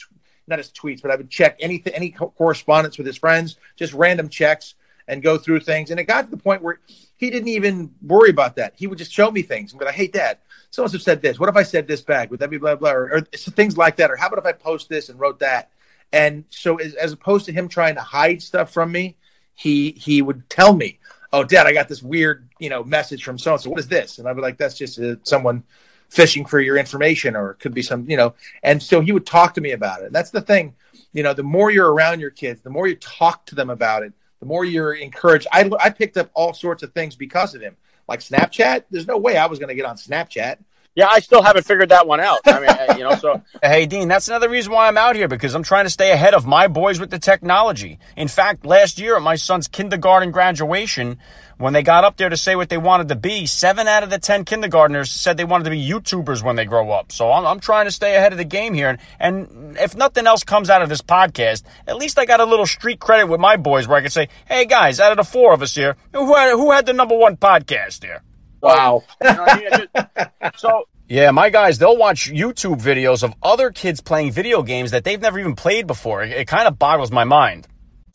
not 0.46 0.58
his 0.58 0.70
tweets, 0.70 1.00
but 1.00 1.12
I 1.12 1.16
would 1.16 1.30
check 1.30 1.56
anything, 1.60 1.94
any 1.94 2.10
correspondence 2.10 2.98
with 2.98 3.06
his 3.06 3.16
friends, 3.16 3.56
just 3.76 3.92
random 3.92 4.28
checks 4.28 4.74
and 5.10 5.22
go 5.22 5.36
through 5.36 5.60
things. 5.60 5.90
And 5.90 5.98
it 5.98 6.04
got 6.04 6.26
to 6.26 6.30
the 6.30 6.36
point 6.36 6.62
where 6.62 6.78
he 7.16 7.30
didn't 7.30 7.48
even 7.48 7.92
worry 8.00 8.30
about 8.30 8.56
that. 8.56 8.74
He 8.76 8.86
would 8.86 8.96
just 8.96 9.12
show 9.12 9.30
me 9.30 9.42
things 9.42 9.72
and 9.72 9.78
be 9.78 9.84
like, 9.84 9.96
hey, 9.96 10.06
dad, 10.06 10.38
so 10.70 10.84
and 10.84 10.92
so 10.92 10.98
said 10.98 11.20
this. 11.20 11.38
What 11.38 11.48
if 11.48 11.56
I 11.56 11.64
said 11.64 11.88
this 11.88 12.00
back? 12.00 12.30
Would 12.30 12.38
that 12.40 12.48
be 12.48 12.58
blah, 12.58 12.76
blah, 12.76 12.92
or, 12.92 13.14
or 13.16 13.20
things 13.20 13.76
like 13.76 13.96
that? 13.96 14.10
Or 14.10 14.16
how 14.16 14.28
about 14.28 14.38
if 14.38 14.46
I 14.46 14.52
post 14.52 14.88
this 14.88 15.08
and 15.08 15.18
wrote 15.18 15.40
that? 15.40 15.70
And 16.12 16.44
so 16.50 16.76
as, 16.76 16.94
as 16.94 17.12
opposed 17.12 17.44
to 17.46 17.52
him 17.52 17.68
trying 17.68 17.96
to 17.96 18.00
hide 18.00 18.40
stuff 18.40 18.72
from 18.72 18.92
me, 18.92 19.16
he 19.54 19.90
he 19.92 20.22
would 20.22 20.48
tell 20.48 20.74
me, 20.74 21.00
oh, 21.32 21.44
dad, 21.44 21.66
I 21.66 21.72
got 21.72 21.88
this 21.88 22.02
weird, 22.02 22.48
you 22.60 22.70
know, 22.70 22.84
message 22.84 23.24
from 23.24 23.36
so 23.36 23.52
and 23.52 23.60
so. 23.60 23.70
What 23.70 23.80
is 23.80 23.88
this? 23.88 24.18
And 24.18 24.28
I'd 24.28 24.36
be 24.36 24.42
like, 24.42 24.58
that's 24.58 24.78
just 24.78 24.98
uh, 25.00 25.16
someone 25.24 25.64
fishing 26.08 26.44
for 26.44 26.60
your 26.60 26.76
information 26.76 27.36
or 27.36 27.52
it 27.52 27.58
could 27.58 27.74
be 27.74 27.82
some, 27.82 28.08
you 28.08 28.16
know, 28.16 28.34
and 28.62 28.82
so 28.82 29.00
he 29.00 29.12
would 29.12 29.26
talk 29.26 29.54
to 29.54 29.60
me 29.60 29.72
about 29.72 30.02
it. 30.02 30.06
And 30.06 30.14
that's 30.14 30.30
the 30.30 30.40
thing, 30.40 30.74
you 31.12 31.22
know, 31.22 31.34
the 31.34 31.42
more 31.42 31.70
you're 31.70 31.92
around 31.92 32.20
your 32.20 32.30
kids, 32.30 32.62
the 32.62 32.70
more 32.70 32.88
you 32.88 32.96
talk 32.96 33.46
to 33.46 33.54
them 33.54 33.70
about 33.70 34.02
it, 34.02 34.12
the 34.40 34.46
more 34.46 34.64
you're 34.64 34.94
encouraged. 34.94 35.46
I, 35.52 35.70
I 35.80 35.90
picked 35.90 36.16
up 36.16 36.30
all 36.34 36.52
sorts 36.52 36.82
of 36.82 36.92
things 36.92 37.14
because 37.14 37.54
of 37.54 37.60
him, 37.60 37.76
like 38.08 38.20
Snapchat. 38.20 38.84
There's 38.90 39.06
no 39.06 39.18
way 39.18 39.36
I 39.36 39.46
was 39.46 39.58
going 39.58 39.68
to 39.68 39.74
get 39.74 39.84
on 39.84 39.96
Snapchat. 39.96 40.56
Yeah, 40.96 41.06
I 41.08 41.20
still 41.20 41.42
haven't 41.42 41.64
figured 41.66 41.90
that 41.90 42.06
one 42.06 42.18
out. 42.18 42.40
I 42.46 42.60
mean, 42.60 42.98
you 42.98 43.04
know, 43.04 43.14
so 43.14 43.42
hey, 43.62 43.86
Dean, 43.86 44.08
that's 44.08 44.26
another 44.26 44.48
reason 44.48 44.72
why 44.72 44.88
I'm 44.88 44.98
out 44.98 45.14
here 45.14 45.28
because 45.28 45.54
I'm 45.54 45.62
trying 45.62 45.84
to 45.84 45.90
stay 45.90 46.10
ahead 46.10 46.34
of 46.34 46.46
my 46.46 46.66
boys 46.66 46.98
with 46.98 47.10
the 47.10 47.18
technology. 47.18 47.98
In 48.16 48.26
fact, 48.26 48.66
last 48.66 48.98
year 48.98 49.16
at 49.16 49.22
my 49.22 49.36
son's 49.36 49.68
kindergarten 49.68 50.32
graduation, 50.32 51.18
when 51.58 51.74
they 51.74 51.82
got 51.82 52.04
up 52.04 52.16
there 52.16 52.28
to 52.28 52.36
say 52.36 52.56
what 52.56 52.70
they 52.70 52.78
wanted 52.78 53.08
to 53.08 53.14
be, 53.14 53.46
seven 53.46 53.86
out 53.86 54.02
of 54.02 54.10
the 54.10 54.18
10 54.18 54.44
kindergartners 54.44 55.10
said 55.10 55.36
they 55.36 55.44
wanted 55.44 55.64
to 55.64 55.70
be 55.70 55.88
YouTubers 55.88 56.42
when 56.42 56.56
they 56.56 56.64
grow 56.64 56.90
up. 56.90 57.12
So 57.12 57.30
I'm, 57.30 57.46
I'm 57.46 57.60
trying 57.60 57.84
to 57.84 57.92
stay 57.92 58.16
ahead 58.16 58.32
of 58.32 58.38
the 58.38 58.44
game 58.44 58.74
here. 58.74 58.88
And, 58.88 58.98
and 59.20 59.76
if 59.78 59.94
nothing 59.94 60.26
else 60.26 60.42
comes 60.42 60.70
out 60.70 60.82
of 60.82 60.88
this 60.88 61.02
podcast, 61.02 61.62
at 61.86 61.96
least 61.96 62.18
I 62.18 62.24
got 62.24 62.40
a 62.40 62.44
little 62.44 62.66
street 62.66 62.98
credit 62.98 63.26
with 63.26 63.40
my 63.40 63.56
boys 63.56 63.86
where 63.86 63.98
I 63.98 64.00
can 64.00 64.10
say, 64.10 64.28
hey 64.46 64.64
guys, 64.64 64.98
out 64.98 65.12
of 65.12 65.18
the 65.18 65.24
four 65.24 65.52
of 65.52 65.62
us 65.62 65.74
here, 65.74 65.96
who 66.12 66.34
had, 66.34 66.52
who 66.52 66.72
had 66.72 66.86
the 66.86 66.94
number 66.94 67.16
one 67.16 67.36
podcast 67.36 68.02
here? 68.02 68.22
Wow. 68.62 69.04
so 70.56 70.86
yeah, 71.10 71.32
my 71.32 71.50
guys, 71.50 71.78
they'll 71.78 71.96
watch 71.96 72.30
YouTube 72.30 72.80
videos 72.80 73.24
of 73.24 73.34
other 73.42 73.72
kids 73.72 74.00
playing 74.00 74.30
video 74.30 74.62
games 74.62 74.92
that 74.92 75.02
they've 75.02 75.20
never 75.20 75.40
even 75.40 75.56
played 75.56 75.88
before. 75.88 76.22
It, 76.22 76.30
it 76.30 76.46
kind 76.46 76.68
of 76.68 76.78
boggles 76.78 77.10
my 77.10 77.24
mind. 77.24 77.66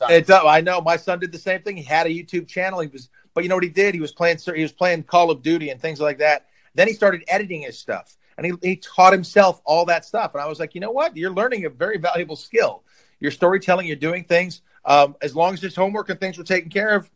It's, 0.10 0.30
uh, 0.30 0.48
I 0.48 0.62
know 0.62 0.82
my 0.82 0.98
son 0.98 1.20
did 1.20 1.32
the 1.32 1.38
same 1.38 1.62
thing. 1.62 1.76
He 1.78 1.84
had 1.84 2.08
a 2.08 2.10
YouTube 2.10 2.48
channel. 2.48 2.80
He 2.80 2.88
was, 2.88 3.10
but 3.34 3.44
you 3.44 3.50
know 3.50 3.56
what 3.56 3.66
he 3.66 3.70
did? 3.70 3.96
He 3.96 4.00
was 4.00 4.14
playing. 4.14 4.38
He 4.56 4.62
was 4.62 4.72
playing 4.72 5.04
Call 5.04 5.30
of 5.30 5.42
Duty 5.42 5.70
and 5.70 5.82
things 5.82 6.00
like 6.00 6.20
that. 6.20 6.46
Then 6.74 6.88
he 6.88 6.94
started 6.94 7.24
editing 7.28 7.64
his 7.64 7.78
stuff, 7.78 8.16
and 8.38 8.46
he, 8.46 8.54
he 8.62 8.76
taught 8.78 9.14
himself 9.14 9.62
all 9.66 9.86
that 9.86 10.06
stuff. 10.06 10.34
And 10.34 10.42
I 10.42 10.48
was 10.48 10.60
like, 10.60 10.74
you 10.74 10.82
know 10.82 10.92
what? 10.92 11.18
You're 11.18 11.32
learning 11.32 11.66
a 11.66 11.70
very 11.70 11.98
valuable 11.98 12.36
skill. 12.36 12.84
Your 13.20 13.32
storytelling. 13.32 13.88
You're 13.88 13.96
doing 13.98 14.24
things. 14.24 14.62
Um, 14.86 15.16
as 15.22 15.36
long 15.36 15.54
as 15.54 15.62
his 15.62 15.76
homework 15.76 16.10
and 16.10 16.20
things 16.20 16.38
were 16.38 16.44
taken 16.44 16.70
care 16.70 16.96
of, 16.96 17.10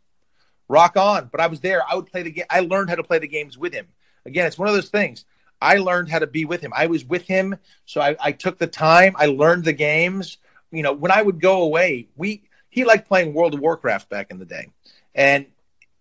rock 0.70 0.96
on. 0.96 1.28
But 1.30 1.40
I 1.40 1.48
was 1.48 1.60
there. 1.60 1.82
I 1.88 1.94
would 1.96 2.06
play 2.06 2.22
the 2.22 2.30
game. 2.30 2.46
I 2.48 2.60
learned 2.60 2.88
how 2.88 2.96
to 2.96 3.02
play 3.02 3.18
the 3.18 3.28
games 3.28 3.58
with 3.58 3.74
him. 3.74 3.88
Again, 4.24 4.46
it's 4.46 4.58
one 4.58 4.68
of 4.68 4.74
those 4.74 4.88
things. 4.88 5.24
I 5.60 5.76
learned 5.76 6.08
how 6.08 6.20
to 6.20 6.26
be 6.26 6.46
with 6.46 6.62
him. 6.62 6.72
I 6.74 6.86
was 6.86 7.04
with 7.04 7.26
him, 7.26 7.56
so 7.84 8.00
I, 8.00 8.16
I 8.18 8.32
took 8.32 8.58
the 8.58 8.66
time. 8.66 9.14
I 9.18 9.26
learned 9.26 9.64
the 9.64 9.74
games. 9.74 10.38
You 10.70 10.82
know, 10.82 10.92
when 10.92 11.10
I 11.10 11.20
would 11.20 11.40
go 11.40 11.62
away, 11.62 12.08
we 12.16 12.44
he 12.70 12.84
liked 12.84 13.08
playing 13.08 13.34
World 13.34 13.52
of 13.52 13.60
Warcraft 13.60 14.08
back 14.08 14.30
in 14.30 14.38
the 14.38 14.46
day, 14.46 14.68
and 15.14 15.46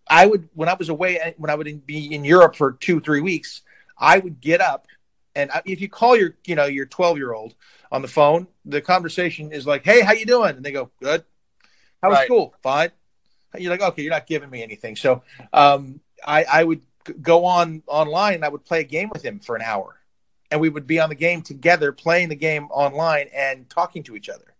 I 0.09 0.25
would 0.25 0.47
when 0.53 0.69
I 0.69 0.75
was 0.75 0.87
away 0.87 1.19
uh, 1.19 1.31
when 1.37 1.49
I 1.49 1.55
would 1.55 1.85
be 1.85 2.13
in 2.13 2.23
Europe 2.23 2.55
for 2.55 2.73
two 2.73 3.01
three 3.01 3.21
weeks, 3.21 3.63
I 3.97 4.19
would 4.19 4.39
get 4.39 4.61
up 4.61 4.87
and 5.35 5.51
if 5.65 5.81
you 5.81 5.89
call 5.89 6.15
your 6.15 6.35
you 6.45 6.55
know 6.55 6.65
your 6.65 6.85
12 6.85 7.17
year 7.17 7.33
old 7.33 7.55
on 7.91 8.01
the 8.01 8.07
phone, 8.07 8.47
the 8.65 8.81
conversation 8.81 9.51
is 9.51 9.67
like, 9.67 9.83
"Hey, 9.83 10.01
how 10.01 10.13
you 10.13 10.25
doing?" 10.25 10.55
And 10.55 10.63
they 10.63 10.71
go, 10.71 10.91
"Good." 11.01 11.23
How 12.01 12.09
was 12.09 12.19
right. 12.19 12.27
school? 12.27 12.53
Fine 12.61 12.91
you're 13.57 13.71
like, 13.71 13.81
okay, 13.81 14.03
you're 14.03 14.11
not 14.11 14.27
giving 14.27 14.49
me 14.49 14.61
anything. 14.63 14.95
So 14.95 15.23
um, 15.53 15.99
I, 16.25 16.43
I 16.43 16.63
would 16.63 16.81
go 17.21 17.45
on 17.45 17.83
online 17.87 18.35
and 18.35 18.45
I 18.45 18.49
would 18.49 18.65
play 18.65 18.81
a 18.81 18.85
game 18.85 19.09
with 19.09 19.23
him 19.23 19.39
for 19.39 19.55
an 19.55 19.61
hour. 19.61 19.95
And 20.51 20.59
we 20.59 20.69
would 20.69 20.87
be 20.87 20.99
on 20.99 21.09
the 21.09 21.15
game 21.15 21.41
together, 21.41 21.91
playing 21.91 22.29
the 22.29 22.35
game 22.35 22.65
online 22.71 23.27
and 23.33 23.69
talking 23.69 24.03
to 24.03 24.15
each 24.15 24.29
other. 24.29 24.55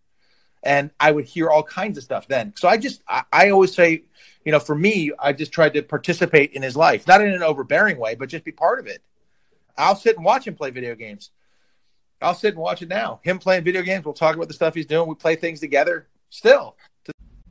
And 0.62 0.92
I 1.00 1.12
would 1.12 1.26
hear 1.26 1.50
all 1.50 1.64
kinds 1.64 1.98
of 1.98 2.04
stuff 2.04 2.28
then. 2.28 2.54
So 2.58 2.68
I 2.68 2.78
just, 2.78 3.02
I, 3.08 3.24
I 3.32 3.50
always 3.50 3.74
say, 3.74 4.04
you 4.46 4.52
know, 4.52 4.60
for 4.60 4.76
me, 4.76 5.12
I 5.18 5.34
just 5.34 5.52
tried 5.52 5.74
to 5.74 5.82
participate 5.82 6.52
in 6.52 6.62
his 6.62 6.76
life, 6.76 7.08
not 7.08 7.22
in 7.22 7.34
an 7.34 7.44
overbearing 7.44 7.98
way, 7.98 8.16
but 8.16 8.30
just 8.30 8.44
be 8.44 8.52
part 8.52 8.80
of 8.80 8.88
it. 8.88 9.02
I'll 9.78 9.96
sit 9.96 10.16
and 10.16 10.26
watch 10.26 10.46
him 10.46 10.56
play 10.56 10.70
video 10.70 10.96
games. 10.96 11.32
I'll 12.22 12.36
sit 12.36 12.54
and 12.54 12.62
watch 12.62 12.82
it 12.82 12.90
now. 12.90 13.22
Him 13.24 13.40
playing 13.40 13.64
video 13.64 13.82
games. 13.82 14.04
We'll 14.04 14.14
talk 14.14 14.36
about 14.36 14.50
the 14.50 14.54
stuff 14.54 14.76
he's 14.76 14.86
doing. 14.86 15.08
We 15.08 15.16
play 15.16 15.38
things 15.38 15.60
together 15.60 16.08
still. 16.30 16.76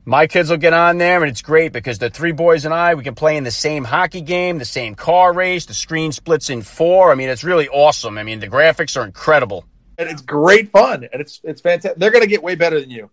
My 0.09 0.25
kids 0.25 0.49
will 0.49 0.57
get 0.57 0.73
on 0.73 0.97
there, 0.97 1.21
and 1.21 1.29
it's 1.29 1.43
great 1.43 1.71
because 1.71 1.99
the 1.99 2.09
three 2.09 2.31
boys 2.31 2.65
and 2.65 2.73
I, 2.73 2.95
we 2.95 3.03
can 3.03 3.13
play 3.13 3.37
in 3.37 3.43
the 3.43 3.51
same 3.51 3.83
hockey 3.83 4.21
game, 4.21 4.57
the 4.57 4.65
same 4.65 4.95
car 4.95 5.31
race. 5.31 5.67
The 5.67 5.75
screen 5.75 6.11
splits 6.11 6.49
in 6.49 6.63
four. 6.63 7.11
I 7.11 7.13
mean, 7.13 7.29
it's 7.29 7.43
really 7.43 7.67
awesome. 7.67 8.17
I 8.17 8.23
mean, 8.23 8.39
the 8.39 8.47
graphics 8.47 8.99
are 8.99 9.05
incredible. 9.05 9.65
And 9.99 10.09
it's 10.09 10.23
great 10.23 10.71
fun, 10.71 11.07
and 11.13 11.21
it's 11.21 11.39
it's 11.43 11.61
fantastic. 11.61 11.99
They're 11.99 12.09
going 12.09 12.23
to 12.23 12.27
get 12.27 12.41
way 12.41 12.55
better 12.55 12.79
than 12.79 12.89
you. 12.89 13.11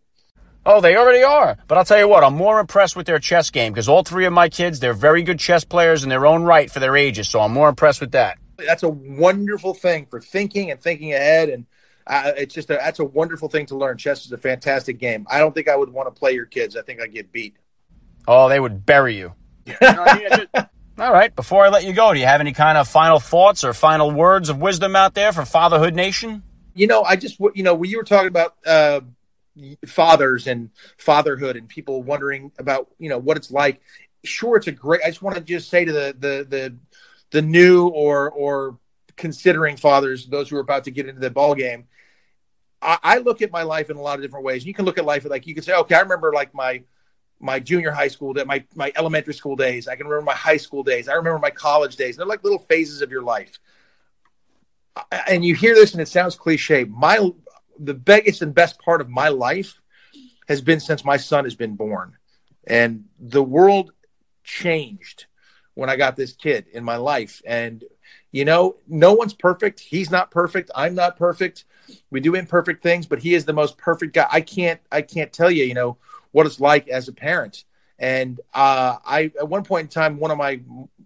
Oh, 0.65 0.81
they 0.81 0.97
already 0.97 1.23
are. 1.23 1.59
But 1.69 1.77
I'll 1.77 1.85
tell 1.85 1.99
you 1.99 2.09
what, 2.09 2.25
I'm 2.25 2.35
more 2.35 2.61
impressed 2.61 2.97
with 2.97 3.05
their 3.05 3.19
chess 3.19 3.51
game 3.51 3.75
because 3.75 3.91
all 3.91 4.03
three 4.03 4.25
of 4.25 4.33
my 4.33 4.49
kids, 4.49 4.81
they're 4.81 4.95
very 4.95 5.23
good 5.23 5.39
chess 5.39 5.65
players 5.65 6.03
in 6.03 6.09
their 6.09 6.25
own 6.25 6.45
right 6.45 6.71
for 6.71 6.81
their 6.81 6.97
ages. 6.97 7.29
So 7.29 7.43
I'm 7.43 7.53
more 7.53 7.69
impressed 7.69 8.01
with 8.01 8.13
that. 8.13 8.39
That's 8.57 8.85
a 8.85 8.89
wonderful 8.89 9.75
thing 9.75 10.07
for 10.07 10.19
thinking 10.19 10.71
and 10.71 10.81
thinking 10.81 11.13
ahead 11.13 11.51
and 11.51 11.67
uh, 12.07 12.33
it's 12.37 12.55
just 12.55 12.71
a, 12.71 12.75
that's 12.75 13.01
a 13.01 13.05
wonderful 13.05 13.49
thing 13.49 13.67
to 13.67 13.77
learn. 13.77 13.97
Chess 13.97 14.27
is 14.27 14.33
a 14.33 14.39
fantastic 14.39 14.99
game. 14.99 15.27
I 15.31 15.39
don't 15.39 15.55
think 15.55 15.69
I 15.69 15.77
would 15.77 15.91
want 15.91 16.13
to 16.13 16.19
play 16.19 16.33
your 16.33 16.47
kids. 16.47 16.77
I 16.77 16.83
think 16.83 17.01
I'd 17.01 17.13
get 17.13 17.33
beat. 17.33 17.57
Oh, 18.29 18.49
they 18.49 18.61
would 18.61 18.87
bury 18.87 19.17
you. 19.17 19.33
All 20.99 21.13
right. 21.13 21.35
Before 21.35 21.65
I 21.65 21.69
let 21.69 21.85
you 21.85 21.93
go, 21.93 22.15
do 22.15 22.21
you 22.21 22.27
have 22.27 22.41
any 22.41 22.53
kind 22.53 22.79
of 22.79 22.89
final 22.89 23.19
thoughts 23.19 23.65
or 23.65 23.75
final 23.75 24.11
words 24.11 24.49
of 24.49 24.59
wisdom 24.59 24.97
out 24.97 25.15
there 25.15 25.33
for 25.33 25.45
Fatherhood 25.45 25.95
Nation? 25.95 26.43
You 26.75 26.87
know, 26.87 27.03
I 27.03 27.17
just 27.17 27.39
you 27.55 27.63
know 27.63 27.75
when 27.75 27.91
you 27.91 27.97
were 27.97 28.05
talking 28.05 28.29
about 28.29 28.55
uh, 28.65 29.01
fathers 29.87 30.47
and 30.47 30.71
fatherhood 30.99 31.57
and 31.57 31.69
people 31.69 32.03
wondering 32.03 32.53
about 32.59 32.89
you 32.99 33.09
know 33.09 33.19
what 33.19 33.37
it's 33.37 33.51
like. 33.51 33.81
Sure, 34.25 34.57
it's 34.57 34.67
a 34.67 34.73
great. 34.73 35.01
I 35.05 35.09
just 35.09 35.23
want 35.23 35.37
to 35.37 35.43
just 35.43 35.69
say 35.69 35.85
to 35.85 35.93
the 35.93 36.17
the 36.19 36.47
the 36.49 36.77
the 37.31 37.43
new 37.43 37.89
or 37.89 38.31
or 38.31 38.79
considering 39.17 39.77
fathers, 39.77 40.27
those 40.27 40.49
who 40.51 40.57
are 40.57 40.61
about 40.61 40.85
to 40.85 40.91
get 40.91 41.09
into 41.09 41.21
the 41.21 41.31
ball 41.31 41.55
game, 41.55 41.87
I, 42.87 42.99
I 43.03 43.19
look 43.19 43.43
at 43.43 43.51
my 43.51 43.65
life 43.65 43.91
in 43.91 43.97
a 43.97 44.01
lot 44.01 44.15
of 44.15 44.23
different 44.23 44.45
ways. 44.45 44.65
You 44.65 44.73
can 44.73 44.85
look 44.85 44.97
at 44.97 45.05
life 45.05 45.27
like 45.29 45.47
you 45.47 45.55
can 45.55 45.65
say, 45.65 45.75
okay, 45.75 45.97
I 45.97 46.01
remember 46.01 46.33
like 46.33 46.55
my 46.55 46.85
my 47.39 47.61
junior 47.61 47.91
high 47.91 48.09
school 48.09 48.33
that 48.35 48.47
my 48.47 48.65
my 48.75 48.93
elementary 48.97 49.35
school 49.35 49.57
days. 49.57 49.89
I 49.89 49.97
can 49.97 50.07
remember 50.07 50.25
my 50.25 50.35
high 50.35 50.57
school 50.57 50.85
days. 50.85 51.09
I 51.09 51.15
remember 51.15 51.41
my 51.41 51.51
college 51.51 51.97
days. 51.97 52.17
They're 52.17 52.25
like 52.25 52.45
little 52.45 52.61
phases 52.61 53.03
of 53.03 53.11
your 53.11 53.23
life. 53.23 53.59
And 55.27 55.45
you 55.45 55.55
hear 55.55 55.75
this 55.75 55.93
and 55.93 56.01
it 56.01 56.09
sounds 56.09 56.37
cliche. 56.37 56.85
My 56.85 57.31
the 57.79 57.93
biggest 57.93 58.41
and 58.41 58.55
best 58.55 58.79
part 58.79 59.01
of 59.01 59.11
my 59.11 59.29
life 59.29 59.81
has 60.49 60.63
been 60.63 60.81
since 60.81 61.05
my 61.05 61.17
son 61.17 61.45
has 61.45 61.57
been 61.57 61.75
born. 61.75 62.17
And 62.67 63.05
the 63.19 63.43
world 63.43 63.93
changed 64.45 65.27
when 65.75 65.91
I 65.91 65.97
got 65.97 66.17
this 66.17 66.33
kid 66.33 66.67
in 66.73 66.85
my 66.85 66.97
life. 66.97 67.43
And 67.45 67.85
you 68.31 68.45
know, 68.45 68.77
no 68.87 69.13
one's 69.13 69.35
perfect. 69.35 69.81
He's 69.81 70.11
not 70.11 70.31
perfect. 70.31 70.71
I'm 70.75 70.95
not 70.95 71.17
perfect. 71.17 71.65
We 72.11 72.21
do 72.21 72.35
imperfect 72.35 72.83
things, 72.83 73.07
but 73.07 73.19
he 73.19 73.35
is 73.35 73.45
the 73.45 73.53
most 73.53 73.79
perfect 73.79 74.15
guy. 74.15 74.27
I 74.31 74.41
can't 74.41 74.81
I 74.91 75.03
can't 75.03 75.33
tell 75.33 75.51
you, 75.51 75.65
you 75.65 75.75
know, 75.75 75.99
what 76.33 76.47
it's 76.47 76.61
like 76.61 76.89
as 76.89 77.09
a 77.09 77.13
parent. 77.13 77.65
And 77.99 78.41
uh, 78.53 78.97
I 79.05 79.33
at 79.39 79.49
one 79.49 79.65
point 79.65 79.85
in 79.85 79.89
time, 79.89 80.19
one 80.19 80.31
of 80.31 80.39
my 80.39 80.61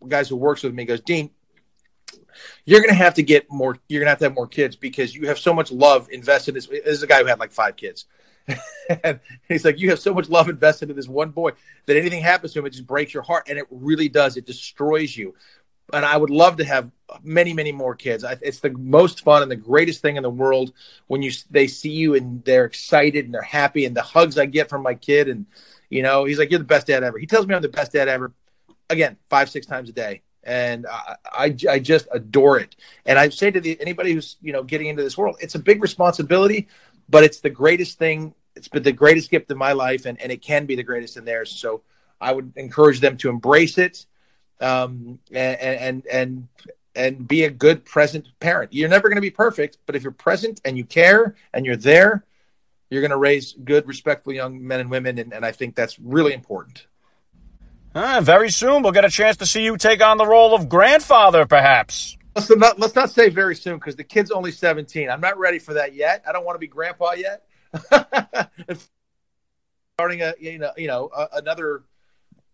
guys 0.09 0.29
who 0.29 0.37
works 0.37 0.63
with 0.63 0.75
me 0.75 0.85
goes, 0.85 1.01
Dean, 1.01 1.31
you're 2.65 2.83
to 2.83 2.95
have 2.95 3.15
to 3.15 3.23
get 3.23 3.51
more. 3.51 3.79
You're 3.89 4.05
to 4.05 4.09
have 4.09 4.19
to 4.19 4.25
have 4.25 4.35
more 4.35 4.47
kids 4.47 4.77
because 4.77 5.15
you 5.15 5.29
have 5.29 5.39
so 5.39 5.53
much 5.53 5.71
love 5.71 6.09
invested. 6.11 6.55
This, 6.55 6.67
this 6.67 6.87
is 6.87 7.03
a 7.03 7.07
guy 7.07 7.21
who 7.21 7.27
had 7.27 7.39
like 7.39 7.53
five 7.53 7.77
kids. 7.77 8.07
and 9.05 9.21
he's 9.49 9.65
like, 9.65 9.79
you 9.79 9.91
have 9.91 10.01
so 10.01 10.13
much 10.13 10.29
love 10.29 10.49
invested 10.49 10.91
in 10.91 10.97
this 10.97 11.09
one 11.09 11.31
boy 11.31 11.51
that 11.87 11.97
anything 11.97 12.23
happens 12.23 12.53
to 12.53 12.59
him, 12.59 12.67
it 12.67 12.71
just 12.71 12.87
breaks 12.87 13.15
your 13.15 13.23
heart, 13.23 13.47
and 13.49 13.59
it 13.59 13.67
really 13.71 14.09
does. 14.09 14.37
It 14.37 14.47
destroys 14.47 15.17
you 15.17 15.35
and 15.93 16.05
I 16.05 16.17
would 16.17 16.31
love 16.31 16.57
to 16.57 16.65
have 16.65 16.91
many, 17.23 17.53
many 17.53 17.73
more 17.73 17.95
kids. 17.95 18.25
It's 18.43 18.61
the 18.61 18.71
most 18.71 19.25
fun 19.25 19.43
and 19.43 19.51
the 19.51 19.57
greatest 19.57 20.01
thing 20.01 20.17
in 20.17 20.23
the 20.23 20.31
world 20.31 20.73
when 21.07 21.23
you 21.23 21.31
they 21.51 21.67
see 21.67 21.91
you 21.91 22.15
and 22.15 22.45
they're 22.45 22.65
excited 22.65 23.25
and 23.25 23.35
they're 23.35 23.43
happy 23.43 23.85
and 23.85 23.97
the 23.97 24.03
hugs 24.03 24.39
I 24.39 24.47
get 24.47 24.69
from 24.69 24.83
my 24.83 24.95
kid 24.95 25.29
and 25.29 25.47
you 25.89 26.03
know 26.03 26.25
he's 26.25 26.39
like 26.39 26.51
you're 26.51 26.59
the 26.59 26.65
best 26.65 26.87
dad 26.87 27.03
ever. 27.03 27.19
He 27.19 27.27
tells 27.27 27.47
me 27.47 27.55
I'm 27.55 27.63
the 27.63 27.69
best 27.69 27.93
dad 27.93 28.09
ever. 28.09 28.33
Again, 28.89 29.17
five 29.29 29.49
six 29.51 29.67
times 29.67 29.89
a 29.89 29.93
day, 29.93 30.23
and 30.43 30.87
I 30.87 31.17
I, 31.25 31.57
I 31.69 31.79
just 31.79 32.09
adore 32.13 32.59
it. 32.59 32.75
And 33.07 33.19
I 33.19 33.29
say 33.29 33.51
to 33.51 33.61
the, 33.61 33.81
anybody 33.81 34.13
who's 34.13 34.37
you 34.41 34.53
know 34.53 34.63
getting 34.63 34.89
into 34.89 35.03
this 35.03 35.17
world, 35.17 35.37
it's 35.41 35.55
a 35.55 35.61
big 35.61 35.83
responsibility, 35.83 36.69
but 37.09 37.23
it's 37.23 37.41
the 37.41 37.51
greatest 37.51 37.99
thing. 37.99 38.35
It's 38.57 38.67
been 38.67 38.83
the 38.83 38.93
greatest 38.93 39.31
gift 39.31 39.51
in 39.51 39.59
my 39.59 39.73
life, 39.73 40.07
and 40.07 40.21
and 40.21 40.33
it 40.33 40.43
can 40.43 40.67
be 40.67 40.75
the 40.75 40.83
greatest 40.83 41.17
in 41.17 41.25
theirs. 41.25 41.51
So 41.53 41.83
I 42.21 42.33
would 42.33 42.53
encourage 42.57 43.01
them 43.01 43.17
to 43.19 43.31
embrace 43.31 43.79
it 43.79 44.07
um, 44.61 45.19
and 45.33 45.59
and 45.61 46.07
and 46.07 46.49
and 46.95 47.29
be 47.29 47.45
a 47.45 47.51
good 47.51 47.85
present 47.85 48.29
parent. 48.41 48.73
You're 48.73 48.89
never 48.89 49.09
going 49.09 49.17
to 49.17 49.23
be 49.23 49.31
perfect, 49.31 49.79
but 49.87 49.97
if 49.97 50.03
you're 50.03 50.13
present 50.13 50.61
and 50.65 50.77
you 50.77 50.85
care 50.85 51.37
and 51.53 51.65
you're 51.65 51.77
there, 51.77 52.25
you're 52.91 53.01
going 53.01 53.13
to 53.13 53.17
raise 53.17 53.53
good, 53.53 53.87
respectful 53.87 54.33
young 54.33 54.67
men 54.67 54.81
and 54.81 54.91
women, 54.91 55.19
and, 55.19 55.33
and 55.33 55.45
I 55.45 55.53
think 55.53 55.77
that's 55.77 55.99
really 55.99 56.33
important. 56.33 56.87
Uh, 57.95 58.21
very 58.23 58.51
soon, 58.51 58.83
we'll 58.83 58.93
get 58.93 59.05
a 59.05 59.11
chance 59.11 59.37
to 59.39 59.47
see 59.47 59.63
you 59.65 59.77
take 59.77 60.03
on 60.03 60.17
the 60.17 60.27
role 60.27 60.55
of 60.55 60.69
grandfather, 60.69 61.47
perhaps. 61.47 62.17
Let's 62.37 62.51
not 62.57 62.79
let's 62.79 62.95
not 62.95 63.11
say 63.11 63.29
very 63.29 63.57
soon 63.57 63.77
because 63.77 63.97
the 63.97 64.05
kid's 64.05 64.31
only 64.31 64.53
17. 64.53 65.11
I'm 65.11 65.21
not 65.21 65.39
ready 65.39 65.59
for 65.59 65.75
that 65.75 65.95
yet. 65.95 66.23
I 66.29 66.33
don't 66.33 66.45
want 66.45 66.55
to 66.55 66.61
be 66.61 66.69
grandpa 66.69 67.15
yet. 67.15 67.45
Starting 69.99 70.23
a 70.23 70.35
you 70.39 70.59
know 70.59 70.71
you 70.77 70.87
know 70.87 71.11
a, 71.15 71.29
another 71.35 71.83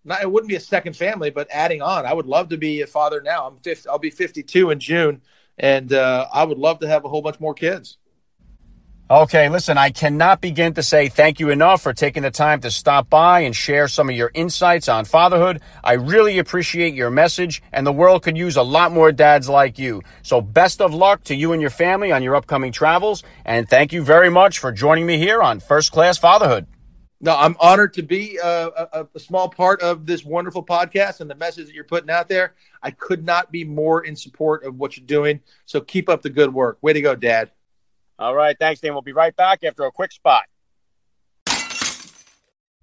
not 0.07 0.22
it 0.22 0.30
wouldn't 0.30 0.48
be 0.48 0.57
a 0.57 0.61
second 0.61 0.96
family, 0.96 1.30
but 1.30 1.48
adding 1.50 1.82
on, 1.82 2.07
I 2.07 2.12
would 2.12 2.26
love 2.26 2.48
to 2.50 2.57
be 2.57 2.80
a 2.82 2.86
father 2.86 3.20
now. 3.20 3.46
I'm 3.46 3.57
50, 3.57 3.88
I'll 3.88 3.98
be 3.98 4.11
52 4.11 4.70
in 4.70 4.80
June, 4.80 5.20
and 5.59 5.92
uh, 5.92 6.26
I 6.32 6.44
would 6.44 6.59
love 6.59 6.78
to 6.80 6.88
have 6.88 7.04
a 7.04 7.09
whole 7.09 7.22
bunch 7.22 7.40
more 7.40 7.54
kids. 7.54 7.98
Okay, 9.09 9.48
listen, 9.48 9.78
I 9.78 9.90
cannot 9.90 10.40
begin 10.40 10.74
to 10.74 10.82
say 10.82 11.09
thank 11.09 11.38
you 11.38 11.50
enough 11.50 11.80
for 11.80 11.92
taking 11.92 12.24
the 12.24 12.30
time 12.32 12.61
to 12.62 12.72
stop 12.72 13.09
by 13.09 13.40
and 13.40 13.54
share 13.54 13.86
some 13.86 14.11
of 14.11 14.16
your 14.16 14.32
insights 14.34 14.88
on 14.88 15.04
fatherhood. 15.04 15.61
I 15.84 15.92
really 15.92 16.40
appreciate 16.40 16.92
your 16.92 17.11
message, 17.11 17.62
and 17.72 17.86
the 17.86 17.92
world 17.92 18.24
could 18.24 18.36
use 18.36 18.57
a 18.57 18.64
lot 18.64 18.90
more 18.90 19.12
dads 19.12 19.48
like 19.48 19.78
you. 19.78 20.02
So, 20.22 20.40
best 20.40 20.80
of 20.80 20.92
luck 20.92 21.22
to 21.24 21.36
you 21.36 21.52
and 21.52 21.62
your 21.62 21.70
family 21.70 22.11
on 22.11 22.24
your 22.24 22.34
upcoming 22.34 22.72
travels, 22.72 23.22
and 23.44 23.68
thank 23.68 23.92
you 23.92 24.02
very 24.02 24.28
much 24.28 24.59
for 24.59 24.72
joining 24.72 25.07
me 25.07 25.18
here 25.18 25.40
on 25.40 25.61
First 25.61 25.92
Class 25.92 26.18
Fatherhood. 26.18 26.66
No, 27.21 27.35
I'm 27.35 27.57
honored 27.59 27.95
to 27.95 28.03
be 28.03 28.39
uh, 28.39 28.71
a, 28.77 29.01
a, 29.01 29.09
a, 29.14 29.19
small 29.19 29.49
part 29.49 29.81
of 29.81 30.05
this 30.05 30.23
wonderful 30.23 30.62
podcast 30.62 31.21
and 31.21 31.31
the 31.31 31.35
message 31.35 31.67
that 31.67 31.75
you're 31.75 31.85
putting 31.85 32.11
out 32.11 32.29
there. 32.29 32.55
I 32.83 32.91
could 32.91 33.25
not 33.25 33.51
be 33.51 33.64
more 33.64 34.05
in 34.05 34.14
support 34.14 34.64
of 34.64 34.77
what 34.79 34.99
you're 34.99 35.07
doing. 35.07 35.41
So 35.64 35.81
keep 35.81 36.11
up 36.11 36.21
the 36.21 36.29
good 36.29 36.53
work. 36.53 36.77
Way 36.83 36.93
to 36.93 37.01
go, 37.01 37.14
Dad. 37.14 37.53
All 38.19 38.35
right. 38.35 38.57
Thanks, 38.59 38.83
Dan. 38.83 38.93
We'll 38.93 39.01
be 39.01 39.12
right 39.12 39.35
back 39.35 39.64
after 39.64 39.85
a 39.85 39.93
quick 39.93 40.12
spot. 40.12 40.45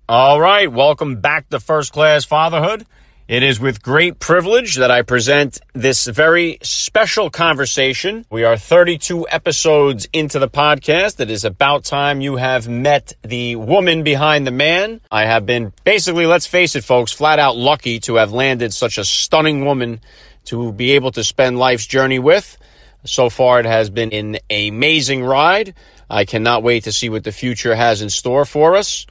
All 0.09 0.39
right. 0.39 0.71
Welcome 0.71 1.21
back 1.21 1.49
to 1.49 1.59
First 1.59 1.93
Class 1.93 2.25
Fatherhood. 2.25 2.87
It 3.25 3.41
is 3.41 3.57
with 3.57 3.81
great 3.81 4.19
privilege 4.19 4.75
that 4.75 4.91
I 4.91 5.01
present 5.01 5.57
this 5.71 6.07
very 6.07 6.57
special 6.61 7.29
conversation. 7.29 8.25
We 8.29 8.43
are 8.43 8.57
32 8.57 9.29
episodes 9.29 10.09
into 10.11 10.39
the 10.39 10.49
podcast. 10.49 11.21
It 11.21 11.31
is 11.31 11.45
about 11.45 11.85
time 11.85 12.19
you 12.19 12.35
have 12.35 12.67
met 12.67 13.13
the 13.21 13.55
woman 13.55 14.03
behind 14.03 14.45
the 14.45 14.51
man. 14.51 14.99
I 15.09 15.23
have 15.23 15.45
been 15.45 15.71
basically, 15.85 16.25
let's 16.25 16.47
face 16.47 16.75
it, 16.75 16.83
folks, 16.83 17.13
flat 17.13 17.39
out 17.39 17.55
lucky 17.55 18.01
to 18.01 18.15
have 18.15 18.33
landed 18.33 18.73
such 18.73 18.97
a 18.97 19.05
stunning 19.05 19.63
woman 19.63 20.01
to 20.45 20.73
be 20.73 20.91
able 20.91 21.11
to 21.11 21.23
spend 21.23 21.57
life's 21.57 21.87
journey 21.87 22.19
with. 22.19 22.57
So 23.05 23.29
far, 23.29 23.61
it 23.61 23.65
has 23.65 23.89
been 23.89 24.11
an 24.11 24.39
amazing 24.49 25.23
ride. 25.23 25.75
I 26.09 26.25
cannot 26.25 26.61
wait 26.61 26.83
to 26.83 26.91
see 26.91 27.07
what 27.07 27.23
the 27.23 27.31
future 27.31 27.73
has 27.73 28.01
in 28.01 28.09
store 28.09 28.43
for 28.43 28.75
us. 28.75 29.05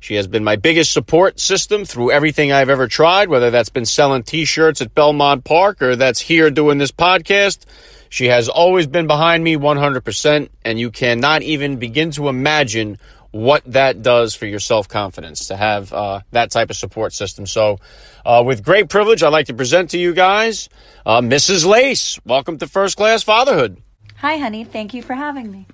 She 0.00 0.14
has 0.14 0.26
been 0.26 0.42
my 0.42 0.56
biggest 0.56 0.92
support 0.92 1.38
system 1.38 1.84
through 1.84 2.10
everything 2.10 2.52
I've 2.52 2.70
ever 2.70 2.88
tried, 2.88 3.28
whether 3.28 3.50
that's 3.50 3.68
been 3.68 3.84
selling 3.84 4.22
t-shirts 4.22 4.80
at 4.80 4.94
Belmont 4.94 5.44
Park 5.44 5.82
or 5.82 5.94
that's 5.94 6.20
here 6.20 6.50
doing 6.50 6.78
this 6.78 6.90
podcast. 6.90 7.66
She 8.08 8.26
has 8.26 8.48
always 8.48 8.86
been 8.86 9.06
behind 9.06 9.44
me 9.44 9.56
100%, 9.56 10.48
and 10.64 10.80
you 10.80 10.90
cannot 10.90 11.42
even 11.42 11.76
begin 11.76 12.10
to 12.12 12.28
imagine 12.28 12.98
what 13.30 13.62
that 13.66 14.02
does 14.02 14.34
for 14.34 14.46
your 14.46 14.58
self-confidence 14.58 15.48
to 15.48 15.56
have 15.56 15.92
uh, 15.92 16.20
that 16.32 16.50
type 16.50 16.70
of 16.70 16.76
support 16.76 17.12
system. 17.12 17.46
So, 17.46 17.78
uh, 18.24 18.42
with 18.44 18.64
great 18.64 18.88
privilege, 18.88 19.22
I'd 19.22 19.28
like 19.28 19.46
to 19.46 19.54
present 19.54 19.90
to 19.90 19.98
you 19.98 20.14
guys 20.14 20.68
uh, 21.06 21.20
Mrs. 21.20 21.64
Lace. 21.66 22.18
Welcome 22.24 22.58
to 22.58 22.66
First 22.66 22.96
Class 22.96 23.22
Fatherhood. 23.22 23.80
Hi, 24.16 24.38
honey. 24.38 24.64
Thank 24.64 24.94
you 24.94 25.02
for 25.02 25.14
having 25.14 25.52
me. 25.52 25.66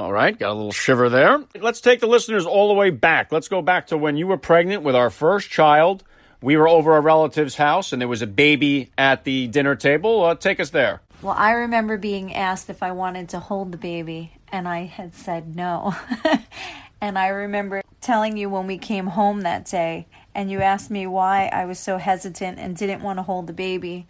All 0.00 0.14
right, 0.14 0.36
got 0.36 0.52
a 0.52 0.54
little 0.54 0.72
shiver 0.72 1.10
there. 1.10 1.44
Let's 1.54 1.82
take 1.82 2.00
the 2.00 2.06
listeners 2.06 2.46
all 2.46 2.68
the 2.68 2.74
way 2.74 2.88
back. 2.88 3.30
Let's 3.30 3.48
go 3.48 3.60
back 3.60 3.88
to 3.88 3.98
when 3.98 4.16
you 4.16 4.26
were 4.26 4.38
pregnant 4.38 4.82
with 4.82 4.96
our 4.96 5.10
first 5.10 5.50
child. 5.50 6.04
We 6.40 6.56
were 6.56 6.66
over 6.66 6.96
a 6.96 7.02
relative's 7.02 7.56
house 7.56 7.92
and 7.92 8.00
there 8.00 8.08
was 8.08 8.22
a 8.22 8.26
baby 8.26 8.92
at 8.96 9.24
the 9.24 9.46
dinner 9.48 9.76
table. 9.76 10.24
Uh, 10.24 10.36
take 10.36 10.58
us 10.58 10.70
there. 10.70 11.02
Well, 11.20 11.34
I 11.36 11.50
remember 11.50 11.98
being 11.98 12.34
asked 12.34 12.70
if 12.70 12.82
I 12.82 12.92
wanted 12.92 13.28
to 13.28 13.40
hold 13.40 13.72
the 13.72 13.76
baby, 13.76 14.32
and 14.50 14.66
I 14.66 14.86
had 14.86 15.14
said 15.14 15.54
no. 15.54 15.94
and 17.02 17.18
I 17.18 17.28
remember 17.28 17.82
telling 18.00 18.38
you 18.38 18.48
when 18.48 18.66
we 18.66 18.78
came 18.78 19.08
home 19.08 19.42
that 19.42 19.66
day, 19.66 20.06
and 20.34 20.50
you 20.50 20.62
asked 20.62 20.90
me 20.90 21.06
why 21.06 21.50
I 21.52 21.66
was 21.66 21.78
so 21.78 21.98
hesitant 21.98 22.58
and 22.58 22.74
didn't 22.74 23.02
want 23.02 23.18
to 23.18 23.22
hold 23.22 23.48
the 23.48 23.52
baby. 23.52 24.06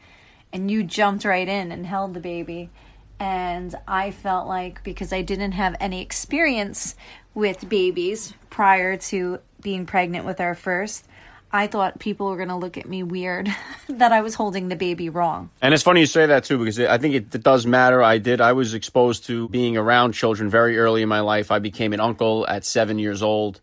And 0.53 0.71
you 0.71 0.85
jumped 0.85 1.25
right 1.25 1.49
in 1.49 1.73
and 1.73 1.85
held 1.85 2.15
the 2.15 2.21
baby 2.21 2.71
and 3.21 3.75
I 3.87 4.11
felt 4.11 4.49
like 4.49 4.83
because 4.83 5.13
I 5.13 5.21
didn't 5.21 5.53
have 5.53 5.77
any 5.79 6.01
experience 6.01 6.97
with 7.35 7.69
babies 7.69 8.33
prior 8.49 8.97
to 8.97 9.39
being 9.61 9.85
pregnant 9.85 10.25
with 10.25 10.41
our 10.41 10.55
first, 10.55 11.07
I 11.53 11.67
thought 11.67 11.99
people 11.99 12.31
were 12.31 12.37
going 12.37 12.49
to 12.49 12.57
look 12.57 12.79
at 12.79 12.89
me 12.89 13.03
weird 13.03 13.55
that 13.89 14.13
I 14.13 14.23
was 14.23 14.35
holding 14.35 14.69
the 14.69 14.77
baby 14.77 15.11
wrong. 15.11 15.51
And 15.61 15.75
it's 15.75 15.83
funny 15.83 16.01
you 16.01 16.07
say 16.07 16.27
that 16.27 16.45
too, 16.45 16.59
because 16.59 16.81
I 16.81 16.97
think 16.97 17.15
it, 17.15 17.35
it, 17.35 17.43
does 17.43 17.67
matter. 17.67 18.03
I 18.03 18.19
did. 18.19 18.41
I 18.41 18.55
was 18.55 18.73
exposed 18.73 19.27
to 19.27 19.49
being 19.51 19.77
around 19.77 20.13
children 20.13 20.49
very 20.49 20.79
early 20.79 21.03
in 21.03 21.09
my 21.09 21.21
life. 21.21 21.51
I 21.51 21.59
became 21.59 21.93
an 21.93 22.01
uncle 22.01 22.47
at 22.49 22.65
seven 22.65 22.99
years 22.99 23.23
old 23.23 23.61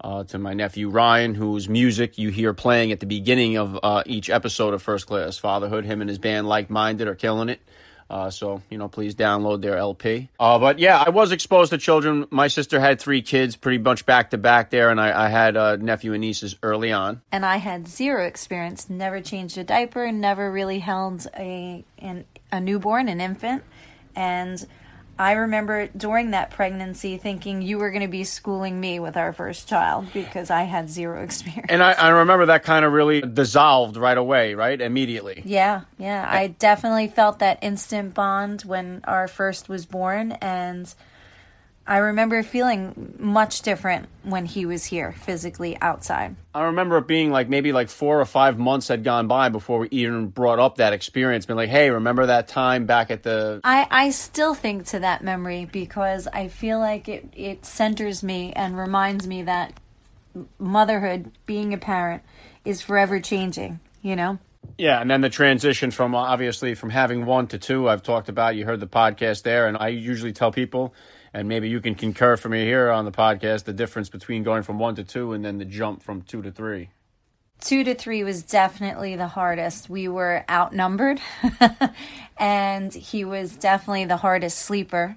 uh, 0.00 0.24
to 0.24 0.38
my 0.38 0.54
nephew 0.54 0.88
Ryan, 0.88 1.34
whose 1.34 1.68
music 1.68 2.16
you 2.16 2.30
hear 2.30 2.54
playing 2.54 2.92
at 2.92 3.00
the 3.00 3.06
beginning 3.06 3.58
of 3.58 3.78
uh, 3.82 4.02
each 4.06 4.30
episode 4.30 4.72
of 4.72 4.82
First 4.82 5.06
Class 5.06 5.36
Fatherhood. 5.36 5.84
Him 5.84 6.00
and 6.00 6.08
his 6.08 6.18
band, 6.18 6.48
Like 6.48 6.70
Minded, 6.70 7.06
are 7.06 7.14
killing 7.14 7.50
it. 7.50 7.60
Uh, 8.08 8.30
so, 8.30 8.62
you 8.70 8.78
know, 8.78 8.88
please 8.88 9.14
download 9.14 9.62
their 9.62 9.76
LP. 9.76 10.28
Uh, 10.38 10.58
but 10.58 10.78
yeah, 10.78 11.02
I 11.04 11.10
was 11.10 11.32
exposed 11.32 11.70
to 11.70 11.78
children. 11.78 12.26
My 12.30 12.48
sister 12.48 12.78
had 12.78 13.00
three 13.00 13.22
kids 13.22 13.56
pretty 13.56 13.78
much 13.78 14.06
back 14.06 14.30
to 14.30 14.38
back 14.38 14.70
there, 14.70 14.90
and 14.90 15.00
I, 15.00 15.26
I 15.26 15.28
had 15.28 15.56
a 15.56 15.76
nephew 15.76 16.12
and 16.12 16.20
nieces 16.20 16.56
early 16.62 16.92
on. 16.92 17.22
And 17.32 17.44
I 17.44 17.56
had 17.56 17.88
zero 17.88 18.26
experience, 18.26 18.90
never 18.90 19.20
changed 19.20 19.58
a 19.58 19.64
diaper, 19.64 20.10
never 20.12 20.50
really 20.50 20.78
held 20.78 21.26
a, 21.36 21.84
an, 21.98 22.24
a 22.52 22.60
newborn, 22.60 23.08
an 23.08 23.20
infant. 23.20 23.64
And 24.16 24.64
I 25.18 25.32
remember 25.32 25.88
during 25.96 26.32
that 26.32 26.50
pregnancy 26.50 27.18
thinking 27.18 27.62
you 27.62 27.78
were 27.78 27.90
going 27.90 28.02
to 28.02 28.08
be 28.08 28.24
schooling 28.24 28.80
me 28.80 28.98
with 28.98 29.16
our 29.16 29.32
first 29.32 29.68
child 29.68 30.12
because 30.12 30.50
I 30.50 30.62
had 30.62 30.90
zero 30.90 31.22
experience. 31.24 31.66
And 31.68 31.82
I, 31.82 31.92
I 31.92 32.08
remember 32.08 32.46
that 32.46 32.64
kind 32.64 32.84
of 32.84 32.92
really 32.92 33.20
dissolved 33.20 33.96
right 33.96 34.18
away, 34.18 34.54
right? 34.54 34.80
Immediately. 34.80 35.42
Yeah, 35.44 35.82
yeah. 35.98 36.26
I 36.28 36.48
definitely 36.48 37.08
felt 37.08 37.38
that 37.38 37.58
instant 37.62 38.14
bond 38.14 38.62
when 38.62 39.02
our 39.04 39.28
first 39.28 39.68
was 39.68 39.86
born. 39.86 40.32
And 40.32 40.92
I 41.86 41.98
remember 41.98 42.42
feeling 42.42 43.14
much 43.18 43.60
different 43.60 44.08
when 44.22 44.46
he 44.46 44.64
was 44.64 44.86
here 44.86 45.12
physically 45.12 45.76
outside. 45.82 46.34
I 46.54 46.64
remember 46.64 46.96
it 46.96 47.06
being 47.06 47.30
like 47.30 47.50
maybe 47.50 47.72
like 47.72 47.90
four 47.90 48.20
or 48.20 48.24
five 48.24 48.58
months 48.58 48.88
had 48.88 49.04
gone 49.04 49.26
by 49.26 49.50
before 49.50 49.80
we 49.80 49.88
even 49.90 50.28
brought 50.28 50.58
up 50.58 50.76
that 50.76 50.94
experience. 50.94 51.44
Been 51.44 51.56
like, 51.56 51.68
hey, 51.68 51.90
remember 51.90 52.26
that 52.26 52.48
time 52.48 52.86
back 52.86 53.10
at 53.10 53.22
the. 53.22 53.60
I, 53.64 53.86
I 53.90 54.10
still 54.10 54.54
think 54.54 54.86
to 54.86 55.00
that 55.00 55.22
memory 55.22 55.66
because 55.66 56.26
I 56.32 56.48
feel 56.48 56.78
like 56.78 57.08
it, 57.08 57.28
it 57.34 57.66
centers 57.66 58.22
me 58.22 58.54
and 58.54 58.78
reminds 58.78 59.26
me 59.26 59.42
that 59.42 59.74
motherhood, 60.58 61.32
being 61.44 61.74
a 61.74 61.78
parent, 61.78 62.22
is 62.64 62.80
forever 62.80 63.20
changing, 63.20 63.78
you 64.00 64.16
know? 64.16 64.38
Yeah, 64.78 65.00
and 65.00 65.10
then 65.10 65.20
the 65.20 65.28
transition 65.28 65.90
from 65.90 66.14
obviously 66.14 66.74
from 66.74 66.88
having 66.88 67.26
one 67.26 67.46
to 67.48 67.58
two, 67.58 67.88
I've 67.88 68.02
talked 68.02 68.30
about. 68.30 68.56
You 68.56 68.64
heard 68.64 68.80
the 68.80 68.86
podcast 68.86 69.42
there, 69.42 69.66
and 69.66 69.76
I 69.76 69.88
usually 69.88 70.32
tell 70.32 70.50
people 70.50 70.94
and 71.34 71.48
maybe 71.48 71.68
you 71.68 71.80
can 71.80 71.96
concur 71.96 72.36
for 72.36 72.48
me 72.48 72.64
here 72.64 72.90
on 72.90 73.04
the 73.04 73.10
podcast 73.10 73.64
the 73.64 73.72
difference 73.72 74.08
between 74.08 74.44
going 74.44 74.62
from 74.62 74.78
one 74.78 74.94
to 74.94 75.02
two 75.02 75.32
and 75.32 75.44
then 75.44 75.58
the 75.58 75.64
jump 75.64 76.02
from 76.02 76.22
two 76.22 76.40
to 76.40 76.52
three. 76.52 76.90
Two 77.60 77.82
to 77.82 77.94
three 77.94 78.22
was 78.22 78.42
definitely 78.42 79.16
the 79.16 79.26
hardest. 79.26 79.90
We 79.90 80.06
were 80.06 80.44
outnumbered, 80.48 81.20
and 82.38 82.92
he 82.92 83.24
was 83.24 83.56
definitely 83.56 84.04
the 84.04 84.18
hardest 84.18 84.58
sleeper. 84.58 85.16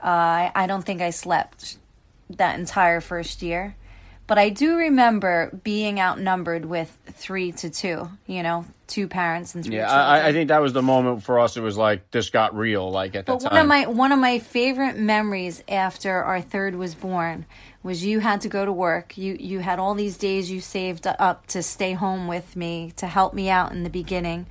Uh, 0.00 0.50
I 0.54 0.66
don't 0.66 0.84
think 0.84 1.02
I 1.02 1.10
slept 1.10 1.78
that 2.30 2.58
entire 2.58 3.00
first 3.00 3.42
year. 3.42 3.76
But 4.32 4.38
I 4.38 4.48
do 4.48 4.76
remember 4.78 5.50
being 5.62 6.00
outnumbered 6.00 6.64
with 6.64 6.96
three 7.04 7.52
to 7.52 7.68
two, 7.68 8.08
you 8.26 8.42
know, 8.42 8.64
two 8.86 9.06
parents 9.06 9.54
and 9.54 9.62
three 9.62 9.76
yeah, 9.76 9.88
children. 9.88 10.06
I, 10.06 10.28
I 10.28 10.32
think 10.32 10.48
that 10.48 10.62
was 10.62 10.72
the 10.72 10.80
moment 10.80 11.22
for 11.22 11.38
us. 11.38 11.58
It 11.58 11.60
was 11.60 11.76
like 11.76 12.10
this 12.12 12.30
got 12.30 12.56
real. 12.56 12.90
Like 12.90 13.14
at 13.14 13.26
but 13.26 13.40
that 13.40 13.52
one 13.52 13.52
time. 13.52 13.60
of 13.60 13.68
my 13.68 13.86
one 13.88 14.10
of 14.10 14.18
my 14.18 14.38
favorite 14.38 14.96
memories 14.96 15.62
after 15.68 16.22
our 16.22 16.40
third 16.40 16.76
was 16.76 16.94
born 16.94 17.44
was 17.82 18.06
you 18.06 18.20
had 18.20 18.40
to 18.40 18.48
go 18.48 18.64
to 18.64 18.72
work. 18.72 19.18
You 19.18 19.36
you 19.38 19.58
had 19.58 19.78
all 19.78 19.94
these 19.94 20.16
days 20.16 20.50
you 20.50 20.62
saved 20.62 21.06
up 21.06 21.46
to 21.48 21.62
stay 21.62 21.92
home 21.92 22.26
with 22.26 22.56
me 22.56 22.94
to 22.96 23.06
help 23.06 23.34
me 23.34 23.50
out 23.50 23.72
in 23.72 23.82
the 23.82 23.90
beginning 23.90 24.46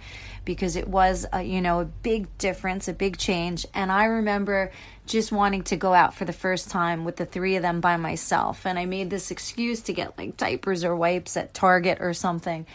because 0.45 0.75
it 0.75 0.87
was 0.87 1.25
a, 1.31 1.41
you 1.41 1.61
know 1.61 1.79
a 1.81 1.85
big 1.85 2.35
difference, 2.37 2.87
a 2.87 2.93
big 2.93 3.17
change. 3.17 3.65
And 3.73 3.91
I 3.91 4.05
remember 4.05 4.71
just 5.05 5.31
wanting 5.31 5.63
to 5.63 5.75
go 5.75 5.93
out 5.93 6.13
for 6.13 6.25
the 6.25 6.33
first 6.33 6.69
time 6.69 7.03
with 7.05 7.17
the 7.17 7.25
three 7.25 7.55
of 7.55 7.61
them 7.61 7.81
by 7.81 7.97
myself. 7.97 8.65
And 8.65 8.79
I 8.79 8.85
made 8.85 9.09
this 9.09 9.31
excuse 9.31 9.81
to 9.81 9.93
get 9.93 10.17
like 10.17 10.37
diapers 10.37 10.83
or 10.83 10.95
wipes 10.95 11.35
at 11.37 11.53
Target 11.53 11.97
or 12.01 12.13
something. 12.13 12.65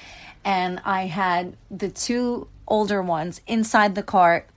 And 0.45 0.81
I 0.85 1.07
had 1.07 1.57
the 1.71 1.89
two 1.89 2.49
older 2.69 3.03
ones 3.03 3.41
inside 3.47 3.95
the 3.95 4.03
cart, 4.03 4.49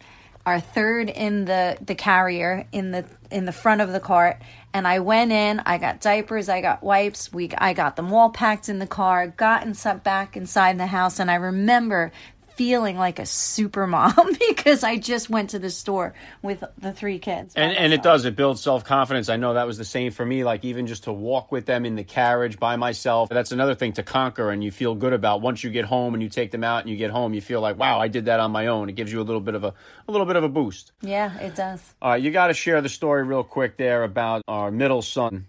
our 0.46 0.60
third 0.60 1.10
in 1.10 1.46
the 1.46 1.78
the 1.82 1.96
carrier 1.96 2.66
in 2.72 2.92
the 2.92 3.06
in 3.32 3.46
the 3.46 3.52
front 3.52 3.82
of 3.82 3.92
the 3.92 4.00
cart 4.00 4.42
and 4.72 4.88
I 4.88 5.00
went 5.00 5.32
in, 5.32 5.62
I 5.66 5.80
got 5.80 6.00
diapers, 6.00 6.48
I 6.48 6.62
got 6.62 6.84
wipes, 6.84 7.34
we 7.34 7.50
I 7.58 7.74
got 7.74 7.96
them 7.96 8.14
all 8.14 8.30
packed 8.30 8.70
in 8.70 8.80
the 8.80 8.88
car, 8.88 9.28
got 9.28 9.66
and 9.66 10.04
back 10.04 10.38
inside 10.38 10.78
the 10.78 10.88
house 10.88 11.20
and 11.20 11.30
I 11.30 11.36
remember 11.36 12.12
feeling 12.60 12.98
like 12.98 13.20
a 13.20 13.26
super 13.26 13.88
mom 13.88 14.36
because 14.50 14.84
I 14.84 14.98
just 14.98 15.30
went 15.30 15.52
to 15.52 15.60
the 15.60 15.70
store 15.70 16.14
with 16.42 16.62
the 16.78 16.92
three 16.92 17.18
kids. 17.18 17.54
And 17.56 17.72
and 17.72 17.94
it 17.94 18.04
does 18.04 18.26
it 18.26 18.36
builds 18.36 18.60
self 18.60 18.84
confidence. 18.84 19.30
I 19.30 19.38
know 19.38 19.54
that 19.54 19.66
was 19.66 19.78
the 19.78 19.86
same 19.86 20.12
for 20.12 20.26
me. 20.26 20.44
Like 20.44 20.66
even 20.66 20.86
just 20.86 21.06
to 21.06 21.14
walk 21.14 21.54
with 21.54 21.66
them 21.66 21.86
in 21.86 21.96
the 21.96 22.04
carriage 22.04 22.60
by 22.60 22.76
myself, 22.76 23.30
that's 23.30 23.54
another 23.54 23.76
thing 23.76 23.94
to 23.94 24.04
conquer 24.04 24.52
and 24.52 24.62
you 24.62 24.72
feel 24.72 24.94
good 24.94 25.14
about. 25.14 25.40
Once 25.40 25.64
you 25.64 25.70
get 25.70 25.86
home 25.86 26.14
and 26.14 26.22
you 26.22 26.28
take 26.28 26.52
them 26.52 26.66
out 26.66 26.82
and 26.82 26.90
you 26.90 26.98
get 26.98 27.12
home, 27.12 27.34
you 27.34 27.40
feel 27.40 27.62
like 27.62 27.80
wow, 27.80 27.98
I 27.98 28.10
did 28.10 28.26
that 28.26 28.42
on 28.42 28.52
my 28.52 28.68
own. 28.68 28.90
It 28.90 28.96
gives 28.96 29.10
you 29.10 29.22
a 29.22 29.24
little 29.30 29.40
bit 29.40 29.56
of 29.56 29.64
a 29.64 29.74
a 30.10 30.12
little 30.12 30.28
bit 30.28 30.36
of 30.36 30.44
a 30.44 30.50
boost. 30.50 30.92
Yeah, 31.00 31.40
it 31.40 31.56
does. 31.56 31.82
All 32.02 32.12
right, 32.12 32.22
you 32.22 32.30
got 32.30 32.48
to 32.48 32.54
share 32.54 32.82
the 32.82 32.90
story 32.90 33.24
real 33.24 33.46
quick 33.46 33.78
there 33.78 34.04
about 34.04 34.42
our 34.50 34.70
middle 34.70 35.02
son 35.02 35.48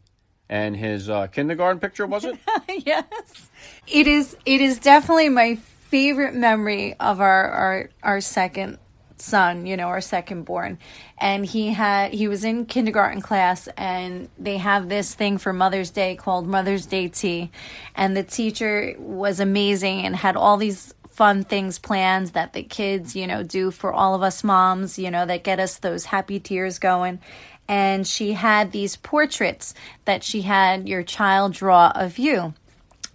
and 0.48 0.76
his 0.76 1.10
uh, 1.10 1.26
kindergarten 1.26 1.80
picture. 1.80 2.06
Was 2.06 2.24
it? 2.24 2.38
yes, 2.86 3.50
it 3.88 4.06
is. 4.06 4.36
It 4.46 4.60
is 4.60 4.78
definitely 4.78 5.28
my 5.28 5.58
favorite 5.90 6.34
memory 6.34 6.94
of 7.00 7.20
our 7.20 7.50
our 7.50 7.90
our 8.02 8.20
second 8.20 8.78
son, 9.18 9.66
you 9.66 9.76
know, 9.76 9.88
our 9.88 10.00
second 10.00 10.44
born. 10.44 10.78
And 11.18 11.44
he 11.44 11.68
had 11.68 12.14
he 12.14 12.28
was 12.28 12.44
in 12.44 12.66
kindergarten 12.66 13.20
class 13.20 13.68
and 13.76 14.28
they 14.38 14.56
have 14.58 14.88
this 14.88 15.14
thing 15.14 15.38
for 15.38 15.52
Mother's 15.52 15.90
Day 15.90 16.14
called 16.14 16.46
Mother's 16.46 16.86
Day 16.86 17.08
tea. 17.08 17.50
And 17.94 18.16
the 18.16 18.22
teacher 18.22 18.94
was 18.98 19.40
amazing 19.40 20.06
and 20.06 20.14
had 20.16 20.36
all 20.36 20.56
these 20.56 20.94
fun 21.10 21.44
things 21.44 21.78
planned 21.78 22.28
that 22.28 22.52
the 22.52 22.62
kids, 22.62 23.14
you 23.14 23.26
know, 23.26 23.42
do 23.42 23.70
for 23.70 23.92
all 23.92 24.14
of 24.14 24.22
us 24.22 24.44
moms, 24.44 24.98
you 24.98 25.10
know, 25.10 25.26
that 25.26 25.44
get 25.44 25.60
us 25.60 25.78
those 25.78 26.06
happy 26.06 26.38
tears 26.38 26.78
going. 26.78 27.18
And 27.68 28.06
she 28.06 28.32
had 28.32 28.72
these 28.72 28.96
portraits 28.96 29.74
that 30.04 30.24
she 30.24 30.42
had 30.42 30.88
your 30.88 31.02
child 31.02 31.52
draw 31.52 31.92
of 31.94 32.18
you 32.18 32.54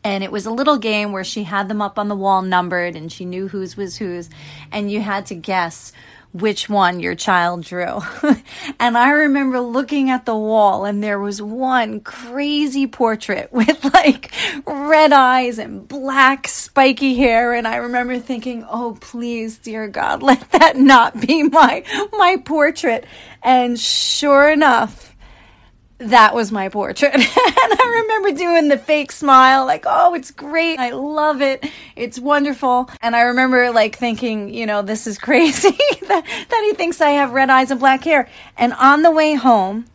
and 0.05 0.23
it 0.23 0.31
was 0.31 0.45
a 0.45 0.51
little 0.51 0.77
game 0.77 1.11
where 1.11 1.23
she 1.23 1.43
had 1.43 1.67
them 1.67 1.81
up 1.81 1.97
on 1.97 2.07
the 2.07 2.15
wall 2.15 2.43
numbered 2.43 2.95
and 2.95 3.11
she 3.11 3.25
knew 3.25 3.47
whose 3.47 3.75
was 3.75 3.97
whose 3.97 4.29
and 4.71 4.91
you 4.91 5.01
had 5.01 5.25
to 5.25 5.35
guess 5.35 5.91
which 6.31 6.67
one 6.67 6.99
your 6.99 7.15
child 7.15 7.63
drew. 7.63 8.01
and 8.79 8.97
I 8.97 9.09
remember 9.09 9.61
looking 9.61 10.09
at 10.09 10.25
the 10.25 10.35
wall 10.35 10.83
and 10.83 11.01
there 11.01 11.19
was 11.19 11.41
one 11.41 12.01
crazy 12.01 12.87
portrait 12.87 13.49
with 13.53 13.83
like 13.93 14.31
red 14.67 15.11
eyes 15.11 15.57
and 15.57 15.87
black 15.87 16.47
spiky 16.47 17.15
hair 17.15 17.53
and 17.53 17.67
I 17.67 17.77
remember 17.77 18.19
thinking, 18.19 18.65
"Oh, 18.69 18.97
please, 18.99 19.57
dear 19.57 19.87
God, 19.87 20.21
let 20.29 20.51
that 20.51 20.75
not 20.77 21.19
be 21.19 21.43
my 21.43 21.83
my 22.11 22.37
portrait." 22.43 23.05
And 23.41 23.79
sure 23.79 24.49
enough, 24.49 25.14
that 25.97 26.35
was 26.35 26.51
my 26.51 26.69
portrait. 26.69 27.13
and 27.13 27.23
I 27.25 28.03
remember 28.03 28.37
doing 28.37 28.67
the 28.67 28.77
fake 28.77 29.11
smile, 29.11 29.65
like, 29.65 29.85
oh, 29.87 30.13
it's 30.13 30.31
great. 30.31 30.79
I 30.79 30.91
love 30.91 31.41
it. 31.41 31.65
It's 31.95 32.19
wonderful. 32.19 32.89
And 33.01 33.15
I 33.15 33.21
remember 33.21 33.71
like 33.71 33.97
thinking, 33.97 34.53
you 34.53 34.65
know, 34.65 34.81
this 34.81 35.07
is 35.07 35.17
crazy 35.25 35.69
that, 36.07 36.23
that 36.49 36.63
he 36.65 36.73
thinks 36.73 37.01
I 37.01 37.11
have 37.11 37.31
red 37.31 37.49
eyes 37.49 37.71
and 37.71 37.79
black 37.79 38.03
hair. 38.03 38.29
And 38.57 38.73
on 38.73 39.01
the 39.03 39.11
way 39.11 39.35
home, 39.35 39.85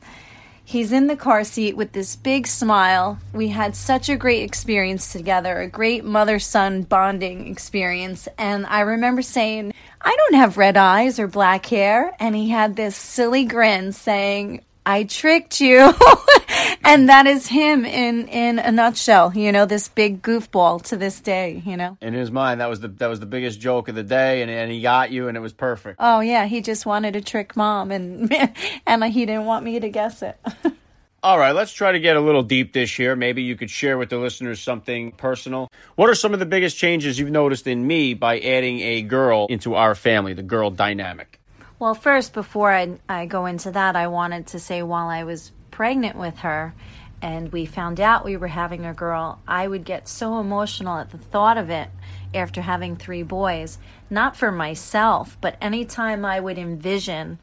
he's 0.65 0.93
in 0.93 1.07
the 1.07 1.17
car 1.17 1.45
seat 1.45 1.77
with 1.77 1.93
this 1.93 2.17
big 2.17 2.47
smile. 2.47 3.19
We 3.35 3.49
had 3.49 3.77
such 3.77 4.09
a 4.09 4.17
great 4.17 4.43
experience 4.43 5.13
together, 5.13 5.61
a 5.61 5.69
great 5.69 6.05
mother 6.05 6.39
son 6.39 6.83
bonding 6.83 7.47
experience. 7.49 8.27
And 8.39 8.65
I 8.67 8.81
remember 8.81 9.21
saying, 9.21 9.75
I 10.01 10.17
don't 10.17 10.39
have 10.39 10.57
red 10.57 10.79
eyes 10.79 11.19
or 11.19 11.27
black 11.27 11.67
hair. 11.67 12.15
And 12.19 12.35
he 12.35 12.49
had 12.49 12.77
this 12.77 12.97
silly 12.97 13.45
grin 13.45 13.93
saying, 13.93 14.63
I 14.87 15.05
tricked 15.05 15.61
you. 15.61 15.79
and 16.85 17.09
that 17.09 17.27
is 17.27 17.47
him 17.47 17.85
in 17.85 18.29
in 18.29 18.59
a 18.59 18.73
nutshell, 18.73 19.33
you 19.35 19.53
know, 19.53 19.67
this 19.67 19.89
big 19.89 20.23
goofball 20.23 20.83
to 20.85 20.97
this 20.97 21.21
day, 21.21 21.63
you 21.65 21.77
know. 21.77 21.97
In 22.01 22.15
his 22.15 22.31
mind, 22.31 22.61
that 22.61 22.69
was 22.69 22.81
the 22.81 22.89
that 22.89 23.09
was 23.09 23.21
the 23.21 23.27
biggest 23.27 23.61
joke 23.61 23.89
of 23.89 23.95
the 23.95 24.03
day 24.03 24.43
and, 24.43 24.51
and 24.51 24.71
he 24.71 24.81
got 24.81 25.11
you 25.11 25.29
and 25.29 25.37
it 25.37 25.41
was 25.41 25.53
perfect. 25.53 25.97
Oh 25.99 26.21
yeah, 26.21 26.47
he 26.47 26.61
just 26.61 26.87
wanted 26.87 27.13
to 27.13 27.21
trick 27.21 27.57
mom 27.57 27.91
and 27.91 28.33
and 28.87 29.05
he 29.05 29.27
didn't 29.27 29.45
want 29.45 29.65
me 29.65 29.81
to 29.81 29.89
guess 29.89 30.23
it. 30.23 30.39
All 31.23 31.39
right, 31.39 31.55
let's 31.55 31.73
try 31.73 31.93
to 31.93 32.01
get 32.01 32.17
a 32.17 32.21
little 32.21 32.43
deep 32.43 32.73
this 32.73 32.99
year. 32.99 33.15
Maybe 33.15 33.43
you 33.43 33.55
could 33.55 33.71
share 33.71 33.99
with 33.99 34.09
the 34.09 34.17
listeners 34.17 34.59
something 34.59 35.13
personal. 35.13 35.71
What 35.95 36.09
are 36.09 36.15
some 36.15 36.33
of 36.33 36.41
the 36.41 36.47
biggest 36.47 36.79
changes 36.79 37.19
you've 37.19 37.31
noticed 37.31 37.67
in 37.67 37.87
me 37.87 38.15
by 38.15 38.41
adding 38.41 38.81
a 38.81 39.03
girl 39.03 39.47
into 39.51 39.75
our 39.75 39.95
family, 39.95 40.33
the 40.33 40.43
girl 40.43 40.71
dynamic? 40.71 41.40
Well, 41.81 41.95
first, 41.95 42.35
before 42.35 42.71
I, 42.71 42.99
I 43.09 43.25
go 43.25 43.47
into 43.47 43.71
that, 43.71 43.97
I 43.97 44.09
wanted 44.09 44.49
to 44.49 44.59
say 44.59 44.83
while 44.83 45.09
I 45.09 45.25
was 45.25 45.51
pregnant 45.71 46.15
with 46.15 46.41
her 46.41 46.75
and 47.23 47.51
we 47.51 47.65
found 47.65 47.99
out 47.99 48.23
we 48.23 48.37
were 48.37 48.49
having 48.49 48.85
a 48.85 48.93
girl, 48.93 49.41
I 49.49 49.67
would 49.67 49.87
get 49.87 50.07
so 50.07 50.39
emotional 50.41 50.99
at 50.99 51.09
the 51.09 51.17
thought 51.17 51.57
of 51.57 51.71
it 51.71 51.89
after 52.35 52.61
having 52.61 52.97
three 52.97 53.23
boys. 53.23 53.79
Not 54.11 54.37
for 54.37 54.53
myself, 54.53 55.39
but 55.41 55.57
anytime 55.63 56.23
I 56.23 56.39
would 56.39 56.59
envision 56.59 57.39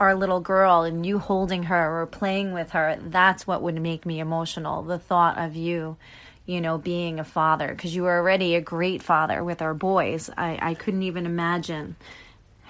our 0.00 0.14
little 0.14 0.40
girl 0.40 0.84
and 0.84 1.04
you 1.04 1.18
holding 1.18 1.64
her 1.64 2.00
or 2.00 2.06
playing 2.06 2.54
with 2.54 2.70
her, 2.70 2.98
that's 2.98 3.46
what 3.46 3.60
would 3.60 3.78
make 3.78 4.06
me 4.06 4.20
emotional. 4.20 4.82
The 4.82 4.98
thought 4.98 5.36
of 5.36 5.54
you, 5.54 5.98
you 6.46 6.62
know, 6.62 6.78
being 6.78 7.20
a 7.20 7.24
father, 7.24 7.68
because 7.68 7.94
you 7.94 8.04
were 8.04 8.16
already 8.16 8.54
a 8.54 8.62
great 8.62 9.02
father 9.02 9.44
with 9.44 9.60
our 9.60 9.74
boys. 9.74 10.30
I, 10.34 10.58
I 10.62 10.72
couldn't 10.72 11.02
even 11.02 11.26
imagine 11.26 11.96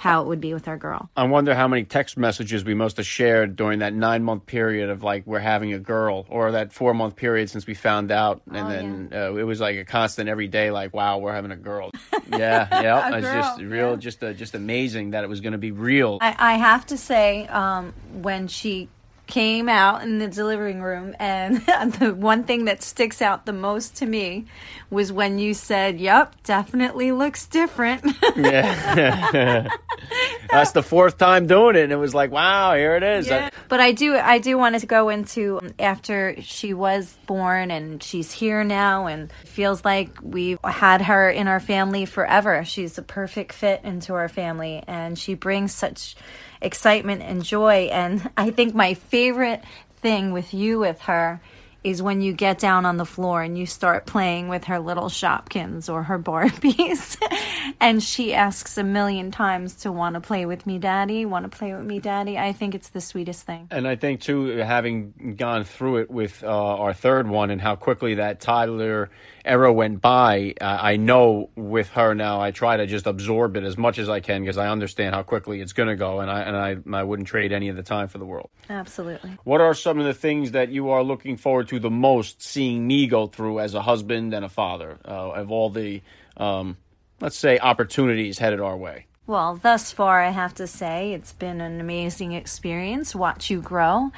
how 0.03 0.21
it 0.23 0.27
would 0.27 0.41
be 0.41 0.53
with 0.53 0.67
our 0.67 0.77
girl. 0.77 1.09
I 1.17 1.23
wonder 1.23 1.55
how 1.55 1.69
many 1.69 1.85
text 1.85 2.17
messages 2.17 2.65
we 2.65 2.75
must 2.75 2.97
have 2.97 3.07
shared 3.07 3.55
during 3.55 3.79
that 3.79 3.95
nine 3.95 4.25
month 4.25 4.47
period 4.47 4.91
of 4.91 5.05
like 5.05 5.25
we're 5.29 5.39
having 5.39 5.73
a 5.75 5.79
girl, 5.79 6.27
or 6.29 6.51
that 6.53 6.73
four 6.73 6.93
month 6.93 7.15
period 7.15 7.49
since 7.51 7.69
we 7.69 7.75
found 7.75 8.11
out, 8.11 8.43
and 8.51 8.57
Oh, 8.57 8.69
then 8.69 9.09
uh, 9.13 9.35
it 9.37 9.45
was 9.45 9.61
like 9.61 9.77
a 9.77 9.85
constant 9.85 10.29
every 10.29 10.49
day, 10.49 10.73
like 10.73 10.93
wow, 10.93 11.19
we're 11.19 11.33
having 11.33 11.53
a 11.53 11.57
girl. 11.57 11.93
yeah, 12.33 12.83
yeah, 12.83 13.17
it's 13.17 13.27
just 13.29 13.61
real, 13.61 13.91
yeah. 13.91 13.97
just 13.97 14.25
uh, 14.25 14.33
just 14.33 14.57
amazing 14.57 15.13
that 15.13 15.23
it 15.23 15.29
was 15.29 15.41
going 15.41 15.53
to 15.53 15.59
be 15.59 15.71
real. 15.71 16.19
I, 16.21 16.35
I 16.37 16.55
have 16.55 16.85
to 16.87 16.99
say, 16.99 17.47
um, 17.47 17.93
when 18.13 18.49
she 18.49 18.89
came 19.33 19.67
out 19.67 20.03
in 20.03 20.19
the 20.19 20.29
delivering 20.29 20.83
room, 20.83 21.17
and 21.19 21.57
the 21.99 22.15
one 22.15 22.45
thing 22.45 22.67
that 22.67 22.83
sticks 22.83 23.23
out 23.23 23.47
the 23.47 23.53
most 23.53 23.97
to 23.97 24.05
me 24.05 24.45
was 24.91 25.11
when 25.11 25.39
you 25.39 25.55
said, 25.55 25.99
"Yep, 25.99 26.43
definitely 26.43 27.13
looks 27.13 27.47
different." 27.47 28.05
yeah, 28.37 29.69
that's 30.51 30.73
the 30.73 30.83
fourth 30.83 31.17
time 31.17 31.47
doing 31.47 31.77
it, 31.77 31.85
and 31.85 31.93
it 31.93 31.97
was 31.97 32.15
like 32.15 32.31
wow, 32.31 32.75
here 32.75 32.95
it 32.95 33.03
is. 33.03 33.27
Yeah. 33.27 33.49
But 33.69 33.81
I 33.81 33.93
do, 33.93 34.17
I 34.17 34.37
do 34.37 34.59
want 34.59 34.79
to 34.79 34.87
go 34.87 35.09
into 35.09 35.61
um, 35.63 35.73
after 35.79 36.37
she 36.43 36.75
was 36.75 37.17
born 37.25 37.71
and 37.71 38.03
she's 38.03 38.31
here 38.31 38.63
now, 38.65 39.07
and 39.07 39.33
feels 39.47 39.83
like 39.83 40.11
we've 40.21 40.59
had 40.63 41.01
her 41.01 41.31
in 41.31 41.49
our 41.49 41.61
family 41.61 42.05
forever. 42.05 42.67
She's 42.67 42.99
a 42.99 43.03
perfect 43.03 43.55
fit 43.55 43.81
into 43.83 44.13
our 44.13 44.29
family, 44.29 44.85
and 44.87 45.19
she 45.19 45.33
brings 45.33 45.73
such 45.73 46.17
excitement 46.63 47.23
and 47.23 47.45
joy. 47.45 47.89
And 47.93 48.31
I 48.37 48.51
think 48.51 48.75
my 48.75 48.95
favorite 48.95 49.63
thing 49.97 50.33
with 50.33 50.53
you 50.53 50.79
with 50.79 51.01
her 51.03 51.41
is 51.85 52.03
when 52.03 52.21
you 52.21 52.33
get 52.33 52.59
down 52.59 52.87
on 52.87 52.97
the 52.97 53.05
floor 53.05 53.43
and 53.43 53.59
you 53.59 53.67
start 53.67 54.07
playing 54.07 54.49
with 54.49 54.65
her 54.65 54.79
little 54.79 55.09
Shopkins 55.09 55.93
or 55.93 56.05
her 56.05 56.19
Barbies. 56.19 57.17
and 57.81 58.03
she 58.03 58.35
asks 58.35 58.79
a 58.79 58.85
million 58.85 59.31
times 59.31 59.75
to 59.77 59.93
want 59.93 60.15
to 60.15 60.21
play 60.21 60.47
with 60.47 60.67
me, 60.67 60.79
Daddy, 60.79 61.25
want 61.25 61.51
to 61.51 61.57
play 61.57 61.75
with 61.75 61.85
me, 61.85 61.99
Daddy. 61.99 62.39
I 62.39 62.53
think 62.53 62.75
it's 62.75 62.91
the 62.91 63.01
sweetest 63.01 63.45
thing. 63.45 63.69
And 63.71 63.87
I 63.89 63.97
think 63.97 64.21
too, 64.21 64.47
having 64.59 65.35
gone 65.37 65.65
through 65.65 65.99
it 65.99 66.11
with 66.11 66.45
uh, 66.45 66.49
our 66.49 66.93
third 66.93 67.27
one 67.27 67.51
and 67.51 67.61
how 67.61 67.77
quickly 67.77 68.15
that 68.15 68.41
toddler 68.41 69.11
era 69.45 69.73
went 69.73 70.01
by, 70.01 70.55
uh, 70.61 70.79
I 70.81 70.97
know 70.97 71.51
with 71.57 71.89
her 71.91 72.15
now, 72.15 72.41
I 72.41 72.51
try 72.53 72.77
to 72.77 72.87
just 72.87 73.07
absorb 73.07 73.57
it 73.57 73.65
as 73.65 73.77
much 73.77 73.99
as 73.99 74.09
I 74.09 74.21
can 74.21 74.43
because 74.43 74.59
I 74.59 74.69
understand 74.69 75.15
how 75.15 75.23
quickly 75.23 75.61
it's 75.61 75.73
going 75.73 75.89
to 75.89 75.97
go, 75.97 76.21
and 76.21 76.31
I 76.31 76.41
and 76.43 76.57
I, 76.57 76.99
I 76.99 77.03
wouldn't 77.03 77.29
trade 77.29 77.53
any 77.53 77.69
of 77.69 77.77
the 77.77 77.83
time 77.83 78.09
for 78.09 78.19
the 78.19 78.25
world. 78.25 78.51
Absolutely. 78.71 79.37
What 79.45 79.61
are 79.61 79.75
some 79.75 79.99
of 79.99 80.05
the 80.05 80.15
things 80.15 80.53
that 80.53 80.69
you 80.71 80.91
are 80.91 81.03
looking 81.03 81.37
forward 81.37 81.69
to 81.69 81.72
the 81.81 81.91
most 81.91 82.43
seeing 82.43 82.87
me 82.87 83.07
go 83.07 83.27
through 83.27 83.61
as 83.61 83.75
a 83.75 83.83
husband 83.83 84.35
and 84.35 84.45
a 84.45 84.49
father 84.49 84.99
uh, 85.05 85.33
of 85.33 85.51
all 85.51 85.71
the, 85.71 86.03
um, 86.37 86.77
let's 87.21 87.37
say, 87.37 87.59
opportunities 87.59 88.39
headed 88.39 88.61
our 88.61 88.77
way? 88.77 89.07
Well, 89.27 89.57
thus 89.63 89.93
far, 89.93 90.23
I 90.23 90.31
have 90.31 90.55
to 90.55 90.67
say 90.67 91.13
it's 91.13 91.33
been 91.33 91.61
an 91.61 91.81
amazing 91.81 92.33
experience. 92.33 93.15
Watch 93.15 93.51
you 93.51 93.61
grow 93.61 94.11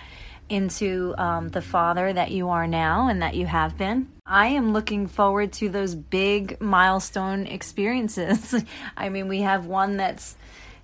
into 0.49 1.15
um, 1.19 1.49
the 1.51 1.63
father 1.63 2.13
that 2.13 2.31
you 2.31 2.49
are 2.51 2.67
now 2.67 3.09
and 3.09 3.23
that 3.23 3.35
you 3.35 3.47
have 3.47 3.77
been. 3.79 4.09
I 4.27 4.49
am 4.49 4.73
looking 4.73 5.07
forward 5.07 5.53
to 5.55 5.69
those 5.69 5.95
big 5.95 6.61
milestone 6.61 7.47
experiences. 7.47 8.55
I 8.97 9.09
mean, 9.09 9.29
we 9.29 9.41
have 9.41 9.67
one 9.67 9.97
that's 9.97 10.37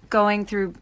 going 0.08 0.46
through 0.46 0.74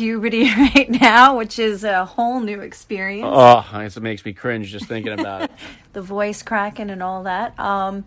puberty 0.00 0.44
right 0.56 0.88
now, 0.88 1.36
which 1.36 1.58
is 1.58 1.84
a 1.84 2.06
whole 2.06 2.40
new 2.40 2.60
experience. 2.60 3.28
Oh, 3.30 3.62
it 3.74 4.00
makes 4.00 4.24
me 4.24 4.32
cringe 4.32 4.70
just 4.70 4.86
thinking 4.86 5.12
about 5.12 5.42
it. 5.42 5.50
the 5.92 6.02
voice 6.02 6.42
cracking 6.42 6.88
and 6.88 7.02
all 7.02 7.24
that. 7.24 7.58
Um, 7.60 8.04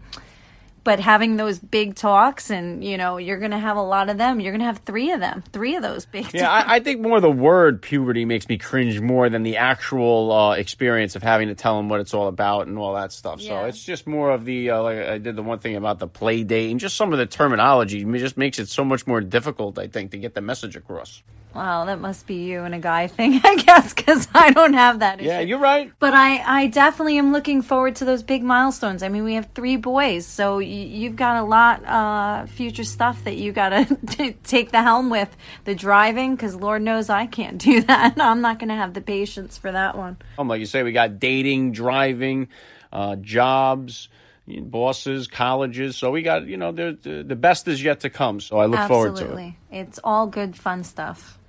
but 0.84 0.99
having 0.99 1.38
those 1.38 1.60
big 1.60 1.95
talks, 1.95 2.49
and 2.49 2.84
you 2.84 2.98
know, 2.98 3.18
you're 3.18 3.38
going 3.38 3.52
to 3.52 3.60
have 3.60 3.78
a 3.78 3.82
lot 3.82 4.10
of 4.10 4.18
them. 4.18 4.40
You're 4.40 4.52
going 4.52 4.60
to 4.60 4.65
have 4.65 4.80
three 4.80 5.11
of 5.11 5.20
them, 5.22 5.44
three 5.53 5.76
of 5.76 5.84
those 5.84 6.06
big 6.06 6.34
Yeah, 6.34 6.48
talks. 6.48 6.68
I, 6.68 6.76
I 6.76 6.80
think 6.80 6.99
more 6.99 7.22
the 7.22 7.32
word 7.32 7.82
puberty 7.82 8.26
makes 8.26 8.49
me 8.49 8.57
cringe 8.57 8.99
more 8.99 9.30
than 9.30 9.44
the 9.44 9.57
actual 9.57 10.32
uh, 10.32 10.52
experience 10.56 11.15
of 11.15 11.24
having 11.24 11.48
to 11.48 11.56
tell 11.56 11.78
them 11.78 11.88
what 11.90 12.02
it's 12.02 12.14
all 12.14 12.28
about 12.28 12.68
and 12.68 12.78
all 12.78 12.95
that 12.95 13.14
stuff. 13.14 13.40
So 13.40 13.64
it's 13.65 13.82
just 13.82 14.07
more 14.07 14.32
of 14.32 14.44
the 14.44 14.72
uh, 14.72 14.82
like 14.82 14.98
I 14.98 15.18
did 15.20 15.36
the 15.36 15.44
one 15.44 15.60
thing 15.60 15.76
about 15.76 15.99
the 15.99 16.07
play 16.07 16.44
date 16.44 16.72
and 16.72 16.80
just 16.80 16.98
some 16.98 17.14
of 17.14 17.20
the 17.20 17.28
terminology. 17.28 18.02
It 18.02 18.18
just 18.18 18.36
makes 18.36 18.60
it 18.60 18.68
so 18.68 18.84
much 18.84 19.06
more 19.06 19.22
difficult, 19.22 19.78
I 19.78 19.88
think, 19.88 20.11
to 20.11 20.18
get 20.18 20.34
the 20.34 20.41
message 20.41 20.76
across. 20.76 21.22
Wow, 21.53 21.85
that 21.85 21.99
must 21.99 22.25
be 22.25 22.45
you 22.45 22.63
and 22.63 22.73
a 22.73 22.80
guy 22.80 23.07
thing, 23.17 23.39
I 23.43 23.55
guess, 23.57 23.93
because 23.93 24.27
I 24.34 24.51
don't 24.51 24.73
have 24.73 24.99
that. 24.99 25.21
Yeah, 25.21 25.39
issue. 25.39 25.49
you're 25.49 25.59
right. 25.59 25.91
But 25.99 26.13
I, 26.13 26.61
I 26.63 26.67
definitely 26.67 27.17
am 27.17 27.31
looking 27.31 27.61
forward 27.61 27.97
to 27.97 28.05
those 28.05 28.23
big 28.23 28.43
milestones. 28.43 29.03
I 29.03 29.09
mean, 29.09 29.23
we 29.23 29.35
have 29.35 29.49
three 29.53 29.77
boys, 29.77 30.25
so 30.25 30.57
y- 30.57 30.63
you've 30.63 31.15
got 31.15 31.38
a 31.38 31.43
lot 31.43 31.85
uh, 31.85 32.45
future 32.47 32.84
stuff 32.84 33.23
that 33.25 33.38
you 33.38 33.51
got 33.51 33.69
to 34.11 34.34
take 34.43 34.71
the 34.71 34.81
helm 34.81 35.09
with. 35.09 35.35
The 35.65 35.75
driving, 35.75 36.35
because 36.35 36.55
Lord 36.55 36.81
knows 36.81 37.09
I 37.09 37.27
can't 37.27 37.57
do 37.63 37.81
that. 37.81 38.19
I'm 38.19 38.41
not 38.41 38.59
going 38.59 38.69
to 38.69 38.75
have 38.75 38.93
the 38.93 39.01
patience 39.01 39.57
for 39.57 39.71
that 39.71 39.97
one. 39.97 40.17
Um, 40.38 40.47
like 40.47 40.59
you 40.59 40.65
say, 40.65 40.84
we 40.84 40.91
got 40.91 41.19
dating, 41.19 41.73
driving, 41.73 42.47
uh, 42.91 43.15
jobs, 43.17 44.09
bosses, 44.47 45.27
colleges. 45.27 45.97
So 45.97 46.11
we 46.11 46.21
got 46.21 46.47
you 46.47 46.57
know 46.57 46.71
the 46.71 46.97
the, 47.01 47.23
the 47.23 47.35
best 47.35 47.67
is 47.67 47.84
yet 47.84 48.01
to 48.01 48.09
come. 48.09 48.39
So 48.39 48.57
I 48.57 48.65
look 48.65 48.88
forward 48.88 49.15
to 49.17 49.21
it. 49.21 49.23
Absolutely. 49.23 49.57
It's 49.71 49.99
all 50.03 50.27
good, 50.27 50.55
fun 50.55 50.84
stuff. 50.84 51.39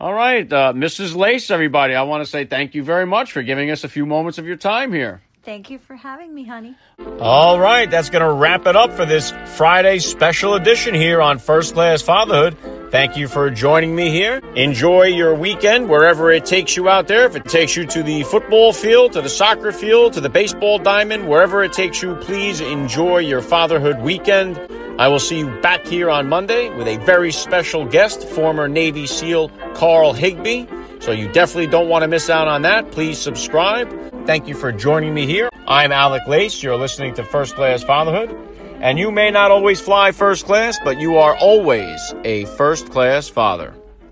All 0.00 0.14
right, 0.14 0.50
uh, 0.50 0.72
Mrs. 0.72 1.14
Lace, 1.14 1.50
everybody, 1.50 1.94
I 1.94 2.04
want 2.04 2.24
to 2.24 2.30
say 2.30 2.46
thank 2.46 2.74
you 2.74 2.82
very 2.82 3.04
much 3.04 3.32
for 3.32 3.42
giving 3.42 3.70
us 3.70 3.84
a 3.84 3.88
few 3.88 4.06
moments 4.06 4.38
of 4.38 4.46
your 4.46 4.56
time 4.56 4.94
here. 4.94 5.20
Thank 5.42 5.70
you 5.70 5.78
for 5.78 5.96
having 5.96 6.34
me, 6.34 6.44
honey. 6.44 6.74
All 7.18 7.58
right, 7.58 7.90
that's 7.90 8.10
going 8.10 8.22
to 8.22 8.30
wrap 8.30 8.66
it 8.66 8.76
up 8.76 8.92
for 8.92 9.06
this 9.06 9.32
Friday 9.56 9.98
special 9.98 10.54
edition 10.54 10.94
here 10.94 11.22
on 11.22 11.38
First 11.38 11.72
Class 11.72 12.02
Fatherhood. 12.02 12.58
Thank 12.90 13.16
you 13.16 13.26
for 13.26 13.48
joining 13.50 13.94
me 13.94 14.10
here. 14.10 14.42
Enjoy 14.54 15.04
your 15.04 15.34
weekend 15.34 15.88
wherever 15.88 16.30
it 16.30 16.44
takes 16.44 16.76
you 16.76 16.88
out 16.90 17.08
there. 17.08 17.24
If 17.24 17.36
it 17.36 17.46
takes 17.46 17.74
you 17.74 17.86
to 17.86 18.02
the 18.02 18.22
football 18.24 18.74
field, 18.74 19.12
to 19.12 19.22
the 19.22 19.28
soccer 19.30 19.72
field, 19.72 20.12
to 20.14 20.20
the 20.20 20.28
baseball 20.28 20.78
diamond, 20.78 21.28
wherever 21.28 21.62
it 21.62 21.72
takes 21.72 22.02
you, 22.02 22.16
please 22.16 22.60
enjoy 22.60 23.18
your 23.18 23.40
fatherhood 23.40 24.00
weekend. 24.00 24.60
I 24.98 25.08
will 25.08 25.20
see 25.20 25.38
you 25.38 25.60
back 25.62 25.86
here 25.86 26.10
on 26.10 26.28
Monday 26.28 26.68
with 26.76 26.86
a 26.86 26.98
very 26.98 27.32
special 27.32 27.86
guest, 27.86 28.28
former 28.28 28.68
Navy 28.68 29.06
SEAL 29.06 29.48
Carl 29.72 30.12
Higbie. 30.12 30.68
So 31.00 31.12
you 31.12 31.28
definitely 31.32 31.66
don't 31.66 31.88
want 31.88 32.02
to 32.02 32.08
miss 32.08 32.30
out 32.30 32.46
on 32.46 32.62
that. 32.62 32.90
Please 32.92 33.18
subscribe. 33.18 33.88
Thank 34.26 34.46
you 34.46 34.54
for 34.54 34.70
joining 34.70 35.14
me 35.14 35.26
here. 35.26 35.48
I'm 35.66 35.92
Alec 35.92 36.26
Lace. 36.28 36.62
You're 36.62 36.76
listening 36.76 37.14
to 37.14 37.24
First 37.24 37.56
Class 37.56 37.82
Fatherhood. 37.82 38.36
And 38.80 38.98
you 38.98 39.10
may 39.10 39.30
not 39.30 39.50
always 39.50 39.80
fly 39.80 40.12
first 40.12 40.46
class, 40.46 40.78
but 40.84 40.98
you 41.00 41.16
are 41.16 41.36
always 41.36 42.14
a 42.24 42.44
first 42.56 42.90
class 42.90 43.28
father. 43.28 43.74